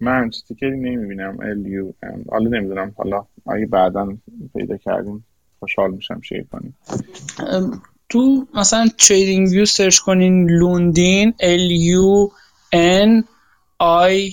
[0.00, 1.92] من این ticker ی نمی‌بینم الیو
[2.30, 4.16] حالا نمی‌دونم حالا اگه بعدا
[4.56, 5.26] پیدا کردیم
[5.58, 6.76] خوشحال میشم share کنیم.
[8.08, 12.28] تو مثلا TradingView search کنین Lundin L U
[12.72, 13.24] N
[13.78, 14.32] I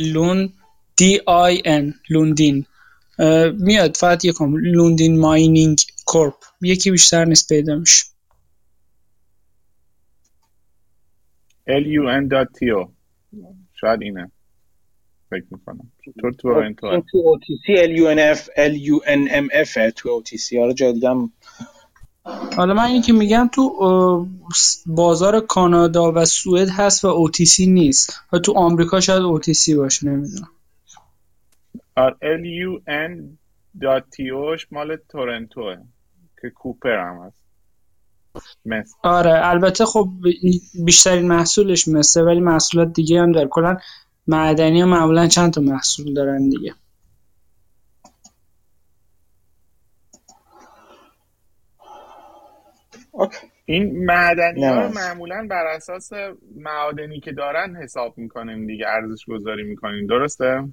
[0.00, 0.52] لون
[0.96, 2.66] دی آی ان لوندین.
[3.58, 6.34] میاد فقط یکم لوندین ماینینگ کورپ.
[6.62, 8.04] یکی بیشتر نیست پیدا میشه
[11.68, 12.88] lun.to
[13.80, 14.30] شاید اینه.
[15.30, 15.92] فکر می‌کنم.
[16.04, 16.62] تو تو
[17.12, 21.32] تو OTC LUNF LUNMF تو OTC حالا جای دیگه هم
[22.56, 24.28] حالا من این که میگم تو
[24.86, 28.20] بازار کانادا و سوئد هست و OTC نیست.
[28.32, 30.48] و تو آمریکا شاید OTC باشه نمی‌دونم.
[33.78, 35.76] LUN.TOش مال تورنتوه
[36.42, 37.38] که کوپر هم هست.
[38.66, 38.94] مس.
[39.02, 40.08] آره البته خب
[40.84, 43.48] بیشترین محصولش مثل ولی محصولات دیگه هم داره.
[43.50, 43.76] کلا
[44.26, 46.74] معدنی معمولا چند تا محصول دارن دیگه.
[53.64, 56.10] این معدنی ها معمولا بر اساس
[56.56, 60.06] معادنی که دارن حساب می‌کنیم دیگه ارزش گذاری می‌کنیم.
[60.06, 60.64] درسته؟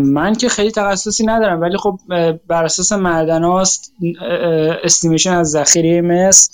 [0.00, 1.98] من که خیلی تخصصی ندارم ولی خب
[2.46, 3.92] بر اساس معدن هاست
[4.84, 6.50] استیمیشن از ذخیره مس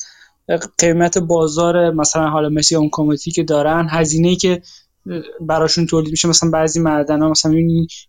[0.79, 4.63] قیمت بازار مثلا حالا مثل اون کاموتی که دارن هزینه که
[5.41, 6.29] براشون تولید میشه.
[6.29, 7.55] مثلا بعضی معدن ها مثلا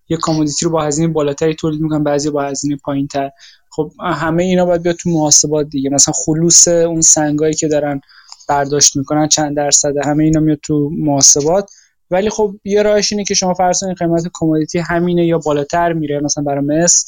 [0.09, 3.30] یه کامودیتی رو با هزینه بالاتری تولید می‌کنن بعضی با هزینه پایین تر
[3.69, 5.90] خب همه اینا باید بیاد تو محاسبات دیگه.
[5.90, 8.01] مثلا خلوص اون سنگایی که دارن
[8.50, 11.72] برداشت می‌کنن چند درصد همه اینا میاد تو محاسبات.
[12.11, 16.19] ولی خب یه راهش اینه که شما فرض کنید قیمت commodity همینه یا بالاتر میره
[16.19, 17.06] مثلا برای مس.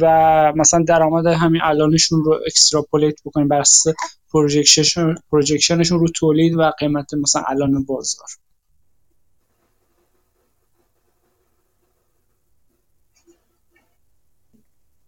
[0.00, 3.94] و مثلا درآمد همین الانشون رو extrapolate بکنیم بر اساس
[5.30, 8.26] projection شون رو تولید و قیمت مثلا الان بازار.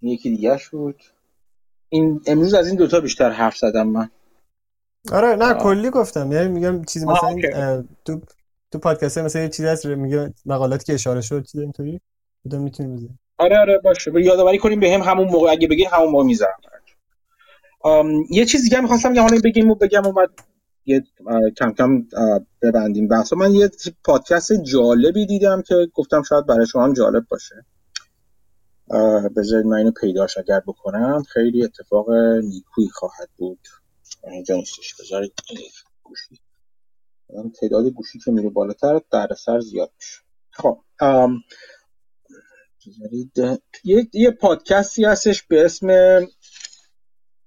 [0.01, 1.03] یکی دیگهش بود.
[1.89, 4.09] این امروز از این دوتا بیشتر حرف زدم من.
[5.11, 5.63] آره نه آه.
[5.63, 6.31] کلی گفتم.
[6.31, 8.21] یعنی میگم چیزی مثلا تو
[8.71, 12.01] تو پادکست مثلا یه چیزی هست میگه مقالاتی که اشاره شد چیز اینطوری.
[12.43, 14.11] بودم می‌تونیم بزنیم آره آره باشه.
[14.21, 16.57] یادآوری کنیم به هم همون موقع اگه بگی همون موقع می‌ذارم
[18.29, 20.29] یه چیزی که می‌خواستم یه حالا بگیم و بگم اومد
[20.85, 21.03] یه
[21.57, 22.07] کم کم
[22.61, 23.69] ببندیم بحث من یه
[24.03, 27.65] پادکست جالبی دیدم که گفتم شاید برای شما هم جالب باشه.
[29.37, 31.23] بذارید من اینو پیداش اگر بکنم.
[31.33, 32.11] خیلی اتفاق
[32.43, 33.67] نیکویی خواهد بود.
[34.31, 34.95] اینجا نیستش.
[34.99, 35.33] بذارید
[36.03, 36.39] گوشی.
[37.61, 40.19] تعداد گوشی که میره بالاتر در سر زیاد میشه.
[40.51, 40.79] خب
[43.83, 46.19] یه, یه پادکستی هستش به اسم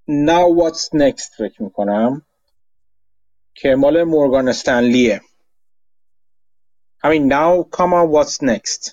[0.09, 2.23] Now What's Next فکر می‌کنم
[3.55, 5.21] که مال مورگان استنلیه.
[6.99, 8.93] همین Now Come What's Next.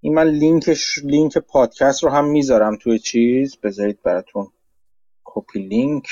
[0.00, 3.56] این من لینکش لینک پادکست رو هم می‌ذارم توی چیز.
[3.56, 4.52] بذارید براتون
[5.24, 6.06] کپی لینک.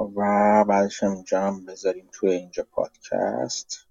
[0.00, 3.86] و بعدش اینجا هم بذاریم توی اینجا پادکست.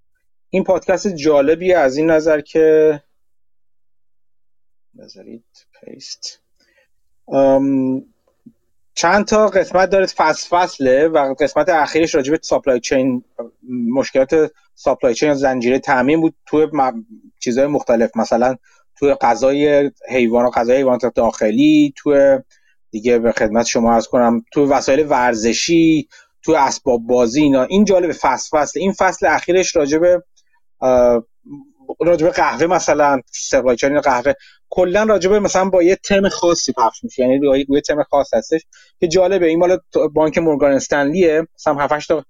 [0.49, 3.01] این پادکست جالبیه از این نظر که
[4.99, 5.45] بذارید
[5.79, 6.39] پیست
[8.95, 13.23] چند تا قسمت داره فصل فصله و قسمت اخیرش راجع به supply chain
[13.89, 16.67] مشکلات supply chain زنجیره تامین بود توی
[17.39, 18.17] چیزهای مختلف.
[18.17, 18.55] مثلا
[18.95, 22.39] توی غذای حیوانات غذای حیوانات داخلی توی
[22.91, 26.07] دیگه به خدمت شما از کنم توی وسایل ورزشی
[26.41, 27.63] توی اسباب بازی اینا.
[27.63, 28.79] این جالب فصل فصل.
[28.79, 30.23] این فصل اخیرش راجع به
[32.35, 34.33] قهوه مثلا سپلای چین قهوه.
[34.75, 37.23] کلا راجبه مثلا با یه تم خاصی پخش میشه.
[37.23, 38.61] یعنی روی تم خاص هستش.
[38.99, 39.79] که جالبه این مال
[40.13, 41.47] بانک مورگان استنلیه.
[41.55, 42.25] مثلا 7 تا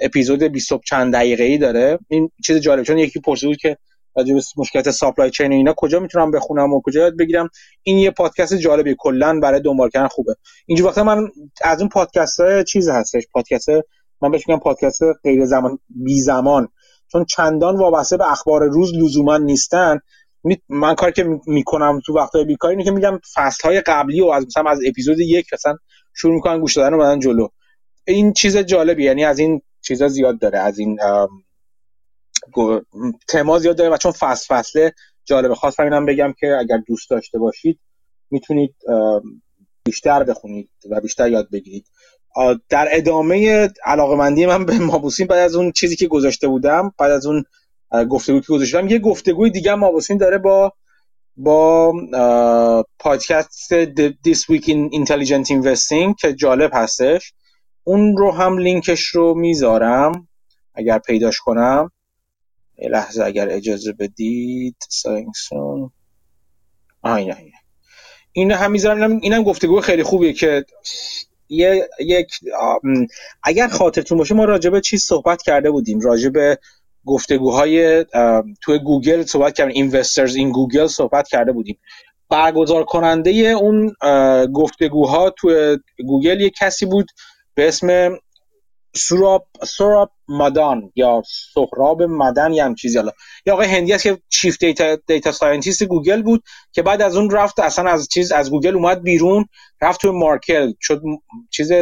[0.00, 1.98] اپیزود 20 چند دقیقه ای داره.
[2.08, 3.76] این چیز جالب چون یکی پرسید که
[4.16, 7.48] راجع به مشکلات ساپلای چین اینا کجا می‌تونم بخونم و کجا یاد بگیرم.
[7.82, 10.34] این یه پادکست جالبی کلا برای دنبال کردن خوبه.
[10.66, 11.28] اینجور وقتا من
[11.62, 13.22] از اون پادکست های چیز هستش.
[13.32, 13.68] پادکست
[14.22, 16.68] من بهش میگم پادکست غیر زمان بی زمان
[17.12, 20.00] چون چندان وابسته به اخبار روز لزوما نیستن.
[20.68, 24.46] من کاری که می‌کنم تو وقتهای بیکاری اینه که میگم فصل های قبلی و از
[24.46, 25.76] مثلا از اپیزود یک مثلا
[26.14, 27.48] شروع می‌کنن گوش دادن و جلو.
[28.06, 30.98] این چیز جالبی یعنی از این چیزا زیاد داره از این
[33.28, 34.92] تما زیاد داره و چون فصل فصله
[35.24, 35.54] جالبه.
[35.54, 37.80] خواستم اینم بگم که اگر دوست داشته باشید
[38.30, 38.74] می‌تونید
[39.84, 41.86] بیشتر بخونید و بیشتر یاد بگیرید.
[42.68, 47.26] در ادامه علاقمندی من به مابوسین بعد از اون چیزی که گذاشته بودم بعد از
[47.26, 47.44] اون
[48.10, 50.72] گفتگویی که گذاشتم یه گفتگوی دیگه مابوسین داره با
[51.36, 51.92] با
[52.98, 57.32] پادکست This Week in Intelligent Investing که جالب هستش.
[57.84, 60.28] اون رو هم لینکش رو می‌ذارم
[60.74, 61.90] اگر پیداش کنم.
[62.78, 64.76] یه لحظه اگر اجازه بدید.
[64.88, 65.90] ساینگسون
[67.02, 67.52] آینه اینه
[68.32, 69.20] این هم می‌ذارم.
[69.20, 70.64] اینم گفتگو خیلی خوبیه که
[71.48, 72.30] یه یک
[73.42, 76.00] اگر خاطرتون باشه ما راجع چیز صحبت کرده بودیم.
[76.00, 76.58] راجع به
[77.08, 78.04] گفتگوهای
[78.62, 81.78] توی گوگل صحبت کردیم اینوسترز این گوگل صحبت کرده بودیم.
[82.30, 83.94] برگزار کننده اون
[84.52, 87.06] گفتگوها توی گوگل یک کسی بود
[87.54, 88.18] به اسم
[88.98, 91.22] سوراب سوراب مدان یا
[91.54, 92.98] سهراب مدن یا هم چیزی.
[92.98, 93.10] حالا
[93.46, 97.30] یا آقای هندی است که chief data data scientist گوگل بود که بعد از اون
[97.30, 99.46] رفت اصلا از چیز از گوگل اومد بیرون
[99.82, 100.72] رفت تو Markel.
[100.80, 101.02] شد
[101.50, 101.72] چیز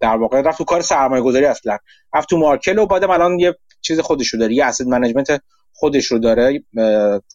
[0.00, 1.78] در واقع رفت تو کار سرمایه گذاری اصلا.
[2.14, 5.40] رفت تو Markel و بعدم الان یه چیز خودش رو داره یه asset management
[5.72, 6.64] خودش رو داره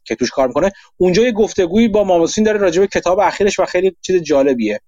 [0.05, 0.71] که توش کار می‌کنه.
[0.97, 4.79] اونجا یه گفتگویی با موبوسین داره راجع به کتاب اخیرش و خیلی چیز جالبیه.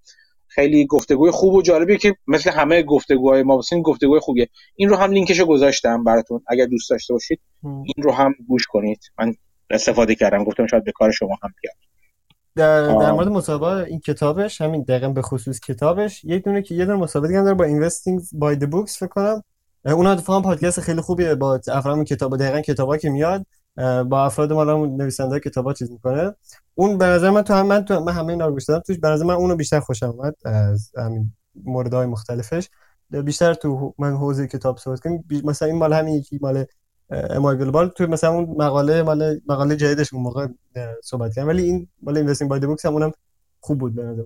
[0.56, 4.50] خیلی گفتگوی خوب و جالبیه که مثل همه گفتگوهای ما واسه گفتگوی خوبیه.
[4.76, 7.40] این رو هم لینکشو گذاشتم براتون اگر دوست داشته باشید.
[7.64, 9.00] این رو هم گوش کنید.
[9.20, 9.36] من
[9.70, 11.76] استفاده کردم گفتم شاید به کار شما هم بیاد.
[12.56, 16.86] در, در مورد مسابقه این کتابش همین دقیقا به خصوص کتابش یه دونه که یه
[16.86, 19.44] دونه مسابقه دیگه داره با Investing by the Books فکر کنم.
[19.86, 23.46] اونها اتفاقا پادکست خیلی خوبیه با افراد کتاب دقیقا کتابا که میاد.
[24.10, 26.36] با افراد مالا نویسنده کتابا چیز می‌کنه.
[26.76, 29.26] اون به نظر من تو هم من تو من همه اینا رو توش به نظر
[29.26, 32.70] من اونو بیشتر خوشم اومد از همین موردهای مختلفش.
[33.10, 35.26] بیشتر تو من حوزه کتاب صحبت کنیم.
[35.44, 36.66] مثلا این مال همین یکی مال
[37.10, 40.48] امای گلوبال تو مثلا اون مقاله مال مقاله جدیدش اون موقع
[41.04, 43.12] صحبت کردم ولی این مال اینوستینگ بای بوکس هم اونم
[43.60, 44.22] خوب بود به نظر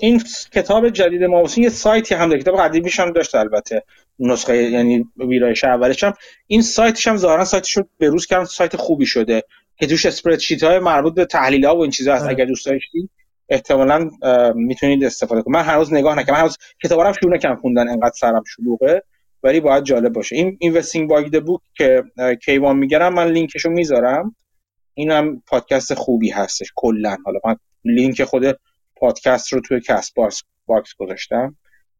[0.00, 2.40] این کتاب جدید ما یه سایتی هم داره.
[2.40, 3.82] کتاب قدیمیش هم داشت البته.
[4.18, 6.14] نسخه یعنی ویرایش اولش هم.
[6.46, 9.42] این سایتش هم ظاهرا سایتش رو به روز کردن سایت خوبی شده.
[9.78, 12.26] که توش spreadsheet های مربوط به تحلیل ها و این چیزا هست.
[12.26, 13.10] اگر دوست داشتید
[13.48, 14.10] احتمالا
[14.54, 15.56] می‌تونید استفاده کنید.
[15.56, 16.34] من هنوز نگاه نکردم.
[16.34, 19.02] هنوز کتابا رو شروع نکردم خوندن انقدر سرم شلوغه.
[19.42, 20.36] ولی باید جالب باشه.
[20.36, 22.04] این Investing by the Book که
[22.44, 24.36] کیوان میگرم من لینکشو می‌ذارم.
[24.94, 27.16] اینم پادکست خوبی هستش کلا.
[27.24, 28.58] حالا من لینک خود
[28.96, 31.56] پادکست رو توی Castbox box گذاشتم.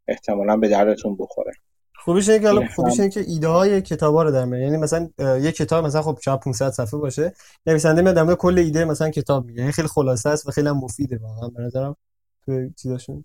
[0.08, 1.52] احتمالا به دردتون بخوره.
[2.06, 5.52] خوبیش اینه که حالا خوبیش اینه که ایده های کتابا رو در یعنی مثلا یه
[5.52, 7.32] کتاب مثلا خب شاید 500 صفحه باشه.
[7.66, 9.60] نویسنده میاد در کل ایده مثلا کتاب میگه.
[9.60, 11.96] یعنی خیلی خلاصه است و خیلی هم مفیده واقعا به نظرم.
[12.44, 13.24] تو چیزاشون؟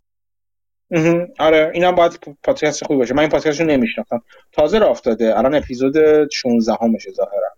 [1.40, 3.14] آره اینم باید پادکست خوبی باشه.
[3.14, 4.22] من این پادکست رو نمیشناختم.
[4.52, 5.38] تازه راه افتاده.
[5.38, 5.94] الان اپیزود
[6.32, 7.50] 16 همشه ظاهرا.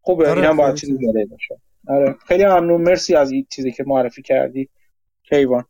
[0.00, 0.30] خوبه.
[0.30, 1.60] آره اینم باید چیزی داره باشه.
[1.88, 2.16] آره.
[2.26, 2.82] خیلی ممنون.
[2.82, 4.68] مرسی از این چیزی که معرفی کردی.
[5.22, 5.64] کیوان.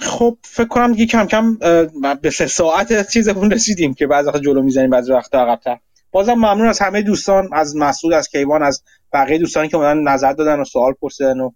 [0.00, 1.58] خب، فکر کنم دیگه کم کم
[2.22, 5.78] به سه ساعت چیزمون رسیدیم که بعضی وقت جلو می‌زنیم بعضی وقت عقب‌تر.
[6.10, 10.32] بازم ممنون از همه دوستان از مسعود از کیوان از بقیه دوستانی که اومدن نظر
[10.32, 11.50] دادن و سوال پرسیدن و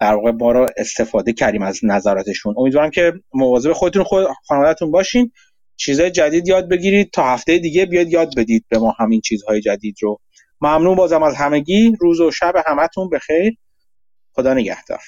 [0.00, 2.54] در واقع ما رو استفاده کردیم از نظراتشون.
[2.58, 5.32] امیدوارم که مواظب خودتون خود خانوادهتون باشین.
[5.76, 7.10] چیزهای جدید یاد بگیرید.
[7.10, 10.20] تا هفته دیگه بیاد یاد بدید به ما همین چیزهای جدید رو.
[10.60, 11.96] ممنون بازم از همگی.
[12.00, 13.56] روز و شب همتون بخیر.
[14.32, 15.00] خدا نگهدار.